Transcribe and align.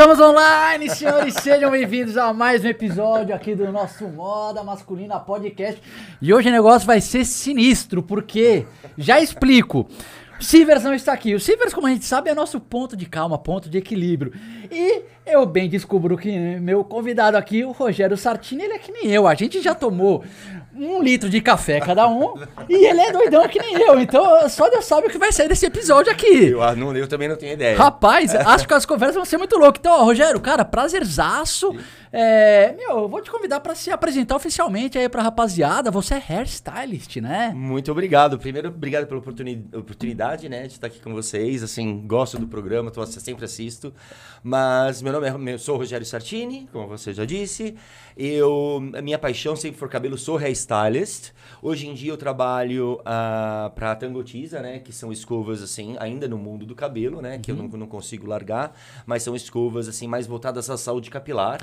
Estamos 0.00 0.18
online, 0.18 0.88
senhores, 0.88 1.34
sejam 1.34 1.70
bem-vindos 1.70 2.16
a 2.16 2.32
mais 2.32 2.64
um 2.64 2.68
episódio 2.68 3.34
aqui 3.34 3.54
do 3.54 3.70
nosso 3.70 4.08
Moda 4.08 4.64
Masculina 4.64 5.20
Podcast. 5.20 5.78
E 6.22 6.32
hoje 6.32 6.48
o 6.48 6.52
negócio 6.52 6.86
vai 6.86 7.02
ser 7.02 7.22
sinistro, 7.26 8.02
porque 8.02 8.64
já 8.96 9.20
explico. 9.20 9.86
Sivers 10.40 10.84
não 10.84 10.94
está 10.94 11.12
aqui. 11.12 11.34
O 11.34 11.38
Sivers, 11.38 11.74
como 11.74 11.86
a 11.86 11.90
gente 11.90 12.06
sabe, 12.06 12.30
é 12.30 12.34
nosso 12.34 12.58
ponto 12.58 12.96
de 12.96 13.04
calma, 13.04 13.36
ponto 13.36 13.68
de 13.68 13.76
equilíbrio. 13.76 14.32
E 14.70 15.02
eu 15.26 15.44
bem 15.44 15.68
descubro 15.68 16.16
que 16.16 16.34
meu 16.58 16.82
convidado 16.82 17.36
aqui, 17.36 17.62
o 17.62 17.72
Rogério 17.72 18.16
Sartini, 18.16 18.62
ele 18.62 18.72
é 18.72 18.78
que 18.78 18.90
nem 18.90 19.08
eu. 19.08 19.28
A 19.28 19.34
gente 19.34 19.60
já 19.60 19.74
tomou 19.74 20.24
um 20.80 21.02
litro 21.02 21.28
de 21.28 21.40
café 21.40 21.78
cada 21.78 22.08
um 22.08 22.34
e 22.68 22.86
ele 22.86 23.00
é 23.00 23.12
doidão 23.12 23.46
que 23.46 23.58
nem 23.58 23.80
eu. 23.82 24.00
Então 24.00 24.48
só 24.48 24.68
Deus 24.70 24.86
sabe 24.86 25.08
o 25.08 25.10
que 25.10 25.18
vai 25.18 25.30
sair 25.30 25.48
desse 25.48 25.66
episódio 25.66 26.10
aqui. 26.10 26.46
Eu, 26.46 26.62
ah, 26.62 26.74
não, 26.74 26.96
eu 26.96 27.06
também 27.06 27.28
não 27.28 27.36
tenho 27.36 27.52
ideia. 27.52 27.76
Rapaz, 27.76 28.34
acho 28.34 28.66
que 28.66 28.74
as 28.74 28.86
conversas 28.86 29.16
vão 29.16 29.24
ser 29.24 29.36
muito 29.36 29.56
loucas. 29.58 29.78
Então, 29.80 29.92
ó, 29.92 30.04
Rogério, 30.04 30.40
cara, 30.40 30.64
prazerzaço. 30.64 31.76
É, 32.12 32.72
meu, 32.72 33.02
eu 33.02 33.08
vou 33.08 33.22
te 33.22 33.30
convidar 33.30 33.60
pra 33.60 33.74
se 33.74 33.88
apresentar 33.90 34.34
oficialmente 34.34 34.98
aí 34.98 35.08
pra 35.08 35.22
rapaziada. 35.22 35.90
Você 35.92 36.14
é 36.14 36.18
hairstylist, 36.28 37.16
né? 37.18 37.52
Muito 37.54 37.92
obrigado. 37.92 38.36
Primeiro, 38.36 38.68
obrigado 38.68 39.06
pela 39.06 39.20
oportuni- 39.20 39.64
oportunidade, 39.72 40.48
né, 40.48 40.66
de 40.66 40.72
estar 40.72 40.88
aqui 40.88 40.98
com 41.00 41.12
vocês. 41.12 41.62
Assim, 41.62 42.04
gosto 42.06 42.36
do 42.36 42.48
programa, 42.48 42.90
tô, 42.90 43.06
sempre 43.06 43.44
assisto. 43.44 43.94
Mas 44.42 45.00
meu 45.02 45.12
nome 45.12 45.28
é, 45.28 45.54
eu 45.54 45.58
sou 45.58 45.76
Rogério 45.76 46.04
Sartini, 46.04 46.68
como 46.72 46.88
você 46.88 47.12
já 47.12 47.24
disse. 47.24 47.76
Eu, 48.16 48.82
a 48.96 49.00
minha 49.00 49.18
paixão 49.18 49.54
sempre 49.54 49.78
foi 49.78 49.88
cabelo, 49.88 50.18
sou 50.18 50.36
hairstylist. 50.36 51.30
Hoje 51.62 51.86
em 51.86 51.94
dia 51.94 52.10
eu 52.10 52.16
trabalho 52.16 53.00
ah, 53.04 53.70
para 53.74 53.94
Tangotiza, 53.94 54.60
né, 54.60 54.78
que 54.78 54.92
são 54.92 55.12
escovas 55.12 55.62
assim, 55.62 55.94
ainda 56.00 56.26
no 56.26 56.38
mundo 56.38 56.66
do 56.66 56.74
cabelo, 56.74 57.20
né, 57.22 57.38
que 57.38 57.52
eu 57.52 57.56
não, 57.56 57.68
não 57.68 57.86
consigo 57.86 58.26
largar, 58.26 58.74
mas 59.06 59.22
são 59.22 59.36
escovas 59.36 59.86
assim 59.88 60.08
mais 60.08 60.26
voltadas 60.26 60.68
à 60.70 60.76
saúde 60.76 61.08
capilar. 61.10 61.60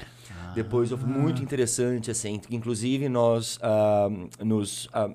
Depois, 0.56 0.92
muito 0.92 1.42
interessante, 1.44 2.10
assim. 2.10 2.42
Inclusive, 2.50 3.08
nós 3.10 3.60
ah, 3.62 4.10
nos 4.44 4.90
ah, 4.92 5.10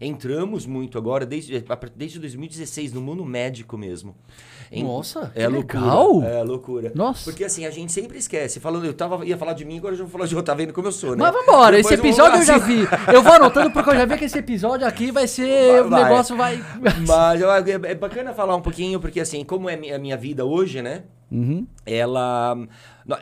entramos 0.00 0.66
muito 0.66 0.98
agora, 0.98 1.24
desde, 1.24 1.64
desde 1.94 2.18
2016, 2.18 2.92
no 2.92 3.00
mundo 3.00 3.24
médico 3.24 3.78
mesmo. 3.78 4.14
Em- 4.70 4.82
Nossa, 4.82 5.30
é 5.34 5.46
loucura. 5.46 5.80
legal. 5.80 6.22
É 6.24 6.42
loucura. 6.42 6.92
Nossa. 6.94 7.24
Porque 7.24 7.44
assim, 7.44 7.66
a 7.66 7.70
gente 7.70 7.92
sempre 7.92 8.18
esquece. 8.18 8.58
Falando, 8.58 8.86
eu 8.86 8.94
tava, 8.94 9.24
ia 9.24 9.36
falar 9.36 9.52
de 9.52 9.64
mim, 9.64 9.78
agora 9.78 9.92
eu 9.94 9.98
já 9.98 10.04
vou 10.04 10.10
falar 10.10 10.26
de 10.26 10.34
eu, 10.34 10.42
tá 10.42 10.54
vendo 10.54 10.72
como 10.72 10.88
eu 10.88 10.92
sou, 10.92 11.10
né? 11.14 11.16
Mas 11.18 11.32
vambora, 11.32 11.78
esse 11.78 11.92
episódio 11.94 12.40
eu 12.40 12.44
vamos 12.44 12.46
já 12.46 12.58
vi. 12.58 12.88
Eu 13.12 13.22
vou 13.22 13.32
anotando 13.32 13.70
porque 13.70 13.90
eu 13.90 13.94
já 13.94 14.04
vi 14.06 14.16
que 14.18 14.24
esse 14.24 14.38
episódio 14.38 14.86
aqui 14.86 15.12
vai 15.12 15.28
ser. 15.28 15.82
Vai, 15.88 16.00
o 16.02 16.04
negócio 16.04 16.36
vai. 16.36 16.64
Mas 17.06 17.40
eu- 17.40 17.50
é 17.52 17.60
é 17.92 17.94
bacana 17.94 18.32
falar 18.32 18.56
um 18.56 18.62
pouquinho, 18.62 18.98
porque 18.98 19.20
assim, 19.20 19.44
como 19.44 19.68
é 19.68 19.74
a 19.94 19.98
minha 19.98 20.16
vida 20.16 20.44
hoje, 20.44 20.80
né? 20.82 21.04
Uhum. 21.32 21.66
ela 21.86 22.54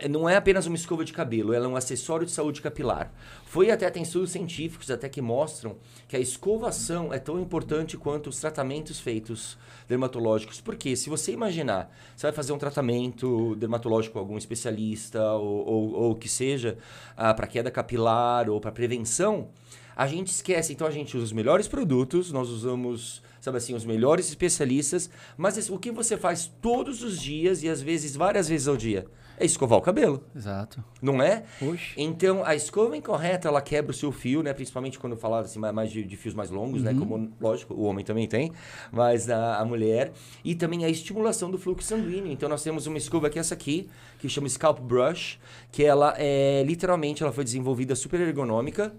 não- 0.09 0.29
é 0.29 0.35
apenas 0.37 0.67
uma 0.67 0.75
escova 0.75 1.05
de 1.05 1.13
cabelo, 1.13 1.53
ela 1.55 1.67
é 1.67 1.69
um 1.69 1.77
acessório 1.77 2.27
de 2.27 2.33
saúde 2.33 2.61
capilar. 2.61 3.13
Foi 3.47 3.71
até 3.71 3.89
tem 3.89 4.03
estudos 4.03 4.31
científicos 4.31 4.91
até 4.91 5.09
que 5.09 5.23
mostram 5.23 5.77
que 6.09 6.17
a 6.17 6.19
escovação 6.19 7.15
é 7.15 7.19
tão 7.19 7.41
importante 7.41 7.97
quanto 7.97 8.29
os 8.29 8.41
tratamentos 8.41 8.99
feitos 8.99 9.57
dermatológicos. 9.89 10.61
Porque 10.61 10.95
se 10.97 11.09
você 11.09 11.33
imaginar, 11.33 11.91
você 12.17 12.27
vai 12.27 12.33
fazer 12.33 12.53
um 12.53 12.59
tratamento 12.59 13.55
dermatológico 13.57 14.15
com 14.15 14.19
algum 14.19 14.37
especialista 14.37 15.33
ou, 15.33 15.67
ou, 15.67 15.93
ou 15.95 16.15
que 16.15 16.29
seja 16.29 16.77
para 17.17 17.47
queda 17.47 17.71
capilar 17.71 18.51
ou 18.51 18.61
para 18.61 18.73
prevenção, 18.73 19.49
a 19.97 20.07
gente 20.07 20.29
esquece. 20.29 20.73
Então 20.73 20.87
a 20.87 20.91
gente 20.91 21.17
usa 21.17 21.27
os 21.27 21.33
melhores 21.33 21.69
produtos, 21.69 22.33
nós 22.33 22.49
usamos, 22.49 23.23
sabe 23.41 23.57
assim, 23.59 23.75
os 23.75 23.85
melhores 23.85 24.29
especialistas, 24.29 25.09
mas 25.37 25.69
o 25.71 25.79
que 25.79 25.91
você 25.91 26.17
faz 26.17 26.51
todos 26.61 27.03
os 27.03 27.21
dias 27.21 27.63
e 27.63 27.69
às 27.69 27.81
vezes 27.81 28.15
várias 28.17 28.49
vezes 28.49 28.69
ao 28.69 28.77
dia 28.77 29.07
é 29.39 29.45
escovar 29.47 29.79
o 29.79 29.81
cabelo, 29.81 30.23
Exato. 30.37 30.85
não 31.01 31.23
é? 31.23 31.45
Oxe. 31.63 31.95
Então 31.97 32.45
a 32.45 32.55
escova 32.55 32.95
incorreta 32.95 33.49
ela 33.49 33.63
quebra 33.63 33.91
o 33.91 33.95
seu 33.95 34.13
fio, 34.13 34.43
né? 34.43 34.53
Principalmente 34.53 34.99
quando 34.99 35.17
falar 35.17 35.41
assim 35.41 35.59
mais- 35.59 35.91
de, 35.91 36.05
de 36.05 36.15
fios 36.15 36.35
mais 36.35 36.51
longos, 36.51 36.83
né? 36.83 36.93
Como 36.93 37.33
lógico 37.41 37.73
o 37.73 37.85
homem 37.85 38.05
também 38.05 38.29
tem, 38.29 38.53
mas 38.93 39.31
a, 39.31 39.57
a 39.57 39.65
mulher 39.65 40.13
e 40.45 40.55
também 40.55 40.85
a 40.85 40.91
estimulação 40.91 41.51
do 41.51 41.57
fluxo 41.57 41.89
sanguíneo. 41.89 42.31
Então 42.31 42.51
nós 42.51 42.63
temos 42.63 42.87
uma 42.87 42.99
escova 42.99 43.31
que 43.31 43.39
é 43.39 43.41
essa 43.41 43.55
aqui 43.55 43.89
que 44.19 44.29
chama 44.29 44.47
Scalp 44.47 44.79
Brush, 44.81 45.39
que 45.73 45.83
ela 45.83 46.15
é 46.19 46.63
literalmente 46.67 47.23
ela 47.23 47.33
foi 47.33 47.43
desenvolvida 47.43 47.95
super 47.97 48.21
ergonômica 48.21 48.93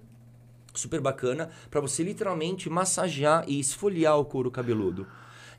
super 0.74 1.02
bacana 1.02 1.50
para 1.70 1.82
você 1.82 2.04
literalmente 2.04 2.70
massagear 2.70 3.44
e 3.48 3.60
esfoliar 3.60 4.18
o 4.18 4.26
couro 4.26 4.52
cabeludo. 4.52 5.08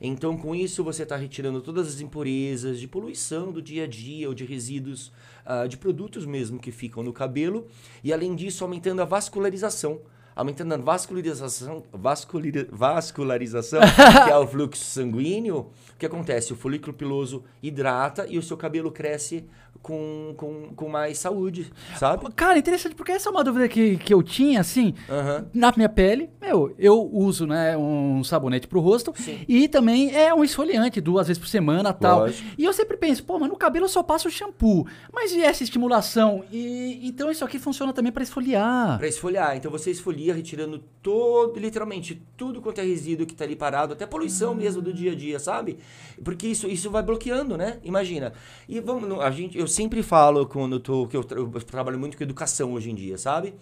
Então, 0.01 0.37
com 0.37 0.53
isso, 0.53 0.83
você 0.83 1.03
está 1.03 1.15
retirando 1.15 1.61
todas 1.61 1.87
as 1.87 2.01
impurezas 2.01 2.79
de 2.79 2.87
poluição 2.87 3.51
do 3.51 3.61
dia 3.61 3.85
a 3.85 3.87
dia 3.87 4.27
ou 4.27 4.33
de 4.33 4.43
resíduos 4.43 5.13
ah, 5.45 5.65
de 5.65 5.77
produtos 5.77 6.25
mesmo 6.25 6.59
que 6.59 6.71
ficam 6.71 7.01
no 7.01 7.13
cabelo 7.13 7.67
e, 8.03 8.11
além 8.11 8.35
disso, 8.35 8.63
aumentando 8.63 9.01
a 9.01 9.05
vascularização. 9.05 10.01
Aumentando 10.35 10.73
a 10.73 10.77
vascularização, 10.77 11.83
vasculir- 11.91 12.67
vascularização 12.71 13.81
que 14.25 14.31
é 14.31 14.37
o 14.37 14.47
fluxo 14.47 14.83
sanguíneo, 14.83 15.57
o 15.93 15.97
que 15.97 16.05
acontece? 16.05 16.53
O 16.53 16.55
folículo 16.55 16.93
piloso 16.93 17.43
hidrata 17.61 18.25
e 18.27 18.37
o 18.37 18.43
seu 18.43 18.57
cabelo 18.57 18.91
cresce 18.91 19.45
com, 19.81 20.33
com, 20.37 20.69
com 20.75 20.87
mais 20.87 21.17
saúde, 21.17 21.69
sabe? 21.97 22.31
Cara, 22.35 22.57
interessante, 22.57 22.95
porque 22.95 23.11
essa 23.11 23.27
é 23.27 23.31
uma 23.31 23.43
dúvida 23.43 23.67
que, 23.67 23.97
que 23.97 24.13
eu 24.13 24.23
tinha, 24.23 24.61
assim. 24.61 24.93
Aham. 25.09 25.45
Na 25.53 25.73
minha 25.75 25.89
pele, 25.89 26.29
meu, 26.39 26.73
eu 26.79 27.03
uso, 27.11 27.45
né, 27.45 27.75
um 27.75 28.23
sabonete 28.23 28.65
pro 28.67 28.79
rosto 28.79 29.11
Sim. 29.17 29.43
e 29.45 29.67
também 29.67 30.15
é 30.15 30.33
um 30.33 30.41
esfoliante 30.43 31.01
duas 31.01 31.27
vezes 31.27 31.39
por 31.41 31.47
semana 31.49 31.91
tal. 31.91 32.19
Lógico. 32.19 32.47
E 32.57 32.63
eu 32.63 32.71
sempre 32.71 32.95
penso, 32.95 33.25
pô, 33.25 33.37
mas 33.39 33.49
no 33.49 33.57
cabelo 33.57 33.85
eu 33.85 33.89
só 33.89 34.01
passo 34.01 34.29
shampoo. 34.29 34.87
Mas 35.11 35.33
e 35.33 35.41
essa 35.41 35.63
estimulação? 35.63 36.45
E 36.51 37.01
então 37.03 37.29
isso 37.29 37.43
aqui 37.43 37.59
funciona 37.59 37.91
também 37.91 38.11
pra 38.11 38.23
esfoliar. 38.23 38.97
Pra 38.99 39.07
esfoliar. 39.07 39.57
Então 39.57 39.69
você 39.69 39.91
esfolia 39.91 40.22
retirando 40.31 40.79
todo, 41.01 41.59
literalmente, 41.59 42.21
tudo 42.37 42.61
quanto 42.61 42.79
é 42.79 42.83
resíduo 42.83 43.25
que 43.25 43.33
tá 43.33 43.43
ali 43.43 43.55
parado, 43.55 43.93
até 43.93 44.05
poluição 44.05 44.53
mesmo 44.53 44.81
do 44.81 44.93
dia 44.93 45.11
a 45.13 45.15
dia, 45.15 45.39
sabe? 45.39 45.79
Porque 46.23 46.47
isso, 46.47 46.67
isso 46.67 46.91
vai 46.91 47.01
bloqueando, 47.01 47.57
né? 47.57 47.79
Imagina. 47.83 48.31
E 48.69 48.79
vamos, 48.79 49.19
a 49.19 49.31
gente, 49.31 49.57
eu 49.57 49.67
sempre 49.67 50.03
falo 50.03 50.45
quando 50.45 50.73
eu 50.75 50.79
tô, 50.79 51.07
que 51.07 51.17
eu, 51.17 51.23
tra- 51.23 51.39
eu 51.39 51.49
trabalho 51.63 51.97
muito 51.97 52.15
com 52.15 52.23
educação 52.23 52.73
hoje 52.73 52.91
em 52.91 52.95
dia, 52.95 53.17
sabe? 53.17 53.55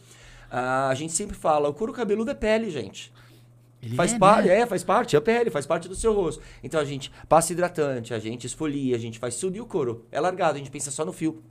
Ah, 0.50 0.90
a 0.90 0.96
gente 0.96 1.14
sempre 1.14 1.36
fala, 1.36 1.70
o 1.70 1.74
couro 1.74 1.94
cabeludo 1.94 2.30
é 2.30 2.34
pele, 2.34 2.70
gente. 2.70 3.12
Ele 3.82 3.96
Faz 3.96 4.14
é, 4.14 4.18
parte, 4.20 4.48
né? 4.48 4.60
é, 4.60 4.66
faz 4.68 4.84
parte, 4.84 5.16
é 5.16 5.20
a 5.20 5.22
pele, 5.22 5.50
faz 5.50 5.66
parte 5.66 5.88
do 5.88 5.96
seu 5.96 6.14
rosto. 6.14 6.44
Então 6.64 6.80
a 6.80 6.86
gente 6.86 7.12
passa 7.28 7.52
hidratante, 7.52 8.14
a 8.14 8.20
gente 8.20 8.46
esfolia, 8.46 8.96
a 8.96 9.00
gente 9.00 9.18
faz 9.18 9.38
tudo 9.38 9.58
e 9.58 9.62
o 9.62 9.66
couro 9.66 10.06
é 10.12 10.20
largado, 10.20 10.56
a 10.56 10.58
gente 10.60 10.70
pensa 10.70 10.92
só 10.92 11.04
no 11.04 11.12
fio. 11.12 11.42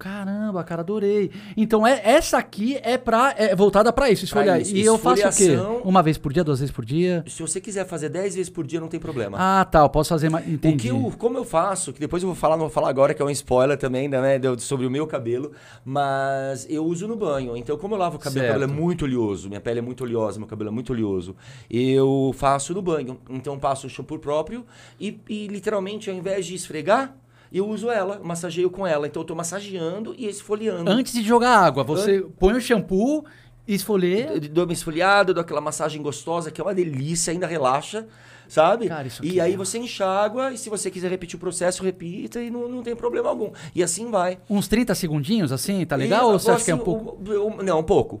Caramba, 0.00 0.64
cara, 0.64 0.80
adorei. 0.80 1.30
Então 1.56 1.86
é, 1.86 2.00
essa 2.02 2.38
aqui 2.38 2.78
é, 2.82 2.96
pra, 2.96 3.34
é 3.36 3.54
voltada 3.54 3.92
pra 3.92 4.10
isso, 4.10 4.24
esfoliar. 4.24 4.60
isso, 4.60 4.74
E 4.74 4.82
eu 4.84 4.96
faço 4.98 5.28
o 5.28 5.32
quê? 5.32 5.56
Uma 5.84 6.02
vez 6.02 6.16
por 6.16 6.32
dia, 6.32 6.42
duas 6.42 6.58
vezes 6.58 6.74
por 6.74 6.84
dia? 6.84 7.22
Se 7.28 7.42
você 7.42 7.60
quiser 7.60 7.86
fazer 7.86 8.08
10 8.08 8.34
vezes 8.34 8.50
por 8.50 8.66
dia, 8.66 8.80
não 8.80 8.88
tem 8.88 8.98
problema. 8.98 9.36
Ah, 9.38 9.64
tá, 9.64 9.80
eu 9.80 9.88
posso 9.90 10.08
fazer 10.08 10.30
mais. 10.30 10.46
O 10.46 10.50
Entendi. 10.50 10.84
que 10.84 10.88
eu, 10.88 11.12
como 11.18 11.36
eu 11.36 11.44
faço, 11.44 11.92
que 11.92 12.00
depois 12.00 12.22
eu 12.22 12.28
vou 12.28 12.34
falar, 12.36 12.56
não 12.56 12.64
vou 12.64 12.70
falar 12.70 12.88
agora, 12.88 13.12
que 13.12 13.20
é 13.20 13.24
um 13.24 13.30
spoiler 13.30 13.76
também, 13.76 14.08
né, 14.08 14.38
do- 14.38 14.58
sobre 14.58 14.86
o 14.86 14.90
meu 14.90 15.06
cabelo, 15.06 15.52
mas 15.84 16.66
eu 16.70 16.84
uso 16.84 17.06
no 17.06 17.14
banho. 17.16 17.56
Então, 17.56 17.76
como 17.76 17.94
eu 17.94 17.98
lavo 17.98 18.16
o 18.16 18.18
cabelo, 18.18 18.44
meu 18.46 18.52
cabelo 18.54 18.72
é 18.72 18.74
muito 18.74 19.04
oleoso, 19.04 19.48
minha 19.48 19.60
pele 19.60 19.80
é 19.80 19.82
muito 19.82 20.02
oleosa, 20.04 20.38
meu 20.38 20.48
cabelo 20.48 20.70
é 20.70 20.72
muito 20.72 20.92
oleoso, 20.94 21.36
eu 21.70 22.32
faço 22.34 22.72
no 22.72 22.80
banho. 22.80 23.20
Então, 23.28 23.58
passo 23.58 23.86
o 23.86 23.90
shampoo 23.90 24.18
próprio 24.18 24.64
e, 24.98 25.20
e, 25.28 25.46
literalmente, 25.48 26.08
ao 26.08 26.16
invés 26.16 26.46
de 26.46 26.54
esfregar, 26.54 27.14
eu 27.58 27.68
uso 27.68 27.90
ela, 27.90 28.20
massageio 28.22 28.70
com 28.70 28.86
ela. 28.86 29.06
Então, 29.06 29.22
eu 29.22 29.26
tô 29.26 29.34
massageando 29.34 30.14
e 30.16 30.26
esfoliando. 30.28 30.90
Antes 30.90 31.12
de 31.12 31.22
jogar 31.22 31.56
água, 31.58 31.82
você 31.84 32.20
põe 32.38 32.54
o 32.54 32.60
shampoo, 32.60 33.24
esfolia. 33.66 34.32
Eu 34.32 34.40
dou 34.40 34.64
uma 34.64 34.72
esfoliada, 34.72 35.32
dou 35.34 35.40
aquela 35.42 35.60
massagem 35.60 36.02
gostosa, 36.02 36.50
que 36.50 36.60
é 36.60 36.64
uma 36.64 36.74
delícia, 36.74 37.32
ainda 37.32 37.46
relaxa, 37.46 38.06
sabe? 38.48 38.88
Cara, 38.88 39.06
isso 39.06 39.24
e 39.24 39.40
aí 39.40 39.54
é- 39.54 39.56
você 39.56 39.78
enxágua, 39.78 40.52
e 40.52 40.58
se 40.58 40.68
você 40.68 40.90
quiser 40.90 41.10
repetir 41.10 41.36
o 41.36 41.40
processo, 41.40 41.82
repita, 41.84 42.42
e 42.42 42.50
não, 42.50 42.68
não 42.68 42.82
tem 42.82 42.96
problema 42.96 43.28
algum. 43.28 43.52
E 43.74 43.82
assim 43.82 44.10
vai. 44.10 44.38
Uns 44.48 44.66
30 44.66 44.94
segundinhos, 44.94 45.52
assim, 45.52 45.84
tá 45.86 45.94
legal? 45.96 46.30
E, 46.30 46.32
Ou 46.32 46.38
você 46.38 46.50
acha 46.50 46.64
que 46.64 46.70
é 46.70 46.74
um 46.74 46.78
pouco. 46.78 47.16
o- 47.30 47.58
o- 47.58 47.62
não, 47.62 47.78
um 47.80 47.84
pouco. 47.84 48.20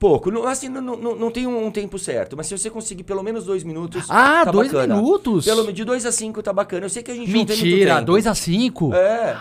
Pouco. 0.00 0.30
Não, 0.30 0.46
assim, 0.46 0.70
não, 0.70 0.80
não, 0.80 1.14
não 1.14 1.30
tem 1.30 1.46
um 1.46 1.70
tempo 1.70 1.98
certo, 1.98 2.34
mas 2.34 2.46
se 2.46 2.56
você 2.56 2.70
conseguir 2.70 3.02
pelo 3.02 3.22
menos 3.22 3.44
dois 3.44 3.62
minutos. 3.62 4.06
Ah, 4.08 4.46
tá 4.46 4.50
dois 4.50 4.72
bacana. 4.72 4.96
minutos? 4.96 5.44
Pelo, 5.44 5.70
de 5.70 5.84
dois 5.84 6.06
a 6.06 6.10
cinco 6.10 6.42
tá 6.42 6.54
bacana. 6.54 6.86
Eu 6.86 6.88
sei 6.88 7.02
que 7.02 7.10
a 7.10 7.14
gente 7.14 7.26
não 7.26 7.44
tem 7.44 7.54
muito 7.54 7.62
Mentira, 7.62 7.94
tempo. 7.96 8.06
2 8.06 8.26
a 8.26 8.34
5? 8.34 8.94
É. 8.94 9.36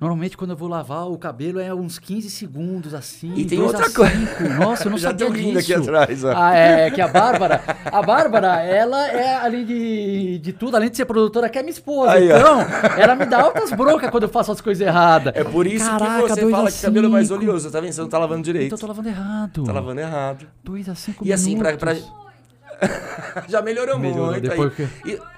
Normalmente 0.00 0.36
quando 0.36 0.50
eu 0.50 0.56
vou 0.56 0.68
lavar 0.68 1.06
o 1.08 1.16
cabelo 1.18 1.58
é 1.58 1.72
uns 1.74 1.98
15 1.98 2.28
segundos 2.30 2.92
assim. 2.94 3.32
E 3.36 3.44
tem 3.44 3.60
outra 3.60 3.90
coisa. 3.90 4.14
Nossa, 4.58 4.84
eu 4.86 4.90
não 4.90 4.98
Já 4.98 5.10
sabia 5.10 5.30
disso. 5.30 5.58
aqui 5.58 5.74
atrás, 5.74 6.24
ó. 6.24 6.32
Ah, 6.36 6.54
é 6.54 6.90
que 6.90 7.00
a 7.00 7.08
Bárbara, 7.08 7.62
a 7.84 8.02
Bárbara, 8.02 8.62
ela 8.62 9.08
é 9.08 9.36
além 9.36 9.64
de, 9.64 10.38
de 10.38 10.52
tudo, 10.52 10.76
além 10.76 10.90
de 10.90 10.96
ser 10.96 11.04
produtora, 11.06 11.48
que 11.48 11.58
é 11.58 11.62
minha 11.62 11.70
esposa. 11.72 12.12
Aí, 12.12 12.30
ó. 12.30 12.36
então, 12.38 12.60
ela 12.98 13.14
me 13.14 13.26
dá 13.26 13.40
altas 13.42 13.70
broncas 13.72 14.10
quando 14.10 14.24
eu 14.24 14.28
faço 14.28 14.52
as 14.52 14.60
coisas 14.60 14.86
erradas. 14.86 15.32
É 15.36 15.42
por 15.44 15.66
isso 15.66 15.84
Caraca, 15.86 16.22
que 16.22 16.28
você 16.28 16.50
fala 16.50 16.70
que 16.70 16.78
o 16.78 16.82
cabelo 16.82 17.06
é 17.06 17.10
mais 17.10 17.30
oleoso, 17.30 17.70
tá 17.70 17.80
vendo? 17.80 17.92
Você 17.92 18.00
não 18.00 18.08
tá 18.08 18.18
lavando 18.18 18.42
direito. 18.42 18.66
Então 18.66 18.76
eu 18.76 18.80
tô 18.80 18.86
lavando 18.86 19.08
errado. 19.08 19.64
Tá 19.64 19.72
lavando 19.72 20.00
errado. 20.00 20.46
2 20.64 20.88
a 20.88 20.94
5 20.94 21.26
E 21.26 21.32
assim, 21.32 21.56
pra, 21.58 21.72
minutos. 21.72 22.04
pra... 22.04 22.26
já 23.48 23.62
melhorou, 23.62 23.98
Melhorou 23.98 24.26
muito. 24.32 24.40
depois 24.48 24.72
aí. 24.78 24.86
que- 25.04 25.10
E-. 25.12 25.35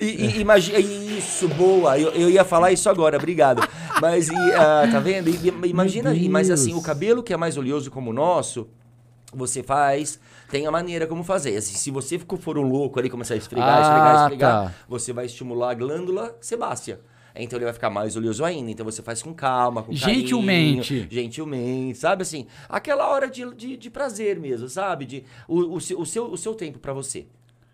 E, 0.00 0.40
imagina, 0.40 0.78
isso, 0.78 1.46
boa. 1.48 1.98
Eu, 1.98 2.10
eu 2.12 2.30
ia 2.30 2.44
falar 2.44 2.72
isso 2.72 2.88
agora, 2.88 3.16
obrigado. 3.18 3.62
Mas, 4.00 4.28
e, 4.28 4.34
ah, 4.54 4.88
tá 4.90 4.98
vendo? 4.98 5.28
E, 5.28 5.68
imagina, 5.68 6.14
e- 6.14 6.28
mas 6.28 6.50
assim, 6.50 6.72
o 6.74 6.80
cabelo 6.82 7.22
que 7.22 7.32
é 7.32 7.36
mais 7.36 7.56
oleoso 7.58 7.90
como 7.90 8.10
o 8.10 8.12
nosso, 8.14 8.68
você 9.32 9.62
faz, 9.62 10.18
tem 10.50 10.66
a 10.66 10.70
maneira 10.70 11.06
como 11.06 11.22
fazer. 11.22 11.56
Assim, 11.56 11.74
se 11.76 11.90
você 11.90 12.18
ficou- 12.18 12.38
for 12.38 12.56
um 12.58 12.62
louco 12.66 12.98
ali, 12.98 13.10
começar 13.10 13.34
a 13.34 13.36
esfregar, 13.36 13.76
Ah, 13.78 13.80
esfregar, 13.82 14.14
esfregar, 14.22 14.64
tá. 14.68 14.74
você 14.88 15.12
vai 15.12 15.26
estimular 15.26 15.70
a 15.70 15.74
glândula 15.74 16.34
sebácea. 16.40 16.98
Então 17.36 17.56
ele 17.58 17.64
vai 17.64 17.72
ficar 17.74 17.90
mais 17.90 18.16
oleoso 18.16 18.44
ainda. 18.44 18.70
Então 18.72 18.84
você 18.84 19.02
faz 19.02 19.22
com 19.22 19.32
calma, 19.32 19.82
com 19.84 19.92
Gentilmente. 19.92 20.94
carinho, 20.94 21.08
gentilmente, 21.10 21.98
sabe 21.98 22.22
assim? 22.22 22.46
Aquela 22.68 23.08
hora 23.08 23.28
de, 23.28 23.54
de, 23.54 23.76
de 23.76 23.88
prazer 23.90 24.40
mesmo, 24.40 24.68
sabe? 24.68 25.06
De, 25.06 25.24
o, 25.46 25.76
o, 25.76 25.80
seu, 25.80 26.00
o, 26.00 26.04
seu, 26.06 26.24
o 26.32 26.36
seu 26.36 26.54
tempo 26.54 26.78
pra 26.80 26.92
você, 26.92 27.26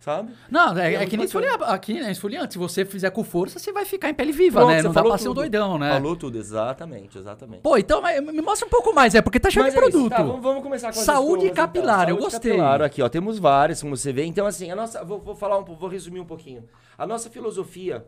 sabe? 0.06 0.32
Não, 0.48 0.78
é, 0.78 0.94
É 0.94 1.02
é 1.02 1.06
que 1.06 1.16
nem 1.16 1.26
esfoliar, 1.26 1.60
aqui, 1.64 1.94
né? 1.94 2.12
Esfoliante. 2.12 2.52
Se 2.52 2.58
você 2.58 2.84
fizer 2.84 3.10
com 3.10 3.24
força, 3.24 3.58
você 3.58 3.72
vai 3.72 3.84
ficar 3.84 4.08
em 4.08 4.14
pele 4.14 4.30
viva, 4.30 4.60
Pronto, 4.60 4.72
né? 4.72 4.80
Não 4.80 4.92
dá 4.92 5.02
pra 5.02 5.18
ser 5.18 5.28
um 5.28 5.34
doidão, 5.34 5.76
né? 5.78 5.90
Falou 5.94 6.14
tudo, 6.14 6.38
exatamente, 6.38 7.18
exatamente. 7.18 7.62
Pô, 7.62 7.76
então 7.76 8.00
me 8.00 8.40
mostra 8.40 8.66
um 8.68 8.70
pouco 8.70 8.94
mais, 8.94 9.16
é 9.16 9.20
porque 9.20 9.40
tá 9.40 9.50
cheio 9.50 9.64
Mas 9.64 9.74
de 9.74 9.80
é 9.80 9.82
isso, 9.82 9.90
produto. 9.90 10.12
tá, 10.16 10.22
vamos, 10.22 10.40
vamos 10.40 10.62
começar 10.62 10.92
com 10.92 11.00
Saúde 11.00 11.46
escovas, 11.46 11.56
capilar, 11.56 12.08
eu 12.08 12.14
Saúde 12.16 12.22
gostei. 12.24 12.50
Capilar, 12.52 12.82
aqui, 12.82 13.02
ó, 13.02 13.08
temos 13.08 13.40
várias, 13.40 13.82
como 13.82 13.96
você 13.96 14.12
vê. 14.12 14.24
Então, 14.24 14.46
assim, 14.46 14.70
a 14.70 14.76
nossa, 14.76 15.02
vou, 15.04 15.18
vou 15.18 15.34
falar 15.34 15.58
um, 15.58 15.64
pouco, 15.64 15.80
vou 15.80 15.90
resumir 15.90 16.20
um 16.20 16.24
pouquinho. 16.24 16.62
A 16.96 17.04
nossa 17.04 17.28
filosofia, 17.28 18.06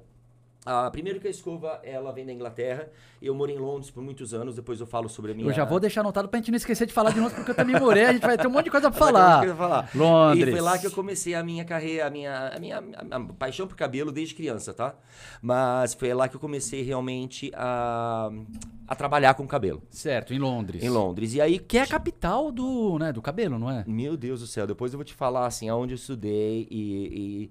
ah, 0.66 0.90
primeiro 0.90 1.18
que 1.20 1.26
a 1.26 1.30
escova, 1.30 1.80
ela 1.82 2.12
vem 2.12 2.26
da 2.26 2.32
Inglaterra. 2.32 2.90
Eu 3.22 3.34
morei 3.34 3.56
em 3.56 3.58
Londres 3.58 3.90
por 3.90 4.02
muitos 4.02 4.34
anos, 4.34 4.54
depois 4.54 4.78
eu 4.80 4.86
falo 4.86 5.08
sobre 5.08 5.32
a 5.32 5.34
minha... 5.34 5.48
Eu 5.48 5.52
já 5.52 5.64
vou 5.64 5.80
deixar 5.80 6.02
anotado 6.02 6.28
pra 6.28 6.38
gente 6.38 6.50
não 6.50 6.56
esquecer 6.56 6.86
de 6.86 6.92
falar 6.92 7.10
de 7.10 7.20
novo, 7.20 7.34
porque 7.34 7.50
eu 7.50 7.54
também 7.54 7.78
morei, 7.80 8.04
a 8.04 8.12
gente 8.12 8.22
vai 8.26 8.36
ter 8.36 8.46
um 8.46 8.50
monte 8.50 8.66
de 8.66 8.70
coisa 8.70 8.90
pra 8.90 8.98
falar. 9.06 9.44
eu 9.44 9.50
ia 9.50 9.56
falar. 9.56 9.90
Londres. 9.94 10.46
E 10.48 10.50
foi 10.52 10.60
lá 10.60 10.78
que 10.78 10.86
eu 10.86 10.90
comecei 10.90 11.34
a 11.34 11.42
minha 11.42 11.64
carreira, 11.64 12.06
a 12.06 12.10
minha, 12.10 12.48
a 12.48 12.58
minha 12.60 12.82
a 13.10 13.20
paixão 13.34 13.66
por 13.66 13.76
cabelo 13.76 14.12
desde 14.12 14.34
criança, 14.34 14.72
tá? 14.74 14.94
Mas 15.42 15.94
foi 15.94 16.12
lá 16.14 16.28
que 16.28 16.36
eu 16.36 16.40
comecei 16.40 16.82
realmente 16.82 17.50
a, 17.54 18.30
a 18.86 18.94
trabalhar 18.94 19.34
com 19.34 19.46
cabelo, 19.48 19.82
Certo, 19.90 20.32
em 20.34 20.38
Londres. 20.38 20.82
em 20.82 20.88
Londres. 20.90 21.34
E 21.34 21.40
aí, 21.40 21.58
Que 21.58 21.78
é 21.78 21.82
a 21.82 21.86
capital 21.86 22.52
do, 22.52 22.98
né, 22.98 23.12
do 23.12 23.22
cabelo, 23.22 23.58
não 23.58 23.70
é? 23.70 23.84
Meu 23.86 24.16
Deus 24.16 24.40
do 24.40 24.46
céu, 24.46 24.66
depois 24.66 24.92
eu 24.92 24.98
vou 24.98 25.04
te 25.04 25.14
falar 25.14 25.46
assim, 25.46 25.68
aonde 25.68 25.94
eu 25.94 25.96
estudei 25.96 26.68
e, 26.70 27.50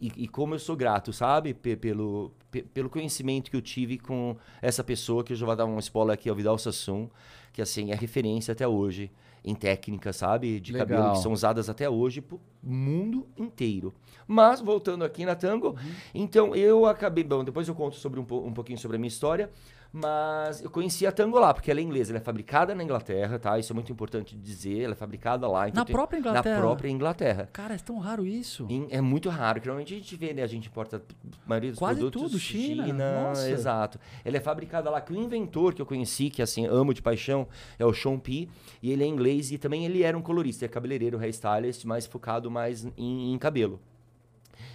e, 0.00 0.12
e 0.24 0.28
como 0.28 0.54
eu 0.54 0.58
sou 0.58 0.76
grato, 0.76 1.12
sabe? 1.12 1.54
Pe- 1.54 1.76
pelo, 1.76 2.32
pe- 2.50 2.62
pelo 2.62 2.88
conhecimento 2.90 3.50
que 3.50 3.56
eu 3.56 3.62
tive 3.62 3.98
com 3.98 4.36
essa 4.60 4.82
pessoa, 4.84 5.22
que 5.24 5.32
eu 5.32 5.36
já 5.36 5.46
vou 5.46 5.56
dar 5.56 5.64
um 5.66 5.78
spoiler 5.78 6.14
aqui, 6.14 6.28
é 6.28 6.32
o 6.32 6.34
Vidal 6.34 6.58
Sassoon, 6.58 7.08
que 7.52 7.60
assim, 7.62 7.90
é 7.90 7.94
referência 7.94 8.52
até 8.52 8.66
hoje 8.66 9.10
em 9.44 9.54
técnicas, 9.54 10.16
sabe? 10.16 10.60
De 10.60 10.72
cabelo 10.72 11.00
Legal. 11.00 11.16
que 11.16 11.22
são 11.22 11.32
usadas 11.32 11.68
até 11.68 11.90
hoje 11.90 12.20
pro 12.20 12.40
mundo 12.62 13.26
inteiro. 13.36 13.92
Mas, 14.26 14.60
voltando 14.60 15.04
aqui 15.04 15.24
na 15.26 15.34
Tango, 15.34 15.76
então 16.14 16.54
eu 16.54 16.86
acabei. 16.86 17.24
Bom, 17.24 17.42
depois 17.42 17.66
eu 17.66 17.74
conto 17.74 17.96
sobre 17.96 18.20
um, 18.20 18.24
po- 18.24 18.38
um 18.46 18.52
pouquinho 18.52 18.78
sobre 18.78 18.96
a 18.96 19.00
minha 19.00 19.08
história. 19.08 19.50
Mas 19.92 20.62
eu 20.62 20.70
conheci 20.70 21.06
a 21.06 21.12
Tango 21.12 21.38
lá, 21.38 21.52
porque 21.52 21.70
ela 21.70 21.78
é 21.78 21.82
inglesa, 21.82 22.12
ela 22.12 22.18
é 22.18 22.22
fabricada 22.22 22.74
na 22.74 22.82
Inglaterra, 22.82 23.38
tá? 23.38 23.58
Isso 23.58 23.72
é 23.72 23.74
muito 23.74 23.92
importante 23.92 24.34
dizer. 24.34 24.80
Ela 24.84 24.94
é 24.94 24.96
fabricada 24.96 25.46
lá. 25.46 25.68
então 25.68 25.80
Na 25.80 25.84
tem- 25.84 25.94
própria 25.94 26.18
Inglaterra? 26.18 26.54
Na 26.56 26.60
própria 26.62 26.88
Inglaterra. 26.90 27.48
Cara, 27.52 27.74
é 27.74 27.78
tão 27.78 27.98
raro 27.98 28.24
isso. 28.26 28.66
Em- 28.70 28.86
É 28.90 29.00
muito 29.02 29.28
raro. 29.28 29.60
que 29.60 29.66
Normalmente 29.66 29.92
a 29.92 29.96
gente 29.98 30.16
vê, 30.16 30.32
né? 30.32 30.42
A 30.42 30.46
gente 30.46 30.66
importa 30.68 30.96
a 30.96 31.48
maioria 31.48 31.70
dos 31.72 31.78
Quase 31.78 32.00
produtos. 32.00 32.22
tudo, 32.22 32.38
China. 32.38 32.86
Nossa. 32.92 33.50
Exato. 33.50 33.98
Ela 34.24 34.38
é 34.38 34.40
fabricada 34.40 34.88
lá, 34.88 35.00
que 35.00 35.12
o 35.12 35.16
inventor 35.16 35.74
que 35.74 35.82
eu 35.82 35.86
conheci, 35.86 36.30
que 36.30 36.40
assim, 36.40 36.66
amo 36.66 36.94
de 36.94 37.02
paixão, 37.02 37.46
é 37.78 37.84
o 37.84 37.92
Sean 37.92 38.18
P. 38.18 38.48
E 38.82 38.90
ele 38.90 39.04
é 39.04 39.06
inglês 39.06 39.50
e 39.52 39.58
também 39.58 39.84
ele 39.84 40.02
era 40.02 40.16
um 40.16 40.22
colorista, 40.22 40.64
é 40.64 40.68
cabeleireiro, 40.68 41.18
hairstylist, 41.18 41.84
mais 41.84 42.06
focado 42.06 42.50
mais 42.50 42.84
em, 42.96 43.34
em 43.34 43.38
cabelo. 43.38 43.78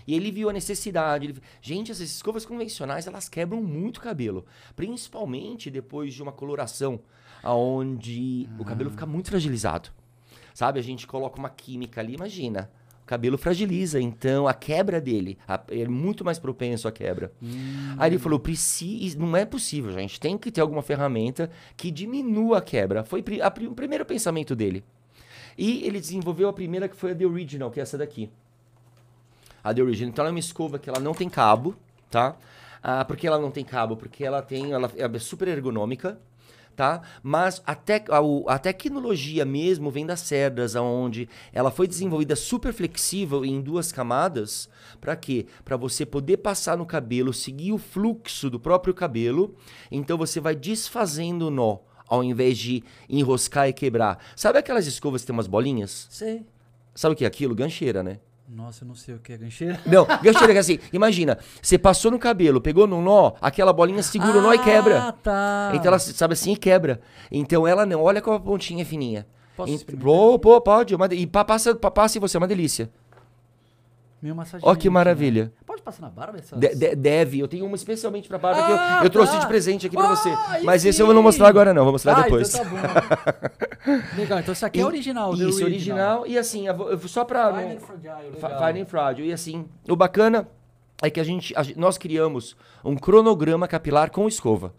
E 0.05 0.13
ele 0.15 0.31
viu 0.31 0.49
a 0.49 0.53
necessidade. 0.53 1.25
Ele... 1.27 1.35
Gente, 1.61 1.91
essas 1.91 2.09
escovas 2.09 2.45
convencionais, 2.45 3.07
elas 3.07 3.27
quebram 3.29 3.61
muito 3.61 3.97
o 3.97 4.01
cabelo. 4.01 4.45
Principalmente 4.75 5.69
depois 5.69 6.13
de 6.13 6.21
uma 6.23 6.31
coloração, 6.31 6.99
onde 7.43 8.47
o 8.59 8.65
cabelo 8.65 8.89
fica 8.89 9.05
muito 9.05 9.29
fragilizado. 9.29 9.89
Sabe? 10.53 10.79
A 10.79 10.83
gente 10.83 11.05
coloca 11.05 11.37
uma 11.39 11.49
química 11.49 12.01
ali, 12.01 12.15
imagina. 12.15 12.69
O 13.03 13.05
cabelo 13.07 13.37
fragiliza, 13.37 14.01
então 14.01 14.47
a 14.49 14.53
quebra 14.53 14.99
dele 14.99 15.37
a- 15.47 15.61
é 15.69 15.87
muito 15.87 16.25
mais 16.25 16.37
propenso 16.39 16.87
à 16.89 16.91
quebra. 16.91 17.31
Aí 17.97 18.09
ele 18.09 18.19
falou: 18.19 18.37
"Preci- 18.37 19.15
não 19.17 19.35
é 19.37 19.45
possível, 19.45 19.93
gente. 19.93 20.19
Tem 20.19 20.37
que 20.37 20.51
ter 20.51 20.59
alguma 20.59 20.81
ferramenta 20.81 21.49
que 21.77 21.89
diminua 21.89 22.57
a 22.57 22.61
quebra. 22.61 23.03
Foi 23.05 23.23
a 23.41 23.47
o 23.69 23.73
primeiro 23.75 24.05
pensamento 24.05 24.53
dele. 24.55 24.83
E 25.57 25.83
ele 25.85 25.99
desenvolveu 26.01 26.49
a 26.49 26.53
primeira 26.53 26.89
que 26.89 26.95
foi 26.97 27.11
a 27.11 27.15
The 27.15 27.25
Original, 27.25 27.71
que 27.71 27.79
é 27.79 27.83
essa 27.83 27.97
daqui. 27.97 28.29
A 29.69 29.73
The 29.73 29.81
Original. 29.81 30.09
Então 30.09 30.23
ela 30.23 30.29
é 30.29 30.33
uma 30.33 30.39
escova 30.39 30.79
que 30.79 30.89
ela 30.89 30.99
não 30.99 31.13
tem 31.13 31.29
cabo, 31.29 31.75
tá? 32.09 32.35
Ah, 32.81 33.03
por 33.03 33.17
que 33.17 33.27
ela 33.27 33.39
não 33.39 33.51
tem 33.51 33.65
cabo? 33.65 33.97
Porque 33.97 34.23
ela 34.23 34.41
tem. 34.41 34.71
Ela 34.71 34.91
é 34.95 35.19
super 35.19 35.47
ergonômica, 35.47 36.19
tá? 36.75 37.01
Mas 37.23 37.61
a, 37.65 37.75
tec- 37.75 38.09
a, 38.09 38.19
a 38.53 38.59
tecnologia 38.59 39.43
mesmo 39.43 39.89
vem 39.91 40.05
das 40.05 40.21
cerdas, 40.21 40.75
onde 40.75 41.27
ela 41.51 41.71
foi 41.71 41.87
desenvolvida 41.87 42.35
super 42.35 42.71
flexível 42.71 43.43
em 43.43 43.59
duas 43.61 43.91
camadas. 43.91 44.69
Para 45.01 45.15
quê? 45.15 45.47
Para 45.65 45.75
você 45.75 46.05
poder 46.05 46.37
passar 46.37 46.77
no 46.77 46.85
cabelo, 46.85 47.33
seguir 47.33 47.73
o 47.73 47.77
fluxo 47.77 48.49
do 48.49 48.59
próprio 48.59 48.93
cabelo. 48.93 49.55
Então 49.91 50.17
você 50.17 50.39
vai 50.39 50.55
desfazendo 50.55 51.47
o 51.47 51.51
nó. 51.51 51.79
Ao 52.09 52.23
invés 52.23 52.57
de 52.57 52.85
enroscar 53.09 53.67
e 53.67 53.73
quebrar. 53.73 54.17
Sabe 54.33 54.57
aquelas 54.57 54.87
escovas 54.87 55.21
que 55.21 55.27
tem 55.27 55.33
umas 55.33 55.45
bolinhas? 55.45 56.07
Sei. 56.09 56.45
Sabe 56.95 57.13
o 57.13 57.17
que 57.17 57.25
é 57.25 57.27
aquilo? 57.27 57.53
Gancheira, 57.53 58.01
né? 58.01 58.19
Nossa, 58.49 58.83
eu 58.85 58.87
não 58.87 58.95
sei 58.95 59.13
o 59.15 59.19
que 59.19 59.33
é 59.33 59.37
gancheira. 59.37 59.77
Não, 59.85 60.05
gancheira 60.23 60.53
é 60.53 60.57
assim, 60.57 60.79
imagina, 60.93 61.37
você 61.61 61.77
passou 61.77 62.09
no 62.09 62.17
cabelo, 62.17 62.61
pegou 62.61 62.87
no 62.87 63.01
nó, 63.01 63.33
aquela 63.41 63.73
bolinha 63.73 64.01
segura 64.01 64.37
o 64.37 64.41
nó 64.41 64.53
e 64.53 64.57
Ah, 64.57 64.63
quebra. 64.63 65.11
tá. 65.21 65.71
Então 65.73 65.87
ela, 65.87 65.99
sabe 65.99 66.31
assim, 66.33 66.53
e 66.53 66.57
quebra. 66.57 67.01
Então 67.29 67.67
ela 67.67 67.85
não, 67.85 68.01
olha 68.01 68.21
como 68.21 68.37
a 68.37 68.39
pontinha 68.39 68.85
fininha. 68.85 69.27
Posso 69.57 69.73
Ent-? 69.73 69.85
Pô, 69.99 70.39
pô, 70.39 70.61
pode. 70.61 70.95
uma 70.95 71.07
e 71.13 71.27
pa- 71.27 71.43
passa, 71.43 71.75
pa- 71.75 71.91
passa 71.91 72.17
em 72.17 72.21
você, 72.21 72.37
é 72.37 72.39
uma 72.39 72.47
delícia. 72.47 72.89
Meio 74.21 74.35
massageante. 74.35 74.65
Ó 74.65 74.75
que 74.75 74.89
maravilha. 74.89 75.45
né? 75.45 75.51
Pode 75.77 75.81
passar 75.83 76.01
na 76.01 76.09
barba 76.09 76.39
essas... 76.39 76.59
De- 76.59 76.73
de- 76.75 76.95
deve, 76.95 77.39
eu 77.39 77.47
tenho 77.47 77.63
uma 77.65 77.75
especialmente 77.75 78.27
pra 78.27 78.37
Bárbara 78.39 78.65
Ah, 78.65 78.93
que 78.97 79.01
eu, 79.01 79.03
eu 79.05 79.09
trouxe 79.11 79.33
tá. 79.33 79.39
de 79.39 79.47
presente 79.47 79.85
aqui 79.85 79.95
pra 79.95 80.07
Ah, 80.09 80.15
você. 80.15 80.29
Mas 80.63 80.83
esse 80.83 80.97
sim. 80.97 81.03
eu 81.03 81.07
não 81.07 81.13
vou 81.15 81.23
mostrar 81.23 81.47
agora 81.47 81.71
não, 81.73 81.83
vou 81.83 81.91
mostrar 81.93 82.17
Ah, 82.17 82.21
depois. 82.23 82.53
então 82.53 82.65
tá 82.65 82.69
bom. 82.71 84.17
legal, 84.17 84.39
então 84.39 84.51
esse 84.53 84.65
aqui 84.65 84.79
é 84.79 84.81
E- 84.81 84.85
original. 84.85 85.37
the 85.37 85.43
Isso, 85.43 85.63
original. 85.63 86.25
E 86.25 86.35
assim, 86.37 86.67
eu 86.67 86.89
eu 86.89 86.99
só 87.07 87.23
pra... 87.23 87.53
Fine 87.53 87.75
and 87.75 87.79
fragile. 87.79 88.33
Fine 88.65 88.81
and 88.81 88.85
Fragile. 88.85 89.29
E 89.29 89.33
assim, 89.33 89.65
o 89.87 89.95
bacana 89.95 90.47
é 91.01 91.09
que 91.11 91.19
a 91.19 91.23
gente, 91.23 91.53
a 91.55 91.61
nós 91.75 91.97
criamos 91.97 92.55
um 92.83 92.95
cronograma 92.95 93.67
capilar 93.67 94.09
com 94.09 94.27
escova. 94.27 94.73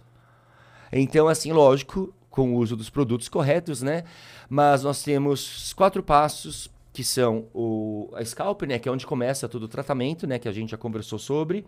Então, 0.92 1.28
assim, 1.28 1.52
lógico, 1.52 2.12
com 2.30 2.54
o 2.54 2.56
uso 2.56 2.74
dos 2.76 2.90
produtos 2.90 3.28
corretos, 3.28 3.82
né? 3.82 4.02
Mas 4.48 4.82
nós 4.82 5.02
temos 5.02 5.72
quatro 5.74 6.02
passos 6.02 6.68
que 6.98 7.04
são 7.04 7.46
o, 7.54 8.10
a 8.12 8.24
scalp, 8.24 8.62
né? 8.62 8.76
Que 8.76 8.88
é 8.88 8.92
onde 8.92 9.06
começa 9.06 9.48
todo 9.48 9.62
o 9.62 9.68
tratamento, 9.68 10.26
né? 10.26 10.36
Que 10.36 10.48
a 10.48 10.52
gente 10.52 10.70
já 10.70 10.76
conversou 10.76 11.16
sobre. 11.16 11.64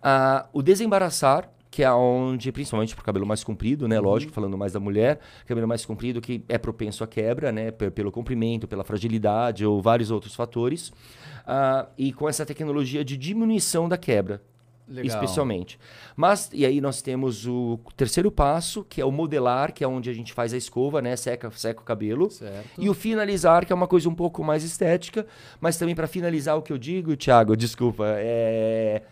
Ah, 0.00 0.46
o 0.52 0.62
desembaraçar, 0.62 1.50
que 1.68 1.82
é 1.82 1.90
onde, 1.92 2.52
principalmente 2.52 2.94
pro 2.94 3.04
cabelo 3.04 3.26
mais 3.26 3.42
comprido, 3.42 3.88
né? 3.88 3.98
Lógico, 3.98 4.32
falando 4.32 4.56
mais 4.56 4.72
da 4.72 4.78
mulher, 4.78 5.18
cabelo 5.44 5.66
mais 5.66 5.84
comprido 5.84 6.20
que 6.20 6.44
é 6.48 6.56
propenso 6.56 7.02
à 7.02 7.06
quebra, 7.08 7.50
né? 7.50 7.72
pe- 7.72 7.90
Pelo 7.90 8.12
comprimento, 8.12 8.68
pela 8.68 8.84
fragilidade 8.84 9.66
ou 9.66 9.82
vários 9.82 10.12
outros 10.12 10.36
fatores. 10.36 10.92
Ah, 11.44 11.88
e 11.98 12.12
com 12.12 12.28
essa 12.28 12.46
tecnologia 12.46 13.04
de 13.04 13.16
diminuição 13.16 13.88
da 13.88 13.98
quebra, 13.98 14.40
Legal. 14.90 15.06
especialmente. 15.06 15.78
Mas, 16.16 16.50
e 16.52 16.66
aí 16.66 16.80
nós 16.80 17.00
temos 17.00 17.46
o 17.46 17.78
terceiro 17.96 18.30
passo, 18.30 18.84
que 18.88 19.00
é 19.00 19.04
o 19.04 19.12
modelar, 19.12 19.72
que 19.72 19.84
é 19.84 19.88
onde 19.88 20.10
a 20.10 20.12
gente 20.12 20.32
faz 20.32 20.52
a 20.52 20.56
escova, 20.56 21.00
né? 21.00 21.14
Seca, 21.14 21.50
seca 21.52 21.80
o 21.80 21.84
cabelo. 21.84 22.28
Certo. 22.28 22.68
E 22.76 22.90
o 22.90 22.94
finalizar, 22.94 23.64
que 23.64 23.72
é 23.72 23.76
uma 23.76 23.86
coisa 23.86 24.08
um 24.08 24.14
pouco 24.14 24.42
mais 24.42 24.64
estética, 24.64 25.24
mas 25.60 25.76
também 25.76 25.94
para 25.94 26.08
finalizar 26.08 26.56
o 26.56 26.62
que 26.62 26.72
eu 26.72 26.78
digo, 26.78 27.16
Thiago, 27.16 27.56
desculpa, 27.56 28.04
é. 28.16 29.02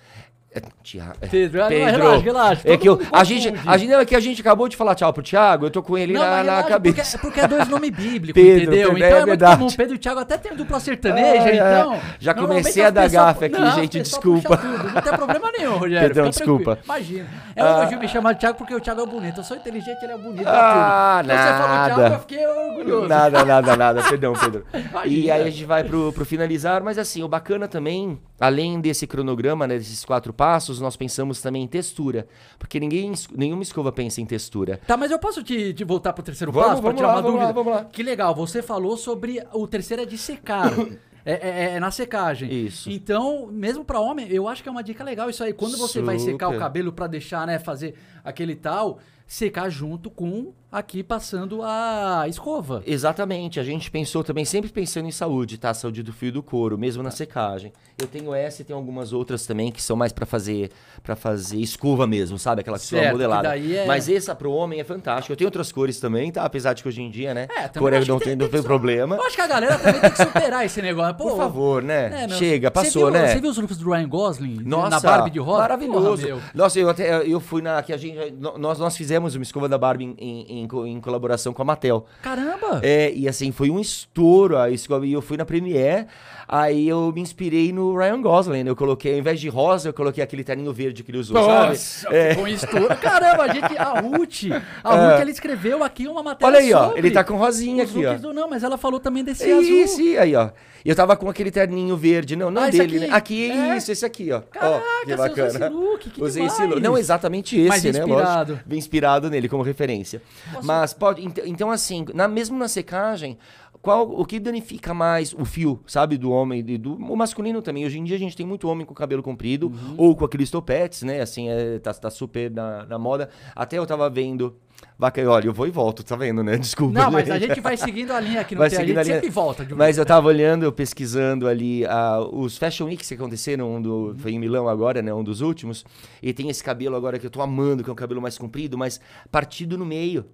É 0.59 0.83
Thiago, 0.83 1.13
é- 1.21 1.27
Pedro, 1.27 1.61
ah, 1.61 1.65
não, 1.65 1.69
Pedro, 1.71 1.93
relaxa, 1.99 2.23
relaxa. 2.25 2.63
É 2.65 2.77
que 2.77 2.89
eu, 2.89 3.01
a, 3.13 3.25
gente, 3.25 3.53
a 3.67 3.77
gente 3.77 3.93
é 3.93 4.05
que 4.05 4.15
a 4.17 4.21
gente 4.21 4.41
acabou 4.41 4.69
de 4.69 4.77
falar 4.77 4.95
tchau 4.95 5.13
pro 5.13 5.23
Thiago, 5.23 5.67
eu 5.67 5.71
tô 5.71 5.83
com 5.83 5.97
ele 5.97 6.13
Não, 6.13 6.21
na, 6.21 6.27
mas 6.29 6.37
na 6.47 6.53
relaxa, 6.53 6.69
cabeça. 6.69 7.19
Porque, 7.19 7.27
porque 7.27 7.41
é 7.41 7.49
dois 7.49 7.69
nomes 7.69 7.91
bíblicos, 7.91 8.33
Pedro, 8.43 8.63
entendeu? 8.65 8.93
Pedro, 8.95 8.99
então 9.05 9.19
é 9.19 9.21
é, 9.21 9.27
muito 9.27 9.45
comum. 9.45 9.69
Pedro 9.77 9.95
e 9.95 9.99
Thiago 9.99 10.21
até 10.21 10.39
tem 10.39 10.55
dupla 10.55 10.81
sertaneja, 10.81 11.55
então... 11.55 12.01
já 12.19 12.35
comecei 12.35 12.85
a 12.85 12.91
dar 12.91 13.09
gafe 13.09 13.45
aqui, 13.47 13.61
Não, 13.61 13.71
gente, 13.73 14.01
desculpa. 14.01 14.57
tudo, 14.57 14.93
Não 14.95 15.03
tem 15.03 15.13
problema 15.13 15.51
nenhum, 15.53 15.77
Rogério. 15.77 16.09
Pedrão, 16.09 16.33
fica 16.33 16.45
tranquilo. 16.45 16.59
desculpa. 16.59 16.79
Imagina. 16.85 17.27
É 17.57 17.65
um 17.65 17.67
Ah. 17.67 17.71
elogio 17.81 17.99
me 17.99 18.09
chamar 18.09 18.33
de 18.35 18.41
Thiago 18.41 18.59
porque 18.59 18.75
o 18.75 18.81
Thiago 18.81 19.03
é 19.03 19.07
bonito. 19.07 19.41
Eu 19.41 19.45
sou 19.45 19.57
inteligente, 19.57 19.99
ele 20.03 20.13
é 20.13 20.19
bonito. 20.19 20.45
Ah, 20.47 21.21
é 21.21 21.23
tudo. 21.23 21.33
Então 21.33 21.43
você 21.45 21.53
falou 21.53 21.69
nada. 21.69 21.95
Thiago, 21.95 22.15
eu 22.15 22.21
fiquei 22.21 22.47
orgulhoso. 22.47 23.09
Nada, 23.09 23.45
nada, 23.45 23.77
nada. 23.77 24.03
Perdão, 24.03 24.33
Pedro. 24.35 24.65
E 25.07 25.31
aí 25.31 25.43
a 25.43 25.51
gente 25.51 25.65
vai 25.65 25.85
pro, 25.85 26.13
pro 26.13 26.25
finalizar, 26.25 26.83
mas 26.83 26.99
assim, 26.99 27.23
o 27.23 27.29
bacana 27.29 27.67
também, 27.69 28.19
além 28.39 28.81
desse 28.81 29.07
cronograma, 29.07 29.67
né, 29.67 29.77
desses 29.79 30.05
quatro 30.05 30.33
passos, 30.33 30.81
nós 30.81 30.97
pensamos 30.97 31.41
também 31.41 31.63
em 31.63 31.67
textura. 31.67 32.27
Porque 32.59 32.79
ninguém, 32.79 33.13
nenhuma 33.37 33.63
escova 33.63 33.91
pensa 33.93 34.21
em 34.21 34.27
textura. 34.27 34.81
Tá, 34.87 34.97
mas 34.97 35.11
eu 35.11 35.19
posso 35.19 35.43
te, 35.43 35.73
te 35.75 35.85
voltar 35.85 36.13
pro 36.13 36.23
terceiro 36.23 36.53
Vamos, 36.53 36.69
passo 36.69 36.83
pra 36.83 36.91
vamos 36.91 37.01
tirar 37.01 37.09
lá, 37.09 37.15
uma 37.15 37.23
dúvida? 37.23 37.45
lá, 37.45 37.53
vamos 37.53 37.73
lá. 37.73 37.85
Que 37.85 38.03
legal, 38.03 38.35
você 38.35 38.63
falou 38.63 38.97
sobre 38.97 39.43
o 39.53 39.67
terceiro 39.67 40.03
é 40.03 40.07
de 40.07 40.17
secar. 40.19 40.73
É, 41.25 41.33
é- 41.33 41.75
é 41.75 41.81
na 41.81 41.91
secagem. 41.91 42.51
Isso. 42.67 42.89
Então, 42.89 43.49
mesmo 43.53 43.85
pra 43.85 44.01
homem, 44.01 44.27
eu 44.31 44.49
acho 44.49 44.63
que 44.63 44.69
é 44.69 44.73
uma 44.73 44.83
dica 44.83 45.05
legal 45.05 45.29
isso 45.29 45.45
aí. 45.45 45.53
Quando 45.53 45.77
você 45.77 46.01
vai 46.01 46.19
secar 46.19 46.47
o 46.49 46.53
Super. 46.53 46.61
cabelo 46.65 46.91
pra 46.91 47.07
deixar, 47.07 47.47
né, 47.47 47.59
fazer 47.59 47.97
aquele 48.25 48.55
tal, 48.57 48.99
secar 49.27 49.69
junto 49.69 50.09
com 50.11 50.55
aqui 50.71 51.03
passando 51.03 51.63
a 51.63 52.27
escova. 52.29 52.83
Exatamente, 52.87 53.59
a 53.59 53.63
gente 53.65 53.91
pensou 53.91 54.23
também, 54.23 54.45
sempre 54.45 54.71
pensando 54.71 55.07
em 55.09 55.11
saúde, 55.11 55.57
tá? 55.59 55.73
Saúde 55.73 56.03
do 56.03 56.13
fio 56.13 56.31
do 56.31 56.43
couro, 56.43 56.77
mesmo 56.77 57.03
na 57.03 57.11
secagem. 57.11 57.73
Eu 57.99 58.07
tenho 58.07 58.33
essa 58.35 58.63
e 58.63 58.65
tem 58.65 58.77
algumas 58.77 59.13
outras 59.13 59.45
também 59.47 59.73
que 59.73 59.83
são 59.83 59.97
mais 59.97 60.13
pra 60.13 60.25
fazer 60.27 60.71
para 61.03 61.17
fazer 61.17 61.57
escova 61.59 62.07
mesmo, 62.07 62.39
sabe? 62.39 62.61
Aquela 62.61 62.79
Certo, 62.79 63.13
modelada. 63.13 63.59
é- 63.59 63.87
Mas 63.87 64.09
essa 64.09 64.35
pro 64.35 64.53
homem 64.53 64.79
é 64.79 64.85
fantástica. 64.85 65.33
Eu 65.33 65.37
tenho 65.37 65.49
outras 65.49 65.73
cores 65.73 65.99
também, 65.99 66.31
tá? 66.31 66.45
Apesar 66.45 66.75
de 66.75 66.83
que 66.83 66.89
hoje 66.89 67.01
em 67.03 67.11
dia, 67.11 67.33
né? 67.35 67.49
É, 67.57 67.67
também 67.67 67.91
cor 67.91 68.07
não 68.07 68.19
tem- 68.19 68.19
tem, 68.19 68.19
tem 68.19 68.37
não 68.37 68.49
tem 68.49 68.61
que- 68.61 68.67
problema. 68.67 69.17
Eu 69.17 69.23
acho 69.25 69.35
que 69.35 69.41
a 69.43 69.47
galera 69.47 69.79
também 69.79 70.01
tem 70.01 70.11
que 70.11 70.17
superar 70.19 70.65
esse 70.67 70.81
negócio. 70.83 71.15
Pô, 71.17 71.29
Por 71.31 71.37
favor, 71.39 71.83
né? 71.83 72.25
É, 72.25 72.27
meu, 72.27 72.37
Chega, 72.37 72.71
passou, 72.71 73.11
viu- 73.11 73.11
né? 73.21 73.29
Você 73.29 73.41
viu 73.41 73.51
os 73.51 73.57
looks 73.59 73.79
do 73.79 73.91
Ryan 73.91 74.09
Gosling 74.09 74.61
Nossa, 74.65 74.91
na 74.91 75.01
Barbie 75.01 75.31
de 75.31 75.39
rosa? 75.41 75.59
Maravilhoso. 75.63 76.29
Porra. 76.29 76.43
Nossa, 76.55 76.79
eu 76.79 76.89
até 76.91 77.27
eu 77.27 77.41
fui 77.41 77.63
na 77.63 77.83
que 77.83 77.93
a 77.93 77.97
gente 77.97 78.17
nós 78.59 78.79
nós 78.79 78.97
fizemos 78.97 79.35
uma 79.35 79.43
escova 79.43 79.69
da 79.69 79.79
Barbie 79.79 80.05
em, 80.05 80.15
em, 80.19 80.58
em 80.59 80.69
em 80.89 81.01
colaboração 81.01 81.53
com 81.53 81.63
a 81.63 81.65
Mattel. 81.65 82.05
Caramba! 82.23 82.81
É, 82.83 83.13
e 83.15 83.29
assim, 83.29 83.51
foi 83.53 83.71
um 83.71 83.79
estouro 83.81 84.57
a 84.59 84.71
escova. 84.71 85.07
E 85.07 85.13
eu 85.13 85.23
fui 85.23 85.37
na 85.37 85.45
Premiere, 85.45 86.07
aí 86.47 86.89
eu 86.89 87.13
me 87.15 87.21
inspirei 87.21 87.73
no 87.73 87.97
Ryan 87.97 88.21
Gosling. 88.21 88.63
né? 88.65 88.71
Eu 88.71 88.77
coloquei, 88.77 89.13
ao 89.15 89.19
invés 89.19 89.41
de 89.41 89.49
rosa, 89.49 89.89
eu 89.89 89.93
coloquei 89.95 90.23
aquele 90.23 90.45
terninho 90.45 90.73
verde 90.73 91.03
que 91.03 91.11
ele 91.11 91.19
usou, 91.19 91.35
Nossa, 91.35 91.75
sabe? 92.03 92.17
É. 92.17 92.37
um 92.39 92.47
estouro. 92.49 92.89
Caramba, 92.97 93.45
a 93.45 93.49
gente, 93.55 93.77
a 93.77 94.01
Ruth, 94.01 94.45
a 94.85 94.91
Ruth, 94.95 95.21
ela 95.21 95.31
escreveu 95.31 95.83
aqui 95.85 96.07
uma 96.09 96.23
matéria 96.23 96.47
Olha 96.55 96.59
aí, 96.61 96.73
ó. 96.73 96.93
Ele 96.97 97.11
tá 97.11 97.23
com 97.25 97.37
rosinha 97.37 97.85
os 97.85 97.91
aqui, 97.91 98.05
ó. 98.07 98.15
do- 98.15 98.33
não, 98.33 98.49
mas 98.49 98.63
ela 98.63 98.77
falou 98.79 99.01
também 99.01 99.23
desse 99.25 99.49
Isso, 99.49 99.95
azul. 99.95 100.07
e 100.07 100.19
aí, 100.19 100.35
ó. 100.37 100.51
Eu 100.89 100.97
tava 100.97 101.17
com 101.17 101.29
aquele 101.29 101.51
terninho 101.51 101.97
verde. 101.97 102.35
Não, 102.37 102.51
não 102.51 102.63
Ah, 102.63 102.69
esse 102.69 102.79
dele, 102.79 102.97
aqui? 102.99 103.07
né? 103.09 103.15
Aqui, 103.17 103.51
É? 103.51 103.77
isso, 103.77 103.93
esse 103.93 104.05
aqui, 104.07 104.33
ó. 104.33 104.41
Caraca, 104.41 104.85
ó, 105.03 105.05
que 105.05 105.17
bacana. 105.17 105.47
usou 105.47 105.47
esse 105.47 105.69
look, 105.69 106.11
que 106.11 106.23
Usei 106.23 106.45
esse 106.47 106.55
demais. 106.57 106.71
look. 106.75 106.83
Não 106.83 106.99
exatamente 106.99 107.57
esse, 107.59 107.69
Mas 107.69 107.85
né? 107.85 107.91
inspirado. 107.91 108.53
Lógico. 108.53 108.69
Bem 108.69 108.79
inspirado 108.79 109.31
nele 109.31 109.49
como 109.49 109.63
referência. 109.63 110.23
Posso- 110.53 110.67
Mas 110.67 110.93
pode. 110.95 111.25
ent- 111.25 111.43
Então, 111.45 111.71
assim, 111.71 112.05
na, 112.15 112.27
mesmo 112.27 112.59
na 112.59 112.69
secagem, 112.69 113.37
qual 113.81 114.09
o 114.11 114.25
que 114.25 114.41
danifica 114.41 114.93
mais 114.93 115.33
o 115.33 115.45
fio, 115.45 115.81
sabe, 115.87 116.17
do 116.17 116.31
homem 116.31 116.65
e 116.67 116.77
do 116.79 116.95
o 116.95 117.17
masculino 117.17 117.63
também. 117.63 117.85
Hoje 117.87 117.99
em 117.99 118.05
dia 118.05 118.17
a 118.17 118.19
gente 118.19 118.37
tem 118.37 118.45
muito 118.47 118.67
homem 118.69 118.85
com 118.85 118.93
cabelo 118.93 119.23
comprido 119.23 119.69
Uhum. 119.69 119.95
ou 119.97 120.17
com 120.17 120.25
aqueles 120.25 120.51
topetes, 120.51 121.03
né? 121.03 121.21
Assim, 121.21 121.49
é, 121.49 121.79
tá, 121.79 121.93
tá 121.95 122.11
super 122.11 122.51
na, 122.51 122.85
na 122.87 122.99
moda. 122.99 123.29
Até 123.55 123.79
eu 123.79 123.87
tava 123.87 124.09
vendo. 124.11 124.57
Vaca, 124.99 125.25
olha, 125.31 125.47
eu 125.47 125.53
vou 125.53 125.67
e 125.67 125.71
volto, 125.71 126.03
tá 126.03 126.17
vendo, 126.17 126.43
né? 126.43 126.57
Desculpa. 126.59 126.93
Não, 126.93 127.11
mas 127.11 127.31
a 127.31 127.39
gente 127.39 127.61
vai 127.61 127.77
seguindo 127.77 128.13
a 128.13 128.19
linha 128.19 128.41
aqui 128.41 128.55
no 128.55 128.59
Vai 128.59 128.69
TE, 128.69 128.77
a 128.77 128.79
gente 128.81 128.87
seguindo 128.87 128.99
a 128.99 129.03
linha. 129.05 129.15
sempre 129.15 129.31
volta. 129.31 129.65
De... 129.65 129.75
Mas 129.75 129.97
eu 129.97 130.05
tava 130.05 130.27
olhando, 130.27 130.65
eu 130.65 130.73
pesquisando 130.73 131.47
ali 131.47 131.85
ah, 131.87 132.21
os 132.33 132.59
Fashion 132.59 132.87
Weeks 132.87 133.07
que 133.07 133.15
aconteceram, 133.15 133.77
um 133.77 133.81
do, 133.81 134.17
foi 134.19 134.33
em 134.33 134.39
Milão 134.41 134.69
agora, 134.69 135.01
né? 135.01 135.15
Um 135.15 135.23
dos 135.23 135.41
últimos. 135.41 135.85
E 136.21 136.33
tem 136.33 136.49
esse 136.51 136.65
cabelo 136.65 136.97
agora 136.97 137.17
que 137.17 137.27
eu 137.27 137.31
tô 137.31 137.41
amando, 137.41 137.85
que 137.85 137.91
é 137.91 137.93
um 137.93 137.97
cabelo 137.97 138.21
mais 138.21 138.37
comprido, 138.37 138.77
mas 138.77 139.01
partido 139.31 139.79
no 139.79 139.87
meio. 139.87 140.27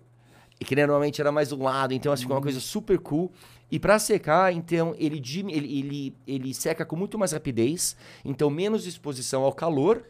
E 0.58 0.64
que 0.64 0.74
né, 0.74 0.86
normalmente 0.86 1.20
era 1.20 1.32
mais 1.32 1.48
do 1.48 1.60
lado, 1.62 1.92
então 1.92 2.12
assim, 2.12 2.22
ficou 2.22 2.36
uma 2.36 2.42
coisa 2.42 2.60
super 2.60 2.98
cool. 2.98 3.30
E 3.70 3.78
pra 3.78 3.98
secar, 3.98 4.52
então, 4.52 4.94
ele, 4.96 5.20
ele, 5.50 5.78
ele, 5.78 6.16
ele 6.26 6.54
seca 6.54 6.84
com 6.84 6.94
muito 6.96 7.18
mais 7.18 7.32
rapidez, 7.32 7.96
então 8.24 8.48
menos 8.48 8.86
exposição 8.86 9.42
ao 9.42 9.52
calor, 9.52 10.04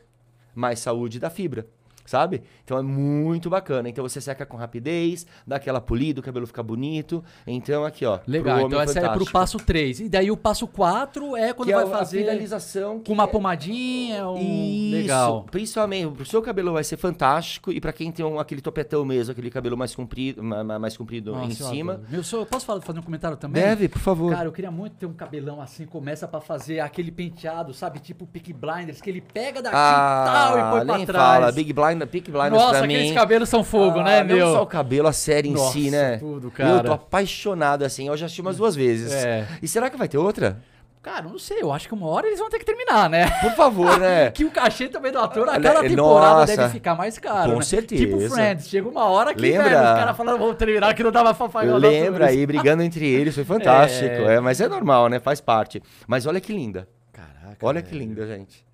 mais 0.54 0.80
saúde 0.80 1.18
da 1.18 1.30
fibra. 1.30 1.66
Sabe? 2.04 2.42
Então 2.64 2.76
é 2.78 2.82
muito 2.82 3.48
bacana. 3.48 3.88
Então 3.88 4.06
você 4.06 4.20
seca 4.20 4.44
com 4.44 4.56
rapidez, 4.56 5.26
dá 5.46 5.56
aquela 5.56 5.80
polida, 5.80 6.20
o 6.20 6.22
cabelo 6.22 6.46
fica 6.46 6.62
bonito. 6.62 7.24
Então 7.46 7.84
aqui, 7.84 8.04
ó. 8.04 8.18
Legal, 8.26 8.60
então 8.62 8.80
essa 8.80 8.98
é 8.98 9.02
pro 9.02 9.10
fantástico. 9.24 9.32
passo 9.32 9.58
3. 9.58 10.00
E 10.00 10.08
daí 10.08 10.30
o 10.30 10.36
passo 10.36 10.66
4 10.66 11.36
é 11.36 11.52
quando 11.52 11.68
que 11.68 11.74
vai 11.74 11.84
é 11.84 11.86
a 11.86 11.90
fazer 11.90 12.18
finalização 12.20 13.00
com 13.00 13.12
uma 13.12 13.26
pomadinha, 13.26 14.28
um... 14.28 14.36
Isso, 14.38 14.96
legal. 14.96 15.46
principalmente 15.50 16.10
pro 16.14 16.26
seu 16.26 16.42
cabelo 16.42 16.72
vai 16.72 16.84
ser 16.84 16.96
fantástico 16.96 17.72
e 17.72 17.80
pra 17.80 17.92
quem 17.92 18.12
tem 18.12 18.24
um, 18.24 18.38
aquele 18.38 18.60
topetão 18.60 19.04
mesmo, 19.04 19.32
aquele 19.32 19.50
cabelo 19.50 19.76
mais 19.76 19.94
comprido, 19.94 20.42
ma- 20.42 20.62
ma- 20.64 20.78
mais 20.78 20.96
comprido 20.96 21.30
em 21.32 21.48
Nossa, 21.48 21.62
eu 21.62 21.68
cima. 21.68 22.00
Meu, 22.08 22.22
senhor, 22.22 22.42
eu 22.42 22.46
posso 22.46 22.66
falar- 22.66 22.80
fazer 22.80 22.98
um 22.98 23.02
comentário 23.02 23.36
também? 23.36 23.62
Deve, 23.62 23.88
por 23.88 24.00
favor. 24.00 24.32
Cara, 24.32 24.46
eu 24.46 24.52
queria 24.52 24.70
muito 24.70 24.96
ter 24.96 25.06
um 25.06 25.12
cabelão 25.14 25.60
assim, 25.60 25.86
começa 25.86 26.28
pra 26.28 26.40
fazer 26.40 26.80
aquele 26.80 27.10
penteado, 27.10 27.72
sabe? 27.72 27.98
Tipo 27.98 28.26
Peak 28.26 28.52
Blinders, 28.52 29.00
que 29.00 29.08
ele 29.08 29.20
pega 29.20 29.62
daqui 29.62 29.76
e 29.76 29.78
tal 29.78 30.56
e 30.56 30.60
ah, 30.60 30.70
põe 30.70 30.86
pra 30.86 31.06
trás. 31.06 31.40
fala, 31.40 31.52
Big 31.52 31.72
Blind, 31.98 32.06
Big 32.10 32.30
Blinders 32.30 32.52
Nossa, 32.52 32.70
pra 32.78 32.84
aqueles 32.84 33.08
mim. 33.08 33.14
cabelos 33.14 33.48
são 33.48 33.62
fogo, 33.64 34.00
Ah, 34.00 34.04
né, 34.04 34.24
meu? 34.24 34.46
Não 34.46 34.52
só 34.54 34.62
o 34.62 34.66
cabelo, 34.66 35.08
a 35.08 35.12
série 35.12 35.48
em 35.48 35.52
Nossa, 35.52 35.72
si, 35.72 35.90
né? 35.90 36.18
tudo, 36.18 36.48
Eu 36.48 36.50
cara. 36.50 36.84
tô 36.84 36.92
apaixonado 36.92 37.84
assim, 37.84 38.08
eu 38.08 38.16
já 38.16 38.26
assisti 38.26 38.40
umas 38.40 38.56
duas 38.56 38.74
vezes. 38.74 39.12
É. 39.12 39.46
E 39.62 39.68
será 39.68 39.88
que 39.90 39.96
vai 39.96 40.08
ter 40.08 40.18
outra? 40.18 40.58
Cara, 41.04 41.20
não 41.28 41.38
sei, 41.38 41.58
eu 41.60 41.70
acho 41.70 41.86
que 41.86 41.92
uma 41.92 42.06
hora 42.06 42.26
eles 42.26 42.38
vão 42.38 42.48
ter 42.48 42.58
que 42.58 42.64
terminar, 42.64 43.10
né? 43.10 43.28
Por 43.42 43.52
favor, 43.52 44.00
né? 44.00 44.30
que 44.32 44.42
o 44.42 44.50
cachê 44.50 44.88
também 44.88 45.12
do 45.12 45.18
ator, 45.18 45.46
a 45.50 45.60
cada 45.60 45.82
temporada 45.82 46.40
nossa. 46.40 46.56
deve 46.56 46.70
ficar 46.70 46.94
mais 46.94 47.18
caro. 47.18 47.52
Com 47.52 47.58
né? 47.58 47.62
certeza. 47.64 48.06
Tipo 48.06 48.18
Friends, 48.30 48.66
chega 48.70 48.88
uma 48.88 49.04
hora 49.04 49.34
que, 49.34 49.40
Lembra? 49.42 49.64
velho, 49.64 49.76
os 49.76 49.98
caras 49.98 50.16
falando, 50.16 50.38
vamos 50.38 50.56
terminar, 50.56 50.94
que 50.94 51.02
não 51.02 51.12
dava 51.12 51.32
os 51.32 51.82
Lembra 51.82 52.28
aí, 52.28 52.46
brigando 52.46 52.82
entre 52.82 53.06
eles, 53.06 53.34
foi 53.34 53.44
fantástico. 53.44 54.14
É. 54.14 54.36
É. 54.36 54.40
mas 54.40 54.62
é 54.62 54.66
normal, 54.66 55.10
né? 55.10 55.20
Faz 55.20 55.42
parte. 55.42 55.82
Mas 56.06 56.24
olha 56.24 56.40
que 56.40 56.54
linda. 56.54 56.88
Caraca. 57.12 57.58
Olha 57.60 57.82
velho. 57.82 57.92
que 57.92 57.98
linda, 57.98 58.26
gente. 58.26 58.64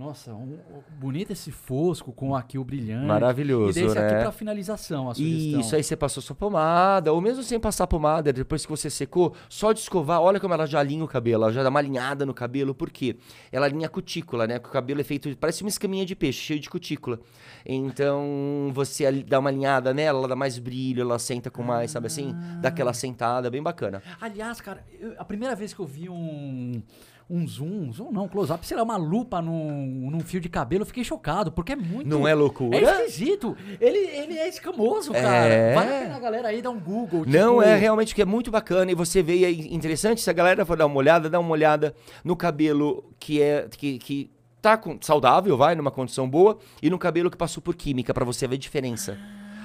Nossa, 0.00 0.32
um- 0.32 0.58
bonito 0.98 1.30
esse 1.30 1.52
fosco 1.52 2.10
com 2.10 2.34
aqui 2.34 2.56
o 2.56 2.64
brilhante. 2.64 3.04
Maravilhoso, 3.06 3.78
E 3.78 3.82
desse 3.82 3.98
aqui 3.98 4.14
né? 4.14 4.22
pra 4.22 4.32
finalização, 4.32 5.10
a 5.10 5.14
sugestão. 5.14 5.60
Isso, 5.60 5.76
aí 5.76 5.82
você 5.82 5.94
passou 5.94 6.22
sua 6.22 6.34
pomada, 6.34 7.12
ou 7.12 7.20
mesmo 7.20 7.42
sem 7.42 7.60
passar 7.60 7.86
pomada, 7.86 8.32
depois 8.32 8.64
que 8.64 8.70
você 8.70 8.88
secou, 8.88 9.34
só 9.46 9.72
de 9.74 9.80
escovar, 9.80 10.18
olha 10.22 10.40
como 10.40 10.54
ela 10.54 10.64
já 10.64 10.80
alinha 10.80 11.04
o 11.04 11.06
cabelo, 11.06 11.44
ela 11.44 11.52
já 11.52 11.62
dá 11.62 11.68
uma 11.68 11.80
alinhada 11.80 12.24
no 12.24 12.32
cabelo, 12.32 12.74
por 12.74 12.88
quê? 12.88 13.18
Ela 13.52 13.66
alinha 13.66 13.88
a 13.88 13.90
cutícula, 13.90 14.46
né? 14.46 14.58
Porque 14.58 14.70
o 14.70 14.72
cabelo 14.72 15.02
é 15.02 15.04
feito, 15.04 15.36
parece 15.36 15.62
uma 15.62 15.68
escaminha 15.68 16.06
de 16.06 16.16
peixe, 16.16 16.40
cheio 16.40 16.60
de 16.60 16.70
cutícula. 16.70 17.20
Então, 17.66 18.70
você 18.72 19.10
dá 19.22 19.38
uma 19.38 19.50
alinhada 19.50 19.92
nela, 19.92 20.20
ela 20.20 20.28
dá 20.28 20.34
mais 20.36 20.58
brilho, 20.58 21.02
ela 21.02 21.18
senta 21.18 21.50
com 21.50 21.62
mais, 21.62 21.90
sabe 21.90 22.06
assim? 22.06 22.34
Dá 22.62 22.70
aquela 22.70 22.94
sentada, 22.94 23.50
bem 23.50 23.62
bacana. 23.62 24.02
Aliás, 24.18 24.62
cara, 24.62 24.82
eu- 24.98 25.14
a 25.18 25.24
primeira 25.26 25.54
vez 25.54 25.74
que 25.74 25.80
eu 25.80 25.86
vi 25.86 26.08
um, 26.08 26.82
um 27.30 27.46
zoom, 27.46 27.92
zoom 27.92 28.10
não, 28.10 28.26
close-up, 28.28 28.66
sei 28.66 28.76
lá, 28.76 28.82
uma 28.82 28.96
lupa 28.96 29.40
num, 29.40 30.10
num 30.10 30.20
fio 30.20 30.40
de 30.40 30.48
cabelo, 30.48 30.82
eu 30.82 30.86
fiquei 30.86 31.04
chocado, 31.04 31.52
porque 31.52 31.72
é 31.72 31.76
muito... 31.76 32.08
Não 32.08 32.26
é 32.26 32.34
loucura? 32.34 32.76
É 32.76 33.06
esquisito. 33.06 33.56
Ele, 33.80 33.98
ele 33.98 34.36
é 34.38 34.48
escamoso, 34.48 35.14
É. 35.14 35.22
cara. 35.22 35.74
Vale 35.74 35.96
a 35.96 36.00
pena 36.00 36.16
a 36.16 36.18
galera 36.18 36.48
aí 36.48 36.60
dar 36.60 36.70
um 36.70 36.80
Google. 36.80 37.24
Não, 37.26 37.58
tipo- 37.58 37.62
é 37.62 37.76
realmente 37.76 38.14
que 38.14 38.20
é 38.22 38.24
muito 38.24 38.50
bacana 38.50 38.90
e 38.90 38.94
você 38.94 39.22
vê 39.22 39.44
aí 39.44 39.72
interessante, 39.72 40.20
se 40.20 40.28
a 40.28 40.32
galera 40.32 40.64
for 40.66 40.76
dar 40.76 40.86
uma 40.86 40.96
olhada, 40.96 41.30
dá 41.30 41.38
uma 41.38 41.50
olhada 41.50 41.94
no 42.24 42.34
cabelo 42.34 43.04
que 43.18 43.40
é 43.40 43.68
que, 43.70 43.98
que 43.98 44.30
tá 44.60 44.76
com- 44.76 44.98
saudável, 45.00 45.56
vai, 45.56 45.74
numa 45.76 45.90
condição 45.90 46.28
boa, 46.28 46.58
e 46.82 46.90
no 46.90 46.98
cabelo 46.98 47.30
que 47.30 47.36
passou 47.36 47.62
por 47.62 47.74
química, 47.76 48.12
pra 48.12 48.24
você 48.24 48.46
ver 48.48 48.56
a 48.56 48.58
diferença. 48.58 49.16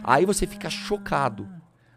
Aí 0.04 0.24
você 0.26 0.46
fica 0.46 0.70
chocado. 0.70 1.48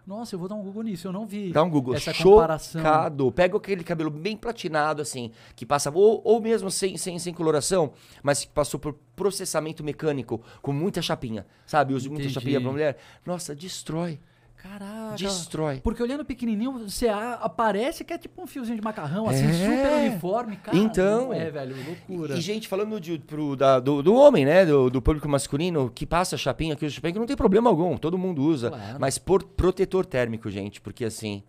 Nossa, 0.09 0.35
eu 0.35 0.38
vou 0.38 0.49
dar 0.49 0.55
um 0.55 0.62
Google 0.62 0.85
nisso, 0.85 1.07
eu 1.07 1.12
não 1.12 1.27
vi. 1.27 1.53
Dá 1.53 1.62
um 1.62 1.69
Google. 1.69 1.95
Essa 1.95 2.15
comparação. 2.15 2.81
Chocado. 2.81 3.31
Pega 3.31 3.59
aquele 3.59 3.85
cabelo 3.85 4.09
bem 4.09 4.38
platinado, 4.38 5.03
assim, 5.03 5.31
que 5.55 5.67
passa, 5.67 5.91
ou, 5.95 6.23
ou 6.25 6.41
mesmo 6.41 6.71
sem, 6.71 6.97
sem, 6.97 7.19
sem 7.19 7.35
coloração, 7.35 7.93
mas 8.23 8.43
que 8.43 8.50
passou 8.50 8.81
por 8.81 8.95
processamento 9.15 9.85
mecânico, 9.85 10.41
com 10.62 10.73
muita 10.73 11.03
chapinha. 11.03 11.47
Sabe? 11.67 11.93
Usa 11.93 12.09
muita 12.09 12.27
chapinha 12.31 12.59
pra 12.59 12.73
mulher. 12.73 12.97
Nossa, 13.27 13.55
destrói. 13.55 14.19
Caraca. 14.62 15.15
Destrói. 15.17 15.81
Porque 15.83 16.03
olhando 16.03 16.25
pequenininho, 16.25 16.73
você 16.88 17.09
aparece 17.09 18.05
que 18.05 18.12
é 18.12 18.19
tipo 18.19 18.43
um 18.43 18.47
fiozinho 18.47 18.77
de 18.77 18.83
macarrão, 18.83 19.29
assim, 19.29 19.47
É. 19.47 19.53
super 19.53 19.93
uniforme. 19.99 20.57
Cara, 20.57 20.77
Então. 20.77 21.33
É, 21.33 21.50
velho, 21.50 21.77
loucura. 21.87 22.37
E, 22.37 22.41
gente, 22.41 22.67
falando 22.69 23.00
de, 23.00 23.19
pro, 23.19 23.55
da- 23.55 23.79
do, 23.79 24.03
do 24.03 24.15
homem, 24.15 24.45
né? 24.45 24.67
Do, 24.67 24.91
do 24.91 25.00
público 25.00 25.29
masculino, 25.29 25.91
que 25.95 26.05
passa 26.05 26.37
chapinha, 26.37 26.75
que 26.75 26.85
usa 26.85 26.95
chapinha, 26.97 27.12
que 27.12 27.19
não 27.19 27.27
tem 27.27 27.37
problema 27.37 27.71
algum, 27.71 27.97
todo 27.97 28.19
mundo 28.19 28.43
usa. 28.43 28.69
Claro. 28.71 28.97
Mas 28.99 29.17
por 29.17 29.45
protetor 29.45 30.05
térmico, 30.05 30.50
gente, 30.50 30.81
porque 30.81 31.05
assim, 31.05 31.43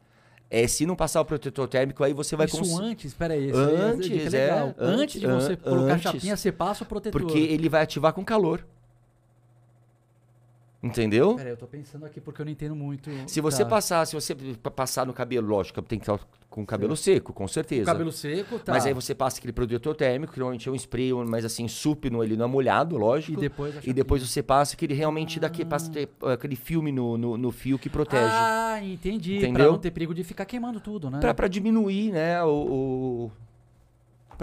é, 0.49 0.67
se 0.67 0.85
não 0.85 0.95
passar 0.95 1.19
o 1.21 1.25
protetor 1.25 1.67
térmico, 1.67 2.03
aí 2.03 2.13
você 2.13 2.35
vai 2.35 2.45
Isso 2.45 2.57
cons- 2.57 2.79
antes, 2.79 3.13
peraí. 3.13 3.49
isso 3.49 3.59
aí 3.59 3.75
é 3.75 3.79
Antes, 3.81 4.33
é, 4.33 4.39
legal. 4.45 4.67
antes, 4.77 4.99
Antes 5.01 5.21
de 5.21 5.27
você 5.27 5.53
an- 5.53 5.55
colocar 5.57 5.93
antes. 5.93 6.03
chapinha, 6.03 6.37
você 6.37 6.51
passa 6.51 6.83
o 6.83 6.87
protetor. 6.87 7.19
Porque 7.21 7.39
ele 7.39 7.67
vai 7.69 7.81
ativar 7.83 8.13
com 8.13 8.23
calor. 8.23 8.65
Entendeu? 10.81 11.35
Peraí, 11.35 11.51
eu 11.51 11.57
tô 11.57 11.67
pensando 11.67 12.05
aqui 12.05 12.21
porque 12.21 12.41
eu 12.41 12.45
não 12.45 12.51
entendo 12.53 12.73
muito. 12.73 13.09
Se 13.27 13.41
você 13.41 13.63
Tá. 13.63 13.69
passar, 13.69 14.05
se 14.07 14.15
você 14.15 14.33
pa- 14.33 14.71
passar 14.71 15.05
no 15.05 15.11
cabelo, 15.13 15.45
lógico, 15.45 15.81
tem 15.81 15.99
que 15.99 16.09
estar 16.09 16.25
com 16.49 16.61
o 16.61 16.65
cabelo 16.65 16.95
seco, 16.95 17.33
com 17.33 17.45
certeza. 17.49 17.83
O 17.83 17.85
cabelo 17.85 18.11
seco, 18.13 18.57
tá. 18.59 18.71
Mas 18.71 18.85
aí 18.85 18.93
você 18.93 19.13
passa 19.13 19.39
aquele 19.39 19.51
protetor 19.51 19.93
térmico, 19.93 20.31
que 20.31 20.39
normalmente 20.39 20.69
é 20.69 20.71
um 20.71 20.75
spray, 20.75 21.11
mas 21.27 21.43
assim, 21.43 21.67
supno, 21.67 22.23
ele 22.23 22.37
não 22.37 22.45
é 22.45 22.47
molhado, 22.47 22.95
lógico. 22.97 23.37
E 23.37 23.41
depois 23.41 23.75
E 23.85 23.91
depois 23.91 24.23
você 24.25 24.41
passa 24.41 24.77
que 24.77 24.85
ele 24.85 24.93
realmente 24.93 25.37
dá 25.37 25.49
que, 25.49 25.65
passa 25.65 25.91
ter, 25.91 26.07
uh, 26.23 26.27
aquele 26.29 26.55
filme 26.55 26.93
no, 26.93 27.17
no, 27.17 27.37
no 27.37 27.51
fio 27.51 27.77
que 27.77 27.89
protege. 27.89 28.23
Ah, 28.31 28.79
entendi. 28.81 29.39
Pra 29.39 29.49
Entendeu? 29.49 29.71
não 29.73 29.79
ter 29.79 29.91
perigo 29.91 30.13
de 30.13 30.23
ficar 30.23 30.45
queimando 30.45 30.79
tudo, 30.79 31.09
né? 31.09 31.19
Pra, 31.19 31.33
pra 31.33 31.49
diminuir, 31.49 32.11
né, 32.13 32.41
o, 32.43 32.47
o- 32.49 33.31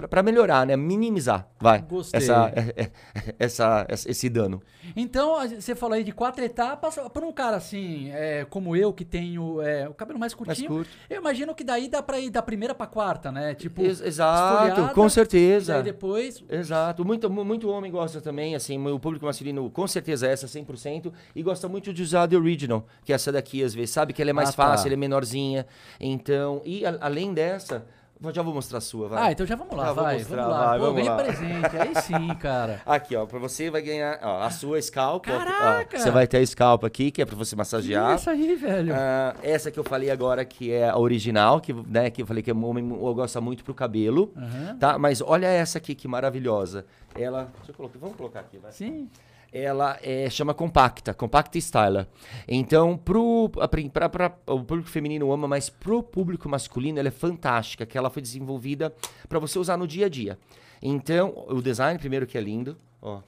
para 0.07 0.21
melhorar, 0.21 0.65
né? 0.67 0.75
Minimizar, 0.75 1.47
vai. 1.59 1.81
Gostei. 1.81 2.19
Essa, 2.19 2.51
é, 2.55 2.83
é, 2.83 2.91
essa, 3.39 3.85
esse 3.89 4.29
dano. 4.29 4.61
Então, 4.95 5.35
você 5.49 5.75
falou 5.75 5.95
aí 5.95 6.03
de 6.03 6.11
quatro 6.11 6.43
etapas. 6.43 6.95
Para 7.13 7.25
um 7.25 7.31
cara 7.31 7.57
assim, 7.57 8.09
é, 8.11 8.45
como 8.49 8.75
eu, 8.75 8.93
que 8.93 9.03
tenho 9.05 9.61
é, 9.61 9.87
o 9.87 9.93
cabelo 9.93 10.19
mais 10.19 10.33
Mais 10.33 10.47
curtinho, 10.47 10.69
curto. 10.69 10.89
eu 11.09 11.17
imagino 11.19 11.53
que 11.55 11.63
daí 11.63 11.87
dá 11.89 12.01
pra 12.03 12.19
ir 12.19 12.29
da 12.29 12.41
primeira 12.41 12.75
pra 12.75 12.85
quarta, 12.87 13.31
né? 13.31 13.53
Tipo, 13.53 13.81
Ex- 13.81 14.01
Exato, 14.01 14.93
com 14.93 15.07
E 15.07 15.09
certeza. 15.09 15.73
daí 15.73 15.83
depois. 15.83 16.43
Exato, 16.49 17.03
muito, 17.05 17.29
mu- 17.29 17.45
muito 17.45 17.69
homem 17.69 17.91
gosta 17.91 18.21
também, 18.21 18.55
assim, 18.55 18.77
o 18.87 18.99
público 18.99 19.25
masculino 19.25 19.69
com 19.69 19.87
certeza 19.87 20.27
é 20.27 20.31
essa 20.31 20.47
100%, 20.47 21.11
e 21.35 21.41
gosta 21.43 21.67
muito 21.67 21.93
de 21.93 22.01
usar 22.03 22.27
The 22.27 22.35
Original, 22.37 22.85
que 23.03 23.11
é 23.11 23.15
essa 23.15 23.31
daqui 23.31 23.63
às 23.63 23.73
vezes, 23.73 23.89
sabe 23.91 24.13
que 24.13 24.21
ela 24.21 24.31
é 24.31 24.33
mais 24.33 24.49
Ah, 24.49 24.53
tá. 24.53 24.63
fácil, 24.67 24.87
ela 24.87 24.93
é 24.93 24.97
menorzinha, 24.97 25.65
então, 25.99 26.61
e 26.65 26.85
a- 26.85 26.97
além 27.01 27.33
dessa, 27.33 27.85
já 28.33 28.41
vou 28.41 28.53
mostrar 28.53 28.79
a 28.79 28.81
sua, 28.81 29.07
vai. 29.07 29.27
Ah, 29.27 29.31
então 29.31 29.45
já 29.45 29.55
vamos 29.55 29.75
lá, 29.75 29.85
Já 29.85 29.93
vou 29.93 30.03
vai. 30.03 30.17
mostrar, 30.17 30.35
vamos 30.43 30.51
lá. 30.59 30.67
vai, 30.67 30.79
Pô, 30.79 30.85
vamos 30.85 30.95
ganhei 30.95 31.09
lá. 31.09 31.17
presente. 31.17 31.77
Aí 31.77 32.01
sim, 32.01 32.27
cara. 32.39 32.81
Aqui, 32.85 33.15
ó, 33.15 33.25
pra 33.25 33.39
você 33.39 33.69
vai 33.69 33.81
ganhar, 33.81 34.19
ó, 34.23 34.41
a 34.41 34.49
sua 34.49 34.81
scalp, 34.81 35.25
ó, 35.29 35.33
ó, 35.33 35.37
Caraca! 35.37 35.99
você 35.99 36.11
vai 36.11 36.25
ter 36.27 36.37
a 36.37 36.45
scalp 36.45 36.83
aqui, 36.83 37.11
que 37.11 37.21
é 37.21 37.25
pra 37.25 37.35
você 37.35 37.55
massagear. 37.55 38.15
Isso 38.15 38.29
aí, 38.29 38.55
velho. 38.55 38.93
Ah, 38.95 39.35
essa 39.43 39.69
que 39.71 39.79
eu 39.79 39.83
falei 39.83 40.09
agora, 40.09 40.43
que 40.45 40.71
é 40.71 40.89
a 40.89 40.97
original, 40.97 41.59
que, 41.61 41.73
né, 41.73 42.09
que 42.09 42.21
eu 42.21 42.25
falei 42.25 42.41
que 42.43 42.51
o 42.51 42.65
homem 42.65 42.87
gosta 42.87 43.39
muito 43.39 43.63
pro 43.63 43.73
cabelo, 43.73 44.31
Aham. 44.37 44.77
tá? 44.79 44.97
Mas 44.97 45.21
olha 45.21 45.47
essa 45.47 45.77
aqui, 45.77 45.93
que 45.95 46.07
maravilhosa. 46.07 46.85
Ela, 47.15 47.49
deixa 47.57 47.71
eu 47.71 47.75
colocar, 47.75 47.99
vamos 47.99 48.15
colocar 48.15 48.39
aqui, 48.41 48.57
vai. 48.57 48.71
Sim. 48.71 49.09
Ela 49.51 49.97
é, 50.01 50.29
chama 50.29 50.53
compacta, 50.53 51.13
compact 51.13 51.57
styler. 51.57 52.07
Então, 52.47 52.97
pro, 52.97 53.51
a 53.59 53.67
prim- 53.67 53.89
pra- 53.89 54.09
pra- 54.09 54.37
o 54.47 54.63
público 54.63 54.89
feminino 54.89 55.31
ama, 55.31 55.47
mas 55.47 55.69
pro 55.69 56.03
público 56.03 56.47
masculino 56.49 56.99
ela 56.99 57.07
é 57.07 57.11
fantástica, 57.11 57.85
que 57.85 57.97
ela 57.97 58.09
foi 58.09 58.21
desenvolvida 58.21 58.93
para 59.27 59.39
você 59.39 59.57
usar 59.57 59.77
no 59.77 59.87
dia 59.87 60.05
a 60.05 60.09
dia. 60.09 60.37
Então, 60.81 61.45
o 61.47 61.61
design 61.61 61.97
primeiro 61.99 62.27
que 62.27 62.37
é 62.37 62.41
lindo, 62.41 62.77
ó. 63.01 63.21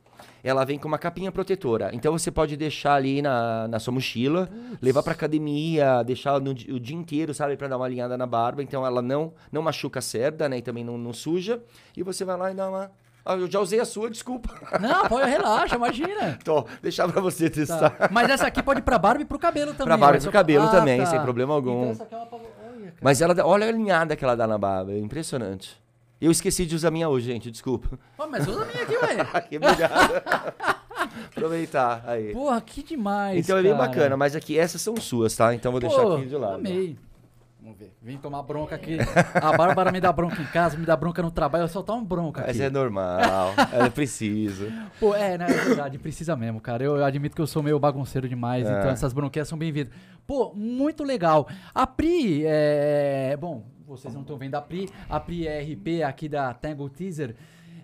Ela 0.43 0.65
vem 0.65 0.77
com 0.77 0.88
uma 0.88 0.97
capinha 0.97 1.31
protetora. 1.31 1.91
Então 1.93 2.11
você 2.17 2.29
pode 2.29 2.57
deixar 2.57 2.95
ali 2.95 3.21
na, 3.21 3.67
na 3.69 3.79
sua 3.79 3.93
mochila, 3.93 4.49
levar 4.81 5.01
pra 5.01 5.13
academia, 5.13 6.03
deixar 6.03 6.39
no, 6.41 6.51
o 6.51 6.79
dia 6.79 6.95
inteiro, 6.95 7.33
sabe, 7.33 7.55
Pra 7.55 7.67
dar 7.69 7.77
uma 7.77 7.85
alinhada 7.85 8.17
na 8.17 8.25
barba. 8.25 8.61
Então 8.61 8.85
ela 8.85 9.01
não 9.01 9.33
não 9.51 9.61
machuca 9.61 9.99
a 9.99 10.01
cerda, 10.01 10.47
né, 10.49 10.57
e 10.57 10.61
também 10.61 10.83
não, 10.83 10.97
não 10.97 11.13
suja. 11.13 11.61
E 11.95 12.03
você 12.03 12.25
vai 12.25 12.38
lá 12.38 12.51
e 12.51 12.53
dá 12.53 12.69
uma 12.69 12.91
Ah, 13.25 13.35
eu 13.35 13.49
já 13.51 13.59
usei 13.59 13.79
a 13.79 13.85
sua, 13.85 14.09
desculpa. 14.09 14.49
Não, 14.79 15.07
pode, 15.07 15.29
relaxa, 15.29 15.75
imagina. 15.75 16.39
Tô, 16.43 16.65
deixar 16.81 17.07
pra 17.07 17.21
você 17.21 17.49
testar. 17.49 17.89
Tá. 17.91 18.09
Mas 18.11 18.29
essa 18.29 18.47
aqui 18.47 18.63
pode 18.63 18.79
ir 18.79 18.83
pra 18.83 18.97
barba 18.97 19.21
e 19.21 19.25
pro 19.25 19.38
cabelo 19.38 19.71
também. 19.73 19.85
Pra 19.85 19.97
barba 19.97 20.13
vai 20.13 20.19
e 20.19 20.21
pro 20.23 20.31
cabelo 20.31 20.65
Ah, 20.65 20.71
também, 20.71 20.99
tá. 20.99 21.05
sem 21.05 21.21
problema 21.21 21.53
algum. 21.53 21.81
Então 21.81 21.91
essa 21.91 22.03
aqui 22.03 22.15
é 22.15 22.17
uma... 22.17 22.27
Olha, 22.31 22.85
cara. 22.85 22.93
Mas 23.01 23.21
ela, 23.21 23.35
olha 23.45 23.65
a 23.65 23.69
alinhada 23.69 24.15
que 24.15 24.23
ela 24.23 24.35
dá 24.35 24.47
na 24.47 24.57
barba, 24.57 24.91
é 24.93 24.97
impressionante. 24.99 25.79
Eu 26.19 26.31
esqueci 26.31 26.65
de 26.65 26.75
usar 26.75 26.89
a 26.89 26.91
minha 26.91 27.07
hoje, 27.07 27.27
gente, 27.27 27.49
desculpa. 27.51 27.97
Pô, 28.17 28.27
mas 28.27 28.45
usa 28.47 28.63
a 28.63 28.65
minha 28.65 28.83
aqui, 28.83 28.95
ué. 28.97 29.21
Aqui, 29.33 29.57
obrigado. 29.57 30.21
Aproveitar, 31.31 32.03
aí. 32.05 32.33
Porra, 32.33 32.59
que 32.61 32.83
demais, 32.83 33.39
então 33.39 33.57
é 33.57 33.61
bem 33.61 33.71
cara. 33.71 33.88
bacana, 33.88 34.17
mas 34.17 34.35
aqui, 34.35 34.57
essas 34.57 34.81
são 34.81 34.97
suas, 34.97 35.35
tá? 35.35 35.53
Então 35.53 35.71
vou 35.71 35.79
deixar 35.79 36.01
Pô, 36.01 36.15
aqui 36.15 36.25
de 36.25 36.35
lado. 36.35 36.55
Amei. 36.55 36.97
Vamos 37.69 37.77
ver. 37.77 37.93
Vem 38.01 38.17
tomar 38.17 38.41
bronca 38.41 38.73
aqui. 38.73 38.97
A 39.35 39.55
Bárbara 39.55 39.91
me 39.91 40.01
dá 40.01 40.11
bronca 40.11 40.41
em 40.41 40.45
casa, 40.45 40.75
me 40.75 40.88
dá 40.88 40.95
bronca 40.95 41.21
no 41.21 41.29
trabalho, 41.29 41.65
eu 41.65 41.67
soltar 41.67 41.95
um 41.95 42.03
bronca 42.03 42.41
aqui. 42.41 42.49
Mas 42.49 42.59
é 42.59 42.67
normal, 42.69 43.53
é 43.71 43.88
preciso. 43.91 44.71
Pô, 44.99 45.13
é, 45.13 45.38
né? 45.38 45.45
É 45.47 45.53
verdade, 45.53 45.99
precisa 45.99 46.35
mesmo, 46.35 46.59
cara. 46.59 46.83
Eu, 46.83 46.97
eu 46.97 47.05
admito 47.05 47.35
que 47.35 47.41
eu 47.41 47.45
sou 47.45 47.61
meio 47.61 47.77
bagunceiro 47.79 48.27
demais, 48.27 48.65
É. 48.65 48.71
então 48.79 48.89
essas 48.89 49.13
bronquinhas 49.13 49.47
são 49.47 49.55
bem-vindas. 49.55 49.93
Pô, 50.25 50.51
muito 50.55 51.03
legal. 51.03 51.47
A 51.73 51.85
Pri, 51.85 52.43
é. 52.43 53.38
Bom, 53.39 53.63
vocês 53.85 54.15
não 54.15 54.21
estão 54.21 54.35
vendo 54.35 54.55
a 54.55 54.61
Pri. 54.61 54.89
A 55.07 55.19
Pri 55.19 55.47
é 55.47 55.61
RP 55.61 56.01
aqui 56.03 56.27
da 56.27 56.51
Tangle 56.55 56.89
Teaser. 56.89 57.35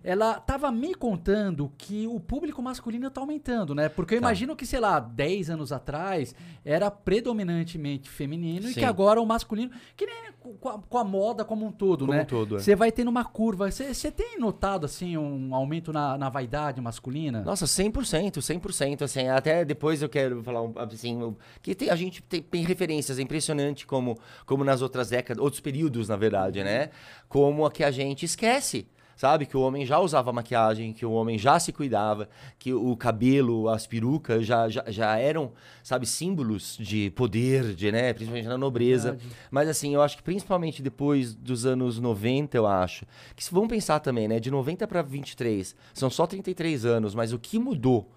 Ela 0.07 0.39
tava 0.39 0.71
me 0.71 0.93
contando 0.93 1.71
que 1.79 2.05
o 2.05 2.19
público 2.19 2.61
masculino 2.61 3.09
tá 3.09 3.21
aumentando, 3.21 3.73
né? 3.73 3.89
Porque 3.89 4.13
eu 4.13 4.21
Tá. 4.21 4.27
imagino 4.27 4.55
que, 4.55 4.63
sei 4.63 4.79
lá, 4.79 4.99
10 4.99 5.49
anos 5.49 5.71
atrás 5.71 6.35
era 6.63 6.91
predominantemente 6.91 8.07
feminino 8.07 8.67
e 8.69 8.73
Sim. 8.73 8.79
que 8.81 8.85
agora 8.85 9.19
o 9.19 9.25
masculino, 9.25 9.71
que 9.97 10.05
nem 10.05 10.15
com 10.59 10.69
a, 10.69 10.77
com 10.77 10.97
a 10.99 11.03
moda 11.03 11.43
como 11.43 11.65
um 11.65 11.71
todo, 11.71 12.05
Como 12.05 12.15
né? 12.15 12.21
um 12.21 12.25
todo, 12.25 12.57
é. 12.57 12.59
Você 12.59 12.75
vai 12.75 12.91
tendo 12.91 13.07
uma 13.07 13.25
curva. 13.25 13.71
Você 13.71 14.11
tem 14.11 14.37
notado, 14.39 14.85
assim, 14.85 15.17
um 15.17 15.55
aumento 15.55 15.91
na, 15.91 16.15
na 16.19 16.29
vaidade 16.29 16.79
masculina? 16.79 17.41
Nossa, 17.41 17.65
100%, 17.65 18.39
100%, 18.41 19.01
assim, 19.01 19.27
até 19.27 19.65
depois 19.65 20.03
eu 20.03 20.09
quero 20.09 20.43
falar, 20.43 20.61
um, 20.61 20.71
assim, 20.77 21.35
que 21.63 21.73
tem- 21.73 21.89
a 21.89 21.95
gente 21.95 22.21
tem, 22.21 22.43
tem 22.43 22.63
referências, 22.63 23.17
é 23.17 23.23
impressionante 23.23 23.87
como, 23.87 24.19
como 24.45 24.63
nas 24.63 24.83
outras 24.83 25.09
décadas, 25.09 25.41
outros 25.43 25.61
períodos, 25.61 26.09
na 26.09 26.15
verdade, 26.15 26.63
né? 26.63 26.91
Como 27.27 27.65
a 27.65 27.71
que 27.71 27.83
a 27.83 27.89
gente 27.89 28.23
esquece, 28.23 28.87
sabe? 29.15 29.45
Que 29.45 29.55
o 29.55 29.61
homem 29.61 29.85
já 29.85 29.99
usava 29.99 30.31
maquiagem, 30.31 30.93
que 30.93 31.05
o 31.05 31.11
homem 31.11 31.37
já 31.37 31.59
se 31.59 31.71
cuidava, 31.71 32.29
que 32.59 32.73
o 32.73 32.95
cabelo, 32.97 33.69
as 33.69 33.87
perucas 33.87 34.45
já, 34.45 34.67
já, 34.69 34.83
já 34.87 35.17
eram, 35.17 35.51
sabe, 35.83 36.05
símbolos 36.05 36.77
de 36.79 37.09
poder, 37.11 37.73
de, 37.73 37.91
né? 37.91 38.13
Principalmente 38.13 38.47
na 38.47 38.57
nobreza. 38.57 39.11
Verdade. 39.11 39.35
Mas 39.49 39.69
assim, 39.69 39.93
eu 39.93 40.01
acho 40.01 40.17
que 40.17 40.23
principalmente 40.23 40.81
depois 40.81 41.33
dos 41.33 41.65
anos 41.65 41.99
90, 41.99 42.57
eu 42.57 42.67
acho. 42.67 43.05
Que 43.35 43.43
se 43.43 43.53
vamos 43.53 43.69
pensar 43.69 43.99
também, 43.99 44.27
né? 44.27 44.39
De 44.39 44.51
90 44.51 44.87
para 44.87 45.01
23, 45.01 45.75
são 45.93 46.09
só 46.09 46.27
33 46.27 46.85
anos, 46.85 47.15
mas 47.15 47.31
o 47.31 47.39
que 47.39 47.57
mudou, 47.57 48.11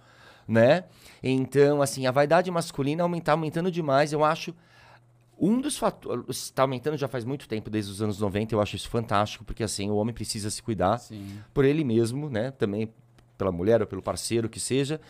né? 0.46 0.84
Então, 1.22 1.82
assim, 1.82 2.06
a 2.06 2.10
vaidade 2.10 2.50
masculina 2.50 3.02
aumentar, 3.02 3.32
aumentando 3.32 3.70
demais, 3.70 4.12
eu 4.12 4.24
acho. 4.24 4.54
Um 5.38 5.60
dos 5.60 5.78
fatores. 5.78 6.24
Está 6.28 6.62
aumentando 6.62 6.96
já 6.96 7.06
faz 7.06 7.24
muito 7.24 7.46
tempo, 7.48 7.70
desde 7.70 7.90
os 7.92 8.02
anos 8.02 8.18
90, 8.18 8.54
eu 8.54 8.60
acho 8.60 8.74
isso 8.76 8.88
fantástico, 8.88 9.44
porque 9.44 9.62
assim, 9.62 9.88
o 9.88 9.94
homem 9.96 10.12
precisa 10.14 10.50
se 10.50 10.62
cuidar 10.62 10.98
Sim. 10.98 11.38
por 11.54 11.64
ele 11.64 11.84
mesmo, 11.84 12.28
né? 12.28 12.50
Também 12.50 12.92
pela 13.36 13.52
mulher 13.52 13.80
ou 13.80 13.86
pelo 13.86 14.02
parceiro 14.02 14.48
que 14.48 14.58
seja. 14.58 15.00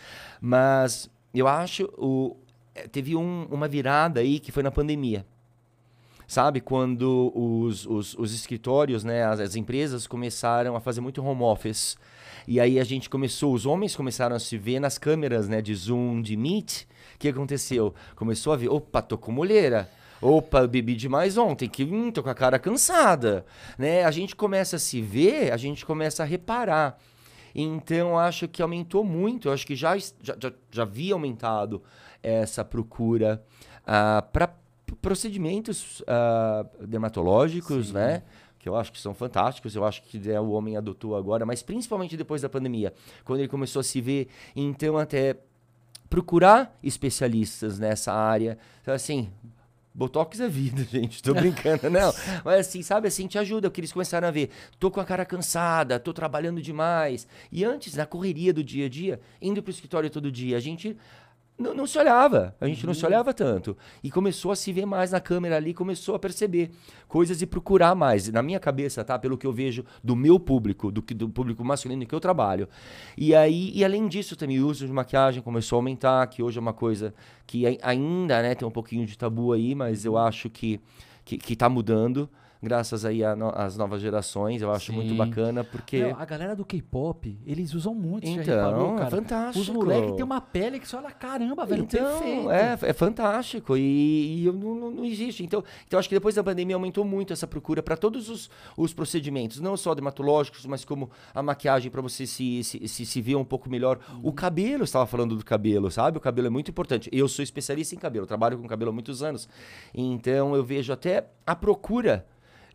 Mas 0.40 1.10
eu 1.32 1.48
acho 1.48 1.84
o 1.96 2.36
eh, 2.74 2.86
teve 2.86 3.16
um- 3.16 3.46
uma 3.50 3.66
virada 3.66 4.20
aí 4.20 4.38
que 4.38 4.52
foi 4.52 4.62
na 4.62 4.70
pandemia. 4.70 5.24
Sabe, 6.26 6.60
quando 6.60 7.32
os, 7.34 7.86
os, 7.86 8.14
os 8.18 8.34
escritórios, 8.34 9.02
né, 9.02 9.24
as, 9.24 9.40
as 9.40 9.56
empresas 9.56 10.06
começaram 10.06 10.76
a 10.76 10.80
fazer 10.80 11.00
muito 11.00 11.24
home 11.24 11.42
office. 11.42 11.96
E 12.46 12.60
aí 12.60 12.78
a 12.78 12.84
gente 12.84 13.08
começou, 13.08 13.54
os 13.54 13.64
homens 13.64 13.96
começaram 13.96 14.36
a 14.36 14.38
se 14.38 14.58
ver 14.58 14.78
nas 14.78 14.98
câmeras, 14.98 15.48
né, 15.48 15.62
de 15.62 15.74
Zoom, 15.74 16.20
de 16.20 16.36
Meet. 16.36 16.82
O 17.14 17.18
que 17.18 17.28
aconteceu? 17.28 17.94
Começou 18.14 18.52
a 18.52 18.56
ver, 18.56 18.68
opa, 18.68 19.00
tô 19.00 19.16
com 19.16 19.32
mulher. 19.32 19.90
Opa, 20.20 20.60
eu 20.60 20.68
bebi 20.68 20.94
demais 20.96 21.38
ontem, 21.38 21.68
que 21.68 21.84
hum, 21.84 22.10
tô 22.10 22.22
com 22.22 22.30
a 22.30 22.34
cara 22.34 22.58
cansada, 22.58 23.46
né? 23.78 24.04
A 24.04 24.10
gente 24.10 24.34
começa 24.34 24.76
a 24.76 24.78
se 24.78 25.00
ver, 25.00 25.52
a 25.52 25.56
gente 25.56 25.86
começa 25.86 26.22
a 26.22 26.26
reparar. 26.26 26.98
Então, 27.54 28.18
acho 28.18 28.48
que 28.48 28.60
aumentou 28.62 29.04
muito. 29.04 29.48
Eu 29.48 29.52
acho 29.52 29.66
que 29.66 29.74
já, 29.74 29.96
já, 29.98 30.36
já, 30.40 30.52
já 30.70 30.82
havia 30.82 31.14
aumentado 31.14 31.82
essa 32.22 32.64
procura 32.64 33.42
para 34.32 34.54
procedimentos 35.00 36.02
ah, 36.06 36.66
dermatológicos, 36.80 37.92
né? 37.92 38.22
Que 38.58 38.68
eu 38.68 38.76
acho 38.76 38.92
que 38.92 39.00
são 39.00 39.14
fantásticos. 39.14 39.74
Eu 39.74 39.84
acho 39.84 40.02
que 40.02 40.18
né, 40.18 40.38
o 40.40 40.50
homem 40.50 40.76
adotou 40.76 41.16
agora, 41.16 41.46
mas 41.46 41.62
principalmente 41.62 42.16
depois 42.16 42.42
da 42.42 42.48
pandemia, 42.48 42.92
quando 43.24 43.40
ele 43.40 43.48
começou 43.48 43.80
a 43.80 43.84
se 43.84 44.00
ver. 44.00 44.28
Então, 44.54 44.98
até 44.98 45.36
procurar 46.10 46.76
especialistas 46.82 47.78
nessa 47.78 48.12
área. 48.12 48.58
Então, 48.82 48.94
assim, 48.94 49.30
Botox 49.98 50.38
é 50.38 50.48
vida, 50.48 50.84
gente. 50.88 51.20
Tô 51.20 51.34
brincando, 51.34 51.90
não. 51.90 52.14
Mas 52.44 52.68
assim, 52.68 52.82
sabe 52.82 53.08
assim, 53.08 53.26
te 53.26 53.36
ajuda, 53.36 53.68
porque 53.68 53.80
eles 53.80 53.92
começaram 53.92 54.28
a 54.28 54.30
ver. 54.30 54.50
Tô 54.78 54.92
com 54.92 55.00
a 55.00 55.04
cara 55.04 55.24
cansada, 55.24 55.98
tô 55.98 56.12
trabalhando 56.12 56.62
demais. 56.62 57.26
E 57.50 57.64
antes, 57.64 57.96
na 57.96 58.06
correria 58.06 58.52
do 58.52 58.62
dia 58.62 58.86
a 58.86 58.88
dia, 58.88 59.20
indo 59.42 59.60
pro 59.60 59.72
escritório 59.72 60.08
todo 60.08 60.30
dia, 60.30 60.56
a 60.56 60.60
gente 60.60 60.96
não, 61.58 61.74
não 61.74 61.86
se 61.86 61.98
olhava. 61.98 62.54
A 62.60 62.66
gente 62.66 62.86
não 62.86 62.94
se 62.94 63.04
olhava 63.04 63.34
tanto. 63.34 63.76
E 64.02 64.10
começou 64.10 64.52
a 64.52 64.56
se 64.56 64.72
ver 64.72 64.86
mais 64.86 65.10
na 65.10 65.20
câmera 65.20 65.56
ali, 65.56 65.74
começou 65.74 66.14
a 66.14 66.18
perceber 66.18 66.70
coisas 67.08 67.42
e 67.42 67.46
procurar 67.46 67.94
mais. 67.94 68.28
Na 68.30 68.42
minha 68.42 68.60
cabeça, 68.60 69.04
tá? 69.04 69.18
Pelo 69.18 69.36
que 69.36 69.46
eu 69.46 69.52
vejo 69.52 69.84
do 70.02 70.14
meu 70.14 70.38
público, 70.38 70.92
do, 70.92 71.02
que- 71.02 71.14
do 71.14 71.28
público 71.28 71.64
masculino 71.64 72.06
que 72.06 72.14
eu 72.14 72.20
trabalho. 72.20 72.68
E 73.16 73.34
aí, 73.34 73.72
e 73.74 73.84
além 73.84 74.06
disso, 74.06 74.36
também 74.36 74.60
o 74.60 74.66
uso 74.68 74.86
de 74.86 74.92
maquiagem 74.92 75.42
começou 75.42 75.76
a 75.76 75.78
aumentar, 75.78 76.26
que 76.28 76.42
hoje 76.42 76.58
é 76.58 76.60
uma 76.60 76.72
coisa 76.72 77.12
que 77.46 77.66
ai- 77.66 77.78
ainda, 77.82 78.40
né, 78.42 78.54
tem 78.54 78.66
um 78.66 78.70
pouquinho 78.70 79.04
de 79.04 79.18
tabu 79.18 79.52
aí, 79.52 79.74
mas 79.74 80.04
eu 80.04 80.16
acho 80.16 80.48
que, 80.48 80.80
que, 81.24 81.36
que 81.38 81.56
tá 81.56 81.68
mudando. 81.68 82.28
Graças 82.60 83.04
aí 83.04 83.22
a 83.22 83.36
no- 83.36 83.52
às 83.54 83.76
novas 83.76 84.00
gerações, 84.02 84.60
eu 84.62 84.72
acho 84.72 84.92
muito 84.92 85.10
Sim. 85.10 85.16
bacana, 85.16 85.62
porque. 85.62 86.12
A 86.18 86.24
galera 86.24 86.56
do 86.56 86.64
K-pop, 86.64 87.38
eles 87.46 87.72
usam 87.72 87.94
muito, 87.94 88.26
você 88.26 88.34
já 88.34 88.42
Então, 88.42 88.54
reparou, 88.66 88.94
é 88.94 88.98
cara? 88.98 89.10
fantástico. 89.10 89.58
Os 89.60 89.68
moleques 89.68 90.12
têm 90.16 90.24
uma 90.24 90.40
pele 90.40 90.80
que 90.80 90.88
você 90.88 90.96
olha, 90.96 91.10
caramba, 91.12 91.64
velho, 91.64 91.84
Então, 91.84 92.18
perfeito. 92.20 92.50
é, 92.50 92.78
é 92.82 92.92
fantástico 92.92 93.76
e, 93.76 94.42
e 94.44 94.52
não, 94.52 94.74
não, 94.74 94.90
não 94.90 95.04
existe. 95.04 95.44
Então, 95.44 95.62
então, 95.86 96.00
acho 96.00 96.08
que 96.08 96.14
depois 96.16 96.34
da 96.34 96.42
pandemia 96.42 96.74
aumentou 96.74 97.04
muito 97.04 97.32
essa 97.32 97.46
procura 97.46 97.80
para 97.80 97.96
todos 97.96 98.28
os, 98.28 98.50
os 98.76 98.92
procedimentos, 98.92 99.60
não 99.60 99.76
só 99.76 99.94
dermatológicos, 99.94 100.66
mas 100.66 100.84
como 100.84 101.10
a 101.32 101.40
maquiagem 101.42 101.90
para 101.92 102.02
você 102.02 102.26
se, 102.26 102.64
se, 102.64 102.88
se, 102.88 103.06
se 103.06 103.20
ver 103.22 103.36
um 103.36 103.44
pouco 103.44 103.70
melhor. 103.70 104.00
O 104.20 104.32
cabelo, 104.32 104.82
estava 104.82 105.06
falando 105.06 105.36
do 105.36 105.44
cabelo, 105.44 105.90
sabe? 105.92 106.18
O 106.18 106.20
cabelo 106.20 106.48
é 106.48 106.50
muito 106.50 106.70
importante. 106.72 107.08
Eu 107.12 107.28
sou 107.28 107.42
especialista 107.42 107.94
em 107.94 107.98
cabelo, 107.98 108.26
trabalho 108.26 108.58
com 108.58 108.66
cabelo 108.66 108.90
há 108.90 108.94
muitos 108.94 109.22
anos. 109.22 109.48
Então, 109.94 110.56
eu 110.56 110.64
vejo 110.64 110.92
até 110.92 111.24
a 111.46 111.54
procura 111.54 112.26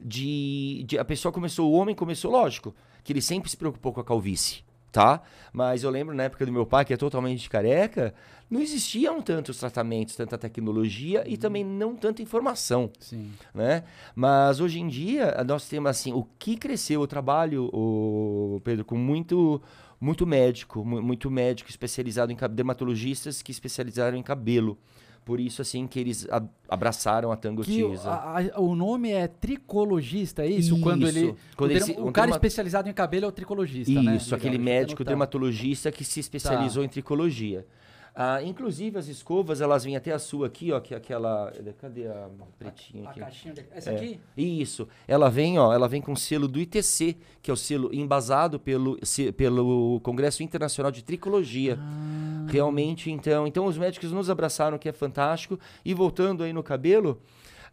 de, 0.04 0.84
de. 0.86 0.98
A 0.98 1.06
pessoa 1.06 1.32
começou, 1.32 1.72
o 1.72 1.76
homem 1.76 1.96
começou, 1.96 2.32
lógico, 2.32 2.76
que 3.04 3.13
ele 3.13 3.22
sempre 3.22 3.50
se 3.50 3.58
preocupou 3.58 3.94
com 3.94 4.02
a 4.02 4.04
calvície 4.04 4.63
tá? 4.92 5.24
Mas 5.52 5.82
eu 5.82 5.89
lembro 5.89 6.13
na 6.13 6.22
época 6.26 6.46
do 6.46 6.52
meu 6.52 6.68
pai, 6.68 6.86
que 6.86 6.94
é 6.94 6.98
totalmente 6.98 7.50
careca, 7.50 8.13
não 8.48 8.62
existiam 8.62 9.24
tantos 9.24 9.58
tratamentos, 9.58 10.16
tanta 10.16 10.38
tecnologia 10.38 11.24
e 11.28 11.36
também 11.36 11.63
não 11.63 11.96
tanta 11.96 12.22
informação, 12.22 12.92
Sim. 13.00 13.32
né? 13.56 13.86
Mas 14.16 14.60
hoje 14.60 14.80
em 14.80 14.88
dia 14.88 15.44
nós 15.48 15.68
temos 15.68 15.89
assim, 15.89 16.13
o 16.13 16.24
que 16.38 16.56
cresceu 16.56 17.02
o 17.02 17.08
trabalho, 17.08 17.72
o 17.74 18.62
Pedro, 18.63 18.86
com 18.86 18.96
muito 18.96 19.60
muito 20.00 20.28
médico, 20.28 20.86
mu- 20.86 21.02
muito 21.02 21.32
médico 21.32 21.72
especializado 21.72 22.32
em 22.32 22.36
dermatologistas 22.52 23.42
que 23.42 23.52
especializaram 23.52 24.16
em 24.16 24.22
cabelo. 24.22 24.78
Por 25.26 25.40
isso 25.40 25.62
assim 25.62 25.88
que 25.88 26.00
eles 26.00 26.28
a- 26.30 26.44
abraçaram 26.68 27.32
a 27.32 27.36
Tango 27.38 27.64
Que 27.64 27.84
o, 27.84 27.94
a- 28.06 28.40
a- 28.56 28.60
o 28.60 28.76
nome 28.76 29.12
é 29.12 29.28
tricologista, 29.28 30.44
é 30.44 30.48
isso? 30.50 30.80
Quando 30.82 31.08
ele. 31.08 31.28
Isso. 31.28 31.36
Quando 31.56 31.72
o, 31.72 31.74
esse- 31.74 31.88
derma- 31.94 32.06
o 32.06 32.10
um 32.10 32.12
cara 32.12 32.32
especializado 32.32 32.90
em 32.90 32.94
cabelo 32.94 33.26
é 33.26 33.28
o 33.28 33.32
tricologista, 33.32 34.02
né? 34.02 34.16
Isso, 34.18 34.26
Legal, 34.26 34.38
aquele 34.38 34.58
eu 34.58 34.62
médico 34.66 35.04
dermatologista 35.04 35.92
que 35.92 36.04
se 36.04 36.20
especializou 36.20 36.84
em 36.84 36.90
tricologia. 36.90 37.66
Ah, 38.15 38.43
inclusive, 38.43 38.97
as 38.99 39.08
escovas, 39.08 39.60
elas 39.60 39.84
vêm 39.84 39.95
até 39.95 40.12
a 40.12 40.19
sua 40.19 40.45
aqui, 40.45 40.71
ó, 40.71 40.80
que 40.80 40.93
é 40.93 40.97
aquela... 40.97 41.52
Cadê 41.80 42.08
a 42.08 42.30
pretinha 42.60 43.08
A 43.08 43.10
aqui? 43.10 43.19
caixinha. 43.19 43.54
de- 43.56 43.65
Essa 43.71 43.89
É. 43.91 43.95
aqui? 43.95 44.19
Isso. 44.38 44.88
Ela 45.08 45.30
vem, 45.32 45.58
ó, 45.58 45.73
ela 45.73 45.88
vem 45.88 45.99
com 45.99 46.12
o 46.13 46.17
selo 46.17 46.47
do 46.47 46.60
ITC, 46.60 47.17
que 47.41 47.49
é 47.49 47.54
o 47.54 47.58
selo 47.58 47.89
embasado 47.91 48.60
pelo, 48.60 48.99
se- 49.04 49.32
pelo 49.32 49.99
Congresso 50.02 50.43
Internacional 50.43 50.91
de 50.91 51.04
Tricologia. 51.04 51.80
Ah. 51.82 52.45
Realmente, 52.52 53.10
então, 53.10 53.47
então 53.47 53.65
os 53.65 53.78
médicos 53.80 54.12
nos 54.12 54.30
abraçaram, 54.30 54.78
que 54.78 54.88
é 54.88 54.91
fantástico. 54.93 55.60
E 55.84 55.91
voltando 55.93 56.43
aí 56.43 56.54
no 56.54 56.62
cabelo, 56.62 57.19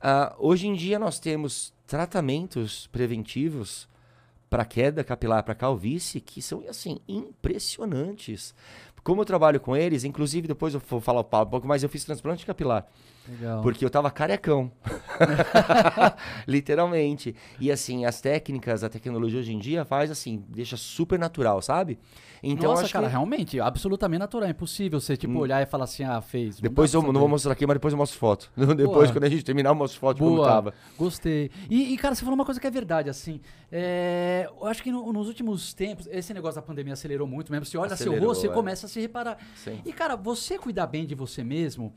ah, 0.00 0.34
hoje 0.38 0.66
em 0.68 0.74
dia 0.74 0.98
nós 0.98 1.18
temos 1.20 1.74
tratamentos 1.86 2.86
preventivos 2.86 3.86
para 4.48 4.64
queda 4.64 5.04
capilar, 5.04 5.44
para 5.44 5.54
calvície, 5.54 6.20
que 6.20 6.40
são 6.42 6.64
assim 6.68 6.98
impressionantes. 7.06 8.54
Como 9.02 9.22
eu 9.22 9.24
trabalho 9.24 9.58
com 9.60 9.76
eles, 9.76 10.04
inclusive 10.04 10.46
depois 10.46 10.74
eu 10.74 10.82
vou 10.88 11.00
falar 11.00 11.20
um 11.20 11.46
pouco 11.46 11.66
mais, 11.66 11.82
eu 11.82 11.88
fiz 11.88 12.04
transplante 12.04 12.44
capilar. 12.44 12.86
Legal. 13.28 13.62
Porque 13.62 13.84
eu 13.84 13.90
tava 13.90 14.10
carecão. 14.10 14.70
Literalmente. 16.46 17.34
E 17.58 17.70
assim, 17.70 18.04
as 18.04 18.20
técnicas, 18.20 18.82
a 18.84 18.88
tecnologia 18.88 19.40
hoje 19.40 19.52
em 19.52 19.58
dia 19.58 19.84
faz 19.84 20.10
assim, 20.10 20.44
deixa 20.48 20.76
super 20.76 21.18
natural, 21.18 21.60
sabe? 21.62 21.98
Então 22.42 22.70
Nossa, 22.70 22.88
cara, 22.88 23.06
que... 23.06 23.10
realmente, 23.12 23.60
absolutamente 23.60 24.20
natural. 24.20 24.48
É 24.48 24.50
impossível 24.50 24.98
você, 25.00 25.16
tipo, 25.16 25.38
olhar 25.38 25.62
e 25.62 25.66
falar 25.66 25.84
assim, 25.84 26.04
ah, 26.04 26.20
fez. 26.20 26.58
Depois 26.58 26.92
eu 26.94 27.02
não 27.02 27.20
vou 27.20 27.28
mostrar 27.28 27.52
aqui, 27.52 27.66
mas 27.66 27.74
depois 27.74 27.92
eu 27.92 27.98
mostro 27.98 28.18
foto. 28.18 28.50
depois, 28.56 28.76
Boa. 28.86 29.12
quando 29.12 29.24
a 29.24 29.28
gente 29.28 29.44
terminar, 29.44 29.70
eu 29.70 29.74
mostro 29.74 30.00
foto 30.00 30.16
de 30.16 30.22
como 30.22 30.36
Boa, 30.36 30.48
tava. 30.48 30.74
gostei. 30.96 31.50
E, 31.68 31.92
e, 31.92 31.96
cara, 31.98 32.14
você 32.14 32.20
falou 32.22 32.34
uma 32.34 32.44
coisa 32.44 32.58
que 32.60 32.66
é 32.66 32.70
verdade, 32.70 33.10
assim. 33.10 33.40
é, 33.70 34.48
eu 34.60 34.66
acho 34.66 34.82
que 34.82 34.90
no- 34.90 35.12
nos 35.12 35.28
últimos 35.28 35.74
tempos, 35.74 36.06
esse 36.10 36.32
negócio 36.32 36.60
da 36.60 36.66
pandemia 36.66 36.94
acelerou 36.94 37.26
muito 37.26 37.52
mesmo. 37.52 37.66
Você 37.66 37.76
olha 37.76 37.88
seu 37.88 38.06
Acelerou, 38.06 38.28
rosto, 38.28 38.40
você 38.42 38.48
é. 38.48 38.52
começa 38.52 38.86
a 38.86 38.88
se 38.88 39.00
reparar. 39.00 39.36
Sim. 39.56 39.80
E, 39.84 39.92
cara, 39.92 40.16
você 40.16 40.58
cuidar 40.58 40.86
bem 40.86 41.04
de 41.04 41.14
você 41.14 41.44
mesmo 41.44 41.92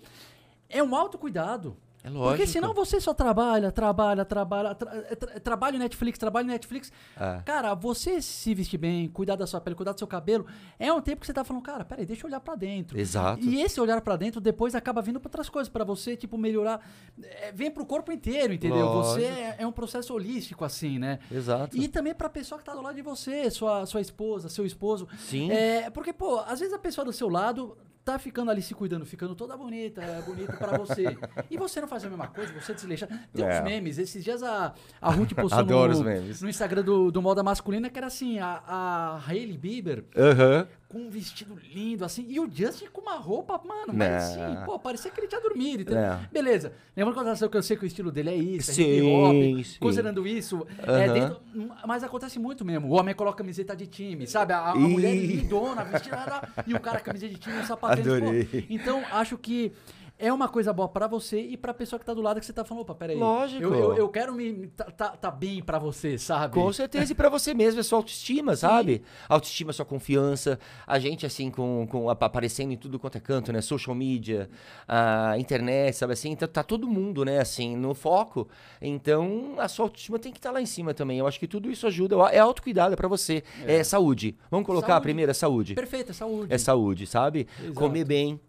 é 0.69 0.83
um 0.83 0.93
autocuidado. 0.95 1.77
É 2.04 2.08
Porque 2.10 2.18
lógico. 2.20 2.48
senão 2.50 2.74
você 2.74 3.00
só 3.00 3.13
trabalha, 3.13 3.72
trabalha, 3.72 4.26
trabalha, 4.26 4.76
tra 4.76 4.94
é 5.10 5.16
tra- 5.16 5.32
é 5.36 5.39
trabalho 5.39 5.80
Netflix, 5.80 6.20
trabalho 6.20 6.46
Netflix. 6.48 6.92
É. 7.18 7.42
Cara, 7.46 7.74
você 7.74 8.22
se 8.22 8.54
vestir 8.54 8.78
bem, 8.78 9.08
cuidar 9.08 9.38
da 9.38 9.48
sua 9.48 9.62
pele, 9.62 9.74
cuidar 9.74 9.94
do 9.94 10.00
seu 10.00 10.08
cabelo, 10.08 10.46
é 10.78 10.92
um 10.92 11.00
tempo 11.00 11.22
que 11.22 11.26
você 11.28 11.32
tá 11.34 11.46
falando, 11.46 11.63
cara, 11.63 11.86
peraí, 11.86 12.06
deixa 12.06 12.26
eu 12.26 12.28
olhar 12.30 12.42
pra 12.42 12.56
dentro. 12.56 13.00
Exato. 13.00 13.42
E 13.46 13.62
esse 13.62 13.80
olhar 13.80 14.02
pra 14.02 14.18
dentro 14.18 14.42
depois 14.42 14.76
acaba 14.76 15.02
vindo 15.02 15.18
pra 15.18 15.30
outras 15.30 15.48
coisas, 15.48 15.70
pra 15.72 15.86
você, 15.86 16.18
tipo, 16.18 16.38
melhorar. 16.38 16.82
é, 17.24 17.54
vem 17.54 17.72
pro 17.72 17.86
corpo 17.86 18.12
inteiro, 18.12 18.52
entendeu? 18.54 18.86
Você 18.96 19.22
Lógico. 19.22 19.39
é, 19.39 19.56
é 19.60 19.66
um 19.66 19.72
processo 19.72 20.13
holístico, 20.13 20.66
assim, 20.66 21.00
né? 21.00 21.20
Exato. 21.32 21.78
E 21.78 21.88
também 21.88 22.13
pra 22.13 22.28
pessoa 22.28 22.60
que 22.60 22.66
tá 22.66 22.74
do 22.76 22.82
lado 22.82 22.96
de 22.96 23.02
você, 23.02 23.50
sua, 23.50 23.86
sua 23.86 24.02
esposa, 24.02 24.50
seu 24.50 24.66
esposo. 24.66 25.08
Sim. 25.20 25.50
É, 25.52 25.89
porque, 25.89 26.12
pô, 26.12 26.39
às 26.39 26.60
vezes 26.60 26.74
a 26.74 26.80
pessoa 26.80 27.06
do 27.06 27.13
seu 27.13 27.30
lado 27.30 27.78
tá 28.04 28.20
ficando 28.20 28.52
ali 28.52 28.62
se 28.62 28.74
cuidando, 28.74 29.06
ficando 29.06 29.34
toda 29.36 29.56
bonita, 29.56 30.02
é, 30.02 30.22
bonita 30.22 30.54
pra 30.54 30.78
você. 30.78 31.06
E 31.50 31.58
você 31.58 31.80
não 31.82 31.88
faz 31.88 32.04
a 32.06 32.10
mesma 32.10 32.28
coisa, 32.28 32.52
você 32.54 32.74
desleixar. 32.74 33.08
Tem 33.34 33.46
É. 33.46 33.60
uns 33.60 33.63
memes, 33.63 33.98
esses 33.98 34.24
dias 34.24 34.42
a, 34.44 34.74
a 35.02 35.12
Ruth 35.12 35.34
postou 35.34 35.63
no, 35.66 36.04
no 36.04 36.50
Instagram 36.50 36.84
do, 36.84 37.12
do 37.12 37.22
Moda 37.22 37.44
Masculina 37.44 37.89
que 37.89 37.98
era 37.98 38.08
assim, 38.08 38.39
a, 38.39 38.62
a 38.66 39.22
Hailey 39.28 39.58
Bieber 39.58 40.06
Aham. 40.18 40.68
Com 40.93 40.99
um 40.99 41.10
vestido 41.10 41.58
lindo, 41.73 42.06
assim, 42.06 42.23
e 42.29 42.39
o 42.39 42.47
Justin 42.49 42.86
com 42.93 43.01
uma 43.01 43.15
roupa, 43.15 43.60
mano, 43.67 43.91
mas 43.91 44.38
Não. 44.38 44.43
assim, 44.51 44.65
pô, 44.65 44.77
parecia 44.77 45.10
que 45.10 45.19
ele 45.19 45.27
tinha 45.27 45.41
dormido. 45.41 45.82
Então, 45.82 45.99
Não. 45.99 46.19
Beleza. 46.32 46.71
Lembrando 46.95 47.36
que 47.36 47.43
eu 47.43 47.49
que 47.49 47.58
eu 47.58 47.63
sei 47.63 47.75
que 47.75 47.84
o 47.84 47.88
estilo 47.88 48.12
dele 48.12 48.29
é 48.29 48.36
isso, 48.36 48.69
é 48.69 48.73
Sim, 48.75 49.01
hop, 49.01 49.65
sim. 49.65 49.79
considerando 49.79 50.27
isso, 50.27 50.67
é 50.77 51.06
Aham. 51.06 51.13
dentro, 51.13 51.41
mas 51.88 52.03
acontece 52.03 52.38
muito 52.38 52.63
mesmo. 52.63 52.89
O 52.89 52.91
homem 52.91 53.15
coloca 53.15 53.39
camiseta 53.39 53.75
de 53.75 53.88
time, 53.88 54.27
sabe? 54.27 54.53
A, 54.53 54.69
a 54.69 54.75
mulher 54.75 55.15
lindona, 55.15 55.84
vestida, 55.84 56.47
e 56.67 56.75
o 56.75 56.79
cara 56.79 56.99
camiseta 56.99 57.34
de 57.34 57.39
time, 57.39 57.58
um 57.58 57.63
sapatênis. 57.63 58.06
pô. 58.08 58.13
Adorei. 58.13 58.67
Então, 58.69 59.03
acho 59.12 59.36
que 59.36 59.71
é 60.19 60.32
uma 60.32 60.47
coisa 60.47 60.71
boa 60.71 60.88
pra 60.88 61.08
você 61.08 61.39
e 61.41 61.58
pra 61.58 61.73
pessoa 61.73 61.99
que 61.99 62.06
tá 62.06 62.13
do 62.13 62.21
lado 62.21 62.39
que 62.39 62.45
você 62.45 62.54
tá 62.54 62.63
falando, 62.63 62.84
opa, 62.84 62.95
peraí. 62.95 63.17
Lógico. 63.17 63.62
Eu, 63.62 63.73
eu, 63.73 63.93
eu 63.97 64.10
quero 64.10 64.34
me 64.34 64.67
tá, 64.67 64.86
tá, 64.86 65.10
tá 65.10 65.32
bem 65.32 65.62
pra 65.62 65.80
você, 65.80 66.17
sabe? 66.17 66.54
Com 66.54 66.71
certeza, 66.71 67.12
e 67.12 67.15
pra 67.15 67.28
você 67.30 67.54
mesmo, 67.54 67.80
é 67.80 67.84
sua 67.84 67.97
autoestima, 67.99 68.56
sabe? 68.56 69.02
Autoestima, 69.28 69.73
sua 69.73 69.86
confiança. 69.86 70.58
A 70.88 70.97
gente, 70.99 71.26
assim, 71.26 71.49
com, 71.52 71.86
com 71.89 72.10
ap- 72.10 72.23
aparecendo 72.23 72.71
em 72.71 72.78
tudo 72.78 72.97
quanto 72.99 73.17
é 73.17 73.21
canto, 73.21 73.52
né? 73.52 73.60
Social 73.62 73.95
media, 73.95 74.49
a 74.88 75.38
internet, 75.38 75.95
sabe 75.95 76.13
assim? 76.13 76.32
Então 76.32 76.47
tá 76.47 76.63
todo 76.63 76.88
mundo, 76.88 77.26
né, 77.26 77.39
assim, 77.39 77.76
no 77.76 77.93
foco. 77.93 78.47
Então 78.82 79.56
a 79.58 79.67
sua 79.67 79.86
autoestima 79.86 80.19
tem 80.19 80.32
que 80.32 80.38
estar 80.39 80.52
lá 80.52 80.62
em 80.62 80.65
cima 80.65 80.93
também. 80.93 81.17
Eu 81.19 81.28
acho 81.28 81.39
que 81.39 81.47
tudo 81.47 81.69
isso 81.71 81.88
ajuda. 81.88 82.15
É 82.32 82.39
autocuidado, 82.39 82.93
é 82.93 82.95
pra 82.95 83.08
você. 83.08 83.43
É, 83.65 83.84
saúde. 83.84 84.38
Vamos 84.49 84.65
colocar 84.65 84.88
a 84.88 84.89
Saúde. 84.91 85.04
primeira 85.04 85.34
saúde. 85.34 85.73
Perfeito, 85.76 86.12
é 86.12 86.13
saúde. 86.13 86.54
É 86.54 86.58
saúde, 86.58 87.08
sabe? 87.08 87.47
Exato. 87.60 87.73
Comer 87.73 88.06
bem. 88.06 88.39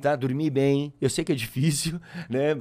Tá, 0.00 0.14
dormir 0.14 0.50
bem. 0.50 0.92
Eu 1.00 1.10
sei 1.10 1.24
que 1.24 1.32
é 1.32 1.34
difícil, 1.34 2.00
né? 2.28 2.54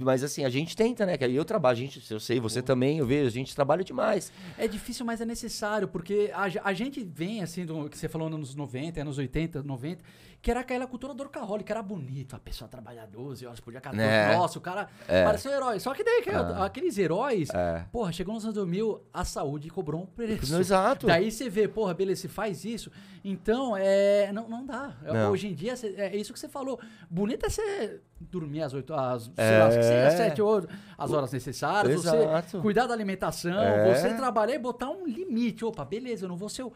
Mas 0.00 0.24
assim, 0.24 0.44
a 0.44 0.50
gente 0.50 0.76
tenta, 0.76 1.06
né? 1.06 1.16
Eu 1.20 1.44
trabalho, 1.44 1.76
a 1.76 1.80
gente, 1.80 2.02
eu 2.10 2.20
sei, 2.20 2.40
você 2.40 2.60
também, 2.62 2.98
eu 2.98 3.06
vejo, 3.06 3.26
a 3.26 3.30
gente 3.30 3.54
trabalha 3.54 3.84
demais. 3.84 4.32
É 4.58 4.66
difícil, 4.66 5.04
mas 5.04 5.20
é 5.20 5.24
necessário, 5.24 5.86
porque 5.86 6.30
a, 6.34 6.48
a 6.64 6.72
gente 6.72 7.02
vem, 7.04 7.42
assim, 7.42 7.64
do 7.64 7.88
que 7.88 7.96
você 7.96 8.08
falou 8.08 8.28
nos 8.28 8.50
anos 8.50 8.54
90, 8.54 9.00
anos 9.00 9.18
80, 9.18 9.62
90, 9.62 10.02
que 10.42 10.50
era 10.50 10.60
aquela 10.60 10.86
cultura 10.86 11.12
do 11.12 11.22
workaholic, 11.22 11.64
que 11.66 11.72
era 11.72 11.82
bonito, 11.82 12.34
a 12.34 12.38
pessoa 12.38 12.66
trabalhar 12.68 13.06
12 13.06 13.44
horas 13.46 13.60
por 13.60 13.70
dia, 13.72 13.80
14, 13.80 14.02
Né? 14.06 14.36
nossa, 14.36 14.58
o 14.58 14.62
cara 14.62 14.88
parecia 15.06 15.50
um 15.50 15.54
herói. 15.54 15.80
Só 15.80 15.92
que 15.92 16.02
daí, 16.02 16.22
Ah. 16.34 16.64
aqueles 16.64 16.96
heróis, 16.96 17.50
É. 17.52 17.84
porra, 17.92 18.10
chegou 18.12 18.34
nos 18.34 18.44
anos 18.44 18.54
2000, 18.54 19.02
a 19.12 19.24
saúde 19.24 19.68
cobrou 19.68 20.00
um 20.02 20.06
preço. 20.06 20.56
Exato. 20.58 21.06
Daí 21.06 21.30
você 21.30 21.50
vê, 21.50 21.68
porra, 21.68 21.92
beleza, 21.92 22.22
você 22.22 22.28
faz 22.28 22.64
isso, 22.64 22.90
então, 23.22 23.76
é, 23.76 24.32
não, 24.32 24.48
não 24.48 24.64
dá. 24.64 24.96
Não. 25.02 25.30
Hoje 25.30 25.48
em 25.48 25.54
dia, 25.54 25.74
é 25.96 26.16
isso 26.16 26.32
que 26.32 26.38
você 26.38 26.48
falou, 26.48 26.80
bonito 27.10 27.44
é 27.44 27.50
você 27.50 28.00
dormir 28.18 28.62
às 28.62 28.72
8, 28.72 28.92
às, 28.94 29.24
sei 29.24 29.58
lá, 29.58 29.66
que 29.68 29.74
seja 29.74 29.92
É. 29.94 30.10
7, 30.10 30.40
8, 30.42 30.68
as 30.96 31.10
horas 31.12 31.32
necessárias, 31.32 31.94
Exato. 32.04 32.50
você 32.50 32.58
cuidar 32.60 32.86
da 32.86 32.94
alimentação, 32.94 33.52
É. 33.58 33.94
você 33.94 34.14
trabalhar 34.14 34.54
e 34.54 34.58
botar 34.58 34.88
um 34.90 35.06
limite. 35.06 35.64
Opa, 35.64 35.84
beleza, 35.84 36.24
eu 36.24 36.28
não 36.30 36.36
vou 36.36 36.48
ser 36.48 36.62
o 36.62 36.72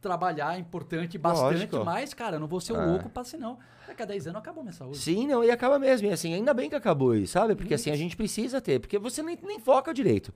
trabalhar 0.00 0.56
é 0.56 0.58
importante 0.58 1.16
bastante, 1.18 1.52
Lógico. 1.54 1.84
mas, 1.84 2.14
cara, 2.14 2.36
eu 2.36 2.40
não 2.40 2.46
vou 2.46 2.60
ser 2.60 2.72
o 2.72 2.76
É. 2.80 2.84
louco 2.86 3.08
pra 3.08 3.22
senão. 3.24 3.58
Daqui 3.86 4.02
a 4.02 4.06
10 4.06 4.28
anos 4.28 4.38
acabou 4.40 4.62
minha 4.62 4.72
saúde. 4.72 4.98
Sim, 4.98 5.26
não, 5.26 5.42
e 5.44 5.50
acaba 5.50 5.78
mesmo. 5.78 6.06
E 6.08 6.12
assim, 6.12 6.32
ainda 6.34 6.54
bem 6.54 6.68
que 6.70 6.76
acabou 6.76 7.14
isso, 7.14 7.32
sabe? 7.32 7.54
Porque 7.54 7.74
assim, 7.74 7.90
a 7.90 7.96
gente 7.96 8.16
precisa 8.16 8.60
ter, 8.60 8.78
porque 8.80 8.98
você 8.98 9.22
nem, 9.22 9.38
nem 9.42 9.58
foca 9.58 9.92
direito. 9.92 10.32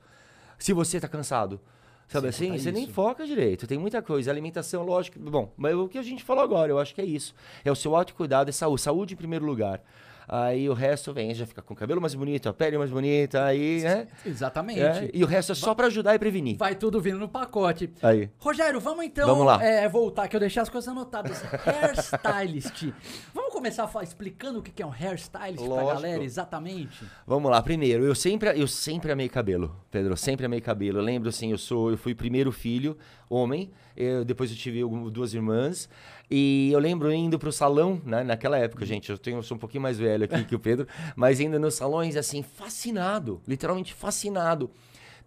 Se 0.59 0.73
você 0.73 1.01
tá 1.01 1.09
cansado. 1.09 1.61
Sabe 2.07 2.31
Sem 2.33 2.51
assim? 2.51 2.59
Você 2.63 2.71
nem 2.71 2.85
isso. 2.85 2.93
foca 2.93 3.25
direito. 3.27 3.67
Tem 3.67 3.79
muita 3.79 4.03
coisa. 4.03 4.31
Alimentação, 4.31 4.83
lógico. 4.85 5.19
Bom, 5.19 5.51
mas 5.57 5.75
o 5.75 5.89
que 5.89 5.97
a 5.97 6.03
gente 6.03 6.23
falou 6.23 6.45
agora, 6.45 6.71
eu 6.71 6.79
acho 6.79 6.95
que 6.95 7.01
é 7.01 7.05
isso. 7.05 7.35
É 7.65 7.73
o 7.73 7.75
seu 7.75 7.97
autocuidado, 7.97 8.51
é 8.51 8.53
saúde. 8.53 8.83
Saúde 8.83 9.15
em 9.15 9.17
primeiro 9.17 9.47
lugar. 9.47 9.81
Aí 10.29 10.69
o 10.69 10.73
resto 10.75 11.13
vem, 11.13 11.35
já 11.35 11.47
fica 11.47 11.61
com 11.63 11.75
o 11.75 11.77
cabelo 11.77 12.01
mais 12.01 12.15
bonito, 12.15 12.49
a 12.49 12.53
pele 12.53 12.79
mais 12.79 12.91
bonita, 12.91 13.45
aí, 13.45 13.83
né? 13.83 14.09
Exatamente. 14.25 14.81
É, 14.81 15.11
e 15.13 15.23
o 15.23 15.27
resto 15.27 15.53
é 15.53 15.55
só 15.55 15.75
pra 15.75 15.87
ajudar 15.89 16.15
e 16.15 16.19
prevenir. 16.19 16.57
Vai 16.57 16.75
tudo 16.75 17.01
vindo 17.01 17.19
no 17.19 17.29
pacote. 17.29 17.91
Aí. 18.03 18.31
Rogério, 18.39 18.81
vamos 18.81 19.05
então 19.05 19.27
Vamos 19.27 19.45
lá. 19.47 19.63
é, 19.65 19.89
voltar, 19.89 20.27
que 20.29 20.37
eu 20.37 20.41
deixei 20.41 20.63
as 20.63 20.69
coisas 20.69 20.89
anotadas. 20.89 21.43
Hairstylist. 21.67 22.93
Vamos 23.33 23.53
começar 23.53 23.91
explicando 24.03 24.59
o 24.59 24.63
que 24.63 24.83
é 24.83 24.87
um 24.87 24.91
hairstylist 24.91 25.57
pra 25.59 25.67
Lógico. 25.67 25.95
galera, 25.95 26.25
exatamente? 26.25 27.05
Vamos 27.27 27.51
lá, 27.51 27.63
primeiro, 27.63 28.05
eu 28.05 28.15
sempre, 28.15 28.51
eu 28.59 28.67
sempre 28.67 29.13
amei 29.13 29.29
cabelo, 29.29 29.77
Pedro, 29.91 30.13
eu 30.13 30.17
sempre 30.17 30.47
amei 30.47 30.61
cabelo. 30.61 30.99
Eu 30.99 31.03
lembro 31.05 31.29
assim, 31.29 31.51
eu 31.51 31.59
sou, 31.59 31.91
eu 31.91 31.97
fui 31.97 32.13
o 32.13 32.17
primeiro 32.17 32.51
filho, 32.51 32.97
homem, 33.29 33.71
eu- 33.97 34.25
depois 34.25 34.51
eu 34.51 34.57
tive 34.57 34.81
duas 35.11 35.35
irmãs, 35.35 35.89
e 36.31 36.71
eu 36.73 36.79
lembro 36.79 37.13
indo 37.13 37.39
pro 37.39 37.53
salão, 37.53 38.01
né, 38.05 38.23
naquela 38.25 38.59
época, 38.59 38.85
gente, 38.87 39.11
eu, 39.11 39.19
tenho, 39.19 39.39
eu 39.39 39.43
sou 39.43 39.57
um 39.57 39.61
pouquinho 39.61 39.83
mais 39.83 39.99
velho 39.99 40.25
aqui 40.25 40.45
que 40.45 40.55
o 40.55 40.59
Pedro, 40.59 40.87
mas 41.15 41.39
ainda 41.41 41.59
nos 41.59 41.75
salões, 41.75 42.17
assim, 42.17 42.43
fascinado, 42.43 43.41
literalmente 43.47 43.93
fascinado, 43.95 44.71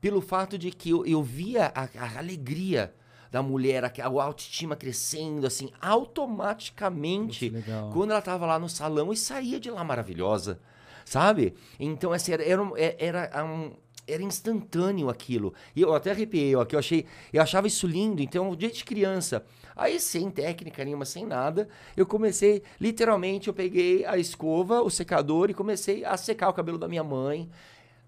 pelo 0.01 0.21
fato 0.21 0.57
de 0.57 0.71
que 0.71 0.89
eu, 0.91 1.05
eu 1.05 1.21
via 1.23 1.71
a, 1.75 1.83
a 1.97 2.17
alegria 2.19 2.93
da 3.31 3.41
mulher, 3.43 3.83
a, 3.83 3.91
a 4.03 4.23
autoestima 4.23 4.75
crescendo, 4.75 5.45
assim, 5.45 5.69
automaticamente, 5.81 7.49
quando 7.93 8.11
ela 8.11 8.21
tava 8.21 8.45
lá 8.45 8.57
no 8.59 8.69
salão 8.69 9.11
e 9.11 9.17
saía 9.17 9.59
de 9.59 9.69
lá 9.69 9.83
maravilhosa, 9.83 10.59
sabe? 11.05 11.53
Então, 11.79 12.11
assim, 12.11 12.31
era, 12.33 12.43
era, 12.43 12.61
é- 12.75 12.95
era 12.99 13.45
um- 13.45 13.71
era 14.07 14.23
instantâneo 14.23 15.09
aquilo. 15.09 15.53
E 15.75 15.81
eu 15.81 15.93
até 15.93 16.11
arrepiei, 16.11 16.55
ó, 16.55 16.63
que 16.63 16.75
eu 16.75 16.79
achei, 16.79 17.05
eu 17.33 17.41
achava 17.41 17.67
isso 17.67 17.85
lindo, 17.85 18.21
então, 18.21 18.55
desde 18.55 18.83
criança. 18.83 19.45
Aí, 19.75 19.99
sem 19.99 20.31
técnica 20.31 20.83
nenhuma, 20.83 21.05
sem 21.05 21.25
nada, 21.25 21.67
eu 21.95 22.05
comecei, 22.05 22.63
literalmente, 22.79 23.47
eu 23.47 23.53
peguei 23.53 24.05
a 24.05 24.17
escova, 24.17 24.81
o 24.81 24.89
secador 24.89 25.49
e 25.49 25.53
comecei 25.53 26.03
a 26.05 26.15
secar 26.17 26.49
o 26.49 26.53
cabelo 26.53 26.77
da 26.77 26.87
minha 26.87 27.03
mãe. 27.03 27.49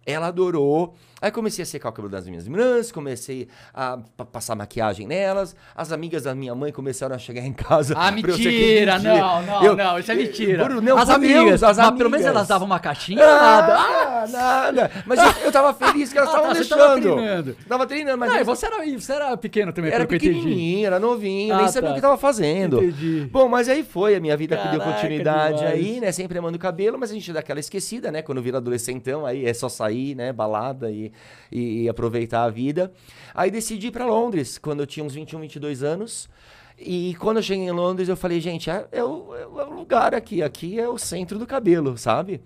Ela 0.06 0.28
adorou. 0.28 0.96
Aí 1.22 1.32
comecei 1.32 1.64
a 1.64 1.66
secar 1.66 1.90
o 1.90 1.92
cabelo 1.92 2.12
das 2.12 2.28
minhas 2.28 2.46
irmãs, 2.46 2.92
comecei 2.92 3.48
a 3.74 4.00
passar 4.32 4.56
maquiagem 4.56 5.08
nelas. 5.08 5.56
As 5.76 5.92
amigas 5.92 6.24
da 6.24 6.34
minha 6.34 6.56
mãe 6.56 6.72
começaram 6.72 7.16
a 7.16 7.20
chegar 7.20 7.42
em 7.42 7.54
casa. 7.54 7.96
Ah, 8.00 8.12
mentira! 8.12 8.98
Não, 8.98 9.42
não, 9.42 9.64
eu, 9.64 9.76
não, 9.76 10.00
isso 10.00 10.10
é 10.10 10.16
mentira. 10.16 10.64
Eu, 10.64 10.82
não, 10.82 10.98
as 10.98 11.10
amigas, 11.10 11.62
as 11.62 11.78
amigas. 11.78 11.98
pelo 11.98 12.10
menos 12.10 12.26
elas 12.26 12.48
davam 12.48 12.66
uma 12.66 12.80
caixinha, 12.80 13.24
ah, 13.24 13.36
nada. 13.36 13.76
Ah, 13.78 14.28
nada. 14.30 14.92
Mas 15.06 15.20
eu, 15.20 15.46
eu 15.46 15.52
tava 15.52 15.74
feliz 15.74 16.12
que 16.12 16.18
elas 16.18 16.30
estavam 16.30 16.50
ah, 16.50 16.54
tá, 16.54 16.60
deixando. 16.60 16.80
Tava 16.80 17.02
treinando. 17.02 17.58
Tava 17.68 17.88
treinando, 17.88 18.18
mas. 18.18 18.34
Não, 18.34 18.46
você, 18.46 18.66
era, 18.68 18.78
você 18.98 19.12
era 19.14 19.36
pequeno 19.36 19.74
também, 19.74 19.92
Era 19.92 20.08
pequenininho, 20.08 20.88
era 20.88 20.98
novinho, 20.98 21.54
ah, 21.54 21.58
nem 21.58 21.68
sabia 21.68 21.90
tá. 21.90 21.92
o 21.92 21.96
que 21.96 22.02
tava 22.02 22.18
fazendo. 22.18 22.78
Entendi. 22.82 23.28
Bom, 23.32 23.50
mas 23.50 23.68
aí 23.68 23.84
foi 23.84 24.16
a 24.16 24.20
minha 24.20 24.38
vida 24.38 24.56
Caraca, 24.56 24.78
que 24.78 24.84
deu 24.84 24.94
continuidade 24.94 25.58
demais. 25.58 25.74
aí, 25.74 26.00
né? 26.00 26.12
Sempre 26.12 26.38
amando 26.40 26.56
o 26.56 26.60
cabelo, 26.60 26.98
mas 26.98 27.12
a 27.12 27.14
gente 27.14 27.34
dá 27.34 27.42
aquela 27.42 27.60
esquecida, 27.60 28.12
né? 28.12 28.22
Quando 28.22 28.42
vira 28.42 28.58
adolescentão, 28.58 29.26
aí 29.26 29.46
é 29.46 29.54
só 29.54 29.68
sair, 29.68 30.16
né? 30.16 30.32
Balada 30.32 30.90
e, 30.90 31.09
e, 31.52 31.84
e 31.84 31.89
aproveitar 31.89 32.43
a 32.43 32.50
vida. 32.50 32.91
Aí 33.34 33.50
decidi 33.52 33.88
ir 33.88 33.91
para 33.91 34.06
Londres, 34.06 34.58
quando 34.58 34.82
eu 34.82 34.88
tinha 34.88 35.04
uns 35.06 35.13
21, 35.13 35.39
22 35.41 35.84
anos. 35.84 36.30
E 36.78 37.15
quando 37.15 37.38
eu 37.38 37.43
cheguei 37.43 37.65
em 37.65 37.72
Londres, 37.72 38.08
eu 38.08 38.15
falei, 38.15 38.39
gente, 38.39 38.69
é, 38.69 38.88
é, 38.91 39.04
o, 39.04 39.36
é 39.36 39.45
o 39.45 39.74
lugar 39.74 40.15
aqui, 40.15 40.41
aqui 40.41 40.80
é 40.80 40.88
o 40.88 40.98
centro 40.98 41.38
do 41.38 41.45
cabelo, 41.45 41.98
sabe? 41.98 42.41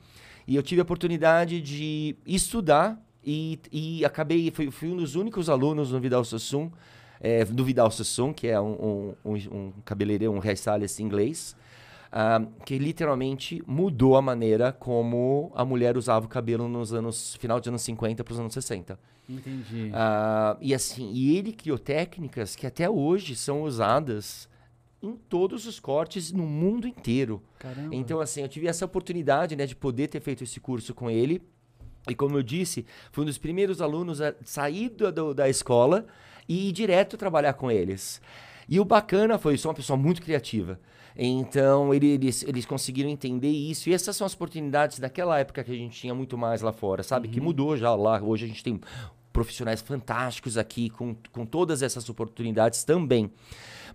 E 0.48 0.56
eu 0.56 0.64
tive 0.64 0.82
a 0.82 0.84
oportunidade 0.84 1.62
de 1.62 2.16
estudar 2.26 3.00
e, 3.24 3.60
e 3.72 4.04
acabei, 4.04 4.52
fui, 4.52 4.72
fui 4.72 4.90
um 4.90 4.98
dos 4.98 5.16
únicos 5.16 5.50
alunos 5.50 5.92
no 5.92 6.00
Vidal 6.00 6.26
Sassoon, 6.26 6.72
é, 7.22 7.46
do 7.46 7.64
Vidal 7.64 7.90
Sassoon, 7.90 8.34
que 8.34 8.48
é 8.48 8.60
um, 8.60 9.14
um, 9.24 9.32
um, 9.32 9.36
um 9.36 9.74
cabeleireiro, 9.86 10.34
um 10.34 10.40
hairstylist 10.40 11.00
inglês, 11.00 11.56
uh, 12.14 12.48
que 12.64 12.78
literalmente 12.78 13.64
mudou 13.66 14.16
a 14.16 14.22
maneira 14.22 14.72
como 14.72 15.52
a 15.56 15.66
mulher 15.66 15.98
usava 15.98 16.26
o 16.26 16.30
cabelo 16.30 16.68
nos 16.68 16.94
anos 16.94 17.36
final 17.36 17.60
dos 17.60 17.68
anos 17.68 17.82
50 17.82 18.24
para 18.24 18.34
os 18.34 18.40
anos 18.40 18.54
60. 18.54 19.00
Entendi. 19.28 19.90
Uh, 19.90 20.58
e 20.62 20.74
assim, 20.74 21.12
e 21.12 21.38
ele 21.38 21.52
criou 21.52 21.80
técnicas 21.80 22.56
que 22.56 22.68
até 22.68 22.90
hoje 22.90 23.36
são 23.36 23.64
usadas 23.64 24.48
em 25.02 25.16
todos 25.16 25.66
os 25.66 25.80
cortes 25.80 26.32
no 26.32 26.46
mundo 26.46 26.88
inteiro. 26.88 27.42
Caramba. 27.60 27.94
Então, 27.94 28.22
assim, 28.22 28.42
eu 28.42 28.48
tive 28.48 28.68
essa 28.68 28.86
oportunidade, 28.86 29.56
né, 29.56 29.66
de 29.66 29.76
poder 29.76 30.08
ter 30.08 30.22
feito 30.22 30.44
esse 30.44 30.60
curso 30.62 30.94
com 30.94 31.10
ele. 31.10 31.42
E 32.10 32.16
como 32.16 32.38
eu 32.38 32.44
disse, 32.44 32.86
fui 33.12 33.24
um 33.24 33.28
dos 33.28 33.38
primeiros 33.38 33.82
alunos 33.82 34.22
a 34.22 34.34
sair 34.44 34.90
do, 34.90 35.12
do, 35.12 35.34
da 35.34 35.50
escola 35.50 36.06
e 36.48 36.70
ir 36.70 36.72
direto 36.72 37.18
trabalhar 37.18 37.54
com 37.54 37.70
eles. 37.70 38.22
E 38.68 38.80
o 38.80 38.86
bacana 38.86 39.38
foi, 39.38 39.58
sou 39.58 39.70
uma 39.70 39.76
pessoa 39.76 39.98
muito 39.98 40.22
criativa. 40.22 40.80
Então, 41.16 41.94
ele, 41.94 42.08
eles, 42.08 42.44
eles 42.44 42.66
conseguiram 42.66 43.10
entender 43.10 43.50
isso. 43.50 43.90
E 43.90 43.94
essas 43.94 44.16
são 44.16 44.26
as 44.26 44.34
oportunidades 44.34 45.00
daquela 45.00 45.40
época 45.40 45.64
que 45.64 45.72
a 45.72 45.76
gente 45.76 46.00
tinha 46.00 46.14
muito 46.14 46.38
mais 46.38 46.62
lá 46.62 46.72
fora, 46.72 47.04
sabe? 47.04 47.28
Uhum. 47.28 47.34
Que 47.34 47.42
mudou 47.42 47.78
já 47.78 47.94
lá. 47.96 48.22
Hoje 48.22 48.46
a 48.46 48.48
gente 48.48 48.64
tem 48.64 48.80
profissionais 49.32 49.82
fantásticos 49.82 50.58
aqui 50.58 50.92
com, 50.92 51.16
com 51.32 51.46
todas 51.46 51.82
essas 51.82 52.08
oportunidades 52.08 52.84
também. 52.84 53.32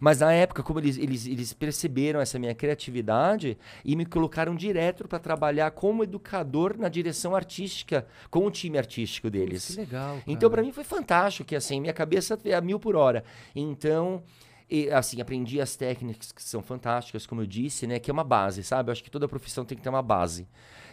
Mas 0.01 0.21
na 0.21 0.33
época, 0.33 0.63
como 0.63 0.79
eles, 0.79 0.97
eles, 0.97 1.27
eles 1.27 1.53
perceberam 1.53 2.21
essa 2.21 2.39
minha 2.39 2.55
criatividade 2.55 3.59
e 3.85 3.97
me 3.97 4.07
colocaram 4.07 4.55
direto 4.55 5.09
para 5.09 5.19
trabalhar 5.19 5.71
como 5.73 6.05
educador 6.05 6.77
na 6.79 6.89
direção 6.89 7.35
artística, 7.35 8.07
com 8.31 8.47
o 8.47 8.51
time 8.51 8.79
artístico 8.79 9.31
deles. 9.31 9.67
Que 9.67 9.81
legal. 9.81 10.15
Cara. 10.15 10.23
Então, 10.27 10.51
para 10.51 10.63
mim 10.63 10.73
foi 10.73 10.85
fantástico, 10.85 11.49
que 11.49 11.57
assim, 11.57 11.81
minha 11.81 11.93
cabeça 11.93 12.39
é 12.45 12.55
a 12.55 12.61
mil 12.61 12.79
por 12.79 12.97
hora. 12.97 13.25
Então. 13.55 14.23
E, 14.71 14.91
assim, 14.91 15.21
aprendi 15.21 15.61
as 15.61 15.77
técnicas 15.77 16.31
que 16.31 16.43
são 16.43 16.63
fantásticas, 16.63 17.27
como 17.27 17.41
eu 17.41 17.47
disse, 17.47 17.87
né? 17.87 17.99
Que 17.99 18.11
é 18.11 18.13
uma 18.13 18.25
base, 18.25 18.63
sabe? 18.63 18.91
Eu 18.91 18.93
acho 18.93 19.03
que 19.03 19.11
toda 19.11 19.27
profissão 19.27 19.65
tem 19.65 19.77
que 19.77 19.83
ter 19.83 19.89
uma 19.89 20.03
base. 20.03 20.47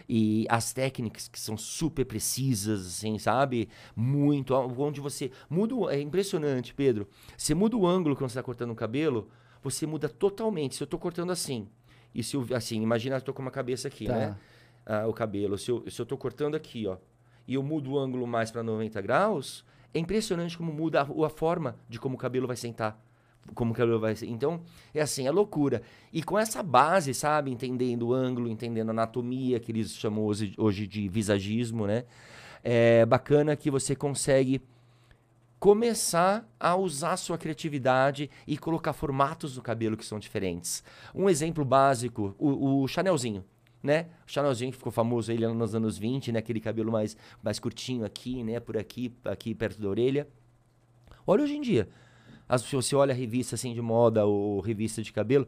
E 0.08 0.46
as 0.48 0.72
técnicas 0.72 1.28
que 1.28 1.38
são 1.38 1.56
super 1.58 2.04
precisas, 2.06 2.86
assim, 2.86 3.18
sabe? 3.18 3.68
Muito. 3.94 4.54
Onde 4.54 5.00
você 5.00 5.30
muda. 5.50 5.74
O, 5.74 5.90
é 5.90 6.00
impressionante, 6.00 6.72
Pedro. 6.72 7.06
Você 7.36 7.54
muda 7.54 7.76
o 7.76 7.86
ângulo 7.86 8.16
quando 8.16 8.30
você 8.30 8.38
está 8.38 8.42
cortando 8.42 8.70
o 8.70 8.74
cabelo, 8.74 9.28
você 9.62 9.86
muda 9.86 10.08
totalmente. 10.08 10.76
Se 10.76 10.82
eu 10.82 10.86
estou 10.86 10.98
cortando 10.98 11.30
assim, 11.30 11.68
e 12.14 12.22
se 12.22 12.34
eu, 12.34 12.46
assim, 12.54 12.80
imagina 12.80 13.16
eu 13.16 13.20
tô 13.20 13.34
com 13.34 13.42
uma 13.42 13.50
cabeça 13.50 13.88
aqui, 13.88 14.06
tá. 14.06 14.14
né? 14.14 14.36
Ah, 14.86 15.06
o 15.06 15.12
cabelo. 15.12 15.58
Se 15.58 15.70
eu, 15.70 15.84
se 15.90 16.00
eu 16.00 16.06
tô 16.06 16.16
cortando 16.16 16.54
aqui, 16.54 16.86
ó, 16.86 16.96
e 17.46 17.54
eu 17.54 17.62
mudo 17.62 17.92
o 17.92 17.98
ângulo 17.98 18.26
mais 18.26 18.50
para 18.50 18.62
90 18.62 19.02
graus, 19.02 19.64
é 19.92 19.98
impressionante 19.98 20.56
como 20.56 20.72
muda 20.72 21.02
a, 21.02 21.26
a 21.26 21.28
forma 21.28 21.76
de 21.88 21.98
como 21.98 22.14
o 22.14 22.18
cabelo 22.18 22.46
vai 22.46 22.56
sentar 22.56 23.05
como 23.54 23.74
que 23.74 23.80
ela 23.80 23.98
vai 23.98 24.14
ser. 24.16 24.26
Então, 24.26 24.60
é 24.94 25.00
assim, 25.00 25.26
é 25.26 25.30
loucura. 25.30 25.82
E 26.12 26.22
com 26.22 26.38
essa 26.38 26.62
base, 26.62 27.12
sabe, 27.14 27.50
entendendo 27.50 28.08
o 28.08 28.14
ângulo, 28.14 28.48
entendendo 28.48 28.88
a 28.88 28.92
anatomia, 28.92 29.60
que 29.60 29.72
eles 29.72 29.92
chamam 29.92 30.24
hoje, 30.24 30.54
hoje 30.56 30.86
de 30.86 31.08
visagismo, 31.08 31.86
né? 31.86 32.04
É 32.62 33.06
bacana 33.06 33.54
que 33.54 33.70
você 33.70 33.94
consegue 33.94 34.60
começar 35.58 36.48
a 36.60 36.76
usar 36.76 37.16
sua 37.16 37.38
criatividade 37.38 38.30
e 38.46 38.58
colocar 38.58 38.92
formatos 38.92 39.56
no 39.56 39.62
cabelo 39.62 39.96
que 39.96 40.04
são 40.04 40.18
diferentes. 40.18 40.82
Um 41.14 41.28
exemplo 41.28 41.64
básico, 41.64 42.34
o, 42.38 42.82
o 42.82 42.88
Chanelzinho, 42.88 43.44
né? 43.82 44.06
O 44.26 44.30
Chanelzinho 44.30 44.70
que 44.70 44.78
ficou 44.78 44.92
famoso 44.92 45.32
ele 45.32 45.46
nos 45.48 45.74
anos 45.74 45.96
20, 45.96 46.32
né? 46.32 46.38
Aquele 46.38 46.60
cabelo 46.60 46.92
mais, 46.92 47.16
mais 47.42 47.58
curtinho 47.58 48.04
aqui, 48.04 48.42
né? 48.42 48.60
Por 48.60 48.76
aqui, 48.76 49.12
aqui 49.24 49.54
perto 49.54 49.80
da 49.80 49.88
orelha. 49.88 50.28
Olha 51.26 51.42
hoje 51.42 51.56
em 51.56 51.60
dia. 51.60 51.88
As, 52.48 52.62
se 52.62 52.74
você 52.74 52.94
olha 52.94 53.12
a 53.12 53.16
revista 53.16 53.54
assim 53.54 53.74
de 53.74 53.82
moda 53.82 54.24
ou 54.24 54.60
revista 54.60 55.02
de 55.02 55.12
cabelo, 55.12 55.46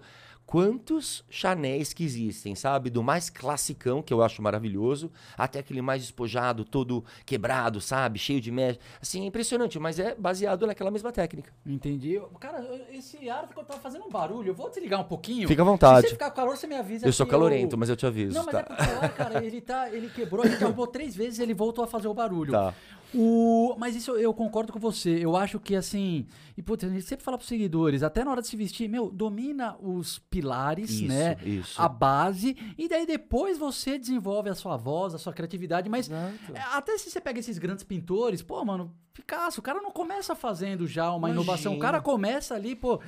quantos 0.49 1.23
Chanéis 1.29 1.93
que 1.93 2.03
existem, 2.03 2.55
sabe? 2.55 2.89
Do 2.89 3.03
mais 3.03 3.29
classicão, 3.29 4.01
que 4.01 4.15
eu 4.15 4.23
acho 4.23 4.41
maravilhoso, 4.41 5.13
até 5.37 5.59
aquele 5.59 5.83
mais 5.83 6.01
despojado, 6.01 6.65
todo 6.65 7.05
quebrado, 7.27 7.83
sabe? 7.83 8.19
Cheio 8.19 8.41
de 8.41 8.51
mecha. 8.51 8.79
Assim, 8.99 9.25
é 9.25 9.27
impressionante, 9.27 9.79
mas 9.79 9.99
é 9.99 10.15
baseado 10.15 10.67
naquela 10.67 10.91
mesma 10.91 11.13
técnica. 11.13 11.53
Entendi. 11.67 12.19
Cara, 12.41 12.67
esse 12.91 13.29
ar 13.29 13.47
ficou 13.47 13.63
tava 13.63 13.79
fazendo 13.79 14.07
um 14.07 14.09
barulho. 14.09 14.49
Eu 14.49 14.55
vou 14.55 14.71
desligar 14.71 15.03
um 15.03 15.05
pouquinho. 15.05 15.47
Fica 15.47 15.61
à 15.61 15.67
vontade. 15.67 16.01
Se 16.01 16.09
você 16.09 16.15
ficar 16.15 16.31
com 16.31 16.37
calor, 16.37 16.57
você 16.57 16.67
me 16.67 16.77
avisa. 16.77 17.07
Eu 17.07 17.13
sou 17.13 17.27
calorento, 17.27 17.77
eu... 17.77 17.79
mas 17.79 17.91
eu 17.91 17.97
te 17.97 18.07
aviso. 18.07 18.33
Não, 18.33 18.47
mas 18.47 18.55
tá. 18.55 18.61
é 18.61 18.63
porque, 18.63 19.09
cara, 19.09 19.45
ele, 19.45 19.61
tá, 19.61 19.91
ele 19.93 20.09
quebrou, 20.09 20.47
a 20.47 20.49
gente 20.49 20.61
derrubou 20.61 20.87
três 20.87 21.15
vezes 21.15 21.41
ele 21.41 21.53
voltou 21.53 21.85
a 21.85 21.87
fazer 21.87 22.09
o 22.09 22.15
barulho. 22.15 22.53
Tá. 22.53 22.73
O, 23.15 23.75
mas 23.79 23.97
isso 23.97 24.13
eu 24.13 24.35
concordo 24.35 24.73
com 24.73 24.79
você. 24.79 25.11
Eu 25.19 25.37
acho 25.37 25.59
que 25.59 25.75
assim. 25.75 26.27
E 26.57 26.63
putz, 26.63 26.85
a 26.85 26.89
gente 26.89 27.03
sempre 27.03 27.25
fala 27.25 27.39
pros 27.39 27.49
seguidores, 27.49 28.03
até 28.03 28.25
na 28.25 28.31
hora 28.31 28.43
de 28.43 28.49
se 28.49 28.57
vestir, 28.57 28.89
meu, 28.89 29.11
domina 29.11 29.77
os 29.81 30.19
pilares, 30.19 30.91
isso, 30.91 31.07
né? 31.07 31.37
Isso. 31.45 31.81
A 31.81 31.89
base. 31.89 32.57
E 32.77 32.89
daí 32.89 33.07
depois 33.07 33.57
você 33.57 33.99
desenvolve 33.99 34.51
a 34.51 34.55
sua 34.55 34.77
voz, 34.77 35.15
a 35.15 35.19
sua 35.19 35.33
criatividade. 35.33 35.89
Mas 35.89 36.09
Exato. 36.09 36.55
É, 36.55 36.61
até 36.77 36.99
se 36.99 37.11
você 37.11 37.21
pega 37.21 37.41
esses 37.41 37.59
grandes 37.59 37.85
pintores, 37.85 38.43
pô, 38.43 38.63
mano, 38.65 38.95
Picasso, 39.15 39.61
o 39.61 39.63
cara 39.63 39.81
não 39.81 39.91
começa 39.91 40.35
fazendo 40.35 40.87
já 40.87 41.09
uma 41.11 41.29
Imagina. 41.29 41.41
inovação. 41.41 41.75
O 41.75 41.79
cara 41.79 42.01
começa 42.01 42.55
ali, 42.55 42.77
pô 42.77 43.01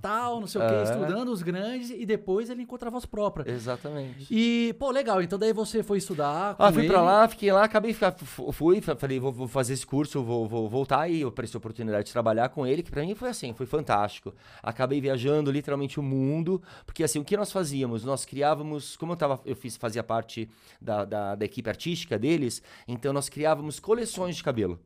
tal, 0.00 0.40
não 0.40 0.46
sei 0.46 0.60
o 0.60 0.66
que, 0.66 0.82
estudando 0.82 1.28
os 1.30 1.42
grandes 1.42 1.90
e 1.90 2.04
depois 2.04 2.50
ele 2.50 2.62
encontra 2.62 2.88
a 2.88 2.90
voz 2.90 3.06
própria. 3.06 3.50
Exatamente. 3.50 4.26
E, 4.30 4.74
pô, 4.78 4.90
legal. 4.90 5.22
Então 5.22 5.38
daí 5.38 5.52
você 5.52 5.82
foi 5.82 5.98
estudar. 5.98 6.54
ah, 6.58 6.72
fui 6.72 6.82
ele. 6.82 6.88
pra 6.88 7.02
lá, 7.02 7.28
fiquei 7.28 7.52
lá, 7.52 7.64
acabei 7.64 7.92
ficar, 7.92 8.14
fui, 8.18 8.80
falei, 8.80 9.18
vou, 9.18 9.32
vou, 9.32 9.48
fazer 9.48 9.72
esse 9.72 9.86
curso, 9.86 10.22
vou, 10.22 10.46
vou 10.46 10.68
voltar 10.68 11.08
e 11.08 11.20
eu 11.22 11.28
apareceu 11.28 11.58
a 11.58 11.60
oportunidade 11.60 12.06
de 12.06 12.12
trabalhar 12.12 12.48
com 12.50 12.66
ele, 12.66 12.82
que 12.82 12.90
pra 12.90 13.02
mim 13.02 13.14
foi 13.14 13.28
assim, 13.28 13.52
foi 13.52 13.66
fantástico. 13.66 14.34
Acabei 14.62 15.00
viajando 15.00 15.50
literalmente 15.50 15.98
o 15.98 16.02
mundo, 16.02 16.62
porque 16.84 17.02
assim, 17.02 17.18
o 17.18 17.24
que 17.24 17.36
nós 17.36 17.50
fazíamos? 17.50 18.04
Nós 18.04 18.24
criávamos, 18.24 18.96
como 18.96 19.12
eu 19.12 19.16
tava, 19.16 19.40
eu 19.44 19.56
fiz, 19.56 19.76
fazia 19.76 20.02
parte 20.02 20.48
da, 20.80 21.04
da, 21.04 21.34
da 21.34 21.44
equipe 21.44 21.68
artística 21.68 22.18
deles, 22.18 22.62
então 22.86 23.12
nós 23.12 23.28
criávamos 23.28 23.80
coleções 23.80 24.36
de 24.36 24.42
cabelo. 24.42 24.78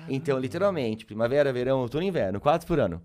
Caramba. 0.00 0.14
Então, 0.14 0.38
literalmente, 0.38 1.06
primavera, 1.06 1.52
verão, 1.52 1.80
outono 1.80 2.04
e 2.04 2.08
inverno, 2.08 2.40
quatro 2.40 2.66
por 2.66 2.80
ano. 2.80 3.02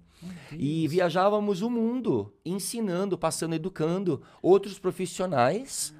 E 0.51 0.87
viajávamos 0.87 1.61
o 1.61 1.69
mundo 1.69 2.33
ensinando, 2.43 3.17
passando, 3.17 3.53
educando 3.53 4.23
outros 4.41 4.79
profissionais 4.79 5.93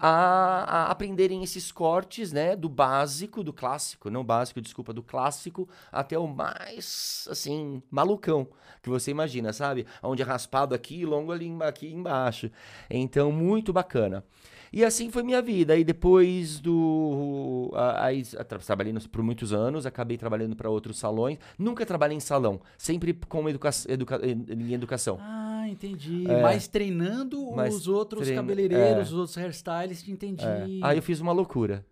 a, 0.00 0.08
a, 0.08 0.90
aprenderem 0.90 1.42
esses 1.42 1.70
cortes, 1.70 2.32
né, 2.32 2.56
do 2.56 2.68
básico, 2.68 3.42
do 3.42 3.52
clássico, 3.52 4.10
não 4.10 4.24
básico, 4.24 4.60
desculpa, 4.60 4.92
do 4.92 5.02
clássico 5.02 5.68
até 5.92 6.18
o 6.18 6.26
mais, 6.26 7.26
assim, 7.30 7.82
malucão 7.90 8.48
que 8.82 8.88
você 8.88 9.10
imagina, 9.10 9.52
sabe? 9.52 9.86
Onde 10.02 10.22
é 10.22 10.24
raspado 10.24 10.74
aqui 10.74 11.00
e 11.00 11.04
longo 11.04 11.32
ali 11.32 11.50
aqui 11.62 11.92
embaixo. 11.92 12.50
Então, 12.88 13.30
muito 13.32 13.72
bacana. 13.72 14.24
E 14.72 14.84
assim 14.84 15.10
foi 15.10 15.22
minha 15.22 15.40
vida. 15.40 15.72
Aí 15.74 15.84
depois 15.84 16.60
do. 16.60 17.70
Aí 17.96 18.22
trabalhei 18.66 18.94
por 19.10 19.22
muitos 19.22 19.52
anos, 19.52 19.86
acabei 19.86 20.16
trabalhando 20.16 20.54
para 20.56 20.68
outros 20.70 20.98
salões. 20.98 21.38
Nunca 21.58 21.84
trabalhei 21.86 22.16
em 22.16 22.20
salão, 22.20 22.60
sempre 22.76 23.12
com 23.12 23.48
educa 23.48 23.70
educa 23.88 24.20
em 24.24 24.72
educação. 24.72 25.18
Ah, 25.20 25.66
entendi. 25.68 26.24
É, 26.30 26.42
Mas 26.42 26.68
treinando 26.68 27.52
mas 27.54 27.74
os 27.74 27.88
outros 27.88 28.30
cabeleireiros, 28.30 28.98
é, 28.98 29.02
os 29.02 29.12
outros 29.12 29.36
hairstylists, 29.36 30.08
entendi. 30.08 30.44
É. 30.44 30.66
Aí 30.82 30.98
eu 30.98 31.02
fiz 31.02 31.20
uma 31.20 31.32
loucura. 31.32 31.84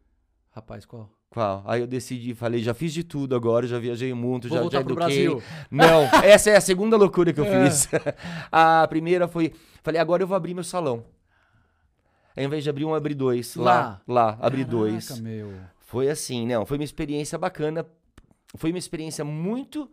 Rapaz, 0.51 0.87
qual? 0.87 1.11
Qual? 1.29 1.63
Aí 1.67 1.83
eu 1.83 1.87
decidi, 1.87 2.35
falei, 2.35 2.63
já 2.63 2.73
fiz 2.73 2.93
de 2.95 3.05
tudo 3.05 3.35
agora, 3.37 3.67
já 3.67 3.79
viajei 3.79 4.15
muito, 4.15 4.49
Vou 4.49 4.57
já, 4.57 4.71
já 4.71 4.81
eduquei. 4.81 4.95
Brasil. 5.27 5.43
Não, 5.71 6.03
essa 6.25 6.51
é 6.51 6.57
a 6.57 6.61
segunda 6.63 6.97
loucura 6.97 7.33
que 7.33 7.41
eu 7.41 7.45
É. 7.45 7.71
fiz. 7.71 7.89
a 8.51 8.87
primeira 8.89 9.29
foi, 9.29 9.53
falei, 9.83 10.01
agora 10.01 10.23
eu 10.23 10.27
vou 10.27 10.35
abrir 10.37 10.55
meu 10.55 10.65
salão. 10.65 11.05
Ao 12.37 12.43
invés 12.45 12.63
de 12.63 12.71
abrir 12.71 12.85
um, 12.85 12.95
abri 12.95 13.15
dois. 13.15 13.57
Lá, 13.57 14.01
lá, 14.07 14.37
abri 14.41 14.65
dois. 14.65 15.09
Caraca, 15.09 15.23
meu. 15.23 15.53
Foi 15.81 16.09
assim, 16.11 16.47
não, 16.47 16.67
foi 16.67 16.77
uma 16.79 16.85
experiência 16.85 17.39
bacana. 17.39 17.87
Foi 18.57 18.71
uma 18.71 18.79
experiência 18.79 19.25
muito 19.25 19.91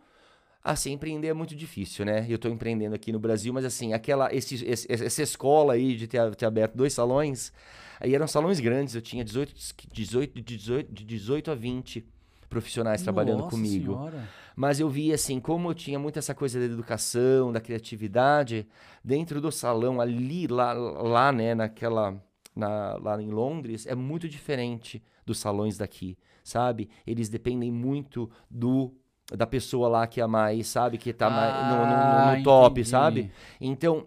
assim, 0.62 0.92
empreender 0.92 1.28
é 1.28 1.34
muito 1.34 1.54
difícil, 1.54 2.06
né? 2.06 2.24
Eu 2.26 2.38
tô 2.38 2.48
empreendendo 2.48 2.94
aqui 2.94 3.12
no 3.12 3.18
Brasil, 3.18 3.52
mas 3.52 3.66
assim, 3.66 3.92
aquela 3.92 4.34
esse, 4.34 4.64
esse- 4.64 4.90
essa 4.90 5.22
escola 5.22 5.74
aí 5.74 5.94
de 5.94 6.06
ter, 6.06 6.34
ter 6.34 6.46
aberto 6.46 6.74
dois 6.74 6.94
salões, 6.94 7.52
aí 8.00 8.14
eram 8.14 8.26
salões 8.26 8.60
grandes, 8.60 8.94
eu 8.94 9.02
tinha 9.02 9.22
18 9.22 9.54
18 9.92 10.40
18 10.40 10.92
de 10.92 11.04
18 11.04 11.50
a 11.50 11.54
20 11.54 12.02
profissionais 12.48 13.02
trabalhando 13.02 13.40
Nossa 13.40 13.50
comigo. 13.50 13.92
Senhora. 13.94 14.28
Mas 14.56 14.80
eu 14.80 14.88
vi 14.88 15.12
assim, 15.12 15.38
como 15.38 15.68
eu 15.70 15.74
tinha 15.74 15.98
muito 15.98 16.18
essa 16.18 16.34
coisa 16.34 16.58
da 16.58 16.64
educação, 16.64 17.52
da 17.52 17.60
criatividade, 17.60 18.66
dentro 19.02 19.40
do 19.40 19.50
salão 19.52 20.00
ali, 20.00 20.46
lá, 20.46 20.72
lá 20.72 21.30
né, 21.32 21.54
naquela. 21.54 22.16
Na, 22.54 22.96
lá 22.98 23.20
em 23.20 23.30
Londres, 23.30 23.86
é 23.86 23.94
muito 23.94 24.28
diferente 24.28 25.02
dos 25.26 25.38
salões 25.38 25.76
daqui, 25.76 26.16
sabe? 26.42 26.88
Eles 27.06 27.28
dependem 27.28 27.72
muito 27.72 28.30
do 28.50 28.94
da 29.34 29.46
pessoa 29.46 29.88
lá 29.88 30.06
que 30.06 30.20
é 30.20 30.26
mais, 30.26 30.66
sabe? 30.68 30.98
Que 30.98 31.12
tá 31.12 31.30
mais 31.30 31.54
no, 31.66 31.86
no- 31.86 31.96
no- 31.96 32.22
no 32.22 32.36
Ah, 32.36 32.42
top, 32.42 32.80
entendi. 32.80 32.90
sabe? 32.90 33.30
Então, 33.60 34.06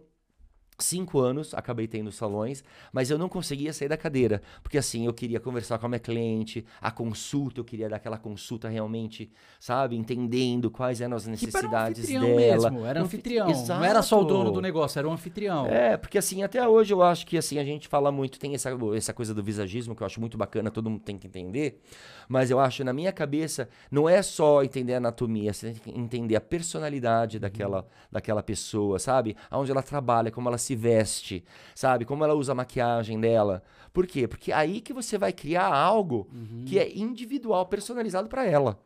cinco 0.80 1.20
anos 1.20 1.54
acabei 1.54 1.88
tendo 1.88 2.12
salões, 2.12 2.63
mas 2.94 3.10
eu 3.10 3.18
não 3.18 3.28
conseguia 3.28 3.74
sair 3.74 3.88
da 3.88 3.98
cadeira. 3.98 4.42
Porque 4.62 4.78
assim, 4.78 5.06
eu 5.06 5.13
queria 5.13 5.40
conversar 5.40 5.78
com 5.80 5.86
a 5.86 5.90
minha 5.90 6.00
cliente, 6.00 6.63
a 6.80 6.92
consulta, 6.92 7.60
eu 7.60 7.66
queria 7.66 7.90
dar 7.90 7.96
aquela 7.96 8.18
consulta 8.18 8.70
realmente, 8.70 9.32
sabe? 9.60 9.96
Entendendo 9.96 10.70
quais 10.70 11.02
eram 11.02 11.18
as 11.18 11.24
Que 11.24 11.30
era 11.30 11.38
um 11.38 11.42
necessidades 11.46 12.08
dela. 12.08 12.26
mesmo, 12.26 12.86
era 12.86 13.00
um 13.00 13.04
anfi- 13.04 13.16
anfitrião. 13.18 13.48
Não 13.68 13.84
era 13.84 14.02
só 14.02 14.22
o 14.22 14.26
dono 14.26 14.52
do 14.52 14.62
negócio, 14.62 15.00
era 15.00 15.08
um 15.08 15.13
anfitrião. 15.13 15.66
É, 15.68 15.98
porque 15.98 16.18
assim, 16.18 16.44
até 16.44 16.68
hoje 16.68 16.94
eu 16.94 17.02
acho 17.02 17.26
que 17.26 17.38
assim, 17.38 17.58
a 17.58 17.63
gente 17.63 17.88
fala 17.88 18.12
muito, 18.12 18.38
tem 18.40 18.54
essa, 18.54 18.70
essa 18.96 19.13
coisa 19.13 19.34
do 19.34 19.42
visagismo 19.44 19.96
que 19.96 20.04
eu 20.04 20.06
acho 20.06 20.20
muito 20.22 20.38
bacana, 20.38 20.70
todo 20.70 20.90
mundo 20.90 21.02
tem 21.02 21.18
que 21.18 21.26
entender. 21.28 21.82
Mas 22.30 22.52
eu 22.52 22.60
acho, 22.60 22.84
na 22.84 22.94
minha 22.94 23.12
cabeça, 23.12 23.70
não 23.90 24.08
é 24.08 24.22
só 24.22 24.62
entender 24.63 24.94
a 24.96 24.98
anatomia, 24.98 25.54
você 25.54 25.72
tem 25.72 25.94
que 25.94 26.00
entender 26.00 26.36
a 26.36 26.42
personalidade 26.42 27.40
daquela, 27.40 27.88
daquela 28.12 28.44
pessoa, 28.44 29.00
sabe? 29.00 29.36
Aonde 29.50 29.72
ela 29.72 29.82
trabalha, 29.82 30.30
como 30.30 30.48
ela 30.50 30.58
se 30.58 30.66
veste, 30.75 31.43
sabe? 31.75 32.06
Como 32.06 32.23
ela 32.23 32.34
usa 32.36 32.51
a 32.51 32.56
maquiagem 32.56 33.19
dela. 33.19 33.63
Por 33.93 34.06
quê? 34.06 34.27
Porque 34.27 34.51
é 34.51 34.56
aí 34.56 34.80
que 34.82 34.93
você 34.93 35.17
vai 35.17 35.34
criar 35.34 35.73
algo 35.73 36.30
que 36.65 36.77
é 36.77 36.95
individual, 36.97 37.65
personalizado 37.65 38.27
pra 38.27 38.45
ela. 38.45 38.80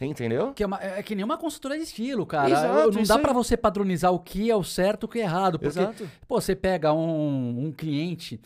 Entendeu? 0.00 0.52
Que 0.52 0.64
é, 0.64 0.66
uma- 0.66 0.80
é 0.82 1.00
que 1.02 1.14
nem 1.14 1.24
uma 1.24 1.38
consultora 1.38 1.76
de 1.76 1.84
estilo, 1.84 2.26
cara. 2.26 2.50
Exato, 2.50 2.90
não 2.92 3.02
dá 3.04 3.18
pra 3.20 3.32
você 3.32 3.56
padronizar 3.56 4.12
o 4.12 4.18
que 4.18 4.50
é 4.50 4.56
o 4.56 4.64
certo 4.64 5.04
e 5.04 5.06
o 5.06 5.08
que 5.08 5.18
é 5.20 5.22
errado. 5.22 5.58
Porque, 5.60 5.78
Exato. 5.78 6.10
pô, 6.26 6.40
você 6.40 6.56
pega 6.56 6.92
um, 6.92 7.66
um 7.66 7.72
cliente, 7.72 8.40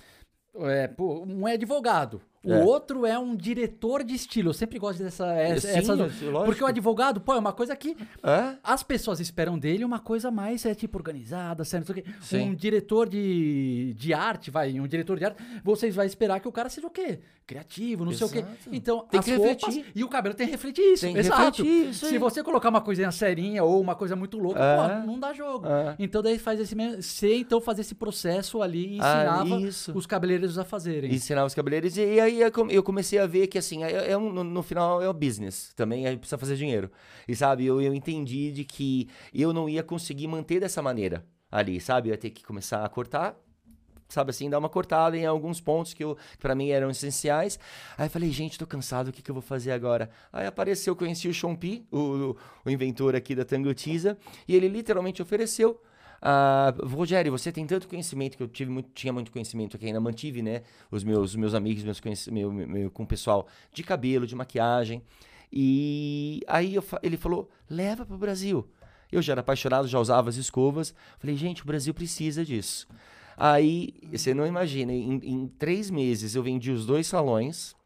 é, 0.57 0.87
pô, 0.87 1.25
um 1.27 1.49
é 1.49 1.55
advogado, 1.55 2.21
o 2.47 2.53
É. 2.55 2.65
outro 2.65 3.05
é 3.05 3.19
um 3.19 3.35
diretor 3.37 4.03
de 4.05 4.15
estilo. 4.15 4.51
Eu 4.51 4.55
sempre 4.55 4.79
gosto 4.79 5.03
dessa. 5.03 5.27
Essa, 5.35 5.69
Sim, 5.69 5.79
essas- 5.79 5.99
lógico. 5.99 6.45
porque 6.45 6.63
o 6.63 6.67
advogado, 6.67 7.21
pô, 7.21 7.35
é 7.35 7.39
uma 7.39 7.53
coisa 7.53 7.75
que 7.77 7.97
É? 8.23 8.55
as 8.63 8.83
pessoas 8.83 9.21
esperam 9.21 9.59
dele 9.59 9.85
uma 9.85 9.99
coisa 9.99 10.31
mais, 10.31 10.65
é 10.65 10.75
tipo, 10.75 10.97
organizada, 10.99 11.65
certo? 11.65 11.89
não 11.89 11.95
sei 11.95 12.03
o 12.03 12.05
quê. 12.05 12.11
Sim. 12.21 12.51
Um 12.51 12.55
diretor 12.55 13.09
de, 13.09 13.95
de 13.97 14.15
arte, 14.15 14.51
vai, 14.51 14.79
um 14.79 14.87
diretor 14.87 15.19
de 15.19 15.25
arte, 15.25 15.43
vocês 15.65 15.95
vão 15.95 16.05
esperar 16.05 16.41
que 16.41 16.49
o 16.49 16.53
cara 16.53 16.69
seja 16.69 16.87
o 16.87 16.91
quê? 16.91 17.19
Criativo, 17.47 18.05
não 18.05 18.11
sei 18.13 18.27
o 18.27 18.31
quê. 18.31 18.39
Exato. 18.39 18.57
Então, 18.73 19.07
Tem 19.09 19.21
que 19.23 19.35
roupas 19.37 19.63
refletir. 19.63 19.93
e 19.95 20.03
o 20.03 20.09
cabelo 20.09 20.35
tem 20.35 20.47
que 20.47 20.53
refletir 20.53 20.83
isso. 20.83 21.03
Tem 21.05 21.15
que 21.15 21.21
Exato. 21.21 21.63
refletir, 21.63 21.91
isso 21.91 22.07
Se 22.07 22.19
você 22.19 22.43
colocar 22.43 22.69
uma 22.71 22.81
coisinha 22.81 23.13
serinha 23.13 23.63
ou 23.63 23.81
uma 23.81 23.95
coisa 23.95 24.17
muito 24.17 24.37
louca, 24.37 24.59
É. 24.61 24.77
pô, 25.01 25.07
não 25.07 25.19
dá 25.21 25.33
jogo. 25.33 25.65
É. 25.69 25.95
Então, 25.99 26.23
daí 26.23 26.39
faz 26.41 26.59
esse 26.59 26.75
mesmo. 26.75 27.01
Você 27.01 27.37
então 27.37 27.61
fazer 27.61 27.83
esse 27.83 27.95
processo 27.95 28.61
ali 28.63 28.97
e 28.97 29.01
Ah, 29.01 29.43
ensinava 29.45 29.61
isso. 29.61 29.93
os 29.97 30.07
cabeleireiros 30.07 30.59
a 30.59 30.65
fazerem. 30.65 31.15
ensinar 31.15 31.45
os 31.45 31.55
cabeleireiros. 31.55 31.97
E, 31.97 32.15
e 32.15 32.21
aí 32.21 32.36
come- 32.51 32.73
eu 32.75 32.83
comecei 32.83 33.19
a 33.19 33.27
ver 33.27 33.47
que, 33.47 33.59
assim, 33.59 33.83
é, 33.85 34.13
é 34.13 34.17
um- 34.19 34.33
no, 34.45 34.63
final 34.63 35.03
é 35.03 35.09
o 35.09 35.13
business. 35.13 35.73
Também 35.75 36.07
aí 36.07 36.17
precisa 36.17 36.39
fazer 36.39 36.57
dinheiro. 36.57 36.91
E, 37.27 37.35
sabe, 37.37 37.65
eu, 37.67 37.81
eu 37.81 37.95
entendi 37.95 38.51
de 38.53 38.65
que 38.65 39.09
eu 39.35 39.53
não 39.53 39.69
ia 39.69 39.83
conseguir 39.83 40.27
manter 40.29 40.61
dessa 40.61 40.83
maneira 40.83 41.25
ali, 41.51 41.81
sabe? 41.81 42.09
Eu 42.09 42.13
ia 42.13 42.19
ter 42.19 42.31
que 42.31 42.45
começar 42.45 42.85
a 42.85 42.89
cortar. 42.89 43.37
Sabe 44.09 44.31
assim, 44.31 44.49
dar 44.49 44.59
uma 44.61 44.69
cortada 44.69 45.17
em 45.17 45.27
alguns 45.27 45.61
pontos 45.61 45.93
que, 45.93 46.05
eu, 46.05 46.15
que 46.15 46.39
para 46.39 46.55
mim 46.55 46.69
eram 46.71 46.89
essenciais. 46.89 47.59
Aí 47.99 48.09
falei, 48.09 48.31
gente, 48.31 48.57
tô 48.57 48.65
cansado, 48.67 49.09
o 49.09 49.13
que, 49.13 49.21
que 49.21 49.29
eu 49.31 49.35
vou 49.35 49.43
fazer 49.43 49.73
agora? 49.73 50.09
Aí 50.33 50.47
apareceu, 50.47 50.93
eu 50.93 50.97
conheci 50.97 51.27
o 51.29 51.35
Chompi, 51.35 51.85
o, 51.91 51.99
o, 51.99 52.37
o 52.65 52.71
inventor 52.71 53.17
aqui 53.17 53.35
da 53.35 53.45
Tangotiza, 53.45 54.17
e 54.47 54.55
ele 54.55 54.69
literalmente 54.69 55.21
ofereceu 55.21 55.81
ah, 56.29 56.75
Rogério, 56.83 57.31
você 57.31 57.53
tem 57.53 57.65
tanto 57.65 57.87
conhecimento 57.87 58.37
que 58.37 58.43
eu 58.43 58.49
tive 58.49 58.69
muito, 58.69 58.91
tinha 58.93 59.13
muito 59.13 59.31
conhecimento 59.31 59.79
que 59.79 59.87
ainda 59.87 60.01
mantive, 60.01 60.43
né? 60.43 60.63
Os 60.91 61.05
meus, 61.05 61.31
os 61.31 61.37
meus 61.37 61.55
amigos, 61.55 61.85
meus 61.85 62.27
meu, 62.27 62.51
meu, 62.53 62.91
com 62.91 63.05
o 63.05 63.07
pessoal 63.07 63.47
de 63.73 63.85
cabelo, 63.85 64.27
de 64.27 64.35
maquiagem. 64.35 65.05
E 65.53 66.41
aí 66.49 66.75
eu 66.75 66.85
ele 67.01 67.17
falou: 67.17 67.49
leva 67.71 68.05
para 68.05 68.17
o 68.17 68.19
Brasil. 68.19 68.69
Eu 69.13 69.23
já 69.23 69.35
era 69.35 69.41
apaixonado, 69.41 69.87
já 69.87 70.01
usava 70.01 70.29
as 70.29 70.35
escovas. 70.35 70.93
Falei, 71.21 71.37
gente, 71.37 71.63
o 71.63 71.65
Brasil 71.65 71.95
precisa 71.95 72.45
disso. 72.45 72.89
Aí, 73.37 73.95
você 74.11 74.35
não 74.35 74.49
imagina, 74.49 74.93
em, 74.93 75.21
em 75.23 75.47
três 75.47 75.91
meses 75.91 76.35
eu 76.35 76.43
vendi 76.43 76.73
os 76.73 76.85
dois 76.85 77.07
salões, 77.07 77.77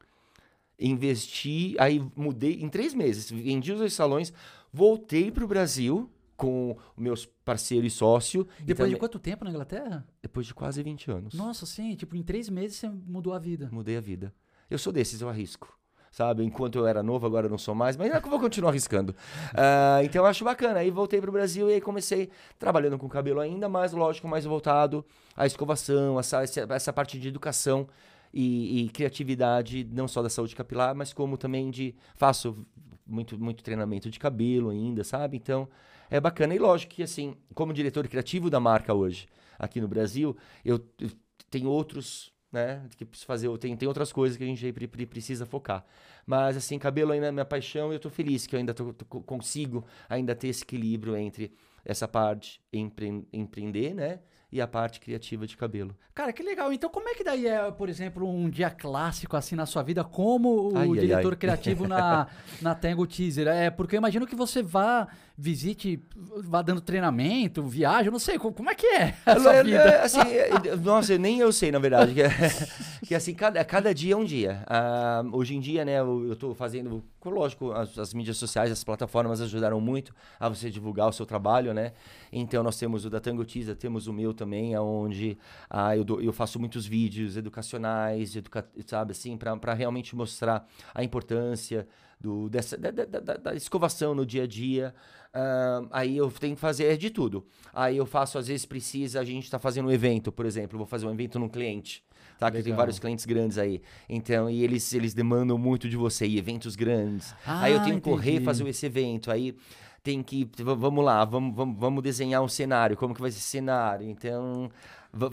investi, 0.79 1.77
aí 1.79 2.03
mudei, 2.17 2.55
em 2.63 2.71
três 2.71 2.95
meses, 2.95 3.31
vendi 3.31 3.71
os 3.71 3.81
dois 3.81 3.93
salões, 3.93 4.33
voltei 4.73 5.31
para 5.31 5.45
o 5.45 5.49
Brasil 5.49 6.09
com 6.41 6.75
meus 6.97 7.27
parceiro 7.27 7.87
e 7.87 7.91
sócio. 7.91 8.49
e 8.59 8.63
Depois 8.63 8.89
de 8.89 8.97
quanto 8.97 9.19
tempo 9.19 9.45
na 9.45 9.51
Inglaterra? 9.51 10.07
depois 10.23 10.47
de 10.47 10.55
quase 10.55 10.83
20 10.83 11.11
anos. 11.11 11.35
Nossa, 11.35 11.67
sim, 11.67 11.95
tipo, 11.95 12.17
em 12.17 12.23
três 12.23 12.49
meses 12.49 12.79
você 12.79 12.89
mudou 12.89 13.35
a 13.35 13.39
vida. 13.39 13.69
Mudei 13.71 13.99
a 13.99 14.01
vida. 14.01 14.33
Eu 14.71 14.79
sou 14.79 14.91
desses, 14.91 15.21
eu 15.21 15.29
arrisco. 15.29 15.79
Sabe? 16.11 16.43
Enquanto 16.43 16.77
eu 16.77 16.87
era 16.87 17.03
novo, 17.03 17.27
agora 17.27 17.47
eu 17.47 17.51
não 17.51 17.59
sou 17.59 17.75
mais, 17.75 17.95
mas 17.97 18.13
eu 18.13 18.21
vou 18.23 18.41
continuar 18.41 18.71
arriscando. 18.71 19.15
Ah, 19.55 20.01
então 20.03 20.23
eu 20.23 20.27
acho 20.27 20.43
bacana. 20.43 20.79
Aí 20.79 20.91
voltei 20.91 21.21
pro 21.21 21.31
Brasil 21.31 21.69
e 21.69 21.75
aí 21.75 21.81
comecei 21.81 22.31
trabalhando 22.59 22.97
com 22.97 23.07
cabelo 23.07 23.39
ainda 23.39 23.69
mais, 23.69 23.93
lógico, 23.93 24.27
mais 24.27 24.47
voltado 24.47 25.05
à 25.37 25.45
escovação, 25.45 26.19
essa, 26.19 26.43
essa, 26.43 26.67
essa 26.71 26.93
parte 26.93 27.19
de 27.19 27.29
educação 27.29 27.87
e, 28.33 28.85
e 28.85 28.89
criatividade, 28.89 29.87
não 29.93 30.09
só 30.09 30.23
da 30.23 30.31
saúde 30.31 30.57
capilar, 30.57 30.95
mas 30.95 31.13
como 31.13 31.37
também 31.37 31.71
de. 31.71 31.95
Faço 32.17 32.67
muito, 33.07 33.39
muito 33.39 33.63
treinamento 33.63 34.09
de 34.11 34.19
cabelo 34.19 34.71
ainda, 34.71 35.05
sabe? 35.05 35.37
Então 35.37 35.69
é 36.11 36.21
bacana. 36.21 36.55
E 36.55 36.59
lógico 36.59 36.95
que, 36.95 37.03
assim, 37.03 37.35
como 37.55 37.73
diretor 37.73 38.07
criativo 38.09 38.51
da 38.51 38.59
marca 38.61 38.93
hoje, 38.93 39.27
aqui 39.59 39.81
no 39.81 39.89
Brasil, 39.89 40.37
eu, 40.65 40.85
eu 41.01 41.11
tenho 41.51 41.69
outros 41.69 42.33
né? 42.53 42.83
Que 42.97 43.05
preciso 43.05 43.27
fazer, 43.29 43.59
tem, 43.59 43.77
tem 43.77 43.87
outras 43.87 44.13
coisas 44.13 44.37
que 44.37 44.43
a 44.43 44.47
gente 44.49 44.73
precisa 45.07 45.47
focar. 45.47 45.85
Mas 46.27 46.57
assim, 46.57 46.81
cabelo 46.81 47.13
ainda 47.13 47.29
é 47.29 47.31
minha 47.31 47.45
paixão 47.45 47.93
e 47.93 47.95
eu 47.95 48.01
tô 48.01 48.11
feliz 48.11 48.45
que 48.45 48.57
eu 48.57 48.59
ainda 48.59 48.75
tô- 48.75 48.93
tô- 48.93 49.21
consigo 49.21 49.85
ainda 50.09 50.35
ter 50.35 50.49
esse 50.49 50.65
equilíbrio 50.65 51.17
entre 51.17 51.53
essa 51.85 52.09
parte 52.09 52.61
empre- 52.73 53.25
empreender, 53.33 53.95
né? 53.95 54.19
E 54.53 54.61
a 54.61 54.67
parte 54.67 54.99
criativa 54.99 55.47
de 55.47 55.57
cabelo. 55.57 55.97
Cara, 56.13 56.33
que 56.33 56.43
legal. 56.43 56.73
Então, 56.73 56.91
como 56.91 57.09
é 57.09 57.15
que 57.15 57.23
daí 57.23 57.47
é, 57.47 57.71
por 57.71 57.89
exemplo, 57.89 58.29
um 58.29 58.51
dia 58.51 58.69
clássico 58.69 59.37
assim 59.37 59.55
na 59.55 59.65
sua 59.65 59.85
vida, 59.85 60.03
como 60.03 60.73
o 60.73 60.77
Ai, 60.77 60.89
ai, 60.89 60.99
diretor 60.99 61.33
ai. 61.35 61.39
criativo 61.39 61.87
na, 61.87 62.27
na 62.61 62.75
Tango 62.75 63.07
Teaser? 63.07 63.47
É, 63.47 63.71
porque 63.71 63.95
eu 63.95 63.99
imagino 63.99 64.27
que 64.27 64.35
você 64.35 64.61
vá, 64.61 65.07
visite, 65.41 65.99
vá 66.45 66.61
dando 66.61 66.83
treinamento, 66.83 67.63
viaja, 67.63 68.09
eu 68.09 68.13
não 68.13 68.19
sei, 68.19 68.39
co- 68.39 68.53
como 68.53 68.69
é 68.71 68.75
que 68.75 68.87
é 68.87 69.15
a 69.25 69.41
sua 69.41 69.55
É, 69.57 69.65
vida? 69.65 69.77
é, 69.79 70.03
assim, 70.03 70.21
é, 70.21 70.77
nossa, 70.77 71.17
nem 71.17 71.39
eu 71.41 71.51
sei, 71.51 71.73
na 71.73 71.79
verdade. 71.79 72.13
Que, 72.13 72.23
é- 72.23 72.29
que 73.09 73.15
assim, 73.15 73.33
cada, 73.35 73.65
cada 73.65 73.95
dia 73.95 74.13
é 74.13 74.17
um 74.17 74.25
dia. 74.25 74.63
Ah, 74.67 75.23
hoje 75.33 75.57
em 75.57 75.61
dia, 75.61 75.83
né, 75.85 75.99
eu, 75.99 76.37
tô 76.37 76.55
fazendo. 76.55 77.03
Lógico, 77.25 77.73
as, 77.73 77.99
as 77.99 78.13
mídias 78.15 78.37
sociais, 78.37 78.71
as 78.71 78.83
plataformas 78.85 79.41
ajudaram 79.41 79.81
muito 79.81 80.15
a 80.39 80.49
você 80.49 80.71
divulgar 80.71 81.09
o 81.09 81.13
seu 81.13 81.25
trabalho, 81.27 81.73
né? 81.75 81.93
Então 82.33 82.63
nós 82.63 82.79
temos 82.79 83.05
o 83.05 83.11
da 83.11 83.21
Tango 83.21 83.45
Teaser, 83.45 83.77
temos 83.77 84.07
o 84.07 84.13
meu 84.13 84.33
também, 84.35 84.77
onde 84.79 85.37
ah, 85.69 85.97
eu, 85.97 86.05
dou- 86.05 86.21
eu 86.23 86.33
faço 86.33 86.59
muitos 86.59 86.87
vídeos 86.87 87.37
educacionais, 87.37 88.37
educa, 88.37 88.67
sabe, 88.87 89.13
assim, 89.13 89.37
para 89.37 89.75
realmente 89.75 90.15
mostrar 90.17 90.67
a 90.95 91.03
importância 91.05 91.87
do, 92.21 92.49
dessa, 92.49 92.77
da, 92.77 92.91
da- 92.91 93.05
da- 93.07 93.37
da 93.37 93.55
escovação 93.55 94.15
no 94.15 94.27
dia 94.27 94.43
a 94.45 94.47
dia. 94.47 94.95
Ah, 95.33 95.83
aí 95.93 96.17
eu 96.17 96.31
tenho 96.31 96.55
que 96.55 96.61
fazer 96.61 96.97
de 96.97 97.09
tudo. 97.11 97.47
Aí 97.73 97.97
eu 97.97 98.05
faço, 98.07 98.37
às 98.39 98.49
vezes 98.49 98.67
precisa, 98.67 99.21
a 99.21 99.25
gente 99.25 99.45
está 99.45 99.59
fazendo 99.59 99.87
um 99.89 99.93
evento, 99.93 100.31
por 100.33 100.45
exemplo, 100.45 100.75
eu 100.75 100.79
vou 100.79 100.87
fazer 100.87 101.07
um 101.07 101.13
evento 101.13 101.39
num 101.39 101.49
cliente. 101.49 102.05
Tá, 102.39 102.51
que 102.51 102.63
tem 102.63 102.73
vários 102.75 102.99
clientes 102.99 103.27
grandes 103.27 103.59
aí. 103.59 103.83
Então, 104.09 104.49
e 104.49 104.63
eles, 104.65 104.95
eles 104.95 105.13
demandam 105.13 105.59
muito 105.59 105.87
de 105.89 105.97
você, 105.97 106.27
e 106.27 106.39
eventos 106.39 106.75
grandes. 106.75 107.35
Ah, 107.47 107.65
aí 107.65 107.75
eu 107.75 107.83
tenho 107.83 107.97
que 107.97 108.01
correr 108.09 108.41
fazer 108.41 108.67
esse 108.67 108.87
evento. 108.87 109.31
Aí 109.31 109.55
tem 110.03 110.23
que. 110.23 110.49
Vamos 110.57 111.05
lá, 111.05 111.23
vamos, 111.27 111.55
vamos, 111.55 111.79
vamos 111.79 112.03
desenhar 112.03 112.43
um 112.43 112.49
cenário. 112.49 112.97
Como 112.97 113.15
que 113.15 113.21
vai 113.21 113.31
ser 113.31 113.37
esse 113.39 113.47
cenário? 113.47 114.09
Então. 114.09 114.71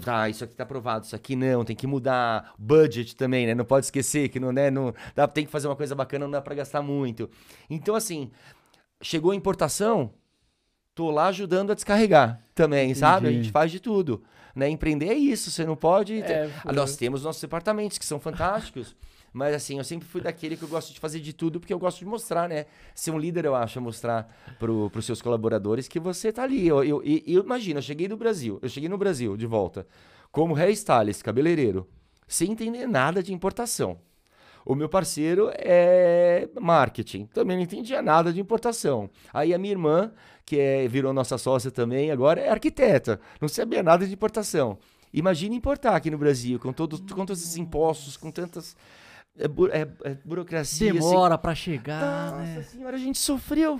Tá, 0.04 0.28
isso 0.28 0.44
aqui 0.44 0.56
tá 0.56 0.64
aprovado, 0.64 1.06
isso 1.06 1.16
aqui 1.16 1.36
não, 1.36 1.64
tem 1.64 1.76
que 1.76 1.86
mudar. 1.86 2.54
Budget 2.58 3.16
também, 3.16 3.46
né? 3.46 3.54
Não 3.54 3.66
pode 3.66 3.86
esquecer 3.86 4.30
que 4.30 4.40
não, 4.40 4.52
né? 4.52 4.72
Não, 4.72 4.94
dá, 5.16 5.28
tem 5.28 5.46
que 5.46 5.52
fazer 5.52 5.68
uma 5.68 5.76
coisa 5.76 5.94
bacana, 5.94 6.26
não 6.26 6.32
dá 6.32 6.42
pra 6.42 6.56
gastar 6.56 6.82
muito. 6.82 7.30
Então, 7.70 7.96
assim, 7.96 8.32
chegou 9.02 9.32
a 9.32 9.36
importação, 9.36 10.12
tô 10.96 11.12
lá 11.12 11.28
ajudando 11.28 11.72
a 11.72 11.76
descarregar 11.76 12.42
também, 12.56 12.96
sabe? 12.96 13.28
A 13.28 13.32
gente 13.32 13.52
faz 13.52 13.72
de 13.72 13.80
tudo. 13.80 14.24
Né? 14.58 14.68
Empreender 14.70 15.10
é 15.10 15.14
isso, 15.14 15.52
você 15.52 15.64
não 15.64 15.76
pode. 15.76 16.20
É, 16.20 16.50
Ah, 16.66 16.74
Nós 16.74 16.96
temos 16.98 17.24
nossos 17.24 17.40
departamentos 17.42 18.00
que 18.00 18.06
são 18.06 18.20
fantásticos. 18.20 18.96
Mas 19.32 19.54
assim, 19.54 19.78
eu 19.78 19.84
sempre 19.84 20.08
fui 20.08 20.20
daquele 20.20 20.58
que 20.58 20.64
eu 20.64 20.68
gosto 20.68 20.92
de 20.92 21.00
fazer 21.00 21.20
de 21.20 21.32
tudo, 21.32 21.60
porque 21.60 21.72
eu 21.72 21.78
gosto 21.78 22.00
de 22.00 22.06
mostrar, 22.06 22.50
né? 22.50 22.66
Ser 22.96 23.12
um 23.12 23.20
líder, 23.20 23.46
eu 23.46 23.54
acho, 23.54 23.78
é 23.78 23.82
mostrar 23.82 24.36
pro, 24.58 24.90
pros 24.90 25.06
seus 25.06 25.22
colaboradores 25.22 25.88
que 25.88 26.00
você 26.00 26.32
tá 26.34 26.42
ali. 26.42 26.68
Eu, 26.68 26.84
eu, 26.84 27.04
e- 27.06 27.24
eu 27.28 27.44
imagino, 27.44 27.78
eu 27.78 27.84
cheguei 27.84 28.08
do 28.08 28.18
Brasil, 28.18 28.58
eu 28.64 28.70
cheguei 28.70 28.90
no 28.90 28.98
Brasil 28.98 29.38
de 29.38 29.46
volta, 29.46 29.86
como 30.32 30.56
hairstylist, 30.56 31.22
cabeleireiro, 31.22 31.88
sem 32.28 32.52
entender 32.52 32.88
nada 32.88 33.22
de 33.22 33.32
importação. 33.32 34.00
O 34.70 34.76
meu 34.76 34.90
parceiro 34.90 35.50
é 35.54 36.50
marketing, 36.60 37.26
também 37.28 37.56
não 37.56 37.64
entendia 37.64 38.02
nada 38.02 38.34
de 38.34 38.42
importação. 38.42 39.10
Aí 39.34 39.54
a 39.54 39.58
minha 39.58 39.72
irmã, 39.72 40.12
que 40.46 40.60
é, 40.60 40.88
virou 40.90 41.14
nossa 41.14 41.38
sócia 41.38 41.72
também, 41.72 42.12
agora 42.12 42.42
é 42.42 42.50
arquiteta, 42.50 43.18
não 43.40 43.48
sabia 43.48 43.82
nada 43.82 44.06
de 44.06 44.14
importação. 44.14 44.78
Imagina 45.14 45.56
importar 45.56 45.96
aqui 45.96 46.12
no 46.12 46.18
Brasil, 46.18 46.60
com, 46.60 46.74
todos 46.74 47.00
com 47.00 47.26
todos 47.26 47.42
esses 47.42 47.56
impostos, 47.56 48.18
com 48.18 48.30
tantas 48.30 48.76
é, 49.40 49.48
bu- 49.48 49.70
é, 49.70 49.88
é, 50.04 50.18
burocracia. 50.26 50.92
assim. 50.92 51.00
Demora 51.00 51.38
pra 51.38 51.56
chegar, 51.56 52.32
Nossa 52.32 52.42
né? 52.44 52.62
senhora, 52.64 52.98
a 52.98 53.00
gente 53.00 53.18
sofreu. 53.20 53.80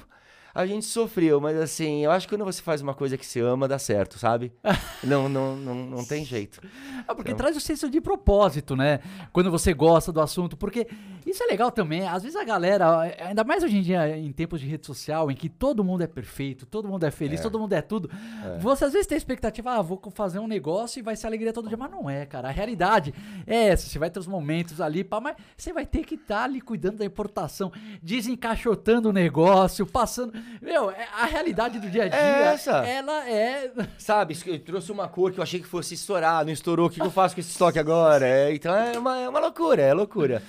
A 0.54 0.66
gente 0.66 0.86
sofreu, 0.86 1.40
mas 1.40 1.56
assim, 1.58 2.04
eu 2.04 2.12
acho 2.12 2.28
que 2.28 2.36
quando 2.36 2.46
você 2.46 2.62
faz 2.62 2.82
uma 2.82 2.94
coisa 2.94 3.18
que 3.18 3.26
você 3.26 3.40
ama, 3.40 3.68
dá 3.68 3.78
certo, 3.78 4.18
sabe? 4.18 4.52
não, 5.04 5.30
não, 5.30 5.56
não, 5.56 5.76
não 5.76 6.06
tem 6.06 6.26
jeito. 6.26 6.60
Ah, 7.08 7.14
porque 7.14 7.32
Então. 7.32 7.38
traz 7.38 7.56
o 7.56 7.60
senso 7.60 7.90
de 7.90 8.02
propósito, 8.02 8.76
né? 8.76 9.00
Quando 9.32 9.52
você 9.52 9.74
gosta 9.74 10.12
do 10.12 10.20
assunto. 10.20 10.58
Porque 10.58 10.88
isso 11.26 11.44
é 11.44 11.48
legal 11.48 11.70
também. 11.72 12.08
Às 12.08 12.24
vezes 12.24 12.36
a 12.36 12.44
galera, 12.44 13.02
ainda 13.20 13.44
mais 13.44 13.64
hoje 13.64 13.78
em 13.78 13.82
dia, 13.82 14.18
em 14.18 14.32
tempos 14.32 14.60
de 14.60 14.66
rede 14.68 14.86
social, 14.88 15.30
em 15.30 15.36
que 15.36 15.48
todo 15.50 15.84
mundo 15.84 16.02
é 16.02 16.08
perfeito, 16.08 16.66
todo 16.66 16.88
mundo 16.88 17.04
é 17.06 17.12
feliz, 17.12 17.40
todo 17.42 17.60
mundo 17.60 17.74
é 17.74 17.82
tudo. 17.82 18.10
Você 18.60 18.86
às 18.86 18.94
vezes 18.94 19.06
tem 19.08 19.16
a 19.16 19.18
expectativa, 19.18 19.72
ah, 19.72 19.82
vou 19.82 20.02
fazer 20.12 20.40
um 20.40 20.48
negócio 20.48 21.00
e 21.00 21.04
vai 21.04 21.16
ser 21.16 21.28
alegria 21.28 21.54
todo 21.54 21.68
dia. 21.68 21.78
Mas 21.78 21.92
não 21.92 22.10
é, 22.10 22.26
cara. 22.26 22.48
A 22.48 22.52
realidade 22.52 23.14
é 23.46 23.68
essa. 23.68 23.88
Você 23.88 24.00
vai 24.00 24.10
ter 24.10 24.20
os 24.20 24.28
momentos 24.28 24.82
ali, 24.82 25.04
pá, 25.04 25.20
mas 25.22 25.36
você 25.56 25.72
vai 25.72 25.86
ter 25.86 26.04
que 26.04 26.16
estar 26.16 26.44
ali 26.46 26.60
cuidando 26.62 26.98
da 26.98 27.06
importação, 27.06 27.72
desencaixotando 28.02 29.10
o 29.10 29.14
negócio, 29.14 29.86
passando. 29.86 30.34
Meu, 30.62 30.90
é- 30.92 31.08
a 31.14 31.26
realidade 31.26 31.80
do 31.80 31.90
dia 31.90 32.04
a 32.06 32.08
dia, 32.08 32.18
essa. 32.20 32.78
ela 32.86 33.28
é. 33.30 33.72
Sabe, 33.98 34.38
eu 34.46 34.60
trouxe 34.60 34.92
uma 34.92 35.08
cor 35.08 35.32
que 35.32 35.40
eu 35.40 35.44
achei 35.44 35.60
que 35.60 35.68
fosse 35.68 35.94
estourar, 35.94 36.46
não 36.46 36.52
estourou, 36.52 36.88
o 36.88 36.90
que, 36.90 37.00
que 37.00 37.06
eu 37.06 37.12
faço 37.12 37.36
com 37.36 37.42
esse 37.42 37.52
estoque 37.52 37.80
agora? 37.80 38.28
É, 38.28 38.54
então 38.54 38.74
é 38.76 38.98
uma, 38.98 39.18
é 39.20 39.30
uma 39.30 39.40
loucura, 39.40 39.82
é 39.82 39.94
loucura. 39.94 40.42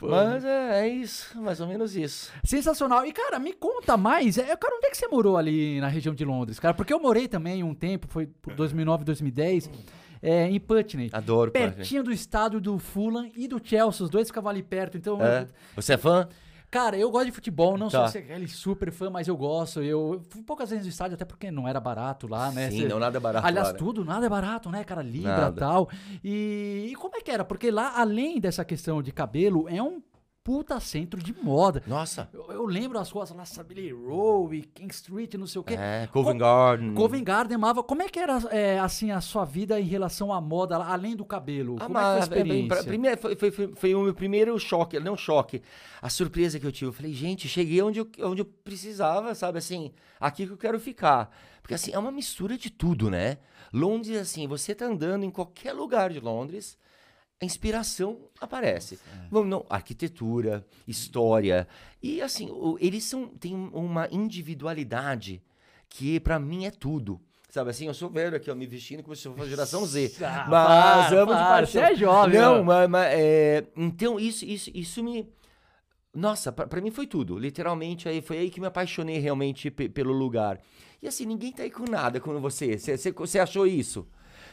Mas 0.00 0.44
é, 0.44 0.80
é 0.82 0.88
isso, 0.88 1.40
mais 1.40 1.60
ou 1.60 1.66
menos 1.66 1.96
isso. 1.96 2.30
Sensacional. 2.44 3.04
E, 3.06 3.12
cara, 3.12 3.38
me 3.38 3.52
conta 3.52 3.96
mais. 3.96 4.38
É, 4.38 4.54
cara, 4.56 4.76
onde 4.76 4.86
é 4.86 4.90
que 4.90 4.96
você 4.96 5.08
morou 5.08 5.36
ali 5.36 5.80
na 5.80 5.88
região 5.88 6.14
de 6.14 6.24
Londres, 6.24 6.58
cara? 6.58 6.74
Porque 6.74 6.92
eu 6.92 7.00
morei 7.00 7.28
também 7.28 7.62
um 7.62 7.74
tempo, 7.74 8.06
foi 8.08 8.26
por 8.26 8.54
2009, 8.54 9.04
2010, 9.04 9.70
é, 10.22 10.46
em 10.48 10.60
Putney. 10.60 11.10
Adoro. 11.12 11.50
Pertinho 11.50 12.02
do 12.04 12.12
estádio 12.12 12.60
do 12.60 12.78
Fulham 12.78 13.30
e 13.36 13.48
do 13.48 13.60
Chelsea, 13.62 14.04
os 14.04 14.10
dois 14.10 14.28
ficavam 14.28 14.50
ali 14.50 14.62
perto. 14.62 14.96
Então, 14.96 15.20
É. 15.22 15.46
Você 15.76 15.94
é 15.94 15.96
fã? 15.98 16.28
Cara, 16.72 16.96
eu 16.96 17.08
gosto 17.10 17.26
de 17.26 17.32
futebol, 17.32 17.76
não 17.78 17.88
Tá. 17.88 18.08
sou 18.08 18.18
aquele 18.20 18.48
super 18.48 18.90
fã, 18.90 19.10
mas 19.10 19.28
eu 19.28 19.36
gosto. 19.36 19.80
Eu 19.82 20.20
fui 20.30 20.42
poucas 20.42 20.70
vezes 20.70 20.84
no 20.86 20.90
estádio, 20.90 21.14
até 21.14 21.24
porque 21.24 21.50
não 21.50 21.68
era 21.68 21.78
barato 21.78 22.26
lá, 22.26 22.50
né? 22.50 22.70
Sim, 22.70 22.80
Cê- 22.82 22.88
não, 22.88 22.98
nada 22.98 23.20
barato 23.20 23.46
Aliás, 23.46 23.68
lá, 23.68 23.72
né? 23.74 23.78
tudo, 23.78 24.04
nada 24.04 24.26
é 24.26 24.28
barato, 24.28 24.70
né, 24.70 24.82
cara? 24.82 25.02
Libra 25.02 25.20
e 25.30 25.36
Nada. 25.36 25.60
tal. 25.60 25.88
E, 26.24 26.88
e 26.90 26.94
como 26.96 27.14
é 27.16 27.20
que 27.20 27.30
era? 27.30 27.44
Porque 27.44 27.70
lá, 27.70 27.92
além 28.00 28.40
dessa 28.40 28.64
questão 28.64 29.02
de 29.02 29.12
cabelo, 29.12 29.68
é 29.68 29.80
um 29.82 30.02
puta 30.44 30.80
centro 30.80 31.22
de 31.22 31.32
moda. 31.32 31.82
Nossa. 31.86 32.28
Eu, 32.32 32.50
eu 32.50 32.66
lembro 32.66 32.98
as 32.98 33.10
ruas 33.10 33.30
lá, 33.30 33.44
Savile 33.44 33.92
Row 33.92 34.52
e 34.52 34.62
King 34.62 34.92
Street, 34.92 35.34
não 35.34 35.46
sei 35.46 35.60
o 35.60 35.64
quê. 35.64 35.74
É, 35.74 36.08
Covent 36.12 36.34
Co- 36.34 36.38
Garden. 36.40 36.94
Covent 36.94 37.24
Garden 37.24 37.54
amava. 37.54 37.82
Como 37.82 38.02
é 38.02 38.08
que 38.08 38.18
era, 38.18 38.38
é, 38.50 38.78
assim, 38.78 39.10
a 39.10 39.20
sua 39.20 39.44
vida 39.44 39.80
em 39.80 39.84
relação 39.84 40.32
à 40.32 40.40
moda, 40.40 40.76
além 40.76 41.14
do 41.14 41.24
cabelo? 41.24 41.76
Como 41.76 41.96
Amava, 41.96 42.18
é 42.18 42.20
que 42.22 42.26
foi 42.28 42.36
a 42.36 42.38
é 42.38 42.42
experiência? 42.42 42.84
primeiro, 42.84 43.20
foi, 43.20 43.36
foi, 43.36 43.50
foi, 43.50 43.72
foi 43.74 43.94
o 43.94 44.02
meu 44.02 44.14
primeiro 44.14 44.58
choque, 44.58 44.98
não 44.98 45.16
choque, 45.16 45.62
a 46.00 46.08
surpresa 46.10 46.58
que 46.58 46.66
eu 46.66 46.72
tive. 46.72 46.86
Eu 46.90 46.92
falei, 46.92 47.12
gente, 47.12 47.48
cheguei 47.48 47.80
onde 47.80 48.00
eu, 48.00 48.10
onde 48.22 48.40
eu 48.42 48.46
precisava, 48.46 49.34
sabe? 49.34 49.58
Assim, 49.58 49.92
aqui 50.18 50.46
que 50.46 50.52
eu 50.52 50.58
quero 50.58 50.80
ficar. 50.80 51.30
Porque, 51.62 51.74
assim, 51.74 51.92
é 51.92 51.98
uma 51.98 52.10
mistura 52.10 52.58
de 52.58 52.68
tudo, 52.70 53.08
né? 53.08 53.38
Londres, 53.72 54.18
assim, 54.18 54.48
você 54.48 54.74
tá 54.74 54.86
andando 54.86 55.24
em 55.24 55.30
qualquer 55.30 55.72
lugar 55.72 56.10
de 56.10 56.18
Londres, 56.18 56.76
a 57.42 57.44
inspiração 57.44 58.20
aparece. 58.40 58.98
Vamos, 59.30 59.48
não, 59.50 59.66
arquitetura, 59.68 60.64
história. 60.86 61.66
E, 62.00 62.22
assim, 62.22 62.48
eles 62.78 63.02
são, 63.04 63.26
têm 63.26 63.52
uma 63.72 64.08
individualidade 64.12 65.42
que, 65.88 66.20
pra 66.20 66.38
mim, 66.38 66.64
é 66.66 66.70
tudo. 66.70 67.20
Sabe 67.50 67.68
assim, 67.70 67.86
eu 67.86 67.92
sou 67.94 68.08
velho 68.08 68.36
aqui, 68.36 68.50
ó, 68.50 68.54
me 68.54 68.64
vestindo 68.66 69.02
como 69.02 69.14
se 69.14 69.26
eu 69.28 69.34
fosse 69.34 69.50
geração 69.50 69.84
Z. 69.84 70.14
Ah, 70.22 70.46
mas 70.48 71.08
para, 71.08 71.20
amo 71.20 71.32
para, 71.32 71.66
você 71.66 71.80
é 71.80 71.94
jovem. 71.94 72.40
Não, 72.40 72.64
mas, 72.64 72.88
mas, 72.88 73.12
é, 73.12 73.66
então 73.76 74.18
isso, 74.18 74.44
isso, 74.46 74.70
isso 74.72 75.02
me. 75.02 75.28
Nossa, 76.14 76.50
pra, 76.52 76.66
pra 76.66 76.80
mim 76.80 76.90
foi 76.90 77.06
tudo. 77.06 77.38
Literalmente, 77.38 78.08
aí 78.08 78.22
foi 78.22 78.38
aí 78.38 78.50
que 78.50 78.60
me 78.60 78.66
apaixonei 78.66 79.18
realmente 79.18 79.70
pe- 79.70 79.88
pelo 79.88 80.12
lugar. 80.12 80.60
E 81.02 81.08
assim, 81.08 81.26
ninguém 81.26 81.52
tá 81.52 81.62
aí 81.64 81.70
com 81.70 81.84
nada 81.90 82.20
com 82.20 82.40
você. 82.40 82.78
Você- 82.78 83.38
achou 83.38 83.66
isso? 83.66 84.06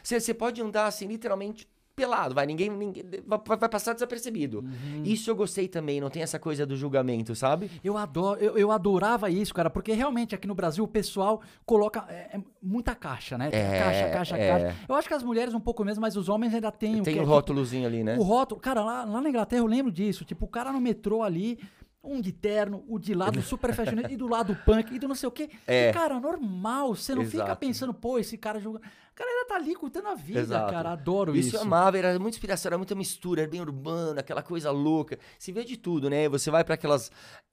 Você 0.03 0.33
pode 0.33 0.61
andar 0.61 0.87
assim, 0.87 1.07
literalmente 1.07 1.67
pelado, 1.99 2.33
vai, 2.33 2.45
ninguém, 2.45 2.69
ninguém 2.69 3.03
vai, 3.27 3.57
vai 3.57 3.67
passar 3.67 3.91
desapercebido. 3.91 4.59
Uhum. 4.59 5.03
Isso 5.03 5.29
eu 5.29 5.35
gostei 5.35 5.67
também, 5.67 5.99
não 5.99 6.09
tem 6.09 6.23
essa 6.23 6.39
coisa 6.39 6.65
do 6.65 6.77
julgamento, 6.77 7.35
sabe? 7.35 7.69
Eu, 7.83 7.97
adoro, 7.97 8.39
eu, 8.39 8.57
eu 8.57 8.71
adorava 8.71 9.29
isso, 9.29 9.53
cara, 9.53 9.69
porque 9.69 9.91
realmente 9.91 10.33
aqui 10.33 10.47
no 10.47 10.55
Brasil 10.55 10.81
o 10.81 10.87
pessoal 10.87 11.41
coloca 11.65 12.05
é, 12.07 12.37
é 12.37 12.41
muita 12.63 12.95
caixa, 12.95 13.37
né? 13.37 13.49
É, 13.51 13.79
caixa, 13.79 14.09
caixa, 14.09 14.37
é. 14.37 14.47
caixa. 14.47 14.75
Eu 14.87 14.95
acho 14.95 15.09
que 15.09 15.13
as 15.13 15.23
mulheres 15.23 15.53
um 15.53 15.59
pouco 15.59 15.83
mesmo, 15.83 15.99
mas 15.99 16.15
os 16.15 16.29
homens 16.29 16.53
ainda 16.53 16.71
têm 16.71 17.01
o 17.01 17.03
Tem 17.03 17.15
que 17.15 17.19
o 17.19 17.23
é 17.23 17.25
rótulozinho 17.25 17.85
ali, 17.85 18.01
né? 18.01 18.17
O 18.17 18.23
rótulo, 18.23 18.61
cara, 18.61 18.81
lá, 18.81 19.03
lá 19.03 19.19
na 19.19 19.27
Inglaterra 19.27 19.61
eu 19.61 19.67
lembro 19.67 19.91
disso. 19.91 20.23
Tipo, 20.23 20.45
o 20.45 20.47
cara 20.47 20.71
no 20.71 20.79
metrô 20.79 21.21
ali, 21.21 21.59
um 22.03 22.21
de 22.21 22.31
terno, 22.31 22.83
o 22.87 22.97
de 22.97 23.13
lado 23.13 23.41
super 23.41 23.73
fashionista, 23.73 24.11
e 24.11 24.17
do 24.17 24.27
lado 24.27 24.55
punk, 24.65 24.93
e 24.95 24.99
do 24.99 25.07
não 25.07 25.15
sei 25.15 25.27
o 25.27 25.31
quê. 25.31 25.49
É. 25.67 25.89
E, 25.89 25.93
cara, 25.93 26.19
normal. 26.19 26.95
Você 26.95 27.13
não 27.13 27.25
fica 27.25 27.43
Exato. 27.43 27.59
pensando, 27.59 27.93
pô, 27.93 28.17
esse 28.17 28.37
cara 28.37 28.59
jogando. 28.59 28.81
O 28.81 29.15
cara 29.15 29.29
ainda 29.29 29.45
tá 29.47 29.55
ali 29.55 29.75
curtindo 29.75 30.07
a 30.07 30.15
vida, 30.15 30.39
Exato. 30.39 30.71
cara. 30.71 30.91
Adoro 30.91 31.35
Isso 31.35 31.49
isso. 31.49 31.57
eu 31.57 31.61
amava, 31.61 31.97
era 31.97 32.17
muita 32.17 32.37
inspiração, 32.37 32.69
era 32.69 32.77
muita 32.77 32.95
mistura, 32.95 33.41
era 33.41 33.51
bem 33.51 33.59
urbano, 33.59 34.19
aquela 34.19 34.41
coisa 34.41 34.71
louca. 34.71 35.19
Se 35.37 35.51
vê 35.51 35.65
de 35.65 35.75
tudo, 35.75 36.09
né? 36.09 36.29
Você 36.29 36.49
vai 36.49 36.63
para 36.63 36.75
aquelas 36.75 37.11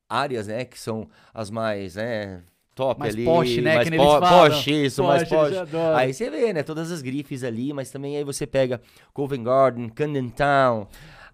áreas, 0.08 0.46
né, 0.46 0.64
que 0.64 0.78
são 0.78 1.08
as 1.34 1.50
mais, 1.50 1.96
né, 1.96 2.42
top 2.76 3.00
Mais 3.00 3.14
ali, 3.14 3.24
né, 3.60 3.74
mais 3.74 3.88
que 3.88 3.94
eles 3.94 4.06
po 4.06 4.20
falam. 4.20 4.62
isso, 4.66 5.02
mais 5.02 5.28
Posh. 5.28 5.54
Aí 5.96 6.14
você 6.14 6.30
vê, 6.30 6.52
né, 6.52 6.62
todas 6.62 6.92
as 6.92 7.02
grifes 7.02 7.42
ali, 7.42 7.72
mas 7.72 7.90
também 7.90 8.16
aí 8.16 8.22
você 8.22 8.46
pega 8.46 8.80
Covent 9.12 9.42
Garden, 9.42 9.88
Camden 9.88 10.28
Town, 10.28 10.86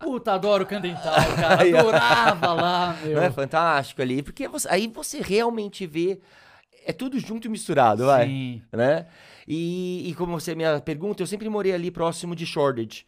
Puta, 0.03 0.33
adoro 0.33 0.65
o 0.65 0.67
Candental, 0.67 1.15
cara. 1.37 1.63
Adorava 1.63 2.53
lá, 2.53 2.97
meu. 3.03 3.17
não 3.17 3.23
é 3.23 3.31
fantástico 3.31 4.03
ali, 4.03 4.23
porque 4.23 4.49
você- 4.49 4.69
aí 4.69 4.87
você 4.89 5.21
realmente 5.21 5.87
vê 5.87 6.19
é 6.85 6.93
tudo 6.93 7.19
junto 7.19 7.47
e 7.47 7.51
misturado, 7.51 8.07
vai 8.07 8.27
Sim. 8.27 8.63
né? 8.73 9.07
E, 9.47 10.09
e 10.11 10.15
como 10.15 10.33
você 10.39 10.55
me 10.55 10.65
pergunta, 10.85 11.23
eu 11.23 11.27
sempre 11.27 11.49
morei 11.49 11.73
ali 11.73 11.91
próximo 11.91 12.35
de 12.35 12.45
Shoreditch, 12.45 13.03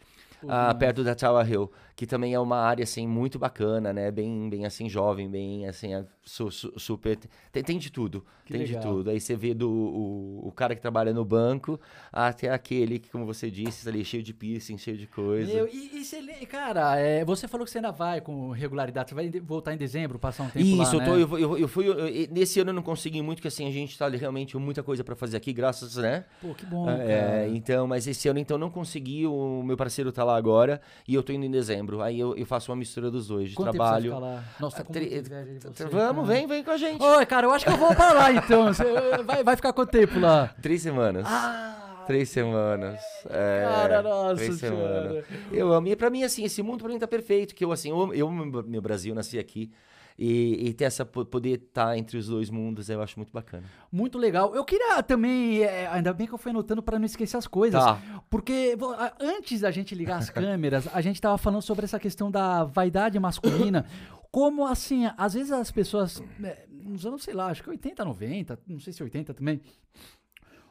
ah, 0.48 0.74
perto 0.74 1.02
da 1.04 1.14
Tower 1.14 1.48
Hill, 1.50 1.70
que 1.96 2.06
também 2.06 2.34
é 2.34 2.40
uma 2.40 2.58
área 2.58 2.82
assim 2.82 3.06
muito 3.06 3.38
bacana, 3.38 3.92
né? 3.92 4.10
Bem, 4.10 4.48
bem 4.50 4.64
assim 4.66 4.88
jovem, 4.88 5.28
bem 5.28 5.66
assim 5.66 5.90
su- 6.22 6.50
su- 6.50 6.72
super 6.78 7.18
tem, 7.52 7.62
tem 7.62 7.78
de 7.78 7.90
tudo, 7.90 8.24
Que 8.44 8.52
tem 8.52 8.62
legal. 8.62 8.80
de 8.82 8.88
tudo. 8.88 9.10
Aí 9.10 9.20
você 9.20 9.36
vê 9.36 9.54
do 9.54 9.70
o, 9.70 10.48
o 10.48 10.52
cara 10.52 10.74
que 10.74 10.80
trabalha 10.80 11.12
no 11.12 11.24
banco 11.24 11.78
até 12.12 12.50
aquele 12.50 12.98
que, 12.98 13.10
como 13.10 13.24
você 13.26 13.50
disse, 13.50 13.88
ali 13.88 14.04
cheio 14.04 14.22
de 14.22 14.32
piercing, 14.34 14.76
cheio 14.78 14.96
de 14.96 15.06
coisa. 15.06 15.52
Meu, 15.52 15.68
e, 15.68 15.90
e 15.98 16.04
você, 16.04 16.20
cara, 16.46 16.96
é, 16.98 17.24
você 17.24 17.46
falou 17.48 17.64
que 17.64 17.70
você 17.70 17.78
ainda 17.78 17.90
vai 17.92 18.20
com 18.20 18.50
regularidade. 18.50 19.08
Você 19.10 19.14
vai 19.14 19.30
voltar 19.40 19.72
em 19.74 19.76
dezembro, 19.76 20.18
passar 20.18 20.44
um 20.44 20.48
tempo 20.48 20.64
Isso, 20.64 20.96
lá, 20.98 21.04
eu, 21.06 21.10
tô, 21.10 21.16
né? 21.16 21.22
eu, 21.22 21.38
eu, 21.38 21.58
eu 21.58 21.68
fui. 21.68 21.86
eu- 21.88 22.28
nesse 22.30 22.60
ano 22.60 22.70
eu 22.70 22.74
não 22.74 22.82
consegui 22.82 23.20
muito, 23.22 23.38
porque 23.38 23.48
assim, 23.48 23.68
a 23.68 23.72
gente 23.72 23.96
tá 23.96 24.06
ali 24.06 24.16
realmente 24.16 24.56
muita 24.56 24.82
coisa 24.82 25.02
pra 25.04 25.14
fazer 25.16 25.36
aqui, 25.36 25.52
graças, 25.52 25.96
né? 25.96 26.24
Pô, 26.40 26.54
que 26.54 26.64
bom, 26.66 26.88
É, 26.88 27.48
então, 27.50 27.86
mas 27.86 28.06
esse 28.06 28.28
ano 28.28 28.38
então 28.38 28.58
não 28.58 28.70
consegui, 28.70 29.26
o 29.26 29.62
meu 29.62 29.76
parceiro 29.76 30.12
tá 30.12 30.24
lá 30.24 30.33
agora 30.34 30.80
e 31.08 31.14
eu 31.14 31.22
tô 31.22 31.32
indo 31.32 31.44
em 31.46 31.50
dezembro. 31.50 32.02
Aí 32.02 32.18
eu, 32.20 32.36
eu 32.36 32.44
faço 32.46 32.70
uma 32.70 32.76
mistura 32.76 33.10
dos 33.10 33.26
dois, 33.28 33.50
de 33.50 33.56
Quanto 33.56 33.70
trabalho. 33.72 34.10
tempo 34.12 34.20
você 34.20 34.26
lá? 34.26 34.44
Nossa, 34.60 34.82
Ah, 34.82 34.84
com 34.84 34.92
tri- 34.92 35.10
muita 35.10 35.18
inveja 35.18 35.44
de 35.58 35.66
você, 35.76 35.84
Vamos, 35.86 36.26
cara. 36.26 36.38
vem, 36.38 36.46
vem 36.46 36.64
com 36.64 36.70
a 36.70 36.76
gente. 36.76 37.02
Oi, 37.02 37.26
cara, 37.26 37.46
eu 37.46 37.50
acho 37.52 37.64
que 37.64 37.70
eu 37.72 37.76
vou 37.76 37.94
pra 37.94 38.12
lá 38.12 38.32
então. 38.34 38.66
Você 38.72 38.84
vai, 39.24 39.42
vai 39.44 39.56
ficar 39.56 39.72
quanto 39.72 39.90
tempo 39.90 40.18
lá? 40.18 40.54
Três 40.60 40.82
semanas. 40.82 41.24
Ah, 41.26 41.80
Três 42.06 42.28
semanas. 42.28 43.00
É, 43.30 43.64
Cara, 43.66 44.02
nossa 44.02 44.34
três 44.36 44.56
semanas. 44.58 45.24
Eu 45.50 45.72
amo. 45.72 45.88
E 45.88 45.96
pra 45.96 46.10
mim, 46.10 46.22
assim, 46.22 46.44
esse 46.44 46.62
mundo 46.62 46.80
pra 46.84 46.92
mim 46.92 46.98
tá 46.98 47.08
perfeito. 47.08 47.54
Que 47.54 47.64
eu, 47.64 47.72
assim, 47.72 47.88
eu, 47.90 48.30
meu 48.30 48.82
Brasil, 48.82 49.14
nasci 49.14 49.38
aqui. 49.38 49.70
E, 50.16 50.68
e 50.68 50.74
ter 50.74 50.84
essa 50.84 51.04
po- 51.04 51.24
poder 51.24 51.54
estar 51.54 51.96
entre 51.98 52.16
os 52.16 52.28
dois 52.28 52.48
mundos, 52.48 52.88
eu 52.88 53.02
acho 53.02 53.18
muito 53.18 53.32
bacana. 53.32 53.64
Muito 53.90 54.16
legal. 54.16 54.54
Eu 54.54 54.64
queria 54.64 55.02
também, 55.02 55.62
é, 55.64 55.88
ainda 55.88 56.12
bem 56.12 56.24
que 56.26 56.32
eu 56.32 56.38
fui 56.38 56.50
anotando 56.50 56.82
para 56.82 57.00
não 57.00 57.06
esquecer 57.06 57.36
as 57.36 57.48
coisas. 57.48 57.82
Tá. 57.82 57.98
Porque 58.34 58.76
antes 59.20 59.60
da 59.60 59.70
gente 59.70 59.94
ligar 59.94 60.16
as 60.16 60.28
câmeras, 60.28 60.88
a 60.92 61.00
gente 61.00 61.20
tava 61.20 61.38
falando 61.38 61.62
sobre 61.62 61.84
essa 61.84 62.00
questão 62.00 62.32
da 62.32 62.64
vaidade 62.64 63.16
masculina. 63.20 63.86
Como 64.28 64.66
assim, 64.66 65.08
às 65.16 65.34
vezes 65.34 65.52
as 65.52 65.70
pessoas, 65.70 66.20
é, 66.42 66.66
nos 66.68 67.06
anos, 67.06 67.22
sei 67.22 67.32
lá, 67.32 67.46
acho 67.46 67.62
que 67.62 67.70
80, 67.70 68.04
90, 68.04 68.58
não 68.66 68.80
sei 68.80 68.92
se 68.92 69.04
80 69.04 69.34
também, 69.34 69.60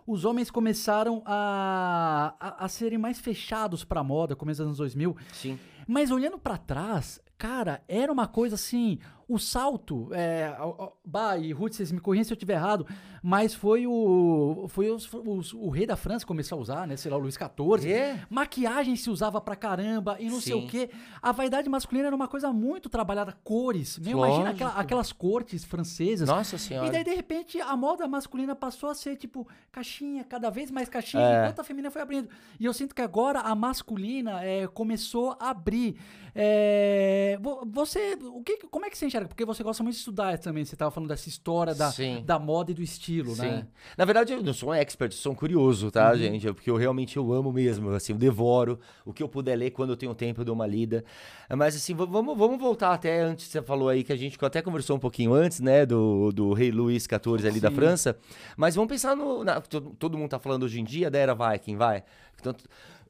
os 0.06 0.26
homens 0.26 0.52
começaram 0.52 1.24
a, 1.26 2.36
a, 2.38 2.66
a 2.66 2.68
serem 2.68 2.98
mais 2.98 3.22
fechados 3.22 3.86
pra 3.86 4.04
moda, 4.04 4.36
começo 4.36 4.58
dos 4.58 4.68
anos 4.68 4.78
2000. 4.80 5.16
Sim. 5.32 5.58
Mas 5.88 6.12
olhando 6.12 6.38
pra 6.38 6.58
trás, 6.58 7.22
cara, 7.38 7.82
era 7.88 8.12
uma 8.12 8.28
coisa 8.28 8.56
assim. 8.56 9.00
O 9.34 9.40
salto, 9.40 10.10
é, 10.12 10.56
bah, 11.04 11.38
e 11.40 11.52
Ruth, 11.52 11.74
vocês 11.74 11.92
me 11.92 12.00
corrigem 12.00 12.24
se 12.24 12.32
eu 12.32 12.36
estiver 12.36 12.54
errado, 12.54 12.86
mas 13.24 13.56
foi 13.56 13.88
o 13.88 14.68
foi 14.70 14.92
os- 14.92 15.12
os- 15.12 15.54
o 15.54 15.70
rei 15.70 15.88
da 15.88 15.96
França 15.96 16.20
que 16.20 16.28
começou 16.28 16.60
a 16.60 16.62
usar, 16.62 16.88
né? 16.88 16.96
Sei 16.96 17.10
lá, 17.10 17.18
o 17.18 17.20
Luís 17.20 17.36
XIV. 17.36 17.92
É. 17.92 18.20
Maquiagem 18.30 18.96
se 18.96 19.10
usava 19.10 19.42
pra 19.42 19.56
caramba 19.56 20.18
e 20.20 20.30
não 20.30 20.40
sei 20.40 20.54
Sim. 20.54 20.66
o 20.66 20.70
quê. 20.70 20.90
A 21.20 21.32
vaidade 21.32 21.68
masculina 21.68 22.08
era 22.08 22.16
uma 22.16 22.28
coisa 22.28 22.54
muito 22.54 22.90
trabalhada, 22.90 23.36
cores. 23.44 23.98
Meu, 23.98 24.20
imagina 24.20 24.44
Lógico. 24.52 24.56
aquela- 24.66 24.80
aquelas 24.80 25.12
cortes 25.12 25.64
francesas. 25.66 26.30
Nossa 26.30 26.58
E 26.58 26.60
senhora. 26.60 26.92
daí, 26.92 27.04
de 27.04 27.16
repente, 27.16 27.60
a 27.60 27.76
moda 27.76 28.08
masculina 28.08 28.56
passou 28.56 28.90
a 28.90 28.94
ser, 28.94 29.16
tipo, 29.16 29.48
caixinha, 29.72 30.24
cada 30.24 30.52
vez 30.52 30.70
mais 30.70 30.88
caixinha, 30.90 31.24
É. 31.24 31.42
enquanto 31.46 31.60
a 31.60 31.64
feminina 31.64 31.90
foi 31.90 32.04
abrindo. 32.04 32.30
E 32.60 32.66
eu 32.66 32.74
sinto 32.74 32.94
que 32.94 33.02
agora 33.02 33.40
a 33.40 33.56
masculina 33.56 34.44
é, 34.44 34.68
começou 34.68 35.36
a 35.40 35.50
abrir. 35.50 35.96
É, 36.36 37.38
vo- 37.42 37.62
você, 37.66 38.18
o 38.22 38.42
que, 38.44 38.58
como 38.68 38.86
é 38.86 38.90
que 38.90 38.98
você 38.98 39.06
enxerga? 39.06 39.23
Porque 39.28 39.46
você 39.46 39.64
gosta 39.64 39.84
muito 39.84 39.94
de 39.96 40.00
estudar 40.00 40.38
também, 40.38 40.64
você 40.66 40.76
estava 40.76 40.92
falando 40.92 41.10
dessa 41.10 41.30
história 41.30 41.74
da, 41.74 41.92
Sim. 41.92 42.24
da 42.26 42.38
moda 42.40 42.72
e 42.72 42.74
do 42.74 42.82
estilo, 42.82 43.36
Sim. 43.36 43.42
né? 43.42 43.68
Na 43.98 44.06
verdade, 44.06 44.34
eu 44.34 44.42
não 44.44 44.54
sou 44.54 44.70
um 44.70 44.74
expert, 44.74 45.12
eu 45.12 45.18
sou 45.18 45.32
um 45.32 45.36
curioso, 45.36 45.90
tá, 45.92 46.16
gente? 46.16 46.52
Porque 46.54 46.70
eu 46.70 46.76
realmente 46.76 47.18
eu 47.18 47.32
amo 47.34 47.52
mesmo, 47.52 47.90
assim, 47.92 48.14
eu 48.14 48.18
devoro. 48.18 48.80
O 49.06 49.14
que 49.14 49.22
eu 49.24 49.28
puder 49.30 49.56
ler, 49.56 49.72
quando 49.72 49.92
eu 49.92 49.98
tenho 49.98 50.14
tempo, 50.14 50.42
eu 50.42 50.46
dou 50.46 50.56
uma 50.56 50.68
lida. 50.68 51.04
Mas, 51.50 51.76
assim, 51.76 51.94
vamos, 51.94 52.38
vamos 52.38 52.60
voltar 52.60 52.94
até 52.94 53.22
antes, 53.22 53.48
você 53.48 53.62
falou 53.62 53.90
aí 53.90 54.04
que 54.04 54.12
a 54.14 54.16
gente 54.16 54.38
até 54.44 54.62
conversou 54.62 54.96
um 54.96 55.00
pouquinho 55.00 55.34
antes, 55.34 55.60
né, 55.60 55.86
do, 55.86 56.32
do 56.32 56.54
rei 56.54 56.72
Luís 56.72 57.04
XIV 57.04 57.48
ali 57.48 57.60
da 57.60 57.70
Sim. 57.70 57.76
França. 57.76 58.18
Mas 58.58 58.76
vamos 58.76 58.90
pensar 58.90 59.16
no... 59.16 59.44
na- 59.44 59.62
todo, 59.62 60.18
mundo 60.18 60.30
tá 60.30 60.40
falando 60.40 60.64
hoje 60.64 60.80
em 60.80 60.84
dia 60.84 61.10
da 61.10 61.18
era 61.20 61.34
Viking, 61.36 61.76
vai. 61.78 62.04
Tanto, 62.42 62.66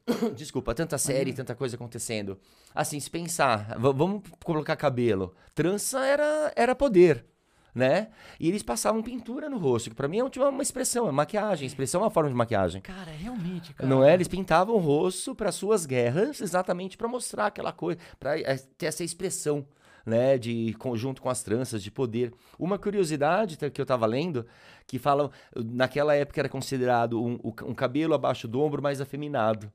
desculpa, 0.36 0.74
tanta 0.74 0.98
série, 0.98 1.34
tanta 1.34 1.56
coisa 1.56 1.76
acontecendo. 1.76 2.40
Assim, 2.74 3.00
se 3.00 3.10
pensar, 3.10 3.78
vamos 3.80 4.24
colocar 4.44 4.76
cabelo. 4.76 5.34
Trança 5.56 6.06
era, 6.06 6.52
era 6.56 6.76
poder 6.76 7.26
né? 7.74 8.10
E 8.40 8.48
eles 8.48 8.62
passavam 8.62 9.02
pintura 9.02 9.50
no 9.50 9.58
rosto, 9.58 9.90
que 9.90 9.96
pra 9.96 10.08
mim 10.08 10.20
é 10.20 10.24
uma 10.24 10.50
uma 10.50 10.62
expressão, 10.62 11.08
é 11.08 11.12
maquiagem, 11.12 11.66
expressão 11.66 12.02
é 12.02 12.04
uma 12.04 12.12
forma 12.12 12.30
de 12.30 12.36
maquiagem. 12.36 12.82
Cara, 12.82 13.12
realmente, 13.12 13.74
cara. 13.74 13.90
Não 13.90 14.04
é? 14.04 14.14
Eles 14.14 14.28
pintavam 14.28 14.76
o 14.76 14.80
rosto 14.80 15.34
para 15.34 15.52
suas 15.52 15.86
guerras, 15.86 16.40
exatamente 16.42 16.98
para 16.98 17.08
mostrar 17.08 17.48
aquela 17.48 17.72
coisa, 17.72 18.00
para 18.20 18.36
ter 18.78 18.86
essa 18.86 19.04
expressão, 19.04 19.66
né, 20.06 20.38
de 20.38 20.76
conjunto 20.78 21.22
com 21.22 21.30
as 21.30 21.42
tranças 21.42 21.82
de 21.82 21.90
poder. 21.90 22.32
Uma 22.60 22.78
curiosidade 22.78 23.58
que 23.58 23.82
eu 23.82 23.86
tava 23.86 24.06
lendo, 24.06 24.46
que 24.86 25.00
falam, 25.00 25.32
naquela 25.56 26.14
época 26.14 26.42
era 26.42 26.50
considerado 26.50 27.20
um, 27.24 27.40
um 27.66 27.74
cabelo 27.74 28.14
abaixo 28.14 28.48
do 28.48 28.62
ombro 28.62 28.84
mais 28.84 29.02
afeminado. 29.02 29.72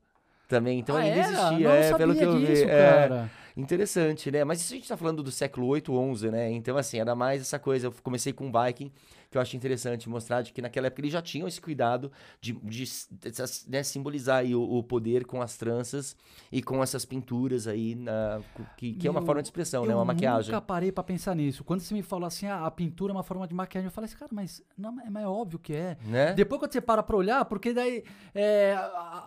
Também, 0.49 0.79
então 0.79 0.97
Ah, 0.97 0.99
ainda 0.99 1.15
era? 1.15 1.27
existia, 1.31 1.67
Não 1.69 1.75
é, 1.75 1.93
pelo 1.93 2.15
que 2.15 2.23
eu 2.25 2.39
disso, 2.39 2.65
vi. 2.65 2.71
é. 2.71 2.91
cara. 2.91 3.31
Interessante, 3.55 4.31
né? 4.31 4.43
Mas 4.43 4.61
isso 4.61 4.73
a 4.73 4.75
gente 4.77 4.87
tá 4.87 4.97
falando 4.97 5.21
do 5.21 5.31
século 5.31 5.67
8, 5.67 5.93
11, 5.95 6.31
né? 6.31 6.51
Então, 6.51 6.75
assim, 6.75 6.99
era 6.99 7.13
mais 7.13 7.41
essa 7.41 7.59
coisa. 7.59 7.87
Eu 7.87 7.93
comecei 8.03 8.33
com 8.33 8.51
Viking, 8.51 8.91
que 9.29 9.37
eu 9.37 9.41
acho 9.41 9.55
interessante 9.55 10.09
mostrar 10.09 10.41
de 10.41 10.51
que 10.51 10.61
naquela 10.61 10.87
época 10.87 11.01
eles 11.01 11.11
já 11.13 11.21
tinham 11.21 11.47
esse 11.47 11.61
cuidado 11.61 12.11
de, 12.41 12.53
de, 12.53 12.83
dessas- 13.11 13.65
né, 13.67 13.83
simbolizar 13.83 14.37
aí 14.39 14.55
o, 14.55 14.61
o 14.61 14.83
poder 14.83 15.25
com 15.25 15.41
as 15.41 15.55
tranças 15.55 16.15
e 16.51 16.61
com 16.63 16.81
essas 16.81 17.05
pinturas 17.05 17.67
aí, 17.67 17.93
na- 17.95 18.41
que, 18.77 18.93
que 18.93 19.07
é 19.07 19.11
uma 19.11 19.19
Eu- 19.19 19.25
forma 19.25 19.41
de 19.41 19.47
expressão, 19.47 19.85
né? 19.85 19.93
eu 19.93 19.97
Uma 19.97 20.05
maquiagem. 20.05 20.51
nunca 20.51 20.61
parei 20.61 20.91
pra 20.91 21.03
pensar 21.03 21.35
nisso. 21.35 21.63
Quando 21.63 21.81
você 21.81 21.93
me 21.93 22.01
falou 22.01 22.25
assim, 22.25 22.47
ah, 22.47 22.65
a 22.65 22.71
pintura 22.71 23.11
é 23.11 23.15
uma 23.15 23.23
forma 23.23 23.47
de 23.47 23.53
maquiagem, 23.53 23.85
eu 23.87 23.91
falei 23.91 24.05
assim, 24.07 24.17
cara, 24.17 24.31
mas, 24.33 24.63
não, 24.77 24.91
mas 24.91 25.23
é 25.23 25.27
óbvio 25.27 25.59
que 25.59 25.73
é. 25.73 25.97
Né? 26.05 26.33
Depois 26.33 26.59
quando 26.59 26.71
você 26.73 26.81
para 26.81 27.03
pra 27.03 27.15
olhar, 27.15 27.45
porque 27.45 27.73
daí 27.73 28.03
é, 28.33 28.75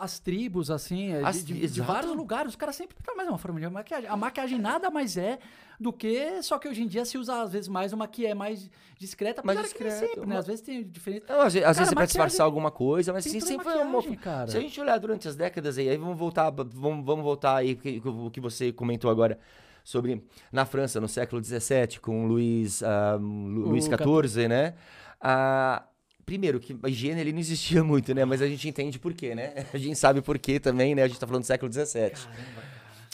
as 0.00 0.18
tribos, 0.18 0.70
assim, 0.70 1.12
é, 1.12 1.22
As- 1.24 1.44
de, 1.44 1.54
de- 1.54 1.68
de 1.68 1.80
vários 1.80 2.14
lugares, 2.16 2.50
os 2.50 2.56
caras 2.56 2.74
sempre 2.76 2.96
mas 3.16 3.26
é 3.26 3.30
uma 3.30 3.38
forma 3.38 3.60
de 3.60 3.68
maquiagem. 3.68 4.08
A 4.08 4.16
maquiagem 4.16 4.58
nada 4.58 4.90
mais 4.90 5.16
é 5.16 5.38
do 5.78 5.92
que, 5.92 6.40
só 6.42 6.58
que 6.58 6.68
hoje 6.68 6.82
em 6.82 6.86
dia 6.86 7.04
se 7.04 7.18
usa 7.18 7.42
às 7.42 7.52
vezes 7.52 7.68
mais 7.68 7.92
uma 7.92 8.06
que 8.08 8.24
é 8.26 8.34
mais 8.34 8.70
discreta, 8.98 9.42
Mais 9.44 9.58
apesar 9.58 9.74
discreta, 9.92 10.14
sempre, 10.14 10.28
né? 10.28 10.38
Às 10.38 10.46
vezes 10.46 10.60
tem 10.60 10.82
diferença. 10.84 11.24
Não, 11.28 11.40
às, 11.42 11.54
Cara, 11.54 11.66
vezes 11.72 11.88
você 11.88 11.94
vai 11.94 12.06
disfarçar 12.06 12.44
alguma 12.44 12.70
coisa, 12.70 13.12
mas 13.12 13.26
assim, 13.26 13.40
sempre 13.40 13.64
foi 13.64 13.78
uma. 13.78 14.02
cara. 14.16 14.50
Se 14.50 14.56
a 14.56 14.60
gente 14.60 14.80
olhar 14.80 14.98
durante 14.98 15.28
as 15.28 15.36
décadas 15.36 15.78
aí, 15.78 15.88
aí 15.88 15.96
vamos 15.96 16.18
voltar, 16.18 16.50
vamos, 16.50 17.04
vamos 17.04 17.24
voltar 17.24 17.56
aí, 17.56 17.78
o 18.04 18.30
que 18.30 18.40
você 18.40 18.72
comentou 18.72 19.10
agora 19.10 19.38
sobre 19.84 20.24
na 20.52 20.64
França, 20.64 21.00
no 21.00 21.08
século 21.08 21.42
XVII, 21.42 21.98
com 22.00 22.26
Luís, 22.26 22.82
ah, 22.82 23.16
Lu- 23.20 23.68
Luís 23.70 23.86
XIV, 23.86 24.48
né? 24.48 24.74
Ah, 25.20 25.84
primeiro, 26.24 26.60
que 26.60 26.76
a 26.82 26.88
higiene 26.88 27.20
ele 27.20 27.32
não 27.32 27.40
existia 27.40 27.82
muito, 27.84 28.14
né? 28.14 28.24
Mas 28.24 28.40
a 28.42 28.46
gente 28.46 28.68
entende 28.68 28.98
por 28.98 29.12
quê, 29.12 29.34
né? 29.34 29.52
A 29.72 29.78
gente 29.78 29.96
sabe 29.98 30.22
por 30.22 30.38
quê 30.38 30.58
também, 30.60 30.94
né? 30.94 31.02
A 31.02 31.08
gente 31.08 31.18
tá 31.18 31.26
falando 31.26 31.42
do 31.42 31.46
século 31.46 31.72
XVII. 31.72 32.12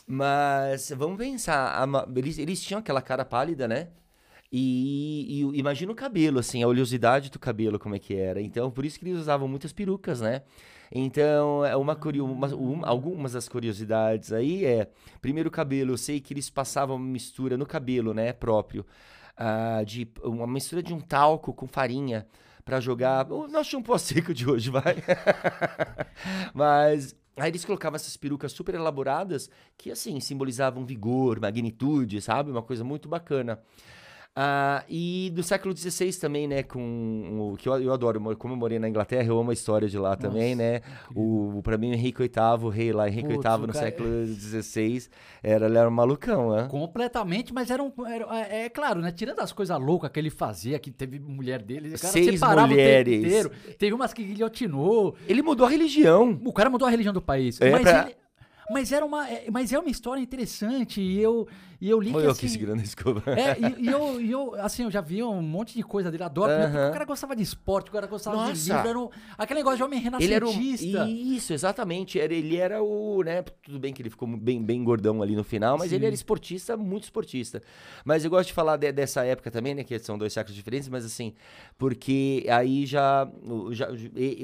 Mas 0.06 0.90
vamos 0.96 1.18
pensar, 1.18 1.82
a 1.84 2.06
eles, 2.16 2.38
eles 2.38 2.62
tinham 2.62 2.80
aquela 2.80 3.02
cara 3.02 3.24
pálida, 3.24 3.68
né? 3.68 3.88
E, 4.50 5.42
e 5.54 5.58
imagina 5.58 5.92
o 5.92 5.94
cabelo, 5.94 6.38
assim, 6.38 6.62
a 6.62 6.68
oleosidade 6.68 7.30
do 7.30 7.38
cabelo, 7.38 7.78
como 7.78 7.94
é 7.94 7.98
que 7.98 8.14
era. 8.14 8.40
Então, 8.40 8.70
por 8.70 8.84
isso 8.84 8.98
que 8.98 9.04
eles 9.06 9.18
usavam 9.20 9.46
muitas 9.46 9.72
perucas, 9.72 10.20
né? 10.20 10.42
Então, 10.90 11.64
é 11.66 11.76
uma, 11.76 11.94
uma- 12.22 12.54
um- 12.54 12.84
algumas 12.84 13.32
das 13.32 13.46
curiosidades 13.48 14.32
aí 14.32 14.64
é... 14.64 14.88
Primeiro, 15.20 15.48
o 15.48 15.52
cabelo. 15.52 15.92
Eu 15.92 15.98
sei 15.98 16.18
que 16.20 16.32
eles 16.32 16.48
passavam 16.48 16.96
uma 16.96 17.04
mistura 17.06 17.56
no 17.58 17.66
cabelo, 17.66 18.14
né? 18.14 18.32
Próprio. 18.32 18.86
ah, 19.36 19.82
de 19.84 20.08
Uma 20.24 20.46
mistura 20.46 20.82
de 20.82 20.94
um 20.94 21.00
talco 21.00 21.52
com 21.52 21.66
farinha 21.68 22.26
pra 22.64 22.80
jogar... 22.80 23.30
O 23.30 23.46
nosso 23.48 23.70
shampoo 23.70 23.98
seco 24.00 24.32
de 24.32 24.48
hoje, 24.48 24.70
vai. 24.70 24.96
Mas... 26.54 27.14
Aí 27.36 27.52
eles 27.52 27.64
colocavam 27.64 27.94
essas 27.94 28.16
perucas 28.16 28.50
super 28.50 28.74
elaboradas 28.74 29.48
que, 29.76 29.92
assim, 29.92 30.18
simbolizavam 30.18 30.84
vigor, 30.84 31.38
magnitude, 31.38 32.20
sabe? 32.20 32.50
Uma 32.50 32.62
coisa 32.62 32.82
muito 32.82 33.08
bacana. 33.08 33.60
Ah, 34.40 34.84
e 34.88 35.32
do 35.34 35.42
século 35.42 35.76
XVI 35.76 36.12
também, 36.12 36.46
né, 36.46 36.62
com 36.62 37.50
o 37.52 37.56
que 37.56 37.68
eu, 37.68 37.76
eu 37.82 37.92
adoro, 37.92 38.20
mo- 38.20 38.36
como 38.36 38.54
eu 38.54 38.58
morei 38.58 38.78
na 38.78 38.88
Inglaterra, 38.88 39.26
eu 39.26 39.36
amo 39.36 39.50
a 39.50 39.52
história 39.52 39.88
de 39.88 39.98
lá 39.98 40.14
também, 40.14 40.54
né, 40.54 40.80
o, 41.12 41.60
pra 41.60 41.76
mim 41.76 41.90
o 41.90 41.94
Henrique 41.94 42.20
VIII, 42.22 42.64
o 42.64 42.68
rei 42.68 42.92
lá, 42.92 43.08
Henrique 43.08 43.34
Putz, 43.34 43.42
VIII 43.44 43.54
o 43.64 43.66
no 43.66 43.72
cara- 43.72 43.86
século 43.86 44.26
XVI, 44.26 45.08
era, 45.42 45.66
ele 45.66 45.76
era 45.76 45.88
um 45.88 45.92
malucão, 45.92 46.54
né? 46.54 46.68
Completamente, 46.70 47.52
mas 47.52 47.68
era 47.68 47.82
um. 47.82 47.92
era- 48.06 48.26
é, 48.48 48.66
é 48.66 48.68
claro, 48.68 49.00
né? 49.00 49.10
Tirando 49.10 49.40
as 49.40 49.50
coisas 49.52 49.76
loucas 49.80 50.08
que 50.08 50.20
ele 50.20 50.30
fazia, 50.30 50.78
que 50.78 50.92
teve 50.92 51.18
mulher 51.18 51.60
dele, 51.60 51.88
o 51.96 51.98
cara 51.98 52.12
Seis 52.12 52.40
mulheres. 52.40 53.12
o 53.12 53.26
inteiro. 53.26 53.50
Teve 53.76 53.92
umas 53.92 54.12
que 54.12 54.22
guilhotinou. 54.22 55.16
Ele 55.26 55.42
mudou 55.42 55.66
a 55.66 55.70
religião. 55.70 56.40
O 56.44 56.52
cara 56.52 56.70
mudou 56.70 56.86
a 56.86 56.90
religião 56.92 57.12
do 57.12 57.20
país. 57.20 57.60
É, 57.60 57.70
mas, 57.72 57.82
pra- 57.82 58.04
ele- 58.06 58.16
mas 58.70 58.92
era 58.92 59.04
uma. 59.04 59.28
é- 59.28 59.46
Mas 59.50 59.72
é 59.72 59.78
uma 59.80 59.90
história 59.90 60.20
interessante. 60.20 61.00
E 61.00 61.18
eu, 61.20 61.48
e 61.80 61.88
eu 61.88 62.00
li 62.00 62.10
Foi 62.12 62.22
que. 62.22 62.26
eu 62.26 62.30
assim, 62.32 62.40
que 62.42 62.48
segurando 62.48 62.80
a 62.80 62.82
escova. 62.84 63.22
É, 63.36 63.58
e, 63.60 63.84
e 63.86 63.90
eu, 63.90 64.20
e 64.20 64.30
eu, 64.30 64.54
assim, 64.56 64.82
eu 64.84 64.90
já 64.90 65.00
vi 65.00 65.22
um 65.22 65.40
monte 65.42 65.74
de 65.74 65.82
coisa 65.82 66.10
dele, 66.10 66.24
adoro, 66.24 66.52
porque 66.52 66.76
Aham. 66.76 66.88
o 66.88 66.92
cara 66.92 67.04
gostava 67.04 67.36
de 67.36 67.42
esporte, 67.42 67.88
o 67.88 67.92
cara 67.92 68.06
gostava 68.06 68.36
de 68.36 68.42
Nossa. 68.42 68.74
livro, 68.74 68.88
era 68.88 68.98
um, 68.98 69.08
aquele 69.36 69.60
negócio 69.60 69.76
de 69.78 69.82
homem 69.84 69.98
Ele 69.98 70.34
era 70.34 70.46
renascentista. 70.46 71.06
Isso, 71.08 71.52
exatamente. 71.52 72.18
Era, 72.18 72.34
ele 72.34 72.56
era 72.56 72.82
o, 72.82 73.22
né? 73.22 73.42
Tudo 73.62 73.78
bem 73.78 73.92
que 73.92 74.02
ele 74.02 74.10
ficou 74.10 74.26
bem, 74.36 74.62
bem 74.62 74.82
gordão 74.82 75.22
ali 75.22 75.36
no 75.36 75.44
final, 75.44 75.78
mas 75.78 75.90
Sim. 75.90 75.96
ele 75.96 76.06
era 76.06 76.14
esportista, 76.14 76.76
muito 76.76 77.04
esportista. 77.04 77.62
Mas 78.04 78.24
eu 78.24 78.30
gosto 78.30 78.48
de 78.48 78.52
falar 78.54 78.76
de- 78.76 78.90
dessa 78.92 79.24
época 79.24 79.50
também, 79.50 79.74
né? 79.74 79.84
Que 79.84 79.98
são 79.98 80.18
dois 80.18 80.32
séculos 80.32 80.56
diferentes, 80.56 80.88
mas 80.88 81.04
assim, 81.04 81.34
porque 81.76 82.44
aí 82.50 82.86
já 82.86 83.28
o, 83.44 83.72
já- 83.72 83.88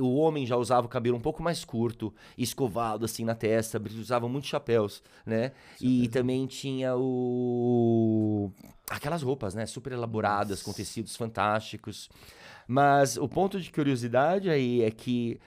o 0.00 0.14
homem 0.16 0.46
já 0.46 0.56
usava 0.56 0.86
o 0.86 0.90
cabelo 0.90 1.16
um 1.16 1.20
pouco 1.20 1.42
mais 1.42 1.64
curto, 1.64 2.12
escovado 2.38 3.04
assim 3.04 3.24
na 3.24 3.34
testa, 3.34 3.78
eles 3.78 3.94
usavam 3.94 4.28
muitos 4.28 4.48
chapéus, 4.50 5.02
né? 5.26 5.52
E 5.80 6.08
também 6.08 6.46
tinha 6.46 6.94
o 6.94 7.23
aquelas 8.88 9.22
roupas, 9.22 9.54
né? 9.54 9.66
Super 9.66 9.92
elaboradas, 9.92 10.62
com 10.62 10.72
tecidos 10.72 11.16
fantásticos. 11.16 12.08
Mas 12.66 13.16
o 13.16 13.28
ponto 13.28 13.60
de 13.60 13.70
curiosidade 13.70 14.48
aí 14.48 14.82
é 14.82 14.90
que 14.90 15.38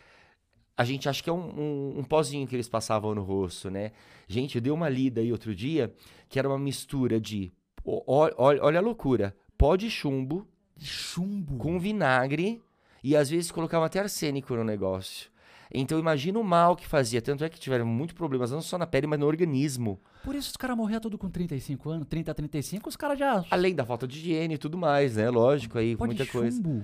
a 0.76 0.84
gente 0.84 1.10
acha 1.10 1.24
que 1.24 1.30
é 1.30 1.34
um, 1.34 1.60
um, 1.60 2.00
um 2.00 2.04
pozinho 2.04 2.48
que 2.48 2.56
eles 2.56 2.70
passavam 2.70 3.16
no 3.16 3.24
rosto, 3.24 3.72
né? 3.72 3.92
Gente, 4.28 4.56
eu 4.56 4.62
dei 4.62 4.72
uma 4.72 4.90
lida 4.90 5.22
aí 5.22 5.32
outro 5.32 5.56
dia 5.56 5.94
que 6.30 6.38
era 6.38 6.48
uma 6.48 6.60
mistura 6.60 7.20
de. 7.20 7.52
Olha, 7.86 8.36
olha 8.38 8.80
a 8.80 8.82
loucura. 8.82 9.36
Pó 9.58 9.76
de 9.76 9.90
chumbo 9.90 10.48
Chumbo. 10.80 11.58
com 11.58 11.80
vinagre 11.80 12.62
e 13.04 13.16
às 13.16 13.30
vezes 13.30 13.52
colocavam 13.52 13.86
até 13.86 14.00
arsênico 14.00 14.56
no 14.56 14.64
negócio. 14.64 15.30
Então 15.74 16.00
imagina 16.00 16.40
o 16.40 16.44
mal 16.44 16.76
que 16.76 16.88
fazia. 16.88 17.22
Tanto 17.22 17.44
é 17.44 17.50
que 17.50 17.60
tiveram 17.60 17.86
muitos 17.86 18.16
problemas, 18.16 18.52
não 18.52 18.62
só 18.62 18.78
na 18.78 18.88
pele, 18.88 19.08
mas 19.08 19.20
no 19.20 19.26
organismo. 19.26 20.00
Por 20.24 20.36
isso 20.36 20.50
os 20.50 20.58
caras 20.58 20.76
morriam 20.78 21.00
tudo 21.00 21.18
com 21.18 21.30
35 21.30 21.90
anos, 21.90 22.08
30 22.08 22.32
a 22.32 22.34
35, 22.34 22.90
os 22.90 22.96
caras 22.96 23.18
já. 23.20 23.44
Além 23.52 23.74
da 23.76 23.86
falta 23.86 24.08
de 24.08 24.18
higiene 24.18 24.56
e 24.56 24.58
tudo 24.58 24.78
mais, 24.78 25.16
né? 25.16 25.30
Lógico, 25.30 25.78
aí 25.78 25.96
Pode 25.96 26.10
muita 26.16 26.26
coisa. 26.32 26.56
chumbo, 26.58 26.84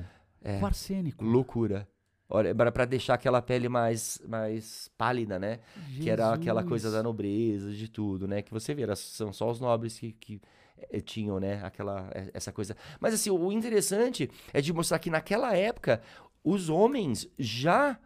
com 0.59 0.65
arsênico. 0.65 1.23
Loucura. 1.23 1.88
Olha, 2.29 2.55
para 2.55 2.71
pra 2.71 2.86
deixar 2.86 3.13
aquela 3.13 3.41
pele 3.41 3.69
mais, 3.69 4.19
mais 4.27 4.89
pálida, 4.97 5.38
né? 5.38 5.59
Que 6.01 6.09
era 6.09 6.34
aquela 6.34 6.63
coisa 6.63 6.86
da 6.89 6.97
Jesus. 6.97 7.03
nobreza, 7.03 7.71
de 7.73 7.88
tudo, 7.88 8.27
né? 8.27 8.41
Que 8.41 8.51
você 8.51 8.73
vê, 8.73 8.81
era- 8.84 8.95
são 8.95 9.31
só 9.31 9.51
os 9.51 9.59
nobres 9.59 9.99
que, 9.99 10.13
que 10.13 10.41
eh, 10.89 10.99
tinham, 10.99 11.39
né? 11.39 11.61
Aquela, 11.63 12.09
eh, 12.13 12.31
essa 12.34 12.51
coisa. 12.51 12.75
Mas 12.99 13.13
assim, 13.13 13.29
o 13.29 13.51
interessante 13.51 14.31
é 14.51 14.61
de 14.61 14.73
mostrar 14.73 14.97
que 14.99 15.11
naquela 15.11 15.55
época 15.55 16.01
os 16.43 16.69
homens 16.69 17.27
já 17.38 17.99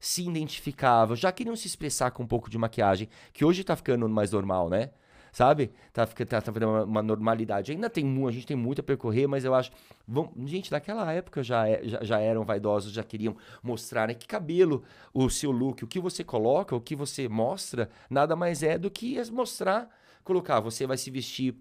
se 0.00 0.22
identificavam, 0.26 1.16
já 1.16 1.32
queriam 1.32 1.56
se 1.56 1.66
expressar 1.66 2.10
com 2.10 2.22
um 2.22 2.26
pouco 2.26 2.48
de 2.50 2.58
maquiagem, 2.58 3.08
que 3.32 3.44
hoje 3.44 3.64
tá 3.64 3.74
ficando 3.76 4.08
mais 4.08 4.30
normal, 4.32 4.68
né? 4.68 4.90
Sabe? 5.32 5.70
Tá 5.92 6.06
ficando 6.06 6.28
tá, 6.28 6.40
tá 6.40 6.50
uma, 6.66 6.84
uma 6.84 7.02
normalidade. 7.02 7.72
Ainda 7.72 7.90
tem 7.90 8.26
a 8.26 8.30
gente 8.30 8.46
tem 8.46 8.56
muito 8.56 8.80
a 8.80 8.82
percorrer, 8.84 9.26
mas 9.26 9.44
eu 9.44 9.54
acho. 9.54 9.70
Vão, 10.06 10.32
gente, 10.46 10.72
naquela 10.72 11.12
época 11.12 11.42
já, 11.42 11.68
é- 11.68 11.82
já, 11.84 12.02
já 12.02 12.18
eram 12.18 12.44
vaidosos, 12.44 12.92
já 12.92 13.02
queriam 13.02 13.36
mostrar 13.62 14.08
né, 14.08 14.14
que 14.14 14.26
cabelo, 14.26 14.82
o 15.12 15.28
seu 15.28 15.50
look, 15.50 15.84
o 15.84 15.86
que 15.86 16.00
você 16.00 16.24
coloca, 16.24 16.74
o 16.74 16.80
que 16.80 16.96
você 16.96 17.28
mostra, 17.28 17.90
nada 18.08 18.34
mais 18.34 18.62
é 18.62 18.78
do 18.78 18.90
que 18.90 19.16
mostrar, 19.30 19.88
colocar. 20.24 20.60
Você 20.60 20.86
vai 20.86 20.96
se 20.96 21.10
vestir 21.10 21.54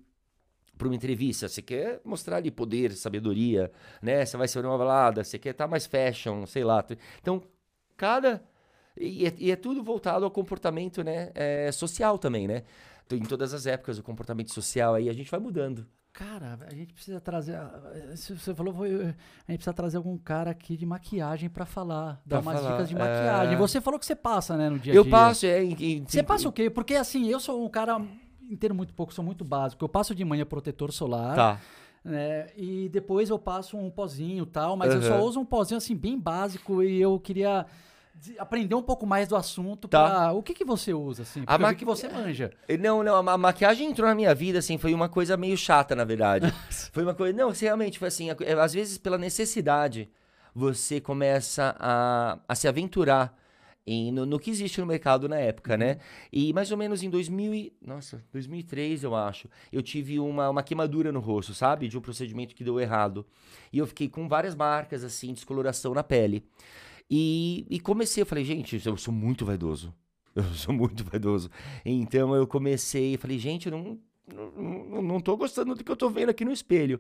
para 0.78 0.88
uma 0.88 0.96
entrevista, 0.96 1.48
você 1.48 1.62
quer 1.62 2.02
mostrar 2.06 2.38
ali 2.38 2.52
poder, 2.52 2.92
sabedoria, 2.94 3.72
né? 4.02 4.26
Você 4.26 4.38
vai 4.38 4.48
ser 4.48 4.64
uma 4.66 4.78
balada, 4.78 5.24
você 5.24 5.40
quer 5.40 5.52
estar 5.52 5.68
mais 5.68 5.86
fashion, 5.88 6.46
sei 6.46 6.64
lá. 6.64 6.86
Então, 7.20 7.42
cada. 7.98 8.42
E 8.96 9.28
é, 9.28 9.34
e 9.38 9.52
é 9.52 9.56
tudo 9.56 9.84
voltado 9.84 10.24
ao 10.26 10.32
comportamento 10.32 11.04
né, 11.04 11.32
é, 11.36 11.72
social 11.72 12.18
também, 12.18 12.48
né? 12.48 12.64
Em 13.12 13.20
todas 13.24 13.54
as 13.54 13.66
épocas, 13.66 13.98
o 14.00 14.04
comportamento 14.04 14.52
social 14.54 14.94
aí 14.96 15.10
a 15.10 15.14
gente 15.14 15.30
vai 15.32 15.40
mudando. 15.40 15.86
Cara, 16.12 16.58
a 16.68 16.74
gente 16.74 16.94
precisa 16.96 17.22
trazer. 17.22 17.60
Se 18.16 18.34
você 18.34 18.54
falou, 18.56 18.74
foi, 18.74 18.90
a 18.96 19.06
gente 19.52 19.58
precisa 19.58 19.72
trazer 19.74 19.98
algum 19.98 20.18
cara 20.18 20.50
aqui 20.50 20.76
de 20.76 20.84
maquiagem 20.86 21.48
pra 21.48 21.64
falar, 21.64 22.20
dar 22.26 22.42
Pra 22.42 22.52
umas 22.52 22.56
falar, 22.60 22.72
dicas 22.72 22.90
de 22.90 22.96
é. 22.96 22.98
maquiagem. 23.00 23.56
Você 23.58 23.80
falou 23.80 24.00
que 24.00 24.06
você 24.06 24.16
passa, 24.16 24.58
né, 24.58 24.68
no 24.70 24.80
dia 24.80 24.94
a 24.94 24.96
Eu 24.96 25.04
dia. 25.04 25.12
passo, 25.12 25.46
é. 25.46 25.64
em- 25.64 25.76
em- 25.80 26.06
Você 26.08 26.24
passa 26.24 26.50
o 26.50 26.52
quê? 26.52 26.70
Porque 26.72 26.96
assim, 26.96 27.28
eu 27.30 27.40
sou 27.40 27.64
um 27.64 27.70
cara 27.70 28.02
inteiro 28.50 28.74
muito 28.74 28.96
pouco, 28.96 29.14
sou 29.14 29.24
muito 29.24 29.46
básico. 29.46 29.86
Eu 29.86 29.90
passo 29.90 30.16
de 30.16 30.26
manhã 30.26 30.44
protetor 30.44 30.92
solar. 30.92 31.36
Tá. 31.36 31.62
Né, 32.08 32.48
e 32.56 32.90
depois 32.90 33.30
eu 33.30 33.38
passo 33.38 33.78
um 33.78 33.90
pozinho 33.90 34.44
e 34.44 34.48
tal, 34.48 34.76
mas 34.78 34.94
eu 34.94 35.02
só 35.02 35.20
uso 35.22 35.40
um 35.40 35.46
pozinho 35.46 35.78
assim 35.78 35.96
bem 35.96 36.18
básico 36.18 36.82
e 36.82 37.02
eu 37.02 37.20
queria 37.20 37.66
de- 38.16 38.38
aprender 38.40 38.74
um 38.76 38.82
pouco 38.82 39.06
mais 39.06 39.28
do 39.28 39.36
assunto. 39.36 39.88
Tá. 39.88 40.10
Pra... 40.10 40.32
O 40.32 40.42
que 40.42 40.54
que 40.54 40.66
você 40.66 40.94
usa 40.94 41.24
assim? 41.24 41.42
Porque 41.42 41.54
A 41.54 41.58
maqui- 41.58 41.80
que 41.80 41.86
você 41.86 42.08
manja. 42.08 42.52
Não, 42.80 43.04
não, 43.04 43.16
a 43.16 43.22
ma- 43.24 43.38
maquiagem 43.38 43.90
entrou 43.90 44.08
na 44.08 44.16
minha 44.16 44.34
vida, 44.34 44.60
assim, 44.60 44.78
foi 44.78 44.94
uma 44.94 45.10
coisa 45.10 45.36
meio 45.38 45.58
chata, 45.58 45.96
na 45.96 46.04
verdade. 46.04 46.52
foi 46.92 47.04
uma 47.04 47.14
coisa. 47.14 47.38
Não, 47.38 47.50
assim, 47.50 47.66
realmente, 47.66 48.00
foi 48.00 48.08
assim, 48.08 48.30
às 48.60 48.74
vezes 48.74 48.98
pela 48.98 49.18
necessidade, 49.18 50.10
você 50.56 51.00
começa 51.00 51.76
a, 51.80 52.40
a 52.48 52.56
se 52.56 52.68
aventurar 52.68 53.38
em, 53.88 54.12
no, 54.12 54.26
no 54.26 54.38
que 54.38 54.52
existe 54.52 54.82
no 54.82 54.86
mercado 54.86 55.30
na 55.30 55.38
época, 55.38 55.78
né? 55.78 55.98
E 56.32 56.52
mais 56.52 56.72
ou 56.72 56.78
menos 56.78 57.02
em 57.02 57.10
2000 57.10 57.54
e, 57.56 57.74
nossa, 57.82 58.22
2003, 58.34 59.04
eu 59.04 59.16
acho, 59.16 59.48
eu 59.72 59.82
tive 59.82 60.20
uma, 60.20 60.50
uma 60.50 60.62
queimadura 60.62 61.12
no 61.12 61.22
rosto, 61.22 61.54
sabe? 61.54 61.88
De 61.88 61.98
um 61.98 62.02
procedimento 62.02 62.54
que 62.54 62.64
deu 62.64 62.80
errado. 62.80 63.26
E 63.72 63.78
eu 63.78 63.88
fiquei 63.88 64.10
com 64.10 64.28
várias 64.28 64.54
marcas, 64.54 65.04
assim, 65.04 65.34
descoloração 65.34 65.94
na 65.94 66.04
pele. 66.04 66.44
E, 67.10 67.66
e 67.70 67.80
comecei, 67.80 68.22
eu 68.22 68.26
falei, 68.26 68.44
gente, 68.44 68.80
eu 68.86 68.98
sou 68.98 69.14
muito 69.14 69.46
vaidoso. 69.46 69.94
Eu 70.36 70.44
sou 70.54 70.72
muito 70.72 71.04
vaidoso. 71.04 71.50
Então 71.84 72.36
eu 72.36 72.46
comecei, 72.46 73.18
falei, 73.18 73.40
gente, 73.40 73.66
eu 73.66 73.72
não, 73.72 74.00
não, 74.28 75.22
tô 75.22 75.38
gostando 75.38 75.74
do 75.74 75.84
que 75.84 75.92
eu 75.92 75.96
tô 75.96 76.10
vendo 76.10 76.30
aqui 76.30 76.44
no 76.44 76.52
espelho. 76.52 77.00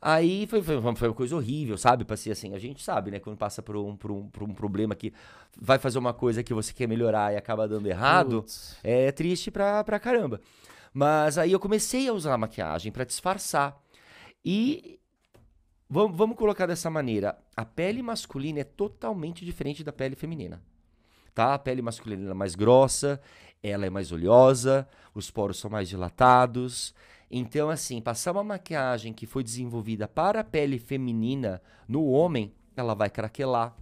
Aí 0.00 0.46
foi, 0.46 0.62
foi, 0.62 0.80
foi 0.94 1.08
uma 1.08 1.14
coisa 1.14 1.36
horrível, 1.36 1.76
sabe? 1.76 2.04
Passei 2.04 2.32
assim, 2.32 2.54
a 2.54 2.58
gente 2.58 2.82
sabe, 2.82 3.10
né? 3.10 3.20
Quando 3.20 3.36
passa 3.36 3.62
por 3.62 3.76
um, 3.76 3.94
por, 3.96 4.10
um, 4.10 4.28
por 4.28 4.42
um 4.42 4.54
problema 4.54 4.94
que 4.94 5.12
vai 5.60 5.78
fazer 5.78 5.98
uma 5.98 6.14
coisa 6.14 6.42
que 6.42 6.54
você 6.54 6.72
quer 6.72 6.88
melhorar 6.88 7.34
e 7.34 7.36
acaba 7.36 7.68
dando 7.68 7.86
errado, 7.86 8.42
Putz. 8.42 8.78
é 8.82 9.12
triste 9.12 9.50
pra, 9.50 9.84
pra 9.84 10.00
caramba. 10.00 10.40
Mas 10.92 11.36
aí 11.36 11.52
eu 11.52 11.60
comecei 11.60 12.08
a 12.08 12.12
usar 12.14 12.32
a 12.32 12.38
maquiagem 12.38 12.90
pra 12.90 13.04
disfarçar. 13.04 13.78
E 14.42 14.98
vamos, 15.88 16.16
vamos 16.16 16.36
colocar 16.36 16.66
dessa 16.66 16.88
maneira: 16.88 17.36
a 17.54 17.64
pele 17.64 18.00
masculina 18.00 18.60
é 18.60 18.64
totalmente 18.64 19.44
diferente 19.44 19.84
da 19.84 19.92
pele 19.92 20.16
feminina. 20.16 20.62
Tá? 21.34 21.54
A 21.54 21.58
pele 21.58 21.82
masculina 21.82 22.30
é 22.30 22.34
mais 22.34 22.54
grossa, 22.54 23.20
ela 23.64 23.86
é 23.86 23.90
mais 23.90 24.12
oleosa, 24.12 24.86
os 25.14 25.30
poros 25.30 25.58
são 25.58 25.70
mais 25.70 25.88
dilatados. 25.88 26.94
Então, 27.30 27.70
assim, 27.70 27.98
passar 27.98 28.32
uma 28.32 28.44
maquiagem 28.44 29.14
que 29.14 29.26
foi 29.26 29.42
desenvolvida 29.42 30.06
para 30.06 30.40
a 30.40 30.44
pele 30.44 30.78
feminina 30.78 31.62
no 31.88 32.04
homem, 32.04 32.52
ela 32.76 32.94
vai 32.94 33.08
craquelar 33.08 33.74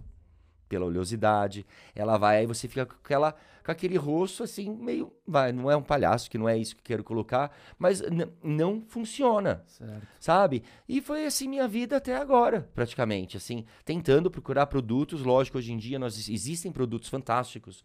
pela 0.69 0.85
oleosidade. 0.85 1.65
Ela 1.93 2.17
vai, 2.17 2.37
aí 2.37 2.45
você 2.45 2.65
fica 2.69 2.85
com, 2.85 2.95
aquela, 3.03 3.35
com 3.63 3.71
aquele 3.71 3.97
rosto 3.97 4.43
assim, 4.43 4.73
meio. 4.73 5.11
Vai, 5.27 5.51
não 5.51 5.69
é 5.69 5.75
um 5.75 5.83
palhaço, 5.83 6.31
que 6.31 6.37
não 6.37 6.47
é 6.47 6.57
isso 6.57 6.75
que 6.77 6.81
eu 6.81 6.85
quero 6.85 7.03
colocar, 7.03 7.51
mas 7.77 8.01
não 8.41 8.81
funciona 8.87 9.63
Certo. 9.67 10.07
sabe? 10.17 10.63
E 10.87 11.01
foi 11.01 11.25
assim 11.25 11.49
minha 11.49 11.67
vida 11.67 11.97
até 11.97 12.15
agora, 12.15 12.69
praticamente, 12.73 13.35
assim, 13.35 13.65
tentando 13.83 14.31
procurar 14.31 14.65
produtos, 14.67 15.23
lógico, 15.23 15.57
hoje 15.57 15.73
em 15.73 15.77
dia 15.77 15.99
nós 15.99 16.29
existem 16.29 16.71
produtos 16.71 17.09
fantásticos 17.09 17.83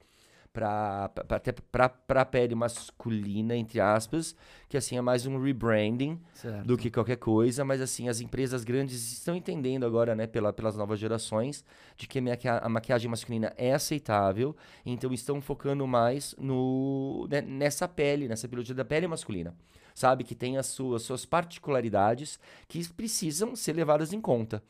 para 0.52 1.10
até 1.28 1.52
para 1.52 1.92
a 2.08 2.24
pele 2.24 2.54
masculina, 2.54 3.56
entre 3.56 3.80
aspas, 3.80 4.34
que 4.68 4.76
assim 4.76 4.96
é 4.96 5.00
mais 5.00 5.26
um 5.26 5.40
rebranding 5.40 6.20
Certo. 6.34 6.66
do 6.66 6.76
que 6.76 6.90
qualquer 6.90 7.16
coisa, 7.16 7.64
mas 7.64 7.80
assim, 7.80 8.08
as 8.08 8.20
empresas 8.20 8.64
grandes 8.64 9.12
estão 9.12 9.36
entendendo 9.36 9.84
agora, 9.84 10.14
né, 10.14 10.26
pela, 10.26 10.52
pelas 10.52 10.76
novas 10.76 10.98
gerações, 10.98 11.64
de 11.96 12.06
que 12.06 12.18
a 12.18 12.68
maquiagem 12.68 13.10
masculina 13.10 13.52
é 13.56 13.72
aceitável, 13.72 14.56
então 14.84 15.12
estão 15.12 15.40
focando 15.40 15.86
mais 15.86 16.34
no 16.38 17.26
né, 17.30 17.40
nessa 17.40 17.86
pele, 17.86 18.28
nessa 18.28 18.48
biologia 18.48 18.74
da 18.74 18.84
pele 18.84 19.06
masculina. 19.06 19.54
Sabe 19.94 20.22
que 20.22 20.34
tem 20.34 20.56
as 20.56 20.66
suas, 20.66 21.02
suas 21.02 21.24
particularidades 21.24 22.38
que 22.68 22.88
precisam 22.92 23.56
ser 23.56 23.74
levadas 23.74 24.12
em 24.12 24.20
conta. 24.20 24.62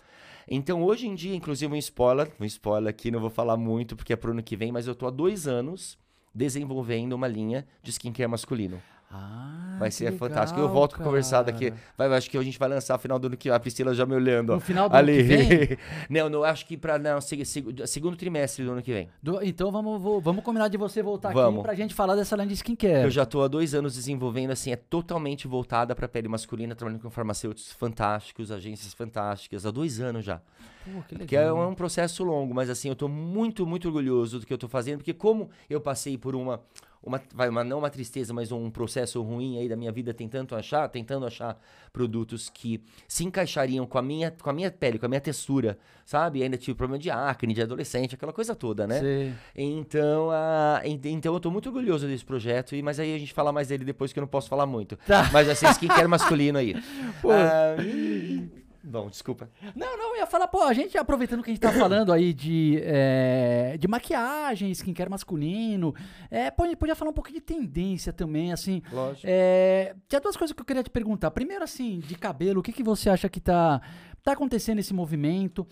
Então, 0.51 0.83
hoje 0.83 1.07
em 1.07 1.15
dia, 1.15 1.35
inclusive, 1.35 1.73
um 1.73 1.77
spoiler, 1.77 2.33
um 2.41 2.45
spoiler 2.47 2.89
aqui, 2.89 3.11
não 3.11 3.21
vou 3.21 3.29
falar 3.29 3.57
muito 3.59 3.95
porque 3.95 4.15
é 4.15 4.17
pro 4.17 4.31
ano 4.33 4.43
que 4.43 4.57
vem, 4.57 4.73
mas 4.73 4.87
eu 4.87 4.95
tô 4.95 5.07
há 5.07 5.11
dois 5.11 5.47
anos 5.47 5.99
desenvolvendo 6.35 7.13
uma 7.13 7.29
linha 7.29 7.67
de 7.83 7.91
skincare 7.91 8.31
masculino. 8.31 8.81
Ah, 9.11 9.77
Vai 9.79 9.91
ser 9.91 10.05
legal, 10.05 10.19
fantástico. 10.19 10.61
Eu 10.61 10.69
volto 10.69 10.97
a 10.97 10.99
conversar 11.05 11.43
cara. 11.45 11.53
daqui. 11.53 11.73
Vai, 11.97 12.09
acho 12.15 12.29
que 12.29 12.37
a 12.37 12.43
gente 12.43 12.59
vai 12.59 12.69
lançar 12.69 12.95
no 12.95 12.99
final 13.01 13.19
do 13.19 13.29
ano 13.29 13.37
que 13.39 13.49
a 13.49 13.59
Priscila 13.59 13.95
já 13.95 14.05
me 14.05 14.15
olhando. 14.15 14.53
No 14.55 14.61
final 14.61 14.87
do 14.89 14.93
ano 14.95 14.99
Ali. 14.99 15.17
que 15.17 15.23
vem? 15.23 15.79
não, 16.11 16.29
não, 16.29 16.45
acho 16.45 16.67
que 16.67 16.77
para 16.77 16.99
não, 16.99 17.19
se- 17.21 17.43
se- 17.45 17.65
segundo 17.87 18.17
trimestre 18.17 18.65
do 18.65 18.73
ano 18.73 18.83
que 18.83 18.93
vem. 18.93 19.09
Do- 19.23 19.43
então 19.43 19.71
vamos, 19.73 20.03
vou- 20.03 20.21
vamos 20.21 20.45
combinar 20.45 20.69
de 20.69 20.77
você 20.77 21.03
voltar 21.03 21.31
aqui 21.31 21.39
Vamos. 21.39 21.63
pra 21.63 21.75
gente 21.75 21.95
falar 21.95 22.17
dessa 22.17 22.37
linha 22.37 22.49
de 22.49 22.55
skincare. 22.55 23.05
Eu 23.05 23.11
já 23.11 23.25
tô 23.25 23.41
há 23.43 23.49
dois 23.49 23.73
anos 23.75 23.95
desenvolvendo, 23.95 24.51
assim, 24.51 24.73
é 24.73 24.77
totalmente 24.77 25.49
voltada 25.49 25.95
para 25.95 26.07
pele 26.07 26.29
masculina, 26.29 26.75
trabalhando 26.75 27.01
com 27.01 27.09
farmacêuticos 27.11 27.73
fantásticos, 27.73 28.51
agências 28.51 28.93
fantásticas, 28.93 29.65
há 29.65 29.71
dois 29.71 30.01
anos 30.01 30.23
já. 30.25 30.41
Pô, 30.85 31.03
que 31.09 31.15
legal. 31.15 31.27
Que 31.29 31.37
é 31.37 31.53
um 31.53 31.75
processo 31.75 32.23
longo, 32.25 32.53
mas 32.55 32.69
assim, 32.69 32.89
eu 32.89 32.97
tô 32.97 33.09
muito, 33.09 33.67
muito 33.67 33.87
orgulhoso 33.89 34.41
do 34.41 34.47
que 34.47 34.53
eu 34.53 34.59
tô 34.59 34.69
fazendo, 34.69 34.99
porque 34.99 35.15
como 35.15 35.49
eu 35.71 35.81
passei 35.81 36.17
por 36.19 36.35
uma, 36.35 36.61
uma, 37.03 37.23
vai, 37.35 37.49
uma 37.49 37.63
não 37.65 37.79
uma 37.79 37.91
tristeza, 37.91 38.33
mas 38.35 38.51
um 38.53 38.71
processo 38.71 39.23
ruim 39.23 39.59
aí 39.59 39.69
da 39.69 39.77
minha 39.77 39.93
vida 39.93 40.13
tentando 40.13 40.55
achar, 40.57 40.89
tentando 40.89 41.25
achar 41.27 41.59
produtos 41.93 42.51
que 42.51 42.83
se 43.07 43.25
encaixariam 43.25 43.87
com 43.87 43.99
a 43.99 44.03
minha, 44.03 44.31
com 44.31 44.51
a 44.51 44.53
minha 44.53 44.71
pele, 44.71 44.99
com 44.99 45.07
a 45.07 45.09
minha 45.09 45.21
textura, 45.21 45.79
sabe? 46.05 46.43
Ainda 46.43 46.57
tive 46.57 46.75
problema 46.77 46.99
de 46.99 47.11
acne, 47.11 47.55
de 47.55 47.63
adolescente, 47.63 48.15
aquela 48.15 48.33
coisa 48.33 48.55
toda, 48.55 48.87
né? 48.87 49.01
Sei. 49.01 49.33
Então, 49.55 50.31
a, 50.31 50.81
ent- 50.85 51.07
então 51.07 51.33
eu 51.35 51.41
tô 51.41 51.51
muito 51.51 51.67
orgulhoso 51.67 52.07
desse 52.07 52.25
projeto, 52.25 52.75
e, 52.75 52.83
mas 52.83 52.99
aí 53.01 53.15
a 53.15 53.19
gente 53.19 53.33
fala 53.33 53.53
mais 53.53 53.69
dele 53.69 53.85
depois 53.85 54.13
que 54.13 54.19
eu 54.19 54.23
não 54.23 54.29
posso 54.29 54.49
falar 54.49 54.67
muito. 54.67 54.97
Tá. 55.07 55.29
Mas 55.33 55.49
assim, 55.49 55.67
skincare 55.69 56.09
masculino 56.09 56.59
aí. 56.59 56.75
Pô. 57.23 57.31
Ah, 57.31 57.77
e- 57.83 58.49
Bom, 58.83 59.09
desculpa. 59.11 59.51
Não, 59.75 59.97
não, 59.99 60.15
eu 60.15 60.21
ia 60.21 60.27
falar, 60.27 60.47
pô, 60.49 60.63
a 60.63 60.73
gente 60.73 60.97
aproveitando 60.97 61.43
que 61.43 61.51
a 61.51 61.53
gente 61.53 61.61
tá 61.61 61.73
falando 61.75 62.13
aí 62.13 62.33
de, 62.33 62.81
é, 62.83 63.77
de 63.79 63.89
maquiagem, 63.89 64.71
skincare 64.73 65.11
masculino, 65.11 65.95
é, 66.31 66.51
pode- 66.51 66.77
podia 66.77 66.95
falar 66.95 67.11
um 67.11 67.15
pouquinho 67.15 67.41
de 67.41 67.45
tendência 67.45 68.13
também, 68.13 68.53
assim. 68.53 68.81
Lógico. 68.93 69.27
É, 69.29 69.95
tinha 70.09 70.21
duas 70.21 70.37
coisas 70.37 70.55
que 70.55 70.61
eu 70.61 70.65
queria 70.67 70.83
te 70.83 70.91
perguntar. 70.91 71.31
Primeiro, 71.33 71.65
assim, 71.65 71.99
de 71.99 72.15
cabelo, 72.15 72.61
o 72.61 72.63
que, 72.63 72.73
que 72.73 72.83
você 72.83 73.11
acha 73.11 73.29
que 73.29 73.41
tá, 73.41 73.81
tá 74.23 74.33
acontecendo 74.33 74.77
nesse 74.77 74.95
movimento? 74.95 75.67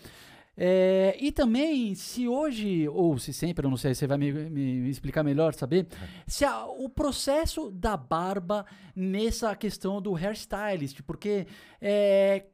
É, 0.59 1.15
e 1.19 1.31
também, 1.31 1.93
se 1.93 2.27
hoje, 2.27 2.89
ou 2.89 3.19
se 3.19 3.31
sempre, 3.31 3.63
eu 3.65 3.69
não 3.69 3.77
sei, 3.77 3.93
você 3.93 4.07
vai 4.07 4.17
me, 4.17 4.31
me- 4.31 4.89
explicar 4.89 5.21
melhor, 5.23 5.53
saber, 5.53 5.85
se 6.25 6.43
a- 6.43 6.65
o 6.65 6.89
processo 6.89 7.69
da 7.69 7.95
barba 7.95 8.65
nessa 8.95 9.55
questão 9.55 10.01
do 10.01 10.15
hairstylist, 10.15 11.01
porque 11.05 11.45
é, 11.79 12.45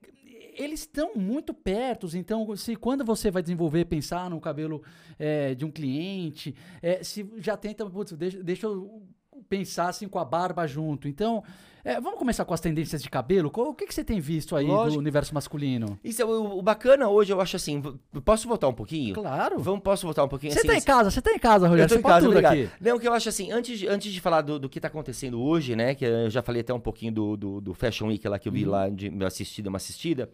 eles 0.58 0.82
estão 0.82 1.16
muito 1.16 1.54
perto. 1.54 2.08
Então, 2.16 2.56
se 2.56 2.76
quando 2.76 3.04
você 3.04 3.30
vai 3.32 3.42
desenvolver, 3.42 3.86
pensar 3.86 4.30
no 4.30 4.40
cabelo 4.40 4.84
é, 5.18 5.54
de 5.56 5.66
um 5.66 5.72
cliente, 5.72 6.56
é, 6.82 7.04
se 7.04 7.30
já 7.38 7.56
tenta, 7.58 7.86
putz, 7.90 8.14
deixa, 8.14 8.44
deixa 8.44 8.68
eu 8.68 9.04
pensar 9.50 9.90
assim 9.90 10.08
com 10.08 10.20
a 10.20 10.26
barba 10.26 10.66
junto. 10.68 11.08
Então, 11.08 11.44
é, 11.86 12.00
vamos 12.00 12.18
começar 12.18 12.46
com 12.46 12.54
as 12.54 12.62
tendências 12.62 13.02
de 13.04 13.10
cabelo? 13.10 13.52
O 13.54 13.74
que, 13.74 13.86
que 13.86 13.94
você 13.94 14.04
tem 14.04 14.20
visto 14.20 14.56
aí 14.56 14.66
Lógico. 14.66 14.94
do 14.94 15.00
universo 15.00 15.34
masculino? 15.34 16.00
Isso 16.04 16.22
é 16.22 16.26
o, 16.26 16.58
o 16.58 16.62
bacana 16.62 17.10
hoje, 17.10 17.34
eu 17.34 17.42
acho 17.42 17.56
assim. 17.58 17.82
Posso 18.24 18.48
voltar 18.48 18.68
um 18.70 18.74
pouquinho? 18.74 19.14
Claro. 19.14 19.60
Vamos, 19.60 19.82
posso 19.82 20.06
voltar 20.06 20.24
um 20.24 20.28
pouquinho 20.28 20.54
Você 20.54 20.60
assim? 20.60 20.68
tá 20.68 20.76
em 20.76 20.82
casa, 20.82 21.12
você 21.12 21.22
tá 21.22 21.32
em 21.32 21.40
casa, 21.40 21.66
Eu 21.66 21.70
Rogério. 21.72 21.90
tô 21.90 21.96
Você 21.96 22.00
em 22.00 22.04
casa, 22.04 22.20
tudo 22.26 22.30
obrigado. 22.30 22.54
aqui. 22.54 22.70
Não, 22.80 22.98
que 22.98 23.08
eu 23.08 23.14
acho 23.14 23.28
assim, 23.30 23.52
antes 23.52 23.78
de, 23.80 23.88
antes 23.88 24.12
de 24.14 24.22
falar 24.22 24.42
do, 24.42 24.58
do 24.60 24.70
que 24.70 24.80
tá 24.80 24.88
acontecendo 24.88 25.42
hoje, 25.42 25.76
né? 25.76 25.94
Que 25.94 26.06
eu 26.06 26.30
já 26.30 26.42
falei 26.42 26.62
até 26.62 26.74
um 26.74 26.80
pouquinho 26.80 27.12
do, 27.12 27.36
do, 27.38 27.62
do 27.62 27.74
Fashion 27.74 28.08
Week 28.08 28.26
lá 28.28 28.40
que 28.40 28.48
eu 28.48 28.52
Uhum. 28.54 28.58
vi 28.60 28.66
lá, 28.66 28.88
de 28.90 29.10
uma 29.10 29.28
assistida, 29.28 29.68
uma 29.70 29.78
assistida. 29.78 30.30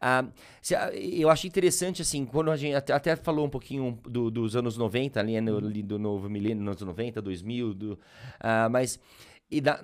Ah, 0.00 0.24
se- 0.60 0.74
ah, 0.74 0.90
eu 0.94 1.28
achei 1.30 1.48
interessante, 1.48 2.02
assim, 2.02 2.24
quando 2.24 2.50
a 2.50 2.56
gente 2.56 2.74
até, 2.74 2.92
até 2.92 3.16
falou 3.16 3.46
um 3.46 3.50
pouquinho 3.50 3.98
do- 4.08 4.30
dos 4.30 4.54
anos 4.56 4.76
90, 4.76 5.18
ali, 5.18 5.40
no, 5.40 5.52
Uhum. 5.52 5.58
ali 5.66 5.82
do 5.82 5.98
novo 5.98 6.28
milênio, 6.28 6.62
nos 6.62 6.76
anos 6.82 6.82
90, 6.82 7.20
2000, 7.22 7.74
do, 7.74 7.98
ah, 8.38 8.68
mas. 8.70 9.00
E 9.52 9.60
da- 9.60 9.82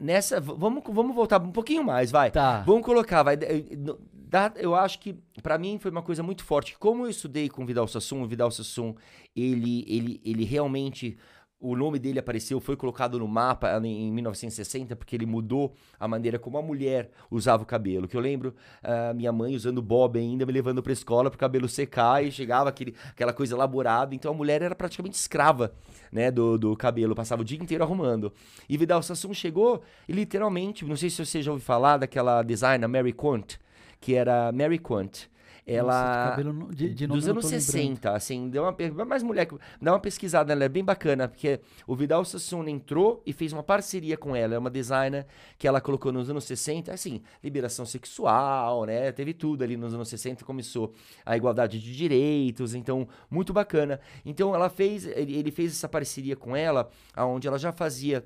nessa, 0.00 0.40
vamos, 0.40 0.82
vamos 0.86 1.14
voltar 1.16 1.40
um 1.42 1.50
pouquinho 1.50 1.82
mais, 1.82 2.10
vai. 2.10 2.30
Tá. 2.30 2.60
Vamos 2.66 2.82
colocar, 2.84 3.22
vai. 3.22 3.34
eh, 3.36 3.64
dá- 4.12 4.52
eu 4.56 4.74
acho 4.74 4.98
que 4.98 5.14
pra 5.42 5.56
mim 5.56 5.78
foi 5.80 5.90
uma 5.90 6.02
coisa 6.02 6.22
muito 6.22 6.44
forte. 6.44 6.76
Como 6.78 7.06
eu 7.06 7.10
estudei 7.10 7.48
com 7.48 7.62
o 7.62 7.66
Vidal 7.66 7.88
Sassoon, 7.88 8.22
o 8.22 8.26
Vidal 8.28 8.50
Sassoon, 8.50 8.94
ele, 9.34 9.84
ele, 9.88 10.20
ele 10.24 10.44
realmente. 10.44 11.16
O 11.60 11.74
nome 11.74 11.98
dele 11.98 12.20
apareceu, 12.20 12.60
foi 12.60 12.76
colocado 12.76 13.18
no 13.18 13.26
mapa 13.26 13.80
em 13.82 14.06
em 14.06 14.12
1960, 14.12 14.94
porque 14.94 15.16
ele 15.16 15.26
mudou 15.26 15.74
a 15.98 16.06
maneira 16.06 16.38
como 16.38 16.56
a 16.56 16.62
mulher 16.62 17.10
usava 17.28 17.64
o 17.64 17.66
cabelo. 17.66 18.06
Que 18.06 18.16
eu 18.16 18.20
lembro, 18.20 18.54
ah, 18.80 19.12
minha 19.12 19.32
mãe 19.32 19.56
usando 19.56 19.82
bob 19.82 20.20
ainda, 20.20 20.46
me 20.46 20.52
levando 20.52 20.80
pra 20.80 20.92
escola 20.92 21.28
pro 21.28 21.38
cabelo 21.38 21.68
secar 21.68 22.24
e 22.24 22.30
chegava 22.30 22.68
aquele, 22.68 22.94
aquela 23.10 23.32
coisa 23.32 23.56
elaborada. 23.56 24.14
Então 24.14 24.30
a 24.30 24.34
mulher 24.34 24.62
era 24.62 24.74
praticamente 24.74 25.16
escrava 25.16 25.74
né, 26.12 26.30
do, 26.30 26.56
do 26.56 26.76
cabelo, 26.76 27.12
passava 27.12 27.42
o 27.42 27.44
dia 27.44 27.58
inteiro 27.58 27.82
arrumando. 27.82 28.32
E 28.68 28.76
Vidal 28.76 29.02
Sassoon 29.02 29.34
chegou 29.34 29.82
e 30.08 30.12
literalmente, 30.12 30.84
não 30.84 30.96
sei 30.96 31.10
se 31.10 31.24
você 31.26 31.42
já 31.42 31.50
ouviu 31.50 31.64
falar 31.64 31.96
daquela 31.96 32.40
designer 32.42 32.86
Mary 32.86 33.12
Quant, 33.12 33.56
que 34.00 34.14
era 34.14 34.52
Mary 34.52 34.78
Quant. 34.78 35.28
Ela. 35.70 36.34
Nossa, 36.40 36.74
de, 36.74 36.94
de 36.94 37.06
dos 37.06 37.28
anos 37.28 37.44
não 37.44 37.50
tô 37.50 37.56
lembrando. 37.56 37.60
60, 37.60 38.12
assim, 38.12 38.48
deu 38.48 38.62
uma, 38.62 39.04
mais 39.04 39.22
mulher, 39.22 39.46
dá 39.82 39.92
uma 39.92 40.00
pesquisada, 40.00 40.50
ela 40.50 40.64
é 40.64 40.68
bem 40.68 40.82
bacana, 40.82 41.28
porque 41.28 41.60
o 41.86 41.94
Vidal 41.94 42.24
Sassoon 42.24 42.66
entrou 42.68 43.22
e 43.26 43.34
fez 43.34 43.52
uma 43.52 43.62
parceria 43.62 44.16
com 44.16 44.34
ela, 44.34 44.54
é 44.54 44.58
uma 44.58 44.70
designer 44.70 45.26
que 45.58 45.68
ela 45.68 45.78
colocou 45.78 46.10
nos 46.10 46.30
anos 46.30 46.44
60, 46.44 46.90
assim, 46.90 47.20
liberação 47.44 47.84
sexual, 47.84 48.86
né, 48.86 49.12
teve 49.12 49.34
tudo 49.34 49.62
ali 49.62 49.76
nos 49.76 49.92
anos 49.92 50.08
60, 50.08 50.42
começou 50.42 50.94
a 51.26 51.36
igualdade 51.36 51.78
de 51.78 51.94
direitos, 51.94 52.74
então, 52.74 53.06
muito 53.30 53.52
bacana. 53.52 54.00
Então, 54.24 54.54
ela 54.54 54.70
fez, 54.70 55.04
ele, 55.04 55.36
ele 55.36 55.50
fez 55.50 55.72
essa 55.72 55.88
parceria 55.88 56.34
com 56.34 56.56
ela, 56.56 56.88
aonde 57.14 57.46
ela 57.46 57.58
já 57.58 57.72
fazia 57.72 58.24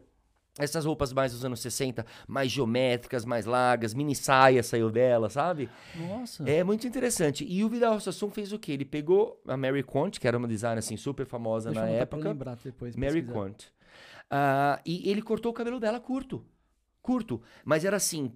essas 0.59 0.84
roupas 0.84 1.12
mais 1.12 1.32
dos 1.32 1.44
anos 1.44 1.61
60, 1.61 2.05
mais 2.28 2.50
geométricas, 2.50 3.24
mais 3.24 3.46
largas, 3.46 3.94
mini 3.94 4.14
saia 4.14 4.62
saiu 4.62 4.90
dela, 4.90 5.30
sabe? 5.30 5.68
Nossa. 5.94 6.48
É 6.48 6.62
muito 6.62 6.86
interessante. 6.86 7.44
E 7.48 7.64
o 7.64 7.68
Vidal 7.68 7.98
Sassoon 8.00 8.30
fez 8.30 8.53
o 8.53 8.59
quê? 8.59 8.72
Ele 8.72 8.84
pegou 8.84 9.40
a 9.46 9.57
Mary 9.57 9.82
Quant, 9.82 10.18
que 10.18 10.28
era 10.28 10.36
uma 10.36 10.46
designer 10.48 10.78
assim 10.78 10.96
super 10.96 11.24
famosa 11.26 11.70
Deixa 11.70 11.80
na 11.80 11.86
eu 11.86 11.90
anotar 11.94 12.07
pra 12.07 12.18
época. 12.18 12.28
lembrar 12.32 12.59
depois. 12.62 12.96
Mary. 12.96 13.22
Quant. 13.22 13.64
Ah, 14.30 14.80
e 14.84 15.09
ele 15.11 15.22
cortou 15.22 15.53
o 15.53 15.55
cabelo 15.55 15.80
dela 15.80 16.00
curto. 16.00 16.44
Curto. 17.00 17.42
Mas 17.64 17.84
era 17.84 17.96
assim, 17.96 18.30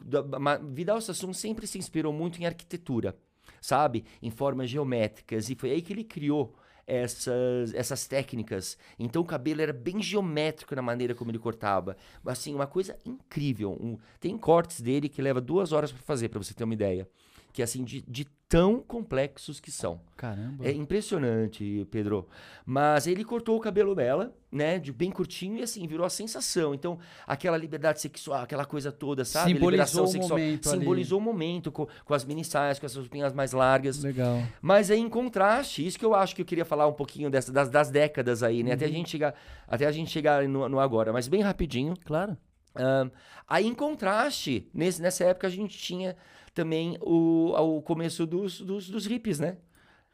Vidal 0.73 1.01
Sassoon 1.01 1.33
sempre 1.33 1.67
se 1.67 1.79
inspirou 1.79 2.13
muito 2.13 2.41
em 2.41 2.47
arquitetura, 2.47 3.17
sabe? 3.61 4.05
Em 4.23 4.31
formas 4.31 4.69
geométricas. 4.71 5.49
E 5.51 5.55
foi 5.55 5.71
aí 5.71 5.83
que 5.83 5.93
ele 5.93 6.05
criou 6.05 6.55
essas, 6.87 7.75
essas 7.75 8.07
técnicas. 8.07 8.79
Então 8.99 9.23
o 9.23 9.25
cabelo 9.25 9.61
era 9.61 9.73
bem 9.73 10.01
geométrico 10.01 10.75
na 10.75 10.83
maneira 10.83 11.15
como 11.15 11.31
ele 11.31 11.39
cortava. 11.39 11.97
Assim, 12.25 12.55
uma 12.55 12.67
coisa 12.67 12.97
incrível. 13.05 13.73
Um- 13.81 13.99
tem 14.21 14.37
cortes 14.39 14.81
dele 14.81 15.09
que 15.09 15.21
leva 15.21 15.41
duas 15.41 15.73
horas 15.73 15.91
para 15.91 16.03
fazer, 16.03 16.29
para 16.29 16.39
você 16.43 16.55
ter 16.55 16.65
uma 16.65 16.75
ideia. 16.75 17.09
Que 17.53 17.63
assim, 17.63 17.83
de, 17.85 18.03
de 18.03 18.27
tão 18.49 18.81
complexos 18.81 19.59
que 19.59 19.71
são. 19.71 20.01
Caramba. 20.17 20.67
É 20.67 20.73
impressionante, 20.73 21.87
Pedro. 21.91 22.29
Mas 22.65 23.07
ele 23.07 23.25
cortou 23.25 23.57
o 23.57 23.61
cabelo 23.61 23.95
dela, 23.95 24.33
né? 24.51 24.79
De 24.79 24.93
bem 24.93 25.11
curtinho 25.11 25.59
e 25.59 25.63
assim, 25.63 25.87
virou 25.87 26.07
a 26.07 26.11
sensação. 26.11 26.73
Então, 26.73 26.99
aquela 27.27 27.57
liberdade 27.57 28.01
sexual, 28.01 28.43
aquela 28.43 28.65
coisa 28.65 28.93
toda, 28.93 29.25
sabe? 29.25 29.53
Simbolizou 29.53 30.05
o 30.05 30.07
sexual. 30.07 30.39
momento 30.39 30.69
ali. 30.69 30.79
Simbolizou 30.79 31.19
o 31.19 31.23
momento 31.23 31.73
com, 31.73 31.89
com 32.05 32.15
as 32.15 32.25
mini 32.25 32.45
saias, 32.45 32.79
com 32.79 32.87
as 32.87 32.95
roupinhas 32.95 33.33
mais 33.33 33.53
largas. 33.53 34.03
Legal. 34.03 34.41
Mas 34.63 34.91
aí, 34.91 35.01
em 35.01 35.09
contraste, 35.09 35.85
isso 35.85 35.99
que 35.99 36.05
eu 36.05 36.15
acho 36.15 36.35
que 36.35 36.43
eu 36.43 36.47
queria 36.47 36.65
falar 36.65 36.87
um 36.87 36.93
pouquinho 36.93 37.29
dessa, 37.29 37.53
das, 37.53 37.69
das 37.69 37.91
décadas 37.91 38.43
aí, 38.43 38.63
né? 38.63 38.71
Uhum. 38.71 38.77
Até 38.77 38.85
a 38.85 38.91
gente 38.91 39.11
chegar, 39.11 39.35
até 39.67 39.87
a 39.87 39.93
gente 39.93 40.11
chegar 40.11 40.47
no, 40.49 40.69
no 40.69 40.79
agora. 40.79 41.13
Mas 41.13 41.27
bem 41.27 41.43
rapidinho. 41.43 41.95
Claro. 42.05 42.37
Ahn, 42.77 43.11
aí, 43.49 43.67
em 43.67 43.75
contraste, 43.75 44.69
nesse, 44.73 45.03
nessa 45.03 45.25
época 45.25 45.47
a 45.47 45.51
gente 45.51 45.77
tinha 45.77 46.15
também 46.57 46.97
o, 47.03 47.53
o 47.53 47.83
começo 47.83 48.27
dos, 48.27 48.61
dos, 48.63 48.89
dos 48.89 49.07
hippies, 49.07 49.39
né? 49.39 49.59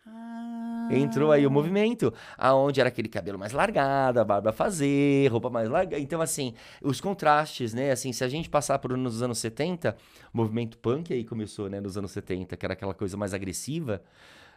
Ah, 0.04 0.88
Entrou 0.90 1.30
aí 1.30 1.46
o 1.46 1.50
movimento, 1.50 2.12
aonde 2.36 2.80
era 2.80 2.88
aquele 2.88 3.08
cabelo 3.08 3.38
mais 3.38 3.52
largado, 3.52 4.18
a 4.18 4.24
barba 4.24 4.50
a 4.50 4.52
fazer, 4.52 5.30
roupa 5.30 5.48
mais 5.48 5.68
larga. 5.68 5.96
Então, 6.00 6.20
assim, 6.20 6.52
os 6.82 7.00
contrastes, 7.00 7.72
né? 7.72 7.92
Assim, 7.92 8.12
se 8.12 8.24
a 8.24 8.28
gente 8.28 8.50
passar 8.50 8.80
por 8.80 8.96
nos 8.98 9.22
anos 9.22 9.38
70, 9.38 9.96
o 10.34 10.36
movimento 10.36 10.76
punk 10.78 11.12
aí 11.14 11.24
começou, 11.24 11.70
né? 11.70 11.80
Nos 11.80 11.96
anos 11.96 12.10
70, 12.10 12.56
que 12.56 12.66
era 12.66 12.72
aquela 12.74 12.92
coisa 12.92 13.16
mais 13.16 13.32
agressiva, 13.32 14.02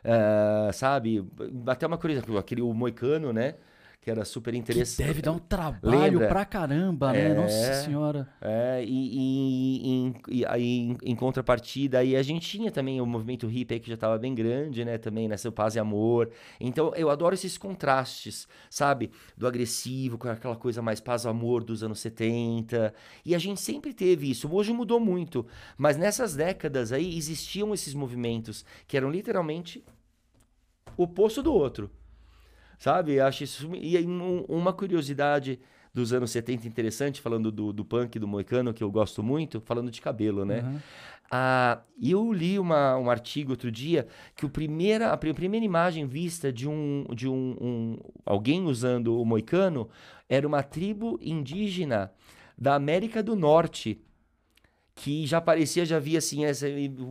ah, 0.04 0.72
sabe? 0.74 1.24
Até 1.68 1.86
uma 1.86 1.98
curiosidade, 2.00 2.36
aquele 2.36 2.64
o 2.64 2.74
moicano, 2.74 3.32
né? 3.32 3.56
Que 4.06 4.12
era 4.12 4.24
super 4.24 4.52
Que 4.52 4.60
interessante. 4.60 5.08
deve 5.08 5.20
dar 5.20 5.32
um 5.32 5.40
trabalho 5.40 6.00
Lembra? 6.12 6.28
pra 6.28 6.46
caramba, 6.46 7.12
né? 7.12 7.32
É. 7.32 7.34
Nossa 7.34 7.74
senhora. 7.86 8.30
É, 8.40 8.84
e, 8.88 10.14
e- 10.30 10.46
aí, 10.46 10.96
em, 11.04 11.16
contrapartida, 11.16 11.98
aí 11.98 12.16
a 12.16 12.22
gente 12.22 12.48
tinha 12.48 12.70
também 12.70 13.02
o 13.02 13.06
movimento 13.08 13.48
hippie 13.48 13.80
que 13.80 13.88
já 13.88 13.96
estava 13.96 14.16
bem 14.20 14.36
grande, 14.36 14.86
né? 14.86 15.00
Também, 15.00 15.28
nessa 15.28 15.52
paz 15.52 15.74
e 15.76 15.80
amor. 15.80 16.30
Então, 16.60 16.94
eu 16.96 17.10
adoro 17.10 17.34
esses 17.34 17.58
contrastes, 17.58 18.48
sabe? 18.70 19.10
Do 19.36 19.48
agressivo 19.48 20.20
com 20.20 20.28
aquela 20.30 20.56
coisa 20.56 20.84
mais 20.84 21.00
paz 21.00 21.24
e 21.24 21.28
amor 21.28 21.64
dos 21.64 21.82
anos 21.82 22.00
70. 22.00 22.94
E 23.26 23.34
a 23.34 23.40
gente 23.40 23.60
sempre 23.60 23.92
teve 23.92 24.30
isso. 24.30 24.48
Hoje 24.54 24.72
mudou 24.72 25.00
muito. 25.00 25.48
Mas 25.80 25.98
nessas 25.98 26.36
décadas 26.36 26.92
aí 26.92 27.18
existiam 27.18 27.74
esses 27.74 27.96
movimentos 27.96 28.64
que 28.88 28.96
eram 28.98 29.10
literalmente 29.10 29.84
o 30.96 31.06
oposto 31.06 31.42
do 31.42 31.52
outro. 31.52 31.90
Sabe? 32.80 33.20
Acho 33.20 33.44
isso. 33.44 33.70
E 33.76 33.98
aí, 33.98 34.06
um- 34.06 34.44
uma 34.48 34.72
curiosidade 34.74 35.60
dos 35.94 36.12
anos 36.12 36.32
70 36.32 36.68
interessante, 36.68 37.22
falando 37.22 37.52
do, 37.52 37.72
do 37.72 37.86
punk, 37.86 38.20
do 38.20 38.28
moicano, 38.28 38.74
que 38.74 38.84
eu 38.84 38.92
gosto 38.92 39.24
muito, 39.24 39.62
falando 39.62 39.90
de 39.90 40.02
cabelo, 40.02 40.44
né? 40.44 40.62
Uhum. 40.62 40.80
Ah, 41.32 41.80
eu 42.02 42.32
li 42.32 42.60
uma, 42.60 42.98
um 42.98 43.10
artigo 43.10 43.52
outro 43.52 43.72
dia 43.72 44.06
que 44.36 44.46
o 44.46 44.50
primeira, 44.50 45.12
a 45.12 45.18
pri- 45.18 45.34
primeira 45.34 45.66
imagem 45.66 46.06
vista 46.06 46.52
de 46.54 46.68
um 46.70 47.06
de 47.16 47.28
um, 47.28 47.56
um- 47.60 47.98
alguém 48.26 48.64
usando 48.66 49.20
o 49.20 49.26
moicano 49.26 49.90
era 50.30 50.46
uma 50.48 50.62
tribo 50.62 51.18
indígena 51.22 52.12
da 52.58 52.76
América 52.76 53.24
do 53.24 53.36
Norte 53.36 54.00
que 54.96 55.28
já 55.28 55.42
parecia, 55.42 55.86
já 55.86 56.00
via 56.00 56.20
assim, 56.20 56.46
essa, 56.46 56.68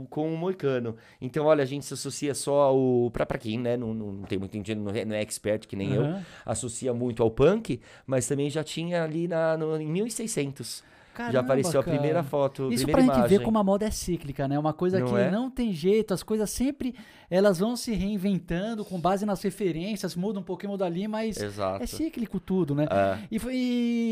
com 0.08 0.32
o 0.32 0.36
moicano. 0.36 0.96
Então, 1.20 1.44
olha, 1.44 1.62
a 1.62 1.66
gente 1.66 1.84
se 1.84 1.92
associa 1.92 2.34
só 2.34 2.62
ao. 2.62 3.10
Pra, 3.12 3.26
pra 3.26 3.38
quem, 3.38 3.58
né? 3.58 3.76
Não, 3.76 3.92
não, 3.92 4.12
não 4.12 4.22
tem 4.24 4.38
muito 4.38 4.56
entendido, 4.56 4.80
não 4.80 4.90
é, 4.90 5.04
não 5.04 5.14
é 5.14 5.20
expert 5.20 5.66
que 5.68 5.76
nem 5.76 5.92
eu, 5.92 6.02
Aham. 6.02 6.22
associa 6.46 6.94
muito 6.94 7.22
ao 7.22 7.30
punk, 7.30 7.80
mas 8.06 8.26
também 8.26 8.48
já 8.48 8.64
tinha 8.64 9.04
ali 9.04 9.28
na, 9.28 9.56
no, 9.58 9.78
em 9.78 9.86
1600. 9.86 10.82
Já 11.16 11.24
Caramba, 11.32 11.40
apareceu 11.40 11.80
a 11.80 11.84
cara. 11.84 11.96
primeira 11.96 12.22
foto, 12.22 12.72
Isso 12.72 12.84
primeira 12.84 12.92
pra 12.92 13.02
gente 13.02 13.28
ver 13.28 13.34
imagem. 13.36 13.44
como 13.44 13.58
a 13.58 13.64
moda 13.64 13.86
é 13.86 13.90
cíclica, 13.90 14.46
né? 14.48 14.58
Uma 14.58 14.72
coisa 14.72 14.98
Não 14.98 15.06
que 15.06 15.14
é? 15.16 15.30
não 15.30 15.50
tem 15.50 15.72
jeito, 15.72 16.12
as 16.12 16.22
coisas 16.22 16.50
sempre 16.50 16.94
elas 17.30 17.58
vão 17.58 17.74
se 17.76 17.92
reinventando 17.92 18.84
com 18.84 19.00
base 19.00 19.24
nas 19.26 19.42
referências, 19.42 20.14
muda 20.14 20.38
um 20.38 20.42
pouquinho, 20.42 20.72
muda 20.72 20.84
ali, 20.84 21.08
mas 21.08 21.36
Exato. 21.40 21.82
é 21.82 21.86
cíclico 21.86 22.38
tudo, 22.38 22.74
né? 22.74 22.86
É. 22.90 23.18
E, 23.30 23.38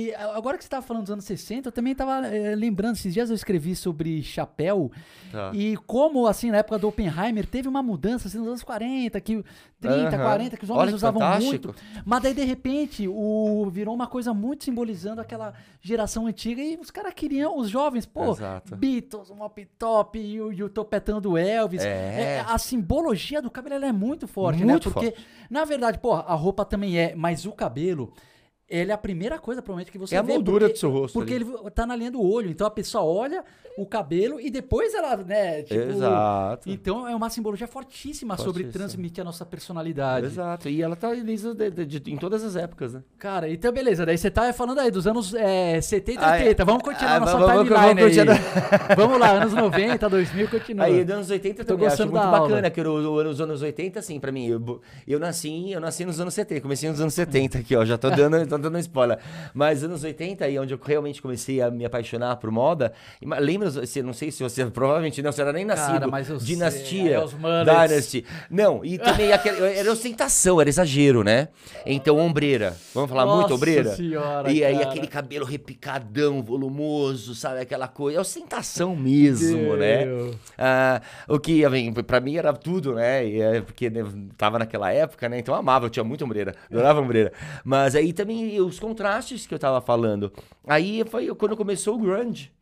e 0.08 0.14
agora 0.34 0.56
que 0.56 0.64
você 0.64 0.68
estava 0.68 0.84
falando 0.84 1.02
dos 1.04 1.12
anos 1.12 1.24
60, 1.24 1.68
eu 1.68 1.72
também 1.72 1.92
estava 1.92 2.20
lembrando, 2.56 2.94
esses 2.96 3.12
dias 3.12 3.28
eu 3.30 3.36
escrevi 3.36 3.74
sobre 3.76 4.22
chapéu 4.22 4.90
Tá. 5.30 5.50
e 5.54 5.76
como, 5.86 6.26
assim, 6.26 6.50
na 6.50 6.58
época 6.58 6.78
do 6.78 6.88
Oppenheimer, 6.88 7.46
teve 7.46 7.66
uma 7.66 7.82
mudança, 7.82 8.28
assim, 8.28 8.36
nos 8.38 8.46
anos 8.48 8.62
40, 8.62 9.18
que 9.20 9.42
30, 9.82 10.16
Aham. 10.16 10.24
40, 10.24 10.56
que 10.56 10.64
os 10.64 10.70
homens 10.70 10.86
Olha 10.86 10.96
usavam 10.96 11.20
fantástico. 11.20 11.68
muito. 11.68 11.74
Mas 12.04 12.22
daí, 12.22 12.32
de 12.32 12.44
repente, 12.44 13.08
o, 13.08 13.68
virou 13.70 13.94
uma 13.94 14.06
coisa 14.06 14.32
muito 14.32 14.64
simbolizando 14.64 15.20
aquela 15.20 15.52
geração 15.80 16.26
antiga 16.26 16.62
e 16.62 16.76
os 16.76 16.90
caras 16.90 17.12
queriam, 17.12 17.58
os 17.58 17.68
jovens, 17.68 18.06
pô, 18.06 18.30
Exato. 18.30 18.76
Beatles, 18.76 19.30
um 19.30 19.34
Mop 19.34 19.64
Top 19.78 20.18
e 20.18 20.40
o, 20.40 20.52
e 20.52 20.62
o 20.62 20.68
topetão 20.68 21.20
do 21.20 21.36
Elvis. 21.36 21.82
É. 21.82 22.44
a 22.46 22.56
simbologia 22.56 23.42
do 23.42 23.50
cabelo 23.50 23.84
é 23.84 23.92
muito 23.92 24.28
forte, 24.28 24.64
Muito 24.64 24.88
né? 24.88 24.92
Porque, 24.94 25.14
na 25.50 25.64
verdade, 25.64 25.98
pô, 25.98 26.12
a 26.14 26.34
roupa 26.34 26.64
também 26.64 26.98
é, 26.98 27.14
mas 27.14 27.44
o 27.44 27.52
cabelo. 27.52 28.12
Ele 28.72 28.90
é 28.90 28.94
a 28.94 28.98
primeira 28.98 29.38
coisa, 29.38 29.60
provavelmente, 29.60 29.92
que 29.92 29.98
você 29.98 30.14
É 30.14 30.18
a 30.18 30.22
vê. 30.22 30.32
moldura 30.32 30.68
do 30.68 30.76
seu 30.78 30.90
rosto 30.90 31.14
Porque 31.14 31.34
ali. 31.34 31.44
ele 31.44 31.70
tá 31.70 31.86
na 31.86 31.94
linha 31.94 32.10
do 32.10 32.20
olho. 32.22 32.50
Então 32.50 32.66
a 32.66 32.70
pessoa 32.70 33.04
olha 33.04 33.44
o 33.76 33.86
cabelo 33.86 34.38
e 34.40 34.50
depois 34.50 34.92
ela, 34.94 35.16
né? 35.16 35.62
Tipo, 35.62 35.80
Exato. 35.80 36.68
Então 36.70 37.08
é 37.08 37.14
uma 37.14 37.30
simbologia 37.30 37.66
fortíssima 37.66 38.36
sobre 38.36 38.64
transmitir 38.64 39.22
a 39.22 39.24
nossa 39.24 39.46
personalidade. 39.46 40.26
Exato. 40.26 40.68
E 40.68 40.82
ela 40.82 40.94
tá 40.96 41.14
desde, 41.14 41.54
de- 41.54 41.70
de- 41.70 42.00
de- 42.00 42.12
em 42.12 42.16
todas 42.16 42.44
as 42.44 42.54
épocas, 42.56 42.92
né? 42.94 43.02
Cara, 43.18 43.48
então 43.48 43.72
beleza. 43.72 44.04
Daí 44.04 44.18
você 44.18 44.30
tá 44.30 44.52
falando 44.52 44.78
aí 44.80 44.90
dos 44.90 45.06
anos 45.06 45.34
é, 45.34 45.80
70 45.80 46.20
Ah, 46.24 46.38
e 46.38 46.42
é. 46.42 46.44
80. 46.48 46.64
Vamos 46.64 46.82
continuar 46.82 47.16
Ah, 47.16 47.20
nossa 47.20 47.36
vamos- 47.38 47.68
timeline 47.68 48.00
vamos 48.00 48.18
aí. 48.18 48.26
continuar. 48.26 48.96
Vamos 48.96 49.20
lá, 49.20 49.30
anos 49.32 49.52
90, 49.52 50.08
2000, 50.08 50.48
continua. 50.48 50.84
Aí, 50.84 51.04
dos 51.04 51.14
anos 51.14 51.30
80 51.30 51.64
Tô 51.64 51.74
também 51.74 51.86
acho 51.86 51.96
gostando 51.96 52.12
muito 52.12 52.24
da 52.24 52.38
bacana, 52.40 52.70
que 52.70 52.80
os 52.80 53.40
anos 53.40 53.62
80, 53.62 53.98
assim, 54.00 54.20
pra 54.20 54.30
mim, 54.32 54.46
eu, 54.48 54.80
eu 55.06 55.18
nasci, 55.18 55.70
eu 55.72 55.80
nasci 55.80 56.04
nos 56.04 56.20
anos 56.20 56.34
70, 56.34 56.60
comecei 56.60 56.88
nos 56.90 57.00
anos 57.00 57.14
70 57.14 57.58
aqui, 57.58 57.74
ó, 57.76 57.84
já 57.84 57.96
tô 57.96 58.10
dando, 58.10 58.44
dando 58.62 58.78
spoiler. 58.78 59.18
Mas 59.52 59.82
anos 59.82 60.04
80 60.04 60.44
aí, 60.44 60.58
onde 60.58 60.72
eu 60.74 60.80
realmente 60.82 61.20
comecei 61.20 61.60
a 61.60 61.70
me 61.70 61.84
apaixonar 61.84 62.36
por 62.36 62.50
moda, 62.50 62.92
e 63.20 63.26
lembra, 63.26 63.70
você, 63.70 64.02
não 64.02 64.12
sei 64.12 64.30
se 64.30 64.42
você, 64.42 64.64
provavelmente 64.70 65.22
não, 65.22 65.32
você 65.32 65.42
era 65.42 65.52
nem 65.52 65.64
nascido, 65.64 66.00
Cara, 66.00 66.08
mas 66.08 66.28
eu 66.28 66.38
sei, 66.38 66.54
Dinastia, 66.54 67.14
é, 67.16 67.24
os 67.24 67.34
mullets. 67.34 67.66
Dynasty. 67.66 68.24
Não, 68.50 68.84
e 68.84 68.98
também 68.98 69.32
aquele, 69.34 69.60
era 69.60 69.90
ostentação, 69.90 70.60
era 70.60 70.70
exagero, 70.70 71.22
né? 71.22 71.48
Então, 71.84 72.18
ombreira, 72.18 72.76
vamos 72.94 73.10
falar 73.10 73.26
muito 73.26 73.42
Nossa 73.42 73.54
ombreira? 73.54 73.94
senhora, 73.94 74.50
e 74.50 74.64
aí 74.64 74.78
cara. 74.78 74.88
aquele 74.88 75.06
cabelo 75.06 75.44
repicadão, 75.44 76.42
volumoso, 76.42 77.34
sabe, 77.34 77.60
aquela 77.60 77.88
coisa, 77.88 78.18
é 78.18 78.20
ostentação 78.20 78.94
mesmo, 78.96 79.76
né? 79.76 80.04
Meu. 80.04 80.34
Ah, 80.56 81.00
o 81.28 81.38
que, 81.38 81.64
assim, 81.64 81.92
pra 81.92 82.20
mim 82.20 82.36
era 82.36 82.52
tudo, 82.52 82.94
né? 82.94 83.26
E 83.26 83.40
é 83.40 83.60
porque 83.60 83.90
né, 83.90 84.04
tava 84.36 84.58
naquela 84.58 84.92
época, 84.92 85.28
né? 85.28 85.38
Então 85.38 85.54
eu 85.54 85.58
amava, 85.58 85.86
eu 85.86 85.90
tinha 85.90 86.04
muita 86.04 86.24
ombreira, 86.24 86.54
adorava 86.70 87.00
ombreira. 87.00 87.32
Mas 87.64 87.94
aí 87.94 88.12
também 88.12 88.51
os 88.60 88.78
contrastes 88.78 89.46
que 89.46 89.54
eu 89.54 89.58
tava 89.58 89.80
falando. 89.80 90.32
Aí 90.66 91.04
foi 91.08 91.34
quando 91.34 91.56
começou 91.56 91.96
o 91.96 91.98
grunge. 91.98 92.52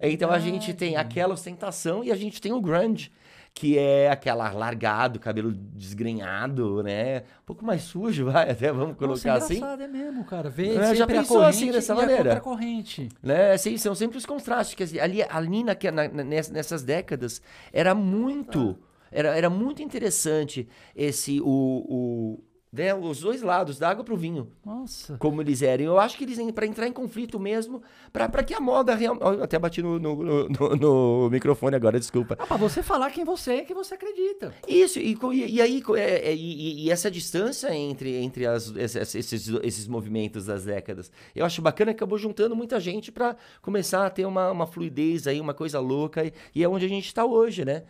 Então 0.00 0.30
a 0.30 0.38
gente 0.38 0.72
tem 0.74 0.96
aquela 0.96 1.34
ostentação 1.34 2.04
e 2.04 2.12
a 2.12 2.16
gente 2.16 2.40
tem 2.40 2.52
o 2.52 2.60
grunge, 2.60 3.10
que 3.52 3.76
é 3.76 4.08
aquela 4.08 4.48
largado, 4.52 5.18
cabelo 5.18 5.50
desgrenhado, 5.52 6.82
né? 6.84 7.20
Um 7.42 7.44
pouco 7.46 7.64
mais 7.64 7.82
sujo, 7.82 8.26
vai, 8.30 8.48
até 8.50 8.70
vamos 8.72 8.96
colocar 8.96 9.34
Nossa, 9.40 9.52
é 9.52 9.56
assim. 9.56 9.82
é 9.82 9.88
mesmo, 9.88 10.24
cara. 10.24 10.48
Vê 10.48 10.76
É, 10.76 10.94
já 10.94 11.04
pensou 11.06 11.38
corrente 11.38 11.56
assim, 11.64 11.72
dessa 11.72 11.94
maneira? 11.96 12.20
a 12.20 12.24
contracorrente. 12.40 13.08
né? 13.20 13.52
Assim, 13.52 13.76
são 13.76 13.94
sempre 13.96 14.16
os 14.18 14.24
contrastes. 14.24 14.76
Que 14.76 14.84
assim, 14.84 15.00
ali, 15.00 15.20
ali 15.28 15.64
na- 15.64 15.74
na- 15.90 16.08
ness- 16.24 16.50
nessas 16.50 16.84
décadas 16.84 17.42
era 17.72 17.92
muito, 17.92 18.78
era, 19.10 19.36
era 19.36 19.50
muito 19.50 19.82
interessante 19.82 20.68
esse 20.94 21.40
o, 21.40 21.46
o 21.48 22.44
né, 22.72 22.94
os 22.94 23.20
dois 23.20 23.42
lados, 23.42 23.78
da 23.78 23.88
água 23.88 24.04
pro 24.04 24.16
vinho, 24.16 24.48
Nossa. 24.64 25.16
como 25.18 25.40
eles 25.40 25.62
eram. 25.62 25.84
Eu 25.84 25.98
acho 25.98 26.16
que 26.16 26.24
eles 26.24 26.38
para 26.52 26.66
entrar 26.66 26.86
em 26.86 26.92
conflito 26.92 27.38
mesmo, 27.38 27.82
para 28.12 28.42
que 28.42 28.54
a 28.54 28.60
moda 28.60 28.94
realmente. 28.94 29.42
Até 29.42 29.58
bati 29.58 29.82
no, 29.82 29.98
no, 29.98 30.48
no- 30.48 30.76
no 30.76 31.30
microfone 31.30 31.74
agora, 31.76 31.98
desculpa. 31.98 32.36
Ah, 32.38 32.46
pra 32.46 32.56
você 32.56 32.82
falar 32.82 33.10
quem 33.10 33.24
você 33.24 33.52
é, 33.54 33.64
que 33.64 33.74
você 33.74 33.94
acredita. 33.94 34.54
Isso, 34.66 34.98
e, 34.98 35.16
e, 35.34 35.60
aí, 35.62 35.82
é, 35.96 36.30
é, 36.30 36.34
e, 36.34 36.84
e 36.84 36.90
essa 36.90 37.10
distância 37.10 37.74
entre, 37.74 38.14
entre 38.16 38.46
as, 38.46 38.68
esses, 38.76 39.14
esses, 39.14 39.48
esses 39.62 39.86
movimentos 39.86 40.46
das 40.46 40.64
décadas, 40.64 41.10
eu 41.34 41.44
acho 41.44 41.62
bacana 41.62 41.92
que 41.92 41.96
acabou 41.98 42.18
juntando 42.18 42.54
muita 42.54 42.78
gente 42.78 43.10
para 43.10 43.36
começar 43.62 44.06
a 44.06 44.10
ter 44.10 44.26
uma, 44.26 44.50
uma 44.50 44.66
fluidez 44.66 45.26
aí, 45.26 45.40
uma 45.40 45.54
coisa 45.54 45.80
louca, 45.80 46.24
e, 46.24 46.32
e 46.54 46.62
é 46.62 46.68
onde 46.68 46.84
a 46.86 46.88
gente 46.88 47.06
está 47.06 47.24
hoje, 47.24 47.64
né? 47.64 47.84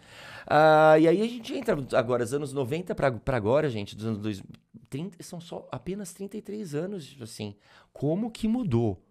Ah, 0.51 0.99
e 0.99 1.07
aí 1.07 1.20
a 1.20 1.26
gente 1.26 1.55
entra 1.55 1.76
agora, 1.93 2.24
os 2.24 2.33
anos 2.33 2.53
90 2.55 2.95
para 2.95 3.37
agora, 3.37 3.68
gente, 3.68 3.95
dos 3.95 4.07
anos 4.07 4.18
2000, 4.18 4.45
30, 4.88 5.22
são 5.22 5.40
só 5.40 5.68
apenas 5.70 6.12
33 6.12 6.74
anos, 6.74 7.16
assim. 7.20 7.54
Como 7.92 8.30
que 8.30 8.48
mudou? 8.48 9.02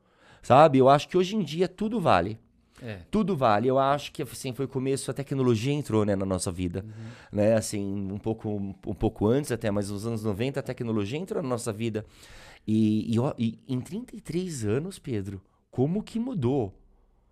Sabe? 0.41 0.77
Eu 0.77 0.89
acho 0.89 1.07
que 1.07 1.17
hoje 1.17 1.35
em 1.35 1.43
dia 1.43 1.67
tudo 1.67 1.99
vale. 1.99 2.39
É. 2.81 2.99
Tudo 3.09 3.35
vale. 3.35 3.67
Eu 3.67 3.79
acho 3.79 4.11
que 4.11 4.21
assim 4.21 4.53
foi 4.53 4.65
o 4.65 4.69
começo, 4.69 5.09
a 5.09 5.13
tecnologia 5.13 5.73
entrou 5.73 6.05
né, 6.05 6.15
na 6.15 6.25
nossa 6.25 6.51
vida. 6.51 6.85
Né? 7.31 7.55
Assim, 7.55 8.11
um 8.11 8.17
pouco, 8.17 8.49
um, 8.49 8.73
pouco 8.73 9.27
antes 9.27 9.51
até, 9.51 9.71
mas 9.71 9.89
nos 9.89 10.05
anos 10.05 10.23
90 10.23 10.59
a 10.59 10.63
tecnologia 10.63 11.17
entrou 11.17 11.41
na 11.41 11.49
nossa 11.49 11.73
vida. 11.73 12.05
E, 12.67 13.13
e, 13.13 13.19
ó, 13.19 13.33
e 13.37 13.59
em 13.67 13.79
33 13.79 14.65
anos, 14.65 14.99
Pedro, 14.99 15.41
como 15.71 16.03
que 16.03 16.19
mudou? 16.19 16.73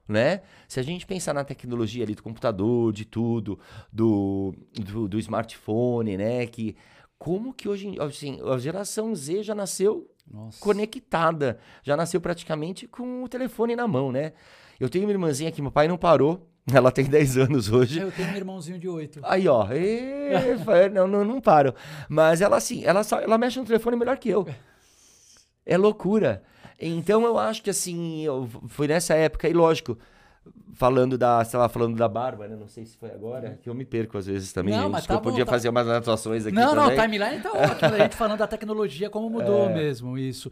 Né? 0.07 0.41
Se 0.67 0.80
a 0.80 0.84
gente 0.84 1.05
pensar 1.05 1.34
na 1.34 1.43
tecnologia 1.43 2.03
ali 2.03 2.13
do 2.13 2.21
computador, 2.21 2.93
de 2.93 3.05
tudo, 3.05 3.59
do, 3.91 4.53
do, 4.71 5.07
do 5.07 5.17
smartphone, 5.17 6.15
né? 6.15 6.45
Que 6.45 6.76
como 7.18 7.53
que 7.53 7.68
hoje, 7.70 7.95
assim, 7.99 8.39
a 8.43 8.57
geração 8.57 9.13
Z 9.16 9.43
já 9.43 9.55
nasceu 9.55 10.09
Nossa. 10.30 10.59
conectada. 10.59 11.59
Já 11.84 11.95
nasceu 11.97 12.20
praticamente 12.22 12.88
com 12.88 13.24
o 13.24 13.28
telefone 13.30 13.76
na 13.76 13.88
mão, 13.88 14.11
né? 14.11 14.34
Eu 14.80 14.89
tenho 14.89 15.05
uma 15.05 15.11
irmãzinha 15.11 15.51
que 15.51 15.61
meu 15.61 15.72
pai 15.72 15.88
não 15.88 15.97
parou. 15.97 16.49
Ela 16.74 16.91
tem 16.91 17.05
10 17.05 17.38
anos 17.38 17.72
hoje. 17.72 17.99
Eu 17.99 18.11
tenho 18.11 18.30
um 18.30 18.36
irmãozinho 18.36 18.80
de 18.80 18.89
oito. 18.89 19.20
Aí, 19.24 19.47
ó. 19.47 19.68
fa- 20.66 20.89
não, 20.91 21.07
não, 21.07 21.24
não 21.24 21.39
paro. 21.39 21.74
Mas 22.09 22.41
ela, 22.41 22.57
assim, 22.57 22.84
ela, 22.84 23.03
só, 23.03 23.20
ela 23.20 23.38
mexe 23.38 23.59
no 23.59 23.66
telefone 23.66 23.95
melhor 23.95 24.18
que 24.18 24.30
eu. 24.30 24.47
É 25.66 25.78
loucura. 25.78 26.43
Então, 26.80 27.24
eu 27.24 27.38
acho 27.38 27.61
que, 27.63 27.70
assim, 27.70 28.24
eu, 28.24 28.49
foi 28.68 28.88
nessa 28.88 29.13
época, 29.13 29.47
e 29.47 29.53
lógico, 29.53 29.97
falando 30.74 31.18
da, 31.18 31.43
você 31.43 31.52
tava 31.54 31.70
falando 31.70 31.96
da 31.96 32.08
barba, 32.08 32.48
né? 32.48 32.56
Não 32.56 32.68
sei 32.68 32.86
se 32.86 32.98
foi 32.98 33.10
agora, 33.12 33.58
que 33.62 33.70
eu 33.70 33.74
me 33.74 33.86
perco 33.86 34.18
às 34.18 34.26
vezes 34.26 34.52
também. 34.52 34.74
Não, 34.76 34.89
mas 34.89 35.06
tá 35.06 35.16
bom, 35.16 35.22
podia 35.22 35.46
tá- 35.46 35.52
fazer 35.52 35.70
umas 35.70 35.88
anotações 35.88 36.46
aqui 36.46 36.56
Não, 36.56 36.76
não, 36.76 36.84
também. 36.89 37.00
a 37.00 37.02
timeline 37.04 37.41
tá 37.41 37.52
ótima. 37.52 37.89
A 37.89 37.98
gente 38.00 38.16
falando 38.16 38.38
da 38.39 38.48
tecnologia, 38.48 39.10
como 39.10 39.30
mudou 39.30 39.70
É. 39.70 39.74
mesmo 39.74 40.18
isso. 40.18 40.52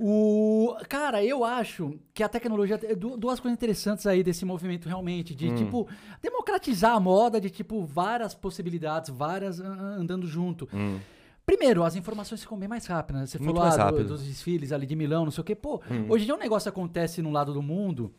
O, 0.00 0.74
cara, 0.88 1.24
eu 1.24 1.44
acho 1.44 1.94
que 2.12 2.22
a 2.22 2.28
tecnologia. 2.28 2.78
du- 2.96 3.16
Duas 3.16 3.38
coisas 3.40 3.56
interessantes 3.56 4.06
aí 4.06 4.22
desse 4.22 4.44
movimento, 4.44 4.88
realmente. 4.88 5.32
Hum. 5.32 5.36
De, 5.36 5.54
tipo, 5.54 5.88
democratizar 6.20 6.94
a 6.94 7.00
moda, 7.00 7.40
de, 7.40 7.48
tipo, 7.50 7.84
várias 7.84 8.34
possibilidades, 8.34 9.10
várias 9.10 9.60
andando 9.60 10.26
junto. 10.26 10.68
Hum. 10.74 10.98
Primeiro, 11.46 11.84
as 11.84 11.94
informações 11.94 12.40
ficam 12.40 12.58
bem 12.58 12.68
mais 12.68 12.86
rápidas. 12.86 13.20
né? 13.20 13.26
Você 13.26 13.38
Muito 13.38 13.54
falou 13.56 13.68
mais 13.68 13.78
ah, 13.78 13.90
do- 13.90 14.04
dos 14.04 14.24
desfiles 14.24 14.72
ali 14.72 14.86
de 14.86 14.96
Milão, 14.96 15.24
não 15.24 15.30
sei 15.30 15.42
o 15.42 15.44
quê. 15.44 15.54
Pô, 15.54 15.80
Hum. 15.90 16.06
hoje 16.08 16.24
em 16.24 16.26
dia 16.26 16.34
um 16.34 16.38
negócio 16.38 16.68
acontece 16.68 17.20
num 17.22 17.30
lado 17.32 17.52
do 17.52 17.62
mundo, 17.62 18.12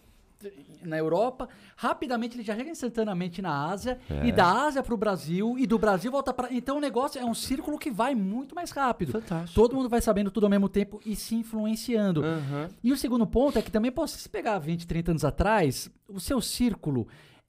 na 0.84 0.98
Europa, 0.98 1.48
rapidamente 1.76 2.36
ele 2.36 2.44
já 2.44 2.56
chega 2.56 2.70
instantaneamente 2.70 3.42
na 3.42 3.66
Ásia, 3.70 4.00
É. 4.10 4.28
e 4.28 4.32
da 4.32 4.66
Ásia 4.66 4.84
pro 4.84 4.96
Brasil, 4.98 5.56
e 5.58 5.66
do 5.66 5.78
Brasil 5.80 6.12
volta 6.12 6.34
para. 6.34 6.54
Então 6.54 6.78
o 6.78 6.80
negócio 6.80 7.20
é 7.20 7.26
um 7.26 7.34
círculo 7.34 7.78
que 7.80 7.90
vai 7.92 8.14
muito 8.16 8.54
mais 8.56 8.72
rápido. 8.72 9.12
Fantástico. 9.14 9.54
Todo 9.56 9.76
mundo 9.76 9.90
vai 9.90 10.02
sabendo 10.02 10.30
tudo 10.32 10.46
ao 10.46 10.50
mesmo 10.50 10.70
tempo 10.70 11.02
e 11.06 11.16
se 11.16 11.36
influenciando. 11.36 12.24
Aham. 12.24 12.70
E 12.84 12.92
o 12.92 12.98
segundo 12.98 13.26
ponto 13.26 13.58
é 13.58 13.62
que 13.62 13.72
também, 13.72 13.92
pô, 13.92 14.06
se 14.08 14.18
você 14.20 14.30
pegar 14.30 14.60
20, 14.60 14.86
30 14.88 15.12
anos 15.12 15.26
atrás, 15.26 15.90
o 16.08 16.20
seu 16.20 16.40
círculo 16.42 17.08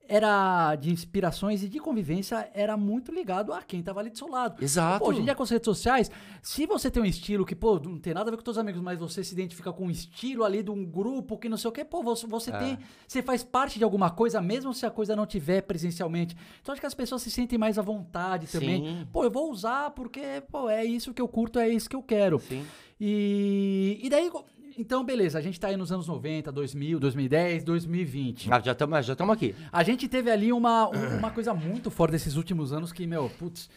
era 0.09 0.75
de 0.75 0.91
inspirações 0.91 1.63
e 1.63 1.67
de 1.69 1.79
convivência 1.79 2.49
era 2.53 2.75
muito 2.77 3.11
ligado 3.11 3.53
a 3.53 3.61
quem 3.61 3.81
tava 3.83 3.99
ali 3.99 4.09
do 4.09 4.17
seu 4.17 4.27
lado. 4.27 4.63
Exato. 4.63 4.99
Pô, 5.03 5.09
hoje 5.09 5.21
em 5.21 5.23
dia 5.23 5.35
com 5.35 5.43
as 5.43 5.49
redes 5.49 5.65
sociais, 5.65 6.09
se 6.41 6.65
você 6.65 6.89
tem 6.89 7.01
um 7.01 7.05
estilo 7.05 7.45
que, 7.45 7.55
pô, 7.55 7.79
não 7.79 7.97
tem 7.99 8.13
nada 8.13 8.29
a 8.29 8.31
ver 8.31 8.37
com 8.37 8.43
seus 8.43 8.57
amigos, 8.57 8.81
mas 8.81 8.97
você 8.97 9.23
se 9.23 9.33
identifica 9.33 9.71
com 9.73 9.85
um 9.87 9.91
estilo 9.91 10.43
ali 10.43 10.63
de 10.63 10.71
um 10.71 10.85
grupo 10.85 11.37
que 11.37 11.49
não 11.49 11.57
sei 11.57 11.69
o 11.69 11.71
quê, 11.71 11.83
pô, 11.85 12.01
você, 12.01 12.25
você 12.27 12.51
É. 12.51 12.57
tem, 12.57 12.79
você 13.07 13.21
faz 13.21 13.43
parte 13.43 13.77
de 13.77 13.83
alguma 13.83 14.09
coisa, 14.09 14.41
mesmo 14.41 14.73
se 14.73 14.85
a 14.85 14.89
coisa 14.91 15.15
não 15.15 15.25
tiver 15.25 15.61
presencialmente. 15.61 16.35
Então 16.61 16.71
acho 16.73 16.81
que 16.81 16.87
as 16.87 16.93
pessoas 16.93 17.21
se 17.21 17.29
sentem 17.31 17.57
mais 17.59 17.77
à 17.77 17.81
vontade 17.81 18.47
também. 18.47 18.83
Sim. 18.83 19.07
Pô, 19.11 19.23
eu 19.23 19.31
vou 19.31 19.51
usar 19.51 19.91
porque, 19.91 20.41
pô, 20.51 20.69
é 20.69 20.83
isso 20.85 21.13
que 21.13 21.21
eu 21.21 21.27
curto, 21.27 21.59
é 21.59 21.67
isso 21.69 21.89
que 21.89 21.95
eu 21.95 22.03
quero. 22.03 22.39
Sim. 22.39 22.65
E, 22.99 23.99
e 24.01 24.09
daí, 24.09 24.31
então, 24.77 25.03
beleza, 25.03 25.37
a 25.37 25.41
gente 25.41 25.59
tá 25.59 25.67
aí 25.67 25.75
nos 25.77 25.91
anos 25.91 26.07
90, 26.07 26.51
2000, 26.51 26.99
2010, 26.99 27.63
2020. 27.63 28.51
Ah, 28.53 28.59
já 28.63 28.71
estamos 28.73 29.05
já 29.05 29.15
tamo 29.15 29.31
aqui. 29.31 29.55
A 29.71 29.83
gente 29.83 30.07
teve 30.07 30.29
ali 30.29 30.53
uma, 30.53 30.87
um- 30.89 31.17
uma 31.17 31.31
coisa 31.31 31.53
muito 31.53 31.89
forte 31.89 32.11
desses 32.11 32.35
últimos 32.35 32.71
anos 32.71 32.91
que, 32.91 33.07
meu, 33.07 33.29
putz, 33.37 33.69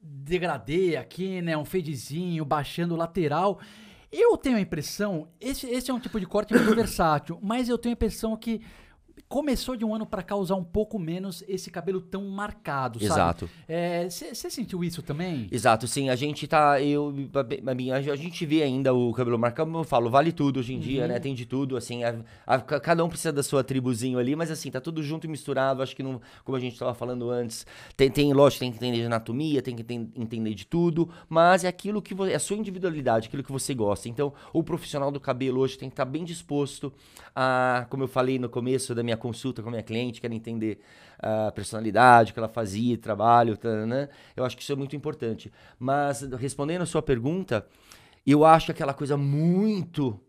degradei 0.00 0.96
aqui, 0.96 1.40
né? 1.42 1.56
Um 1.56 1.64
fadezinho, 1.64 2.44
baixando 2.44 2.96
lateral. 2.96 3.58
Eu 4.12 4.36
tenho 4.36 4.56
a 4.56 4.60
impressão, 4.60 5.26
esse, 5.40 5.66
esse 5.66 5.90
é 5.90 5.94
um 5.94 5.98
tipo 5.98 6.20
de 6.20 6.26
corte 6.26 6.54
muito 6.54 6.72
versátil, 6.76 7.38
mas 7.42 7.68
eu 7.68 7.76
tenho 7.76 7.92
a 7.92 7.96
impressão 7.96 8.36
que 8.36 8.60
começou 9.34 9.74
de 9.74 9.84
um 9.84 9.92
ano 9.92 10.06
pra 10.06 10.22
cá 10.22 10.36
usar 10.36 10.54
um 10.54 10.62
pouco 10.62 10.96
menos 10.96 11.42
esse 11.48 11.68
cabelo 11.68 12.00
tão 12.00 12.24
marcado, 12.28 13.00
sabe? 13.00 13.10
Exato. 13.12 13.50
Você 14.08 14.48
sentiu 14.48 14.84
isso 14.84 15.02
também? 15.02 15.48
Exato, 15.50 15.88
sim, 15.88 16.08
a 16.08 16.14
gente 16.14 16.46
tá, 16.46 16.80
eu, 16.80 17.12
a, 17.66 17.74
minha, 17.74 17.96
a 17.96 18.14
gente 18.16 18.46
vê 18.46 18.62
ainda 18.62 18.94
o 18.94 19.12
cabelo 19.12 19.36
marcado, 19.36 19.68
como 19.68 19.80
eu 19.80 19.84
falo, 19.84 20.08
vale 20.08 20.30
tudo 20.30 20.60
hoje 20.60 20.72
em 20.74 20.78
dia, 20.78 21.08
né, 21.08 21.18
tem 21.18 21.34
de 21.34 21.46
tudo, 21.46 21.76
assim, 21.76 22.04
a- 22.04 22.14
a- 22.46 22.60
ca- 22.60 22.78
cada 22.78 23.04
um 23.04 23.08
precisa 23.08 23.32
da 23.32 23.42
sua 23.42 23.64
tribuzinho 23.64 24.20
ali, 24.20 24.36
mas 24.36 24.52
assim, 24.52 24.70
tá 24.70 24.80
tudo 24.80 25.02
junto 25.02 25.24
e 25.26 25.28
misturado, 25.28 25.82
acho 25.82 25.96
que 25.96 26.02
não, 26.04 26.20
como 26.44 26.56
a 26.56 26.60
gente 26.60 26.78
tava 26.78 26.94
falando 26.94 27.28
antes, 27.28 27.66
tem, 27.96 28.08
tem 28.08 28.32
lógico, 28.32 28.60
tem 28.60 28.70
que 28.70 28.76
entender 28.76 28.98
de 28.98 29.06
anatomia, 29.06 29.60
tem 29.60 29.74
que 29.74 29.82
enten- 29.82 30.12
entender 30.14 30.54
de 30.54 30.64
tudo, 30.64 31.08
mas 31.28 31.64
é 31.64 31.68
aquilo 31.68 32.00
que, 32.00 32.14
vo- 32.14 32.26
é 32.26 32.36
a 32.36 32.38
sua 32.38 32.56
individualidade, 32.56 33.26
aquilo 33.26 33.42
que 33.42 33.50
você 33.50 33.74
gosta, 33.74 34.08
então 34.08 34.32
o 34.52 34.62
profissional 34.62 35.10
do 35.10 35.18
cabelo 35.18 35.58
hoje 35.60 35.76
tem 35.76 35.88
que 35.88 35.94
estar 35.94 36.04
bem 36.04 36.22
disposto 36.24 36.92
a, 37.34 37.86
como 37.90 38.04
eu 38.04 38.08
falei 38.08 38.38
no 38.38 38.48
começo 38.48 38.94
da 38.94 39.02
minha 39.02 39.16
consulta 39.24 39.62
com 39.62 39.68
a 39.68 39.72
minha 39.72 39.82
cliente, 39.82 40.20
quer 40.20 40.30
entender 40.30 40.80
a 41.18 41.50
personalidade, 41.50 42.30
o 42.30 42.34
que 42.34 42.40
ela 42.40 42.48
fazia, 42.48 42.98
trabalho, 42.98 43.58
né? 43.86 44.08
Eu 44.36 44.44
acho 44.44 44.54
que 44.56 44.62
isso 44.62 44.72
é 44.72 44.76
muito 44.76 44.94
importante. 44.94 45.50
Mas 45.78 46.20
respondendo 46.38 46.82
a 46.82 46.86
sua 46.86 47.02
pergunta, 47.02 47.66
eu 48.26 48.44
acho 48.44 48.66
que 48.66 48.72
aquela 48.72 48.92
coisa 48.92 49.16
muito 49.16 50.20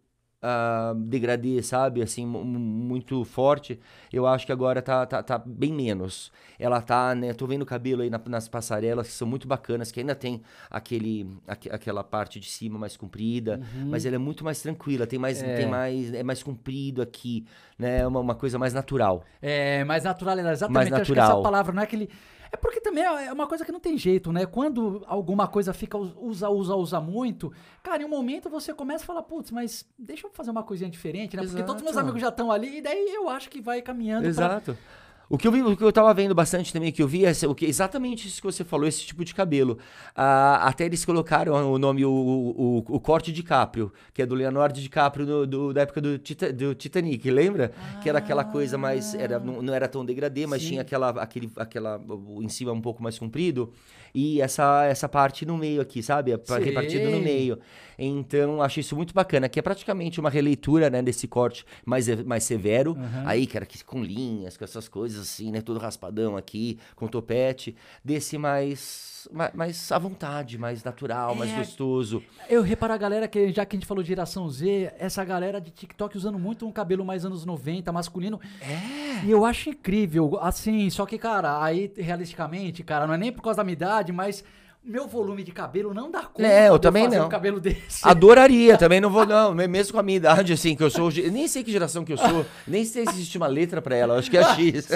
uh, 0.46 0.96
degradê, 0.96 1.62
sabe? 1.64 2.02
Assim, 2.02 2.26
muito 2.26 3.24
forte. 3.26 3.80
Eu 4.14 4.28
acho 4.28 4.46
que 4.46 4.52
agora 4.52 4.82
tá, 4.82 5.06
tá, 5.06 5.24
tá, 5.24 5.38
bem 5.38 5.74
menos. 5.74 6.32
Ela 6.60 6.82
tá, 6.82 7.16
né? 7.16 7.34
Tô 7.34 7.48
vendo 7.48 7.64
o 7.64 7.66
cabelo 7.66 8.04
aí 8.04 8.10
na, 8.10 8.22
nas 8.28 8.48
passarelas 8.48 9.08
que 9.08 9.14
são 9.14 9.28
muito 9.28 9.48
bacanas, 9.48 9.91
que 9.91 10.00
ainda 10.00 10.16
tem 10.16 10.41
aquele, 10.70 11.28
aqu 11.48 11.70
aquela 11.72 12.04
parte 12.04 12.39
de 12.39 12.48
cima 12.48 12.78
mais 12.78 12.96
comprida, 12.96 13.60
uhum. 13.74 13.89
mas 13.89 14.06
ela 14.06 14.16
é 14.16 14.20
muito 14.20 14.43
mais 14.43 14.62
tranquila, 14.62 15.08
tem 15.08 15.20
mais, 15.20 15.41
é. 15.41 15.56
tem 15.56 15.68
mais, 15.68 16.14
é 16.14 16.24
mais 16.24 16.43
comprido 16.43 17.02
aqui, 17.02 17.46
né? 17.78 18.00
É 18.02 18.08
uma, 18.08 18.20
uma 18.20 18.36
coisa 18.36 18.60
mais 18.60 18.74
natural. 18.74 19.24
É, 19.41 19.84
mais 19.84 20.04
natural, 20.04 20.38
exatamente. 20.39 20.74
Mais 20.74 20.89
natural. 20.89 21.02
Acho 21.02 21.14
que 21.14 21.20
essa 21.20 21.43
palavra 21.43 21.74
não 21.74 21.82
é 21.82 21.86
aquele 21.86 22.10
é 22.56 22.58
porque 22.58 22.80
também 22.80 23.03
é, 23.03 23.26
é 23.26 23.34
uma 23.34 23.47
coisa 23.47 23.66
que 23.66 23.72
não 23.72 23.82
tem 23.82 23.97
jeito, 23.97 24.32
né? 24.32 24.45
Quando 24.45 25.03
alguma 25.06 25.45
coisa 25.47 25.74
fica 25.74 25.97
usa, 25.97 26.49
usa, 26.49 26.76
usa 26.76 27.01
muito, 27.01 27.51
cara, 27.84 28.01
em 28.01 28.06
um 28.06 28.10
momento 28.10 28.49
você 28.49 28.74
começa 28.74 29.03
a 29.03 29.08
falar, 29.08 29.24
putz, 29.24 29.51
mas 29.51 29.86
deixa 29.99 30.26
eu 30.26 30.32
fazer 30.32 30.51
uma 30.51 30.64
coisinha 30.64 30.89
diferente, 30.89 31.36
né? 31.36 31.43
Exato. 31.43 31.58
Porque 31.58 31.68
todos 31.68 31.82
os 31.82 31.86
meus 31.86 31.97
amigos 31.97 32.22
já 32.22 32.30
estão 32.30 32.51
ali, 32.51 32.78
e 32.78 32.82
daí 32.82 33.14
eu 33.14 33.30
acho 33.30 33.49
que 33.49 33.62
vai 33.62 33.82
caminhando. 33.82 34.26
Exato. 34.26 34.74
Pra... 34.74 35.05
O 35.30 35.38
que 35.38 35.48
eu 35.48 35.52
vi, 35.52 35.62
o 35.62 35.76
que 35.76 35.84
eu 35.84 35.92
tava 35.92 36.14
vendo 36.14 36.36
bastante 36.36 36.72
também, 36.72 36.92
que 36.92 37.02
eu 37.02 37.08
vi, 37.08 37.26
é 37.26 37.32
o 37.48 37.56
que, 37.56 37.66
exatamente 37.66 38.28
isso 38.28 38.42
que 38.42 38.46
você 38.46 38.64
falou, 38.64 38.88
esse 38.88 39.06
tipo 39.06 39.26
de 39.26 39.34
cabelo. 39.34 39.78
Ah, 40.16 40.68
até 40.68 40.86
eles 40.86 41.04
colocaram 41.04 41.72
o 41.72 41.80
nome, 41.80 42.06
o, 42.06 42.12
o, 42.12 42.78
o, 42.78 43.00
corte 43.00 43.32
de 43.32 43.42
Caprio, 43.42 43.92
que 44.14 44.22
é 44.22 44.26
do 44.26 44.36
Leonardo 44.36 44.80
DiCaprio 44.80 45.26
do, 45.26 45.48
do, 45.48 45.74
da 45.74 45.82
época 45.82 46.00
do, 46.00 46.18
Tita, 46.18 46.54
do 46.54 46.76
Titanic, 46.76 47.30
lembra? 47.30 47.72
Ah, 47.78 48.00
que 48.00 48.10
era 48.10 48.20
aquela 48.20 48.44
coisa 48.44 48.78
mais, 48.78 49.16
era, 49.16 49.40
não, 49.40 49.62
não 49.62 49.74
era 49.74 49.88
tão 49.88 50.06
degradê, 50.06 50.46
mas 50.46 50.62
sim. 50.62 50.70
tinha 50.70 50.82
aquela, 50.82 51.10
aquele, 51.10 51.52
aquela, 51.56 52.00
em 52.42 52.50
cima 52.50 52.72
um 52.72 52.82
pouco 52.82 53.02
mais 53.02 53.18
comprido 53.18 53.74
e 54.16 54.40
essa, 54.40 54.86
essa 54.86 55.10
parte 55.10 55.46
no 55.46 55.58
meio 55.58 55.82
aqui, 55.82 56.02
sabe? 56.02 56.32
É. 56.32 56.38
Repartido 56.64 57.12
no 57.12 57.20
meio. 57.20 57.60
Então, 58.00 58.62
acho 58.62 58.80
isso 58.80 58.96
muito 58.96 59.14
bacana, 59.14 59.50
que 59.50 59.60
é 59.60 59.62
praticamente 59.62 60.22
uma 60.22 60.30
releitura, 60.30 60.90
né, 60.90 61.02
desse 61.02 61.28
corte 61.28 61.66
mais, 61.86 62.08
mais 62.24 62.46
severo. 62.46 62.94
Uhum. 62.94 63.24
Aí, 63.26 63.46
que 63.46 63.58
era 63.58 63.68
com 63.86 64.02
linhas, 64.02 64.56
com 64.56 64.64
essas 64.64 64.88
coisas 64.88 65.14
assim, 65.18 65.51
né? 65.51 65.61
Todo 65.61 65.80
raspadão 65.80 66.38
aqui, 66.38 66.80
com 66.95 67.07
topete. 67.07 67.76
Desse 68.03 68.38
mais 68.38 69.16
mais, 69.53 69.91
à 69.91 69.97
vontade, 69.97 70.57
mais 70.57 70.84
natural, 70.84 71.34
é, 71.34 71.36
mais 71.36 71.51
gostoso. 71.51 72.22
Eu 72.49 72.61
reparo 72.61 72.93
a 72.93 72.97
galera 72.97 73.28
que, 73.28 73.51
já 73.51 73.66
que 73.66 73.76
a 73.76 73.80
gente 73.80 73.88
falou 73.88 74.03
de 74.03 74.09
geração 74.09 74.47
Z, 74.49 74.93
essa 74.99 75.24
galera 75.24 75.59
de 75.59 75.72
TikTok 75.72 76.16
usando 76.18 76.38
muito 76.38 76.66
um 76.68 76.72
cabelo 76.72 77.03
mais 77.03 77.26
anos 77.26 77.45
90, 77.45 77.91
masculino. 77.91 78.39
É. 78.61 79.26
E 79.26 79.32
eu 79.32 79.45
acho 79.45 79.70
incrível, 79.70 80.38
assim, 80.41 80.89
só 80.89 81.05
que, 81.05 81.18
cara, 81.18 81.63
aí 81.63 81.91
realisticamente, 81.97 82.84
cara, 82.84 83.07
não 83.07 83.13
é 83.13 83.18
nem 83.18 83.32
por 83.32 83.41
causa 83.41 83.57
da 83.57 83.63
minha 83.63 83.74
idade, 83.74 84.11
mas 84.11 84.43
meu 84.86 85.08
volume 85.08 85.44
de 85.44 85.52
cabelo 85.52 85.96
não 85.96 86.12
dá 86.12 86.22
conta 86.22 86.48
é, 86.48 86.70
eu 86.70 86.78
também 86.78 87.08
não. 87.08 87.26
um 87.26 87.30
cabelo 87.30 87.60
desse. 87.60 88.08
Adoraria, 88.08 88.78
também 88.78 89.02
não 89.02 89.10
vou, 89.10 89.26
não. 89.26 89.54
Mesmo 89.56 89.94
com 89.94 90.00
a 90.00 90.04
minha 90.04 90.18
idade, 90.18 90.54
assim, 90.54 90.76
que 90.76 90.84
eu 90.84 90.92
sou. 90.92 91.10
Nem 91.12 91.48
sei 91.48 91.64
que 91.64 91.72
geração 91.72 92.06
que 92.06 92.14
eu 92.14 92.18
sou, 92.18 92.46
nem 92.68 92.86
sei 92.86 93.04
se 93.06 93.14
existe 93.14 93.38
uma 93.38 93.48
letra 93.48 93.82
pra 93.82 93.96
ela, 93.96 94.20
acho 94.20 94.30
que 94.30 94.38
é 94.38 94.44
X. 94.44 94.88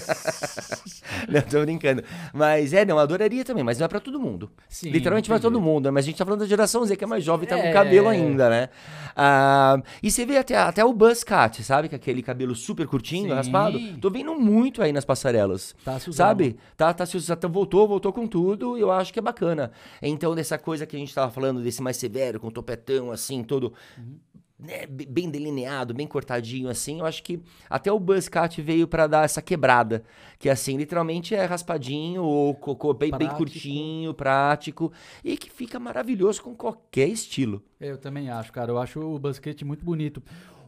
não, 1.28 1.42
tô 1.42 1.62
brincando. 1.62 2.04
Mas 2.32 2.72
é, 2.72 2.86
não, 2.86 3.00
adoraria 3.00 3.44
também, 3.44 3.64
mas 3.64 3.80
não 3.80 3.86
é 3.86 3.88
pra 3.88 4.00
todo 4.00 4.20
mundo. 4.20 4.52
Sim, 4.68 4.92
Literalmente 4.92 5.28
pra 5.28 5.40
todo 5.40 5.60
mundo, 5.60 5.92
mas 5.92 6.06
a 6.06 6.08
gente 6.08 6.18
tá 6.18 6.26
falando 6.26 6.42
da 6.42 6.46
geração 6.46 6.86
Z, 6.86 6.96
que 6.96 7.04
é 7.04 7.08
mais 7.08 7.24
jovem 7.24 7.46
e 7.46 7.50
tá 7.50 7.58
é... 7.58 7.68
com 7.68 7.74
cabelo 7.74 8.08
ainda, 8.08 8.48
né? 8.48 8.70
Ah, 9.16 9.82
e 10.04 10.12
você 10.12 10.24
vê 10.24 10.38
até, 10.38 10.56
até 10.56 10.86
o 10.86 10.94
buzz 10.94 11.24
cut, 11.24 11.64
sabe? 11.64 11.90
Que 11.90 11.96
é 11.96 11.98
aquele 11.98 12.22
cabelo 12.22 12.54
super 12.54 12.86
curtinho, 12.86 13.30
Sim. 13.30 13.36
raspado. 13.36 13.80
Tô 14.00 14.12
vendo 14.12 14.36
muito 14.36 14.84
aí 14.84 14.94
nas 14.94 15.04
passarelas. 15.04 15.76
Tá 15.84 16.00
se 16.00 16.10
usando. 16.10 16.18
Sabe? 16.18 16.58
Tá, 16.78 16.94
tá 16.94 17.06
se 17.08 17.18
usando, 17.18 17.50
voltou, 17.50 17.88
voltou 17.88 18.14
com 18.14 18.28
tudo, 18.28 18.78
eu 18.78 18.92
acho 18.92 19.12
que 19.12 19.18
é 19.18 19.22
bacana. 19.22 19.72
Então, 20.02 20.36
dessa 20.36 20.58
coisa 20.58 20.86
que 20.86 20.96
a 20.96 21.00
gente 21.00 21.10
estava 21.10 21.32
falando, 21.32 21.62
desse 21.62 21.82
mais 21.82 21.98
severo, 21.98 22.40
com 22.40 22.50
topetão, 22.50 23.12
assim, 23.12 23.44
todo. 23.44 23.74
Uhum. 23.98 24.20
Né, 24.62 24.86
bem 24.86 25.30
delineado, 25.30 25.94
bem 25.94 26.06
cortadinho 26.06 26.68
assim, 26.68 27.00
eu 27.00 27.06
acho 27.06 27.24
que 27.24 27.42
até 27.70 27.90
o 27.90 27.98
Buzzcat 27.98 28.62
veio 28.62 28.90
para 28.90 29.08
dar 29.08 29.24
essa 29.24 29.42
quebrada, 29.42 30.04
que 30.38 30.50
assim, 30.50 30.76
literalmente 30.76 31.34
é 31.34 31.46
raspadinho 31.46 32.26
ou 32.26 32.54
cocô 32.54 32.94
bem, 32.94 33.10
bem 33.10 33.30
curtinho, 33.30 34.14
prático 34.14 34.92
e 35.24 35.38
que 35.38 35.50
fica 35.50 35.80
maravilhoso 35.80 36.44
com 36.44 36.54
qualquer 36.54 37.08
estilo. 37.08 37.64
Eu 37.80 37.98
também 37.98 38.30
acho, 38.30 38.52
cara, 38.52 38.70
eu 38.70 38.78
acho 38.78 39.00
o 39.00 39.18
Buzzcat 39.18 39.64
muito 39.64 39.86
bonito. 39.86 40.22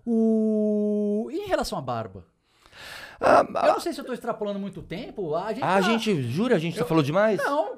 O... 0.06 1.28
E 1.30 1.40
em 1.40 1.48
relação 1.48 1.78
à 1.78 1.82
barba? 1.82 2.26
Ah, 3.20 3.46
eu 3.68 3.74
não 3.74 3.80
sei 3.80 3.94
se 3.94 4.00
eu 4.02 4.06
tô 4.06 4.14
extrapolando 4.14 4.58
muito 4.58 4.82
tempo. 4.82 5.36
A 5.36 5.54
gente, 5.54 5.64
a 5.64 5.68
tá... 5.68 5.82
gente 5.82 6.24
jura? 6.24 6.56
A 6.56 6.60
gente 6.60 6.80
eu... 6.80 6.86
falou 6.86 7.04
demais? 7.04 7.38
Não, 7.44 7.78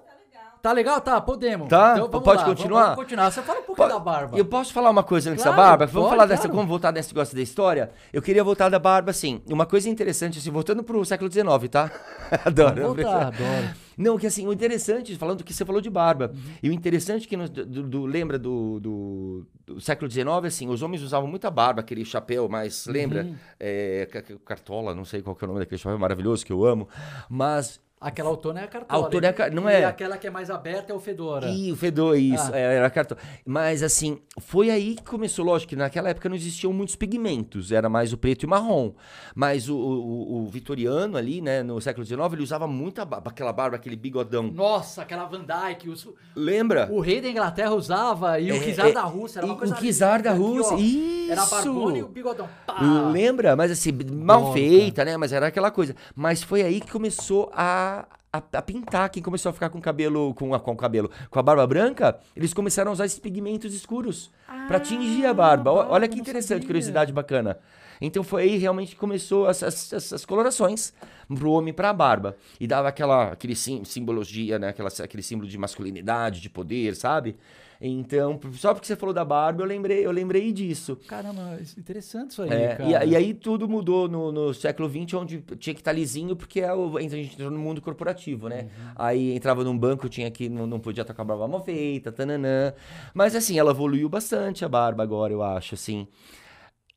Tá 0.64 0.72
legal? 0.72 1.02
Tá, 1.02 1.20
podemos. 1.20 1.68
Tá, 1.68 1.96
então, 1.98 2.22
pode 2.22 2.40
lá, 2.40 2.46
continuar? 2.46 2.84
Vamos, 2.84 2.96
continuar. 2.96 3.30
Você 3.30 3.42
fala 3.42 3.60
um 3.60 3.64
pouquinho 3.64 3.90
da 3.90 4.00
barba. 4.00 4.38
Eu 4.38 4.46
posso 4.46 4.72
falar 4.72 4.92
uma 4.92 5.04
coisa 5.04 5.30
antes 5.30 5.44
claro, 5.44 5.58
da 5.58 5.62
barba? 5.62 5.86
Vamos 5.88 6.08
pode, 6.08 6.16
falar 6.16 6.26
dessa, 6.26 6.44
claro. 6.44 6.56
vamos 6.56 6.70
voltar 6.70 6.94
nesse 6.94 7.10
negócio 7.10 7.36
da 7.36 7.42
história? 7.42 7.92
Eu 8.14 8.22
queria 8.22 8.42
voltar 8.46 8.70
da 8.70 8.80
barba, 8.80 9.12
assim, 9.12 9.42
uma 9.50 9.66
coisa 9.66 9.90
interessante, 9.90 10.40
assim, 10.40 10.50
voltando 10.50 10.82
pro 10.82 11.04
século 11.04 11.30
XIX, 11.30 11.70
tá? 11.70 11.92
adoro. 12.46 12.82
Vamos 12.82 12.96
voltar, 12.96 13.28
adoro. 13.28 13.76
Não, 13.98 14.18
que 14.18 14.26
assim, 14.26 14.48
o 14.48 14.54
interessante, 14.54 15.14
falando 15.18 15.44
que 15.44 15.54
você 15.54 15.66
falou 15.66 15.82
de 15.82 15.90
barba, 15.90 16.32
uhum. 16.34 16.42
e 16.64 16.70
o 16.70 16.72
interessante 16.72 17.28
que, 17.28 17.36
no, 17.36 17.50
do, 17.50 17.84
do, 17.84 18.06
lembra 18.06 18.40
do, 18.40 18.80
do, 18.80 19.46
do, 19.66 19.82
século 19.82 20.10
XIX, 20.10 20.28
assim, 20.46 20.70
os 20.70 20.82
homens 20.82 21.02
usavam 21.02 21.28
muita 21.28 21.52
barba, 21.52 21.82
aquele 21.82 22.06
chapéu 22.06 22.48
mais, 22.48 22.88
lembra? 22.88 23.26
Uhum. 23.26 23.36
É, 23.60 24.08
cartola, 24.46 24.96
não 24.96 25.04
sei 25.04 25.22
qual 25.22 25.36
que 25.36 25.44
é 25.44 25.46
o 25.46 25.50
nome 25.50 25.60
daquele 25.60 25.78
chapéu 25.78 26.00
maravilhoso 26.00 26.46
que 26.46 26.54
eu 26.54 26.64
amo, 26.66 26.88
mas 27.30 27.82
Aquela 28.04 28.30
autona 28.30 28.60
é 28.60 28.64
a 28.66 28.68
cartola. 28.68 29.06
Autona 29.06 29.28
é 29.28 29.42
a, 29.42 29.50
não 29.50 29.70
é. 29.70 29.80
E 29.80 29.84
aquela 29.86 30.18
que 30.18 30.28
é 30.28 30.30
mais 30.30 30.50
aberta 30.50 30.92
é 30.92 30.96
o 30.96 31.00
fedora. 31.00 31.48
E 31.48 31.72
o 31.72 31.76
fedor, 31.76 32.18
isso, 32.18 32.52
ah. 32.54 32.60
é, 32.60 32.76
era 32.76 32.88
a 32.88 32.90
cartola. 32.90 33.22
Mas 33.46 33.82
assim, 33.82 34.20
foi 34.40 34.70
aí 34.70 34.96
que 34.96 35.04
começou, 35.04 35.46
lógico 35.46 35.70
que 35.70 35.76
naquela 35.78 36.10
época 36.10 36.28
não 36.28 36.36
existiam 36.36 36.74
muitos 36.74 36.98
pigmentos, 36.98 37.72
era 37.72 37.88
mais 37.88 38.12
o 38.12 38.18
preto 38.18 38.44
e 38.44 38.46
o 38.46 38.50
marrom. 38.50 38.92
Mas 39.34 39.70
o, 39.70 39.78
o, 39.78 40.44
o 40.44 40.48
vitoriano 40.48 41.16
ali, 41.16 41.42
né, 41.42 41.64
no 41.64 41.80
século 41.80 42.06
XIX, 42.06 42.34
ele 42.34 42.44
usava 42.44 42.68
muita 42.68 43.06
barba, 43.06 43.32
aquela 43.32 43.54
barba, 43.54 43.78
aquele 43.78 43.96
bigodão. 43.96 44.44
Nossa, 44.44 45.04
aquela 45.04 45.24
Van 45.24 45.46
Dyke. 45.46 45.90
Os, 45.90 46.06
Lembra? 46.36 46.90
O 46.92 47.00
rei 47.00 47.22
da 47.22 47.30
Inglaterra 47.30 47.74
usava 47.74 48.38
e 48.38 48.50
é, 48.50 48.54
o 48.54 48.76
czar 48.76 48.88
é, 48.88 48.92
da 48.92 49.04
Rússia, 49.04 49.40
era 49.40 49.46
uma 49.46 49.56
coisa 49.56 49.76
O 49.76 49.94
czar 49.94 50.22
da 50.22 50.34
Rússia, 50.34 50.76
isso! 50.76 51.32
Era 51.32 51.44
a 51.44 51.46
barbona 51.46 51.98
e 51.98 52.04
o 52.04 52.08
bigodão. 52.10 52.50
Pá. 52.68 52.82
Lembra? 53.12 53.56
Mas 53.56 53.72
assim, 53.72 53.92
mal 54.12 54.42
Nossa. 54.42 54.54
feita, 54.54 55.06
né? 55.06 55.16
Mas 55.16 55.32
era 55.32 55.48
aquela 55.48 55.72
coisa. 55.72 55.96
Mas 56.14 56.44
foi 56.44 56.62
aí 56.62 56.82
que 56.82 56.92
começou 56.92 57.50
a 57.54 57.93
a, 58.32 58.38
a, 58.54 58.62
pintar. 58.62 59.10
Quem 59.10 59.22
começou 59.22 59.50
a 59.50 59.54
ficar 59.54 59.70
com 59.70 59.80
cabelo, 59.80 60.34
com, 60.34 60.54
a, 60.54 60.60
com 60.60 60.76
cabelo, 60.76 61.12
com 61.30 61.40
a 61.40 61.44
barba 61.44 61.66
branca, 61.68 62.20
eles 62.36 62.54
começaram 62.54 62.92
a 62.92 62.94
usar 62.94 63.06
esses 63.06 63.20
pigmentos 63.20 63.74
escuros 63.74 64.32
ah, 64.48 64.66
para 64.68 64.80
tingir 64.80 65.26
a 65.26 65.34
barba. 65.34 65.72
Olha 65.72 66.08
que 66.08 66.20
interessante, 66.20 66.66
curiosidade 66.66 67.12
bacana. 67.12 67.58
Então 68.06 68.22
foi 68.22 68.44
aí 68.44 68.58
realmente 68.58 68.90
que 68.90 68.98
começou 68.98 69.48
as, 69.48 69.64
as, 69.64 69.94
as, 69.94 70.12
as 70.12 70.26
colorações 70.26 70.94
pro 71.34 71.52
homem 71.52 71.74
para 71.74 71.90
a 71.90 71.94
barba. 71.94 72.36
E 72.60 72.68
dava 72.68 72.90
aquela 72.90 73.32
aquele 73.32 73.56
sim, 73.56 73.86
simbologia, 73.86 74.60
né? 74.60 74.68
Aquela, 74.68 74.90
aquele 74.90 75.24
símbolo 75.24 75.48
de 75.50 75.58
masculinidade, 75.58 76.42
de 76.42 76.50
poder, 76.50 76.98
sabe? 76.98 77.38
Então, 77.80 78.40
só 78.54 78.74
porque 78.74 78.88
você 78.88 78.96
falou 78.96 79.14
da 79.14 79.26
barba, 79.26 79.62
eu 79.62 79.66
lembrei, 79.66 80.06
eu 80.06 80.12
lembrei 80.12 80.54
disso. 80.54 80.98
Caramba, 81.08 81.60
interessante 81.78 82.32
isso 82.32 82.42
aí, 82.42 82.50
é, 82.50 82.78
e, 82.80 83.10
e, 83.10 83.16
aí 83.16 83.34
tudo 83.34 83.68
mudou 83.68 84.08
no, 84.08 84.32
no 84.32 84.54
século 84.54 84.90
XX, 84.90 85.14
onde 85.16 85.42
tinha 85.58 85.74
que 85.74 85.82
estar 85.82 85.92
tá 85.92 85.98
lisinho, 85.98 86.34
porque 86.34 86.62
é 86.62 86.74
o, 86.74 86.98
a 86.98 87.02
gente 87.02 87.34
entrou 87.34 87.52
no 87.52 87.60
mundo 87.60 87.82
corporativo, 87.82 88.48
né? 88.48 88.64
Uhum. 88.64 88.92
Aí 88.96 89.36
entrava 89.36 89.66
num 89.66 89.78
banco, 89.78 90.08
tinha 90.08 90.32
que 90.32 90.48
não, 90.48 90.66
não 90.66 90.80
podia 90.80 91.04
com 91.04 91.22
a 91.22 91.26
barba 91.26 91.46
mal 91.46 91.62
feita, 91.62 92.10
tananã. 92.10 92.74
Mas 93.14 93.36
assim, 93.36 93.60
ela 93.60 93.72
evoluiu 93.72 94.08
bastante 94.08 94.64
a 94.64 94.70
barba 94.70 95.04
agora, 95.04 95.34
eu 95.34 95.44
acho, 95.44 95.76
assim. 95.76 96.08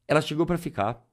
Ela 0.09 0.21
chegou 0.21 0.47
para 0.47 0.59
ficar. 0.59 1.05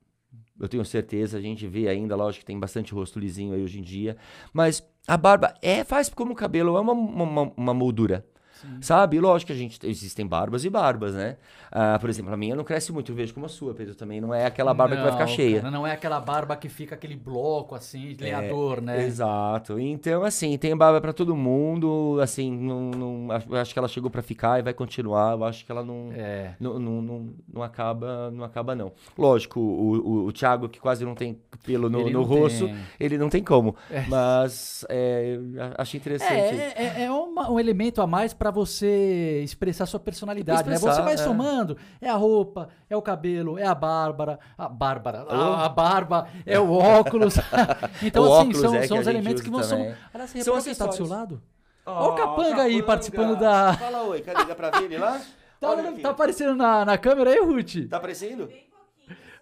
Eu 0.60 0.68
tenho 0.68 0.86
certeza, 0.86 1.38
a 1.38 1.42
gente 1.42 1.68
vê 1.68 1.88
ainda, 1.88 2.16
lógico 2.16 2.42
que 2.42 2.46
tem 2.46 2.60
bastante 2.60 2.94
rosto 2.94 3.20
lisinho 3.20 3.54
aí 3.54 3.64
hoje 3.64 3.80
em 3.80 3.84
dia. 3.84 4.18
Mas 4.52 4.84
a 5.08 5.18
barba 5.18 5.54
é, 5.62 5.84
faz 5.84 6.10
como 6.10 6.34
o 6.34 6.36
cabelo, 6.36 6.78
é 6.78 6.80
uma, 6.80 6.94
uma, 6.94 7.54
uma 7.56 7.74
moldura. 7.74 8.26
Sim. 8.64 8.82
Sabe? 8.82 9.20
Lógico 9.20 9.48
que 9.48 9.54
a 9.54 9.56
gente 9.56 9.80
existem 9.86 10.26
barbas 10.26 10.64
e 10.64 10.70
barbas, 10.70 11.14
né? 11.14 11.38
Ah, 11.72 11.98
por 12.00 12.10
exemplo, 12.10 12.34
a 12.34 12.38
minha 12.38 12.56
não 12.56 12.64
cresce 12.64 12.92
muito, 12.92 13.12
eu 13.12 13.16
vejo 13.16 13.34
como 13.34 13.46
a 13.46 13.50
sua, 13.50 13.74
Pedro, 13.74 13.96
também. 13.96 14.22
Não 14.22 14.34
é 14.34 14.46
aquela 14.46 14.74
barba 14.74 14.96
não, 14.96 15.04
que 15.04 15.10
vai 15.10 15.20
ficar 15.20 15.28
cheia. 15.28 15.60
Cara, 15.60 15.72
não 15.72 15.86
é 15.86 15.92
aquela 15.92 16.20
barba 16.20 16.56
que 16.56 16.70
fica 16.70 16.96
aquele 16.96 17.16
bloco, 17.16 17.76
assim, 17.76 18.14
de 18.14 18.24
lenhador, 18.24 18.78
é, 18.78 18.82
né? 18.82 19.06
Exato. 19.06 19.80
Então, 19.80 20.24
assim, 20.24 20.58
tem 20.58 20.76
barba 20.78 21.02
para 21.02 21.12
todo 21.12 21.36
mundo, 21.36 22.20
assim, 22.22 22.52
não, 22.52 22.92
não, 22.92 23.28
acho 23.60 23.74
que 23.74 23.80
ela 23.80 23.88
chegou 23.88 24.10
para 24.10 24.22
ficar 24.22 24.60
e 24.60 24.62
vai 24.62 24.74
continuar. 24.74 25.34
Eu 25.34 25.44
acho 25.44 25.66
que 25.66 25.72
ela 25.72 25.84
não, 25.84 26.12
é. 26.14 26.56
não, 26.60 26.80
não, 26.80 27.02
não, 27.02 27.30
não, 27.52 27.64
acaba, 27.64 28.32
não 28.32 28.44
acaba, 28.44 28.76
não. 28.76 28.92
Lógico, 29.18 29.60
o, 29.60 29.94
o, 29.98 30.26
o 30.28 30.32
Thiago, 30.32 30.70
que 30.70 30.80
quase 30.80 31.04
não 31.04 31.16
tem 31.16 31.40
pelo 31.66 31.90
no, 31.90 32.10
no 32.10 32.24
rosto, 32.24 32.68
tem. 32.68 32.76
ele 33.00 33.18
não 33.18 33.30
tem 33.30 33.44
como. 33.44 33.76
É. 33.90 34.06
Mas 34.08 34.86
é, 34.90 35.40
achei 35.78 36.00
interessante. 36.00 36.32
É, 36.32 36.74
é, 36.76 37.04
é 37.06 37.12
uma, 37.12 37.50
um 37.50 37.60
elemento 37.60 38.02
a 38.02 38.08
mais 38.08 38.34
para 38.34 38.52
você 38.54 39.42
expressar 39.44 39.86
sua 39.86 40.00
personalidade, 40.00 40.62
expressar, 40.62 40.88
né? 40.88 40.94
Você 40.94 41.02
vai 41.02 41.14
é. 41.14 41.18
somando, 41.18 41.78
é 42.00 42.10
a 42.10 42.16
roupa, 42.16 42.70
é 42.90 42.96
o 42.96 43.02
cabelo, 43.02 43.58
é 43.58 43.66
a 43.66 43.76
Bárbara, 43.76 44.40
a 44.58 44.70
Bárbara, 44.70 45.26
a, 45.28 45.66
a 45.66 45.70
barba, 45.70 46.28
é 46.46 46.60
o 46.60 46.72
óculos. 46.72 47.36
então, 48.02 48.24
o 48.24 48.26
assim, 48.26 48.50
óculos 48.50 48.62
são, 48.62 48.76
é 48.76 48.88
são 48.88 49.00
os 49.00 49.08
elementos 49.08 49.42
que 49.42 49.50
vão 49.50 49.64
somar. 49.64 49.98
Aliás, 50.14 50.32
você 50.32 50.72
está 50.72 50.86
do 50.86 50.96
seu 50.96 51.08
lado? 51.08 51.42
Olha 51.86 52.12
o 52.12 52.16
Capanga, 52.16 52.62
aí 52.62 52.82
participando 52.82 53.38
da. 53.38 53.74
Fala 53.74 54.04
oi, 54.04 54.22
cadê? 54.22 54.46
Dá 54.46 54.56
pra 54.56 54.70
ver 54.70 54.86
ele 54.86 54.98
lá? 54.98 55.20
Tá, 55.64 55.70
Olha 55.70 55.94
tá 55.94 56.10
aparecendo 56.10 56.56
na, 56.56 56.84
na 56.84 56.98
câmera 56.98 57.30
aí, 57.30 57.40
Ruth? 57.40 57.88
Tá 57.90 57.96
aparecendo? 57.96 58.50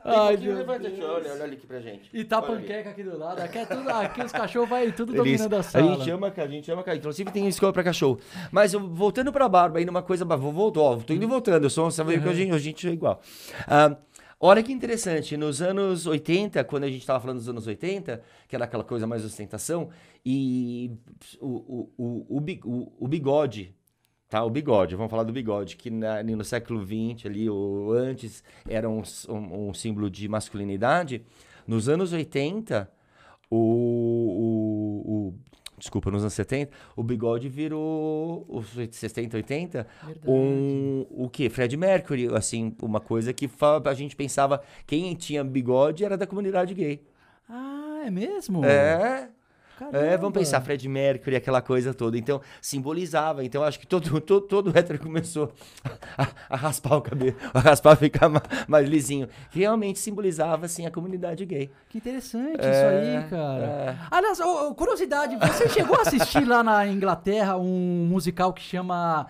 Ai, 0.04 0.38
meu 0.38 0.56
levanta 0.56 0.88
aqui, 0.88 1.02
olha, 1.04 1.32
olha 1.32 1.44
ali 1.44 1.54
aqui 1.56 1.68
pra 1.68 1.80
gente. 1.80 2.10
E 2.14 2.24
tá 2.24 2.40
Olha 2.40 2.54
ali. 2.54 2.62
panqueca 2.62 2.90
aqui 2.90 3.04
do 3.04 3.18
lado. 3.18 3.40
Aqui, 3.42 3.58
é 3.60 3.66
tudo, 3.66 3.90
aqui 3.90 4.22
os 4.24 4.32
cachorros 4.32 4.70
vai 4.70 4.92
tudo 4.92 5.12
Eles- 5.14 5.18
dominando 5.40 5.54
a 5.56 5.60
a 5.60 5.64
sala. 5.64 5.96
gente 5.96 6.10
ama, 6.10 6.34
a 6.36 6.48
gente 6.48 6.72
ama, 6.72 6.84
inclusive 6.96 7.32
tem 7.32 7.48
escola 7.48 7.72
pra 7.72 7.84
cachorro. 7.84 8.20
Mas 8.52 8.74
voltando 8.74 9.32
pra 9.32 9.48
barba, 9.48 9.80
aí 9.80 9.86
numa 9.86 10.02
coisa, 10.02 10.26
vou 10.26 10.52
voltar, 10.52 10.80
ó, 10.82 10.96
tô 10.98 11.14
indo 11.14 11.24
e 11.24 11.28
voltando, 11.28 11.64
eu 11.64 11.70
sou, 11.70 11.90
você 11.92 12.04
vê 12.04 12.20
que 12.20 12.28
a 12.28 12.34
gente, 12.34 12.52
a 12.52 12.58
gente 12.58 12.88
é 12.88 12.92
igual. 12.92 13.22
Ah, 13.68 13.96
olha 14.40 14.64
que 14.64 14.72
interessante, 14.74 15.38
nos 15.38 15.62
anos 15.62 16.08
80, 16.08 16.64
quando 16.64 16.86
a 16.86 16.90
gente 16.90 17.06
tava 17.06 17.20
falando 17.20 17.38
dos 17.38 17.48
anos 17.50 17.68
80, 17.68 18.22
que 18.48 18.56
era 18.56 18.66
aquela 18.66 18.84
coisa 18.84 19.06
mais 19.06 19.24
ostentação, 19.24 19.90
e 20.26 20.92
o, 21.40 21.90
o, 21.98 22.26
o- 22.36 22.92
o 23.00 23.08
bigode, 23.08 23.76
tá? 24.32 24.44
O 24.44 24.50
bigode, 24.50 24.96
vamos 24.96 25.12
falar 25.12 25.24
do 25.24 25.34
bigode, 25.34 25.76
que 25.76 25.92
na- 25.92 26.24
no 26.24 26.44
século 26.44 26.84
XX 26.84 27.26
ali, 27.28 27.48
ou 27.50 27.92
antes, 27.92 28.44
era 28.68 28.90
um, 28.90 29.04
um- 29.30 29.68
um 29.70 29.74
símbolo 29.74 30.10
de 30.10 30.28
masculinidade. 30.28 31.22
Nos 31.68 31.88
anos 31.90 32.14
80, 32.14 32.90
o, 33.50 33.58
o, 33.58 35.12
o- 35.28 35.34
Desculpa, 35.78 36.12
nos 36.12 36.22
anos 36.22 36.34
70, 36.36 36.72
o 36.96 37.02
bigode 37.02 37.50
virou. 37.50 38.46
Os 38.48 38.68
70, 38.92 39.36
80, 39.38 39.88
Verdade. 40.06 40.30
um. 40.30 41.08
O 41.10 41.28
quê? 41.28 41.50
Fred 41.50 41.76
Mercury, 41.76 42.28
assim, 42.36 42.76
uma 42.84 43.00
coisa 43.00 43.34
que 43.34 43.50
a 43.84 43.94
gente 43.96 44.16
pensava. 44.16 44.62
Quem 44.86 45.16
tinha 45.16 45.44
bigode 45.44 46.06
era 46.06 46.16
da 46.16 46.28
comunidade 46.28 46.76
gay. 46.76 47.02
Ah, 47.50 48.04
é 48.06 48.12
mesmo? 48.12 48.64
É. 48.64 49.31
É, 49.88 49.92
Caramba. 49.92 50.18
vamos 50.18 50.34
pensar, 50.38 50.62
Fred 50.62 50.88
Mercury, 50.88 51.36
aquela 51.36 51.62
coisa 51.62 51.94
toda. 51.94 52.18
Então, 52.18 52.42
simbolizava. 52.62 53.44
Então, 53.44 53.64
acho 53.64 53.80
que 53.80 53.88
todo, 53.88 54.20
todo, 54.22 54.42
todo 54.48 54.78
hétero 54.78 55.00
começou 55.00 55.52
a, 56.18 56.28
a 56.50 56.56
raspar 56.56 56.96
o 56.98 57.02
cabelo, 57.02 57.36
a 57.54 57.60
raspar, 57.60 57.96
ficar 57.96 58.30
ma- 58.30 58.42
mais 58.68 58.88
lisinho. 58.88 59.28
Realmente 59.50 60.00
simbolizava, 60.00 60.66
assim, 60.66 60.86
a 60.86 60.92
comunidade 60.92 61.46
gay. 61.46 61.72
Que 61.90 61.98
interessante 61.98 62.60
É, 62.62 62.70
isso 62.72 62.86
aí, 62.86 63.30
cara. 63.30 63.98
Aliás, 64.12 64.40
ô, 64.40 64.70
ô, 64.70 64.76
curiosidade, 64.76 65.36
você 65.38 65.70
chegou 65.70 65.98
a 65.98 66.02
assistir 66.02 66.46
lá 66.46 66.64
na 66.64 66.88
Inglaterra 66.88 67.58
um 67.58 68.08
musical 68.10 68.54
que 68.54 68.62
chama. 68.62 69.28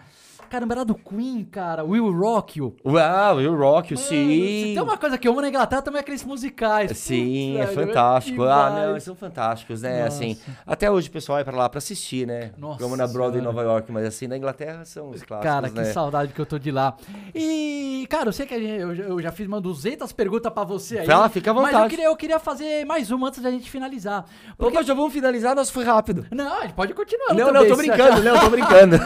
Caramba, 0.52 0.74
era 0.74 0.84
do 0.84 0.96
Queen, 0.96 1.46
cara. 1.46 1.82
Will 1.86 2.12
Rock 2.12 2.60
You. 2.60 2.76
Uau, 2.86 3.38
o 3.38 3.56
Rock, 3.58 3.94
Mano, 3.94 4.06
sim. 4.06 4.74
Tem 4.76 4.82
uma 4.84 4.98
coisa 4.98 5.18
que 5.18 5.26
eu 5.26 5.32
amo 5.32 5.40
na 5.42 5.48
Inglaterra 5.48 5.82
também 5.82 6.00
é 6.00 6.02
aqueles 6.02 6.26
musicais. 6.26 6.98
Sim, 6.98 7.58
é 7.58 7.66
velho, 7.68 7.88
fantástico. 7.88 8.44
Ah, 8.44 8.70
não, 8.70 8.92
eles 8.92 9.04
são 9.04 9.16
fantásticos, 9.16 9.82
né? 9.82 10.04
Nossa. 10.04 10.18
Assim, 10.18 10.38
até 10.68 10.92
hoje 10.92 11.08
o 11.08 11.12
pessoal 11.12 11.38
vai 11.38 11.46
pra 11.46 11.56
lá 11.56 11.70
pra 11.70 11.78
assistir, 11.78 12.28
né? 12.28 12.52
Nossa 12.58 12.84
Como 12.84 12.98
na 12.98 13.08
Broadway 13.08 13.40
em. 13.40 13.44
Nova 13.46 13.62
York, 13.62 13.90
mas 13.94 14.06
assim, 14.06 14.28
na 14.28 14.36
Inglaterra 14.36 14.84
são 14.84 15.10
os 15.12 15.24
clássicos, 15.24 15.50
Cara, 15.54 15.70
que 15.70 15.76
né? 15.80 15.86
saudade 15.86 16.34
que 16.34 16.42
eu 16.42 16.46
tô 16.46 16.60
de 16.60 16.70
lá. 16.70 16.98
E, 17.34 18.06
cara, 18.10 18.28
eu 18.28 18.34
sei 18.34 18.46
que 18.46 18.60
gente- 18.60 18.82
eu, 18.82 18.94
já- 18.94 19.04
eu 19.06 19.22
já 19.22 19.32
fiz 19.32 19.48
uma 19.48 19.62
200 19.62 20.12
perguntas 20.12 20.52
pra 20.52 20.66
você 20.66 21.00
aí. 21.00 21.06
Fala, 21.06 21.30
fica 21.30 21.52
à 21.52 21.54
Mas 21.54 21.64
eu 21.68 21.72
vontade. 21.72 21.90
queria, 21.92 22.06
eu 22.08 22.16
queria 22.18 22.40
fazer 22.40 22.86
mais 22.86 23.10
uma 23.10 23.30
antes 23.30 23.42
da 23.42 23.50
gente 23.50 23.72
finalizar. 23.72 24.26
Opa, 24.60 24.84
já 24.84 24.94
vamos 24.94 25.14
finalizar, 25.14 25.56
nós 25.56 25.70
foi 25.70 25.86
rápido. 25.86 26.26
Não, 26.30 26.58
a 26.58 26.62
gente 26.64 26.74
pode 26.74 26.94
continuar. 26.94 27.34
Não, 27.34 27.54
não, 27.54 27.66
tô 27.66 27.78
brincando, 27.78 28.22
não, 28.22 28.38
tô 28.38 28.50
brincando. 28.50 28.98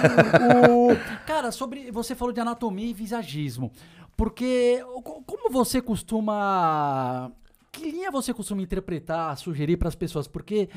O- 0.72 0.96
Cara, 1.26 1.35
sobre. 1.52 1.92
Você 1.92 2.16
falou 2.16 2.34
de 2.34 2.40
anatomia 2.40 2.88
e 2.90 2.94
visagismo. 2.94 3.72
Porque. 4.18 4.84
co- 5.04 5.22
Como 5.26 5.50
você 5.52 5.82
costuma. 5.82 7.32
Que 7.72 7.92
linha 7.92 8.10
você 8.10 8.34
costuma 8.34 8.62
interpretar, 8.62 9.38
sugerir 9.38 9.78
para 9.78 9.88
as 9.90 9.96
pessoas? 9.96 10.28
Porque. 10.28 10.70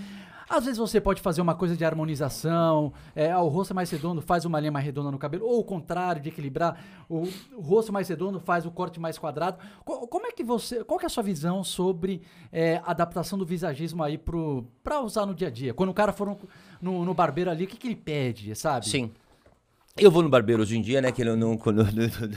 Às 0.50 0.64
vezes 0.64 0.78
você 0.78 0.98
pode 0.98 1.20
fazer 1.20 1.42
uma 1.42 1.54
coisa 1.54 1.76
de 1.76 1.84
harmonização, 1.84 2.90
é, 3.14 3.30
ah, 3.30 3.42
o 3.42 3.48
rosto 3.48 3.72
é 3.72 3.74
mais 3.74 3.90
redondo 3.90 4.22
faz 4.22 4.46
uma 4.46 4.58
linha 4.58 4.72
mais 4.72 4.82
redonda 4.82 5.10
no 5.10 5.18
cabelo, 5.18 5.44
ou 5.44 5.60
o 5.60 5.62
contrário, 5.62 6.22
de 6.22 6.30
equilibrar, 6.30 6.82
o, 7.06 7.28
o 7.54 7.60
rosto 7.60 7.92
mais 7.92 8.08
redondo 8.08 8.40
faz 8.40 8.64
o 8.64 8.70
corte 8.70 8.98
mais 8.98 9.18
quadrado. 9.18 9.58
Co- 9.84 10.08
como 10.08 10.26
é 10.26 10.32
que 10.32 10.42
você, 10.42 10.82
qual 10.84 10.98
que 10.98 11.04
é 11.04 11.08
a 11.08 11.10
sua 11.10 11.22
visão 11.22 11.62
sobre 11.62 12.22
é, 12.50 12.80
adaptação 12.86 13.38
do 13.38 13.44
visagismo 13.44 14.02
aí 14.02 14.16
pro, 14.16 14.64
pra 14.82 15.02
usar 15.02 15.26
no 15.26 15.34
dia 15.34 15.48
a 15.48 15.50
dia? 15.50 15.74
Quando 15.74 15.90
o 15.90 15.94
cara 15.94 16.14
for 16.14 16.26
no, 16.28 16.38
no- 16.80 17.04
no 17.04 17.12
barbeiro 17.12 17.50
ali, 17.50 17.64
o 17.64 17.68
que, 17.68 17.76
que 17.76 17.86
ele 17.86 17.94
pede, 17.96 18.54
sabe? 18.54 18.88
Sim. 18.88 19.10
Eu 20.00 20.10
vou 20.10 20.22
no 20.22 20.28
barbeiro 20.28 20.62
hoje 20.62 20.76
em 20.76 20.80
dia, 20.82 21.00
né? 21.00 21.10
Que 21.10 21.22
eu 21.26 21.36
não. 21.36 21.56
Quando, 21.56 21.84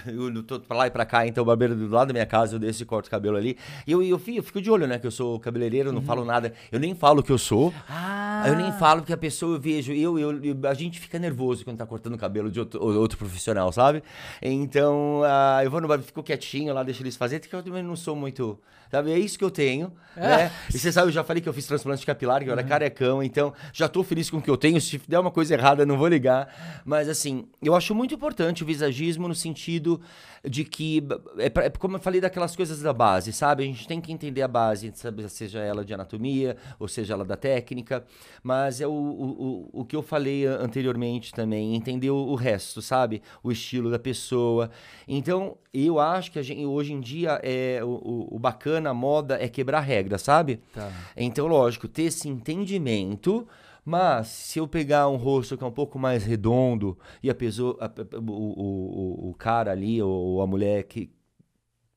eu 0.08 0.44
tô 0.44 0.60
pra 0.60 0.78
lá 0.78 0.88
e 0.88 0.92
pra 0.92 1.06
cá, 1.06 1.28
então 1.28 1.44
o 1.44 1.46
barbeiro 1.46 1.76
do 1.76 1.88
lado 1.90 2.08
da 2.08 2.14
minha 2.14 2.26
casa, 2.26 2.56
eu 2.56 2.60
desço 2.60 2.82
e 2.84 2.86
corto 2.86 3.08
o 3.08 3.10
cabelo 3.12 3.38
ali. 3.38 3.58
E 3.86 3.92
eu, 3.92 4.02
eu, 4.02 4.20
eu 4.28 4.44
fico 4.44 4.62
de 4.62 4.70
olho, 4.72 4.88
né? 4.88 4.98
Que 4.98 5.06
eu 5.06 5.12
sou 5.12 5.40
cabeleireiro, 5.40 5.92
não 5.92 6.02
falo 6.02 6.26
nada. 6.26 6.54
Eu 6.72 6.80
nem 6.80 6.96
falo 6.96 7.22
que 7.22 7.32
eu 7.32 7.38
sou. 7.38 7.74
Ah, 7.90 8.44
Eu 8.48 8.56
nem 8.56 8.72
falo 8.74 9.02
porque 9.02 9.14
a 9.14 9.18
pessoa 9.18 9.56
eu 9.56 9.60
vejo, 9.62 9.94
eu, 9.94 10.18
eu, 10.18 10.44
eu- 10.44 10.58
a 10.68 10.74
gente 10.74 11.00
fica 11.00 11.20
nervoso 11.20 11.64
quando 11.64 11.78
tá 11.78 11.86
cortando 11.86 12.16
o 12.16 12.18
cabelo 12.18 12.50
de 12.50 12.60
outro, 12.60 12.84
outro 12.84 13.18
profissional, 13.18 13.72
sabe? 13.72 14.02
Então, 14.42 15.22
ah, 15.26 15.62
eu 15.64 15.70
vou 15.70 15.80
no 15.80 15.88
barbeiro, 15.88 16.08
fico 16.08 16.24
quietinho 16.24 16.74
lá, 16.74 16.82
deixo 16.84 17.04
eles 17.04 17.16
fazerem, 17.16 17.42
porque 17.42 17.56
eu 17.56 17.62
também 17.64 17.84
não 17.84 17.96
sou 17.96 18.16
muito. 18.16 18.60
Sabe? 18.92 19.10
É 19.14 19.18
isso 19.18 19.40
que 19.40 19.44
eu 19.46 19.50
tenho, 19.50 19.94
né? 20.18 20.52
E 20.70 20.78
você 20.78 20.92
sabe, 20.92 21.08
eu 21.08 21.12
já 21.14 21.24
falei 21.24 21.42
que 21.42 21.48
eu 21.48 21.54
fiz 21.54 21.66
transplante 21.66 22.06
capilar, 22.06 22.44
que 22.44 22.50
eu 22.50 22.52
era 22.52 22.62
carecão, 22.62 23.24
então 23.24 23.54
já 23.72 23.88
tô 23.88 24.04
feliz 24.04 24.30
com 24.30 24.40
o 24.40 24.42
que 24.42 24.50
eu 24.50 24.58
tenho. 24.58 24.82
Se 24.82 25.02
der 25.08 25.18
uma 25.18 25.32
coisa 25.32 25.54
errada, 25.54 25.86
não 25.86 25.98
vou 25.98 26.10
ligar. 26.10 26.82
Mas 26.84 27.08
assim, 27.08 27.48
eu 27.64 27.74
acho 27.74 27.96
muito 27.96 28.14
importante 28.14 28.64
o 28.64 28.66
visagismo 28.66 29.30
no 29.30 29.34
sentido 29.34 30.02
de 30.44 30.64
que, 30.66 31.04
é, 31.38 31.50
pra- 31.50 31.66
é 31.66 31.70
como 31.70 31.98
eu 31.98 32.00
falei 32.00 32.20
daquelas 32.20 32.56
coisas 32.56 32.82
da 32.82 32.92
base, 32.92 33.32
sabe? 33.32 33.64
A 33.64 33.66
gente 33.68 33.88
tem 33.88 34.02
que 34.02 34.12
entender 34.12 34.42
a 34.42 34.48
base, 34.48 34.92
sabe? 34.96 35.28
seja 35.30 35.60
ela 35.60 35.86
de 35.86 35.94
anatomia, 35.94 36.58
ou 36.80 36.88
seja 36.88 37.14
ela 37.14 37.24
da 37.24 37.38
técnica, 37.38 38.04
mas 38.42 38.82
é 38.82 38.88
o, 38.88 38.92
o, 38.92 39.70
o, 39.74 39.82
o 39.82 39.86
que 39.86 39.96
eu 39.96 40.02
falei 40.02 40.46
anteriormente 40.48 41.32
também, 41.32 41.76
entender 41.76 42.10
o, 42.10 42.16
o 42.18 42.36
resto, 42.36 42.82
sabe? 42.82 43.22
O 43.44 43.52
estilo 43.52 43.92
da 43.92 44.00
pessoa. 44.00 44.72
Então, 45.08 45.58
eu 45.74 46.00
acho 46.00 46.32
que 46.32 46.42
gente, 46.42 46.66
hoje 46.66 46.92
em 46.94 47.00
dia 47.00 47.40
é 47.44 47.80
o, 47.84 47.88
o- 47.90 48.36
o 48.36 48.40
bacana, 48.40 48.90
a 48.90 48.94
moda 48.96 49.38
é 49.40 49.48
quebrar 49.48 49.82
regra, 49.82 50.18
sabe? 50.18 50.60
Tá. 50.74 50.92
Então, 51.16 51.46
lógico, 51.48 51.88
ter 51.88 52.04
esse 52.04 52.28
entendimento, 52.28 53.48
mas 53.86 54.28
se 54.28 54.60
eu 54.60 54.68
pegar 54.68 55.08
um 55.10 55.16
rosto 55.18 55.58
que 55.58 55.64
é 55.64 55.68
um 55.68 55.72
pouco 55.72 55.98
mais 56.00 56.24
redondo 56.24 56.98
e 57.24 57.30
a 57.30 57.36
pessoa, 57.36 57.78
a- 57.82 58.18
o, 58.20 59.28
o, 59.28 59.30
o- 59.32 59.34
cara 59.36 59.72
ali, 59.72 60.02
ou, 60.02 60.42
a 60.42 60.48
mulher 60.48 60.84
que 60.84 61.12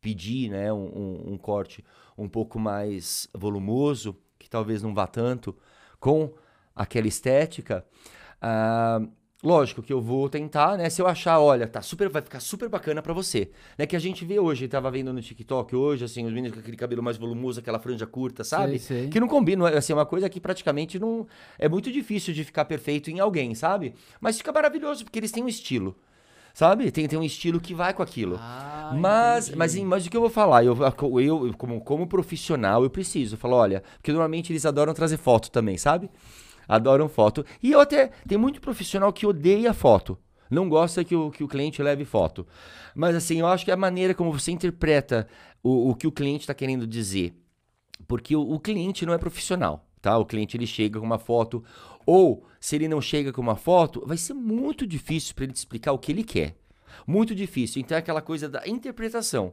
pedir 0.00 0.50
né, 0.50 0.72
um, 0.72 0.86
um- 0.86 1.32
um 1.34 1.38
corte 1.38 1.84
um 2.16 2.28
pouco 2.28 2.58
mais 2.58 3.28
volumoso, 3.34 4.16
que 4.38 4.48
talvez 4.48 4.82
não 4.82 4.94
vá 4.94 5.06
tanto 5.06 5.56
com 5.98 6.32
aquela 6.74 7.06
estética, 7.08 7.84
ah, 8.40 9.00
lógico 9.44 9.82
que 9.82 9.92
eu 9.92 10.00
vou 10.00 10.28
tentar, 10.28 10.78
né? 10.78 10.88
Se 10.88 11.02
eu 11.02 11.06
achar, 11.06 11.38
olha, 11.38 11.66
tá 11.68 11.82
super, 11.82 12.08
vai 12.08 12.22
ficar 12.22 12.40
super 12.40 12.68
bacana 12.68 13.02
pra 13.02 13.12
você, 13.12 13.50
né? 13.76 13.86
Que 13.86 13.94
a 13.94 13.98
gente 13.98 14.24
vê 14.24 14.40
hoje, 14.40 14.66
tava 14.66 14.90
vendo 14.90 15.12
no 15.12 15.20
TikTok 15.20 15.76
hoje, 15.76 16.04
assim, 16.04 16.24
os 16.24 16.32
meninos 16.32 16.54
com 16.54 16.60
aquele 16.60 16.76
cabelo 16.76 17.02
mais 17.02 17.18
volumoso, 17.18 17.60
aquela 17.60 17.78
franja 17.78 18.06
curta, 18.06 18.42
sabe? 18.42 18.78
Sei, 18.78 19.00
sei. 19.02 19.08
Que 19.08 19.20
não 19.20 19.28
combina, 19.28 19.68
assim, 19.68 19.92
é 19.92 19.96
uma 19.96 20.06
coisa 20.06 20.28
que 20.30 20.40
praticamente 20.40 20.98
não 20.98 21.26
é 21.58 21.68
muito 21.68 21.92
difícil 21.92 22.32
de 22.32 22.42
ficar 22.42 22.64
perfeito 22.64 23.10
em 23.10 23.20
alguém, 23.20 23.54
sabe? 23.54 23.94
Mas 24.20 24.38
fica 24.38 24.50
maravilhoso 24.50 25.04
porque 25.04 25.18
eles 25.18 25.30
têm 25.30 25.44
um 25.44 25.48
estilo. 25.48 25.94
Sabe? 26.54 26.88
Tem, 26.92 27.08
tem 27.08 27.18
um 27.18 27.24
estilo 27.24 27.60
que 27.60 27.74
vai 27.74 27.92
com 27.92 28.00
aquilo. 28.00 28.36
Ah, 28.38 28.94
Mas, 28.96 29.46
entendi. 29.48 29.58
mas, 29.58 29.74
mas 29.74 30.06
o 30.06 30.10
que 30.10 30.16
eu 30.16 30.20
vou 30.20 30.30
falar? 30.30 30.64
Eu, 30.64 30.78
eu, 31.20 31.48
eu, 31.48 31.54
como, 31.58 31.80
como 31.80 32.06
profissional, 32.06 32.84
eu 32.84 32.90
preciso. 32.90 33.34
Eu 33.34 33.38
falo, 33.38 33.56
olha, 33.56 33.82
porque 33.96 34.12
normalmente 34.12 34.52
eles 34.52 34.64
adoram 34.64 34.94
trazer 34.94 35.16
foto 35.16 35.50
também, 35.50 35.76
sabe? 35.76 36.08
Adoram 36.68 37.08
foto. 37.08 37.44
E 37.62 37.72
eu 37.72 37.80
até. 37.80 38.10
Tem 38.26 38.38
muito 38.38 38.60
profissional 38.60 39.12
que 39.12 39.26
odeia 39.26 39.72
foto. 39.72 40.18
Não 40.50 40.68
gosta 40.68 41.04
que 41.04 41.16
o, 41.16 41.30
que 41.30 41.42
o 41.42 41.48
cliente 41.48 41.82
leve 41.82 42.04
foto. 42.04 42.46
Mas 42.94 43.16
assim, 43.16 43.40
eu 43.40 43.46
acho 43.46 43.64
que 43.64 43.70
é 43.70 43.74
a 43.74 43.78
maneira 43.78 44.14
como 44.14 44.32
você 44.32 44.52
interpreta 44.52 45.26
o, 45.62 45.90
o 45.90 45.94
que 45.94 46.06
o 46.06 46.12
cliente 46.12 46.42
está 46.42 46.54
querendo 46.54 46.86
dizer. 46.86 47.34
Porque 48.06 48.36
o, 48.36 48.42
o 48.42 48.60
cliente 48.60 49.06
não 49.06 49.14
é 49.14 49.18
profissional, 49.18 49.86
tá? 50.00 50.16
O 50.18 50.26
cliente 50.26 50.56
ele 50.56 50.66
chega 50.66 51.00
com 51.00 51.06
uma 51.06 51.18
foto, 51.18 51.64
ou 52.06 52.46
se 52.60 52.76
ele 52.76 52.88
não 52.88 53.00
chega 53.00 53.32
com 53.32 53.40
uma 53.40 53.56
foto, 53.56 54.02
vai 54.06 54.16
ser 54.16 54.34
muito 54.34 54.86
difícil 54.86 55.34
para 55.34 55.44
ele 55.44 55.52
te 55.52 55.58
explicar 55.58 55.92
o 55.92 55.98
que 55.98 56.12
ele 56.12 56.24
quer. 56.24 56.56
Muito 57.06 57.34
difícil. 57.34 57.80
Então 57.80 57.96
é 57.96 57.98
aquela 57.98 58.22
coisa 58.22 58.48
da 58.48 58.66
interpretação. 58.66 59.52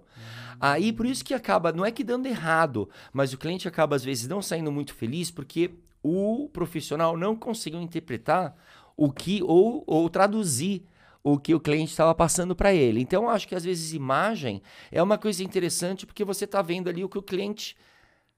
Aí 0.59 0.93
por 0.93 1.05
isso 1.05 1.25
que 1.25 1.33
acaba, 1.33 1.71
não 1.71 1.85
é 1.85 1.91
que 1.91 2.03
dando 2.03 2.27
errado, 2.27 2.87
mas 3.11 3.33
o 3.33 3.37
cliente 3.37 3.67
acaba 3.67 3.95
às 3.95 4.03
vezes 4.03 4.27
não 4.27 4.41
saindo 4.41 4.71
muito 4.71 4.93
feliz 4.93 5.31
porque 5.31 5.71
o 6.03 6.49
profissional 6.51 7.15
não 7.15 7.35
conseguiu 7.35 7.81
interpretar 7.81 8.55
o 8.95 9.11
que 9.11 9.41
ou, 9.43 9.83
ou 9.87 10.09
traduzir 10.09 10.85
o 11.23 11.37
que 11.37 11.53
o 11.53 11.59
cliente 11.59 11.91
estava 11.91 12.13
passando 12.15 12.55
para 12.55 12.73
ele. 12.73 12.99
Então 12.99 13.29
acho 13.29 13.47
que 13.47 13.55
às 13.55 13.63
vezes 13.63 13.93
imagem 13.93 14.61
é 14.91 15.01
uma 15.01 15.17
coisa 15.17 15.43
interessante 15.43 16.05
porque 16.05 16.23
você 16.23 16.45
está 16.45 16.61
vendo 16.61 16.89
ali 16.89 17.03
o 17.03 17.09
que 17.09 17.17
o 17.17 17.21
cliente 17.21 17.75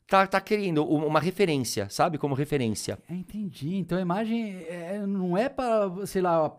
tá, 0.08 0.28
tá 0.28 0.42
querendo, 0.42 0.86
uma 0.86 1.20
referência, 1.20 1.90
sabe? 1.90 2.18
Como 2.18 2.36
referência. 2.36 3.00
Ah, 3.10 3.14
Entendi. 3.14 3.76
Então 3.78 3.98
a 3.98 4.02
imagem 4.02 4.66
é, 4.68 5.02
não 5.08 5.38
é 5.38 5.48
para, 5.50 6.06
sei 6.06 6.22
lá, 6.22 6.54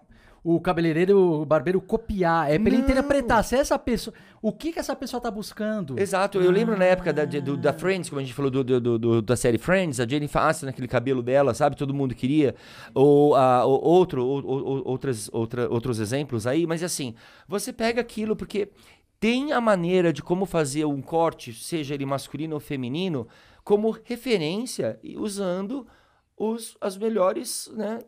o 0.44 0.60
cabeleireiro, 0.60 1.18
o 1.40 1.46
barbeiro 1.46 1.80
copiar, 1.80 2.50
é 2.52 2.58
pra 2.58 2.68
ele 2.68 2.76
Não. 2.76 2.84
interpretar 2.84 3.42
se 3.42 3.56
essa 3.56 3.78
pessoa, 3.78 4.14
o 4.42 4.52
que 4.52 4.72
que 4.72 4.78
essa 4.78 4.94
pessoa 4.94 5.18
tá 5.18 5.30
buscando. 5.30 5.98
Exato, 5.98 6.38
eu 6.38 6.50
lembro 6.50 6.76
na 6.76 6.84
época 6.84 7.14
da, 7.14 7.24
do- 7.24 7.56
da 7.56 7.72
Friends, 7.72 8.10
como 8.10 8.20
a 8.20 8.22
gente 8.22 8.34
falou 8.34 8.50
do, 8.50 8.62
do- 8.62 8.98
do- 8.98 9.22
da 9.22 9.36
série 9.36 9.56
Friends, 9.56 9.98
a 10.00 10.06
Jennifer 10.06 10.42
Aniston, 10.42 10.66
naquele 10.66 10.86
cabelo 10.86 11.22
dela, 11.22 11.54
sabe? 11.54 11.76
Todo 11.76 11.94
mundo 11.94 12.14
queria. 12.14 12.54
Ou, 12.94 13.34
a, 13.34 13.64
ou- 13.64 13.82
outro, 13.82 14.22
ou- 14.22 14.44
ou- 14.46 14.82
outras, 14.86 15.30
outra, 15.32 15.66
outros 15.70 15.98
exemplos 15.98 16.46
aí, 16.46 16.66
mas 16.66 16.82
assim, 16.82 17.14
você 17.48 17.72
pega 17.72 18.02
aquilo 18.02 18.36
porque 18.36 18.68
tem 19.18 19.52
a 19.52 19.62
maneira 19.62 20.12
de 20.12 20.22
como 20.22 20.44
fazer 20.44 20.84
um 20.84 21.00
corte, 21.00 21.54
seja 21.54 21.94
ele 21.94 22.04
masculino 22.04 22.52
ou 22.54 22.60
feminino, 22.60 23.26
como 23.64 23.96
referência 24.04 24.98
e 25.02 25.16
usando 25.16 25.86
os, 26.36 26.76
as 26.82 26.98
melhores, 26.98 27.70
né? 27.74 28.00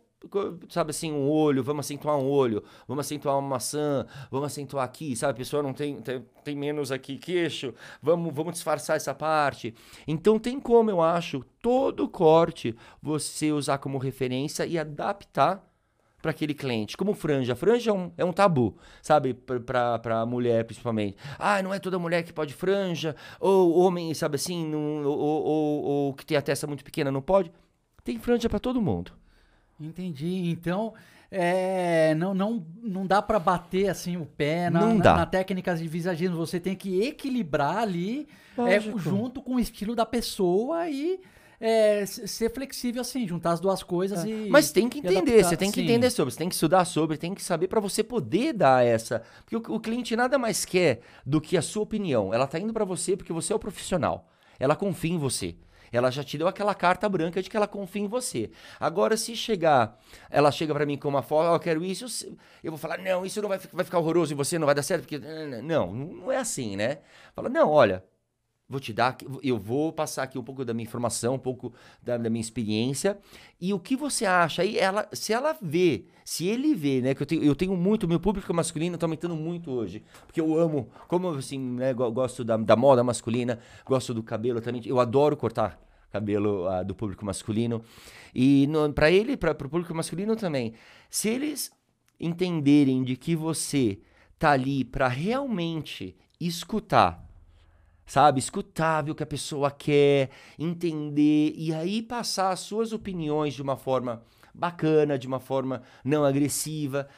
Sabe 0.71 0.91
assim, 0.91 1.13
um 1.13 1.29
olho, 1.29 1.63
vamos 1.63 1.87
acentuar 1.87 2.17
um 2.19 2.29
olho, 2.29 2.65
vamos 2.89 3.07
acentuar 3.07 3.39
uma 3.39 3.49
maçã, 3.49 4.07
vamos 4.31 4.47
acentuar 4.47 4.85
aqui, 4.85 5.15
sabe? 5.15 5.33
A 5.33 5.37
pessoa 5.37 5.63
não 5.63 5.73
tem, 5.73 6.01
tem, 6.01 6.25
tem 6.43 6.57
menos 6.57 6.91
aqui 6.91 7.17
queixo, 7.19 7.73
vamos, 8.03 8.35
vamos 8.35 8.55
disfarçar 8.55 8.97
essa 8.97 9.15
parte. 9.15 9.75
Então 10.07 10.39
tem 10.39 10.59
como, 10.59 10.91
eu 10.91 11.01
acho, 11.01 11.45
todo 11.63 12.09
corte 12.09 12.75
você 13.01 13.53
usar 13.53 13.79
como 13.79 13.99
referência 13.99 14.67
e 14.67 14.79
adaptar 14.79 15.63
para 16.21 16.31
aquele 16.33 16.55
cliente. 16.55 16.97
Como 16.97 17.15
franja. 17.15 17.55
Franja 17.55 17.91
é 17.91 17.95
um, 17.95 18.11
é 18.17 18.25
um 18.25 18.33
tabu, 18.33 18.77
sabe? 19.03 19.33
Pra 19.35 20.27
mulher, 20.27 20.65
principalmente. 20.65 21.17
Ah, 21.39 21.63
não 21.63 21.73
é 21.73 21.79
toda 21.79 21.99
mulher 21.99 22.25
que 22.25 22.33
pode 22.33 22.53
franja. 22.55 23.15
Ou 23.39 23.79
homem, 23.79 24.13
sabe 24.15 24.37
assim, 24.37 24.67
não, 24.67 25.05
ou, 25.05 25.19
ou- 25.19 25.83
ou 25.85 26.15
que 26.15 26.27
tem 26.27 26.37
a 26.37 26.43
testa 26.43 26.67
muito 26.67 26.83
pequena 26.83 27.13
não 27.13 27.23
pode. 27.23 27.53
Tem 28.03 28.19
franja 28.19 28.49
para 28.49 28.59
todo 28.59 28.81
mundo. 28.83 29.13
Entendi. 29.81 30.49
Então, 30.51 30.95
é, 31.31 32.15
não, 32.15 32.33
não, 32.33 32.65
não 32.83 33.07
dá 33.07 33.21
pra 33.21 33.39
bater 33.39 33.89
assim 33.89 34.17
o 34.17 34.25
pé 34.25 34.71
na, 34.71 34.81
Não 34.81 34.95
na, 34.95 35.05
dá. 35.05 35.17
na 35.17 35.27
técnicas 35.27 35.81
de 35.81 35.89
visagismo. 35.89 36.37
Você 36.37 36.61
tem 36.61 36.75
que 36.75 37.03
equilibrar 37.03 37.79
ali 37.79 38.29
é, 38.59 38.81
junto 38.81 39.43
com 39.43 39.57
o 39.57 39.61
estilo 39.61 39.95
da 39.95 40.07
pessoa 40.07 40.89
e 40.89 41.21
é, 41.61 42.05
ser 42.07 42.53
flexível 42.53 43.01
assim, 43.01 43.27
juntar 43.27 43.53
as 43.53 43.61
duas 43.61 43.83
coisas 43.83 44.25
e. 44.25 44.49
Mas 44.51 44.71
tem 44.71 44.89
que 44.89 44.99
entender, 44.99 45.19
adaptar. 45.19 45.49
você 45.49 45.57
tem 45.57 45.71
que 45.71 45.81
Sim. 45.81 45.87
entender 45.87 46.11
sobre, 46.11 46.33
você 46.33 46.39
tem 46.39 46.49
que 46.49 46.55
estudar 46.55 46.85
sobre, 46.85 47.17
tem 47.17 47.35
que 47.35 47.43
saber 47.43 47.69
para 47.69 47.81
você 47.81 48.03
poder 48.03 48.53
dar 48.53 48.85
essa. 48.85 49.23
Porque 49.45 49.57
o, 49.57 49.77
o 49.77 49.81
cliente 49.81 50.15
nada 50.15 50.39
mais 50.39 50.65
quer 50.65 51.01
do 51.25 51.41
que 51.41 51.57
a 51.57 51.63
sua 51.63 51.83
opinião. 51.83 52.33
Ela 52.33 52.47
tá 52.47 52.59
indo 52.59 52.73
para 52.73 52.85
você 52.85 53.17
porque 53.17 53.33
você 53.33 53.53
é 53.53 53.57
o 53.57 53.59
profissional. 53.59 54.29
Ela 54.59 54.77
confia 54.77 55.13
em 55.13 55.19
você. 55.19 55.57
Ela 55.97 56.11
já 56.11 56.23
te 56.23 56.37
deu 56.39 56.47
aquela 56.49 56.75
carta 56.75 57.09
branca 57.09 57.43
de 57.43 57.49
que 57.51 57.57
ela 57.57 57.67
confia 57.67 58.03
em 58.03 58.09
você. 58.09 58.51
Agora, 58.79 59.17
se 59.17 59.35
chegar, 59.37 59.99
ela 60.31 60.51
chega 60.53 60.73
para 60.75 60.87
mim 60.87 60.97
com 60.97 61.09
uma 61.09 61.23
foto, 61.23 61.47
ó, 61.49 61.55
eu 61.57 61.61
quero 61.61 61.85
isso, 61.85 62.07
eu 62.63 62.71
vou 62.71 62.79
falar, 62.79 62.99
não, 62.99 63.25
isso 63.25 63.41
não 63.43 63.49
vai, 63.49 63.59
vai 63.73 63.85
ficar 63.85 63.99
horroroso 63.99 64.33
em 64.33 64.37
você, 64.37 64.59
não 64.59 64.67
vai 64.67 64.75
dar 64.75 64.83
certo, 64.83 65.03
porque. 65.03 65.19
Não, 65.19 65.93
não 65.93 66.31
é 66.33 66.37
assim, 66.37 66.77
né? 66.77 66.99
Fala, 67.35 67.49
não, 67.49 67.71
olha, 67.71 68.05
Vou 68.69 68.81
te 68.81 68.93
dar, 68.93 69.17
eu 69.45 69.57
vou 69.57 69.93
passar 69.93 70.25
aqui 70.25 70.37
um 70.37 70.43
pouco 70.43 70.65
da 70.65 70.75
minha 70.75 70.83
informação, 70.85 71.35
um 71.35 71.39
pouco 71.39 71.73
da, 72.03 72.17
da 72.17 72.29
minha 72.29 72.41
experiência. 72.41 73.17
E 73.61 73.73
o 73.73 73.79
que 73.79 73.95
você 73.95 74.27
acha? 74.27 74.63
Aí 74.63 74.77
ela, 74.77 75.09
se 75.13 75.33
ela 75.33 75.57
vê, 75.63 76.07
se 76.25 76.49
ele 76.49 76.75
vê, 76.75 77.01
né? 77.01 77.15
Que 77.15 77.23
eu 77.23 77.27
tenho, 77.27 77.45
eu 77.45 77.55
tenho 77.55 77.77
muito, 77.77 78.09
meu 78.09 78.19
público 78.19 78.53
masculino 78.53 78.99
tá 78.99 79.07
aumentando 79.07 79.37
muito 79.37 79.71
hoje. 79.71 80.03
Porque 80.27 80.41
eu 80.41 80.59
amo, 80.59 80.91
como 81.07 81.29
assim, 81.29 81.61
né? 81.61 81.95
go- 81.95 82.11
Gosto 82.11 82.43
da, 82.43 82.57
da 82.57 82.75
moda 82.75 83.05
masculina, 83.05 83.61
gosto 83.85 84.13
do 84.13 84.21
cabelo 84.21 84.61
também. 84.61 84.83
Eu 84.85 84.99
adoro 84.99 85.37
cortar 85.37 85.81
cabelo 86.17 86.67
ah, 86.69 86.83
do 86.83 86.95
público 86.95 87.25
masculino. 87.25 87.83
E 88.35 88.69
para 88.95 89.11
ele, 89.11 89.37
para 89.37 89.53
o 89.53 89.55
público 89.55 89.95
masculino 89.95 90.37
também. 90.37 90.75
Se 91.09 91.29
eles 91.29 91.71
entenderem 92.19 93.05
de 93.05 93.17
que 93.17 93.37
você 93.37 93.99
tá 94.39 94.53
ali 94.53 94.85
para 94.85 95.09
realmente 95.09 96.17
escutar 96.41 97.27
sabe? 98.07 98.39
Escutar, 98.39 99.03
ver 99.03 99.11
o 99.11 99.15
que 99.15 99.23
a 99.23 99.27
pessoa 99.27 99.71
quer, 99.71 100.31
entender 100.57 101.53
e 101.57 101.75
aí 101.75 102.01
passar 102.01 102.51
as 102.51 102.61
suas 102.61 102.93
opiniões 102.93 103.53
de 103.53 103.61
uma 103.61 103.77
forma 103.77 104.23
bacana, 104.55 105.19
de 105.19 105.27
uma 105.27 105.41
forma 105.41 105.83
não 106.05 106.25
agressiva. 106.25 107.09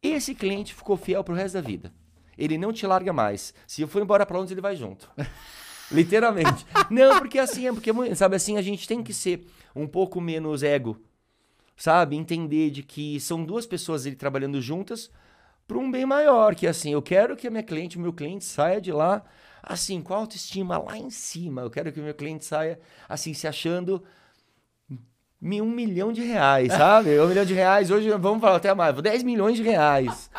Esse 0.00 0.34
cliente 0.34 0.74
ficou 0.74 0.96
fiel 0.96 1.24
pro 1.24 1.34
resto 1.34 1.54
da 1.54 1.60
vida. 1.60 1.92
Ele 2.38 2.56
não 2.56 2.72
te 2.72 2.86
larga 2.86 3.12
mais. 3.12 3.52
Se 3.66 3.82
eu 3.82 3.88
for 3.88 4.00
embora 4.00 4.24
pra 4.24 4.36
Londres, 4.36 4.52
ele 4.52 4.60
vai 4.60 4.76
junto. 4.76 5.10
Literalmente. 5.92 6.66
não, 6.90 7.18
porque 7.18 7.38
assim, 7.38 7.68
é 7.68 7.72
porque, 7.72 7.90
é 7.90 8.14
sabe, 8.14 8.36
assim, 8.36 8.56
a 8.56 8.62
gente 8.62 8.86
tem 8.86 9.02
que 9.02 9.12
ser 9.12 9.46
um 9.74 9.86
pouco 9.86 10.20
menos 10.20 10.62
ego, 10.62 11.00
sabe? 11.76 12.16
Entender 12.16 12.70
de 12.70 12.82
que 12.82 13.18
são 13.20 13.44
duas 13.44 13.66
pessoas 13.66 14.06
ali 14.06 14.16
trabalhando 14.16 14.60
juntas 14.60 15.10
para 15.66 15.78
um 15.78 15.90
bem 15.90 16.04
maior, 16.04 16.54
que 16.54 16.66
assim, 16.66 16.92
eu 16.92 17.02
quero 17.02 17.36
que 17.36 17.46
a 17.46 17.50
minha 17.50 17.62
cliente, 17.62 17.96
o 17.96 18.00
meu 18.00 18.12
cliente 18.12 18.44
saia 18.44 18.80
de 18.80 18.92
lá 18.92 19.22
assim, 19.62 20.00
com 20.02 20.12
a 20.12 20.16
autoestima 20.16 20.76
lá 20.76 20.98
em 20.98 21.08
cima. 21.08 21.62
Eu 21.62 21.70
quero 21.70 21.92
que 21.92 22.00
o 22.00 22.02
meu 22.02 22.14
cliente 22.14 22.44
saia 22.44 22.80
assim, 23.08 23.32
se 23.32 23.46
achando 23.46 24.02
um 25.40 25.70
milhão 25.70 26.12
de 26.12 26.22
reais, 26.22 26.72
sabe? 26.72 27.18
Um 27.20 27.28
milhão 27.28 27.44
de 27.44 27.54
reais, 27.54 27.90
hoje 27.90 28.10
vamos 28.10 28.40
falar 28.40 28.56
até 28.56 28.74
mais, 28.74 28.94
10 29.00 29.22
milhões 29.22 29.56
de 29.56 29.62
reais. 29.62 30.30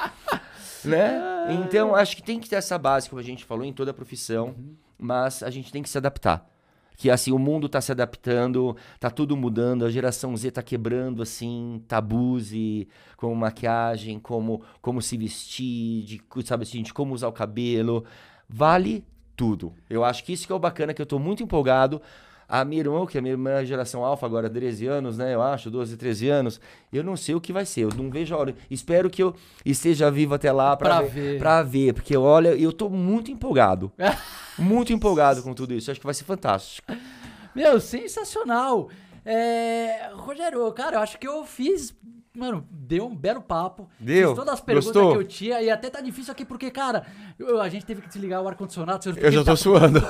né? 0.84 1.30
Então, 1.50 1.94
acho 1.94 2.16
que 2.16 2.24
tem 2.24 2.40
que 2.40 2.48
ter 2.48 2.56
essa 2.56 2.78
base, 2.78 3.10
como 3.10 3.20
a 3.20 3.24
gente 3.24 3.44
falou, 3.44 3.66
em 3.66 3.74
toda 3.74 3.92
a 3.92 3.94
profissão, 3.94 4.56
mas 4.98 5.44
a 5.44 5.50
gente 5.50 5.72
tem 5.72 5.82
que 5.84 5.90
se 5.90 5.98
adaptar. 5.98 6.50
Que 6.96 7.10
assim, 7.10 7.32
o 7.32 7.40
mundo 7.40 7.68
tá 7.68 7.82
se 7.82 7.92
adaptando, 7.92 8.78
tá 9.00 9.10
tudo 9.10 9.36
mudando, 9.36 9.84
a 9.84 9.90
geração 9.90 10.38
Z 10.38 10.52
tá 10.52 10.62
quebrando 10.62 11.24
assim 11.24 11.82
tabus 11.88 12.52
e 12.54 12.88
como 13.18 13.36
maquiagem, 13.36 14.20
como 14.20 14.62
como 14.82 15.02
se 15.02 15.18
vestir, 15.18 16.04
de, 16.04 16.22
sabe 16.46 16.64
assim, 16.64 16.84
de 16.84 16.94
como 16.94 17.14
usar 17.16 17.28
o 17.28 17.34
cabelo, 17.34 18.06
vale 18.48 19.04
tudo. 19.36 19.74
Eu 19.90 20.04
acho 20.06 20.24
que 20.24 20.34
isso 20.34 20.46
que 20.46 20.54
é 20.54 20.56
o 20.56 20.60
bacana 20.60 20.94
que 20.94 21.02
eu 21.02 21.06
tô 21.06 21.18
muito 21.18 21.42
empolgado. 21.42 22.00
A 22.48 22.64
minha 22.64 22.82
irmã, 22.82 23.04
que 23.08 23.18
é 23.18 23.20
a 23.20 23.22
minha 23.22 23.34
irmã 23.34 23.50
é 23.52 23.66
geração 23.66 24.06
alfa, 24.06 24.28
agora 24.28 24.48
13 24.48 24.86
anos, 24.86 25.18
né? 25.18 25.34
Eu 25.34 25.42
acho, 25.42 25.72
12, 25.72 25.98
13 25.98 26.30
anos. 26.30 26.62
Eu 26.92 27.04
não 27.04 27.18
sei 27.18 27.34
o 27.34 27.42
que 27.42 27.52
vai 27.52 27.66
ser, 27.66 27.86
eu 27.86 27.90
não 27.98 28.12
vejo 28.12 28.36
a 28.36 28.38
hora. 28.38 28.56
Espero 28.70 29.10
que 29.10 29.24
eu 29.24 29.34
esteja 29.66 30.12
vivo 30.12 30.36
até 30.36 30.52
lá 30.52 30.78
pra, 30.78 30.98
Pra 30.98 31.02
ver, 31.02 31.10
ver. 31.10 31.40
pra 31.40 31.64
ver, 31.64 31.94
porque 31.94 32.16
olha, 32.16 32.50
eu 32.50 32.72
tô 32.72 32.90
muito 32.90 33.32
empolgado. 33.32 33.92
muito 34.58 34.94
empolgado 34.94 35.42
com 35.44 35.54
tudo 35.54 35.74
isso. 35.74 35.92
Acho 35.92 36.00
que 36.00 36.06
vai 36.06 36.14
ser 36.14 36.24
fantástico. 36.24 36.92
Meu, 37.56 37.80
sensacional. 37.80 38.90
É, 39.26 40.10
Rogério, 40.14 40.72
cara, 40.74 40.98
eu 40.98 41.02
acho 41.02 41.18
que 41.18 41.28
eu 41.28 41.46
fiz. 41.46 41.94
Mano, 42.36 42.66
deu 42.72 43.06
um 43.06 43.16
belo 43.16 43.42
papo. 43.42 43.88
Deu? 44.00 44.30
Fiz 44.30 44.38
todas 44.40 44.54
as 44.56 44.60
perguntas 44.60 44.92
Gostou? 44.92 45.12
que 45.12 45.18
eu 45.20 45.24
tinha. 45.24 45.62
E 45.62 45.70
até 45.70 45.88
tá 45.90 46.02
difícil 46.02 46.32
aqui, 46.32 46.44
porque, 46.44 46.72
cara, 46.72 47.04
eu- 47.38 47.62
a 47.62 47.70
gente 47.70 47.86
teve 47.86 48.02
que 48.02 48.08
desligar 48.08 48.42
o 48.42 48.48
ar-condicionado. 48.48 49.08
Eu 49.18 49.32
já 49.32 49.44
tô 49.44 49.56
suando. 49.56 50.02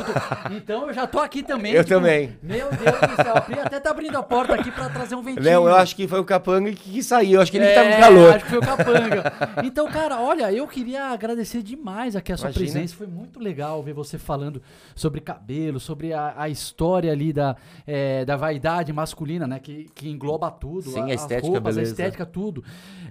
Então 0.56 0.88
eu 0.88 0.94
já 0.94 1.06
tô 1.06 1.20
aqui 1.20 1.44
também. 1.44 1.74
Eu 1.84 1.84
também. 1.84 2.38
Meu 2.41 2.70
Deus 2.70 3.00
do 3.18 3.24
céu. 3.24 3.36
A 3.36 3.41
Pri 3.41 3.60
até 3.60 3.78
tá 3.80 3.90
abrindo 3.90 4.18
a 4.18 4.24
porta 4.24 4.54
aqui 4.56 4.72
pra 4.72 4.88
trazer 4.90 5.16
um 5.16 5.22
ventinho. 5.24 5.44
Não, 5.44 5.68
eu 5.68 5.76
acho 5.76 5.95
que 5.98 6.08
foi 6.08 6.20
o 6.20 6.24
capanga 6.24 6.72
que, 6.72 7.04
saiu. 7.04 7.34
Eu 7.34 7.41
acho 7.41 7.52
que 7.52 7.58
ele 7.58 7.66
É, 7.66 7.76
tava 7.76 7.90
com 7.95 8.00
calor. 8.00 8.34
Acho 8.36 8.45
que 8.45 8.50
foi 8.52 8.60
o 8.60 8.62
capanga. 8.62 9.34
Então, 9.64 9.88
cara, 9.91 10.22
olha, 10.22 10.52
eu 10.54 10.66
queria 10.68 11.08
agradecer 11.08 11.62
demais 11.62 12.16
aqui 12.16 12.32
a 12.32 12.38
sua 12.38 12.48
Imagina. 12.52 12.66
presença. 12.72 12.95
Foi 12.95 13.08
muito 13.08 13.38
legal 13.40 13.82
ver 13.84 13.94
você 13.94 14.18
falando 14.18 14.62
sobre 14.95 15.20
cabelo, 15.20 15.78
sobre 15.80 16.14
a, 16.14 16.34
a 16.38 16.48
história 16.48 17.12
ali 17.12 17.34
da, 17.34 17.56
é, 17.86 18.24
da 18.24 18.38
vaidade 18.38 18.94
masculina, 18.94 19.45
né? 19.45 19.60
Que, 19.60 19.90
que 19.94 20.08
engloba 20.10 20.50
tudo. 20.50 20.84
Sim, 20.91 21.12
a 21.12 21.16
as 21.16 21.22
estética, 21.22 21.48
roupas, 21.48 21.76
beleza. 21.76 21.80
a 21.80 21.91
estética, 21.91 22.12
tudo. 22.26 22.64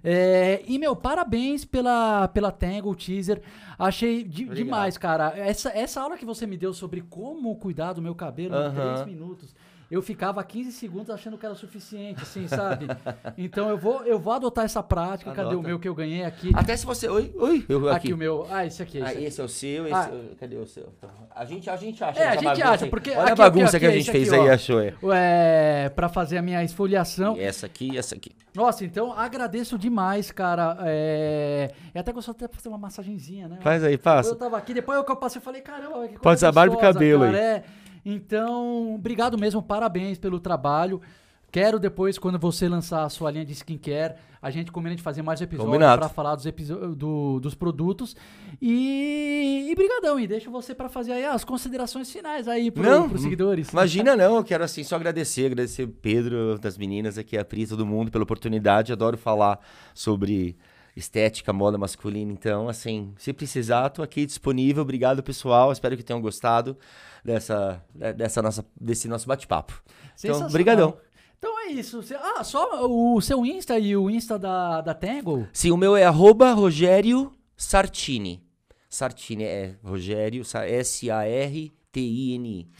É, 0.04 0.62
e, 0.66 0.78
meu, 0.78 0.94
parabéns 0.96 1.64
pela, 1.64 2.28
pela 2.28 2.50
Tangle 2.50 2.94
Teaser. 2.94 3.40
Achei 3.78 4.22
de- 4.24 4.46
demais, 4.46 4.96
cara. 4.96 5.32
Essa, 5.36 5.70
essa 5.70 6.00
aula 6.00 6.16
que 6.16 6.24
você 6.24 6.46
me 6.46 6.56
deu 6.56 6.72
sobre 6.72 7.00
como 7.02 7.54
cuidar 7.56 7.92
do 7.92 8.02
meu 8.02 8.14
cabelo 8.14 8.54
em 8.54 8.58
Aham. 8.58 8.94
3 8.94 9.06
minutos. 9.06 9.54
Eu 9.92 10.00
ficava 10.00 10.42
15 10.42 10.72
segundos 10.72 11.10
achando 11.10 11.36
que 11.36 11.44
era 11.44 11.52
o 11.52 11.56
suficiente, 11.56 12.22
assim, 12.22 12.48
sabe? 12.48 12.86
Então 13.36 13.68
eu 13.68 13.76
vou, 13.76 14.02
eu 14.04 14.18
vou 14.18 14.32
adotar 14.32 14.64
essa 14.64 14.82
prática. 14.82 15.30
Cadê 15.32 15.54
o 15.54 15.60
meu 15.62 15.78
que 15.78 15.86
eu 15.86 15.94
ganhei 15.94 16.24
aqui? 16.24 16.50
Até 16.54 16.74
se 16.74 16.86
você. 16.86 17.08
Oi, 17.08 17.30
oi, 17.36 17.66
eu 17.68 17.88
Aqui, 17.88 17.96
aqui. 17.96 18.12
o 18.14 18.16
meu. 18.16 18.46
Ah, 18.50 18.64
esse 18.64 18.82
aqui. 18.82 18.98
Esse 18.98 19.06
Ah, 19.06 19.10
aqui. 19.10 19.24
esse 19.24 19.40
é 19.40 19.44
o 19.44 19.48
seu, 19.48 19.84
esse. 19.84 19.94
Ah. 19.94 20.10
Cadê 20.40 20.56
o 20.56 20.66
seu? 20.66 20.88
A 21.34 21.44
gente, 21.44 21.68
a 21.68 21.76
gente 21.76 22.02
acha. 22.02 22.18
É, 22.18 22.28
a 22.28 22.32
gente 22.36 22.44
bagunça 22.44 22.68
acha, 22.68 22.86
porque 22.86 23.10
Olha 23.10 23.22
aqui, 23.22 23.32
a 23.32 23.34
bagunça 23.34 23.76
aqui, 23.76 23.86
que 23.86 23.92
a 23.92 23.96
gente 23.96 24.10
fez 24.10 24.32
aí, 24.32 24.40
ó. 24.40 24.52
achou 24.52 24.78
aí. 24.78 24.94
É, 25.12 25.90
pra 25.94 26.08
fazer 26.08 26.38
a 26.38 26.42
minha 26.42 26.64
esfoliação. 26.64 27.36
E 27.36 27.42
essa 27.42 27.66
aqui 27.66 27.90
e 27.92 27.98
essa 27.98 28.14
aqui. 28.14 28.32
Nossa, 28.54 28.84
então 28.86 29.12
agradeço 29.12 29.78
demais, 29.78 30.30
cara. 30.30 30.78
É... 30.86 31.70
Eu 31.94 32.00
até 32.00 32.12
gosto 32.12 32.30
até 32.30 32.46
de 32.48 32.54
fazer 32.56 32.68
uma 32.70 32.78
massagenzinha, 32.78 33.46
né? 33.46 33.58
Faz 33.60 33.84
aí, 33.84 33.94
Eu 33.94 33.98
passa. 33.98 34.34
tava 34.36 34.56
aqui, 34.56 34.72
depois 34.72 34.96
eu 34.98 35.04
eu 35.06 35.16
passei, 35.16 35.38
eu 35.38 35.42
falei, 35.42 35.60
caramba, 35.60 36.08
que 36.08 36.16
coisa 36.16 36.20
Pode 36.20 36.40
e 36.72 36.74
o 36.74 36.78
cabelo 36.78 37.24
cara, 37.24 37.36
aí. 37.38 37.44
é. 37.44 37.64
Então, 38.04 38.94
obrigado 38.94 39.38
mesmo, 39.38 39.62
parabéns 39.62 40.18
pelo 40.18 40.40
trabalho. 40.40 41.00
Quero 41.50 41.78
depois, 41.78 42.16
quando 42.18 42.38
você 42.38 42.66
lançar 42.66 43.04
a 43.04 43.10
sua 43.10 43.30
linha 43.30 43.44
de 43.44 43.52
skincare, 43.52 44.14
a 44.40 44.50
gente 44.50 44.72
combina 44.72 44.96
de 44.96 45.02
fazer 45.02 45.20
mais 45.20 45.38
episódios 45.42 45.76
pra 45.96 46.08
falar 46.08 46.34
dos, 46.34 46.46
do- 46.96 47.38
dos 47.40 47.54
produtos. 47.54 48.16
E, 48.60 49.68
e 49.70 49.74
brigadão, 49.74 50.18
e 50.18 50.26
deixo 50.26 50.50
você 50.50 50.74
pra 50.74 50.88
fazer 50.88 51.12
aí 51.12 51.26
as 51.26 51.44
considerações 51.44 52.10
finais 52.10 52.48
aí 52.48 52.70
pro, 52.70 52.82
Não, 52.82 53.06
pros 53.06 53.20
seguidores. 53.20 53.68
Imagina 53.70 54.16
não, 54.16 54.36
eu 54.36 54.44
quero 54.44 54.64
assim 54.64 54.82
só 54.82 54.96
agradecer, 54.96 55.44
agradecer 55.44 55.86
Pedro, 55.86 56.58
das 56.58 56.78
meninas 56.78 57.18
aqui, 57.18 57.36
a 57.36 57.44
Pri, 57.44 57.66
todo 57.66 57.84
mundo 57.84 58.10
pela 58.10 58.24
oportunidade. 58.24 58.90
Adoro 58.90 59.18
falar 59.18 59.60
sobre 59.94 60.56
estética, 60.96 61.52
moda 61.52 61.76
masculina. 61.76 62.32
Então, 62.32 62.66
assim, 62.66 63.12
se 63.18 63.30
precisar, 63.32 63.90
tô 63.90 64.02
aqui 64.02 64.24
disponível. 64.24 64.82
Obrigado, 64.82 65.22
pessoal. 65.22 65.70
Espero 65.70 65.98
que 65.98 66.02
tenham 66.02 66.20
gostado 66.22 66.78
dessa, 67.24 67.82
dessa 68.16 68.42
nossa, 68.42 68.64
desse 68.80 69.08
nosso 69.08 69.26
bate-papo. 69.26 69.82
Então, 70.22 70.48
brigadão. 70.50 70.96
Então 71.38 71.58
é 71.60 71.72
isso. 71.72 72.00
Ah, 72.20 72.44
só 72.44 72.86
o 72.86 73.20
seu 73.20 73.44
Insta 73.44 73.78
e 73.78 73.96
o 73.96 74.08
Insta 74.08 74.38
da, 74.38 74.80
da 74.80 74.94
Tango? 74.94 75.48
Sim, 75.52 75.72
o 75.72 75.76
meu 75.76 75.96
é 75.96 76.04
arroba 76.04 76.52
Rogério 76.52 77.32
Sartini. 77.56 78.42
Sartini 78.88 79.44
é 79.44 79.74
Rogério, 79.82 80.42
S-A-R-T-I-N-I. 80.42 81.08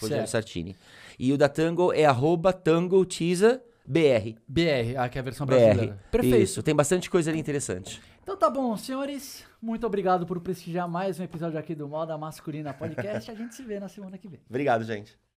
Rogério 0.01 0.29
Sartini. 0.29 0.77
E 1.19 1.33
o 1.33 1.39
da 1.39 1.49
Tango 1.49 1.93
é 1.93 2.05
arroba 2.05 2.53
Tango 2.53 3.05
Tiza 3.05 3.61
BR. 3.85 4.37
BR, 4.47 4.97
ah, 4.97 5.09
que 5.09 5.19
é 5.19 5.21
a 5.21 5.25
versão 5.25 5.47
brasileira. 5.47 5.95
BR. 5.95 6.11
Perfeito. 6.11 6.43
Isso, 6.43 6.63
tem 6.63 6.75
bastante 6.75 7.11
coisa 7.11 7.31
ali 7.31 7.41
interessante. 7.41 8.01
Então 8.23 8.37
tá 8.37 8.49
bom, 8.49 8.77
senhores. 8.77 9.45
Muito 9.63 9.87
obrigado 9.87 10.27
por 10.27 10.41
prestigiar 10.41 10.89
mais 10.89 11.21
um 11.21 11.23
episódio 11.23 11.57
aqui 11.57 11.73
do 11.73 11.89
Moda 11.89 12.19
Masculina 12.19 12.75
Podcast. 12.75 13.31
A 13.31 13.35
gente 13.35 13.55
se 13.55 13.63
vê 13.63 13.79
na 13.79 13.89
semana 13.89 14.19
que 14.19 14.27
vem. 14.27 14.41
Obrigado, 14.49 14.83
gente. 14.83 15.17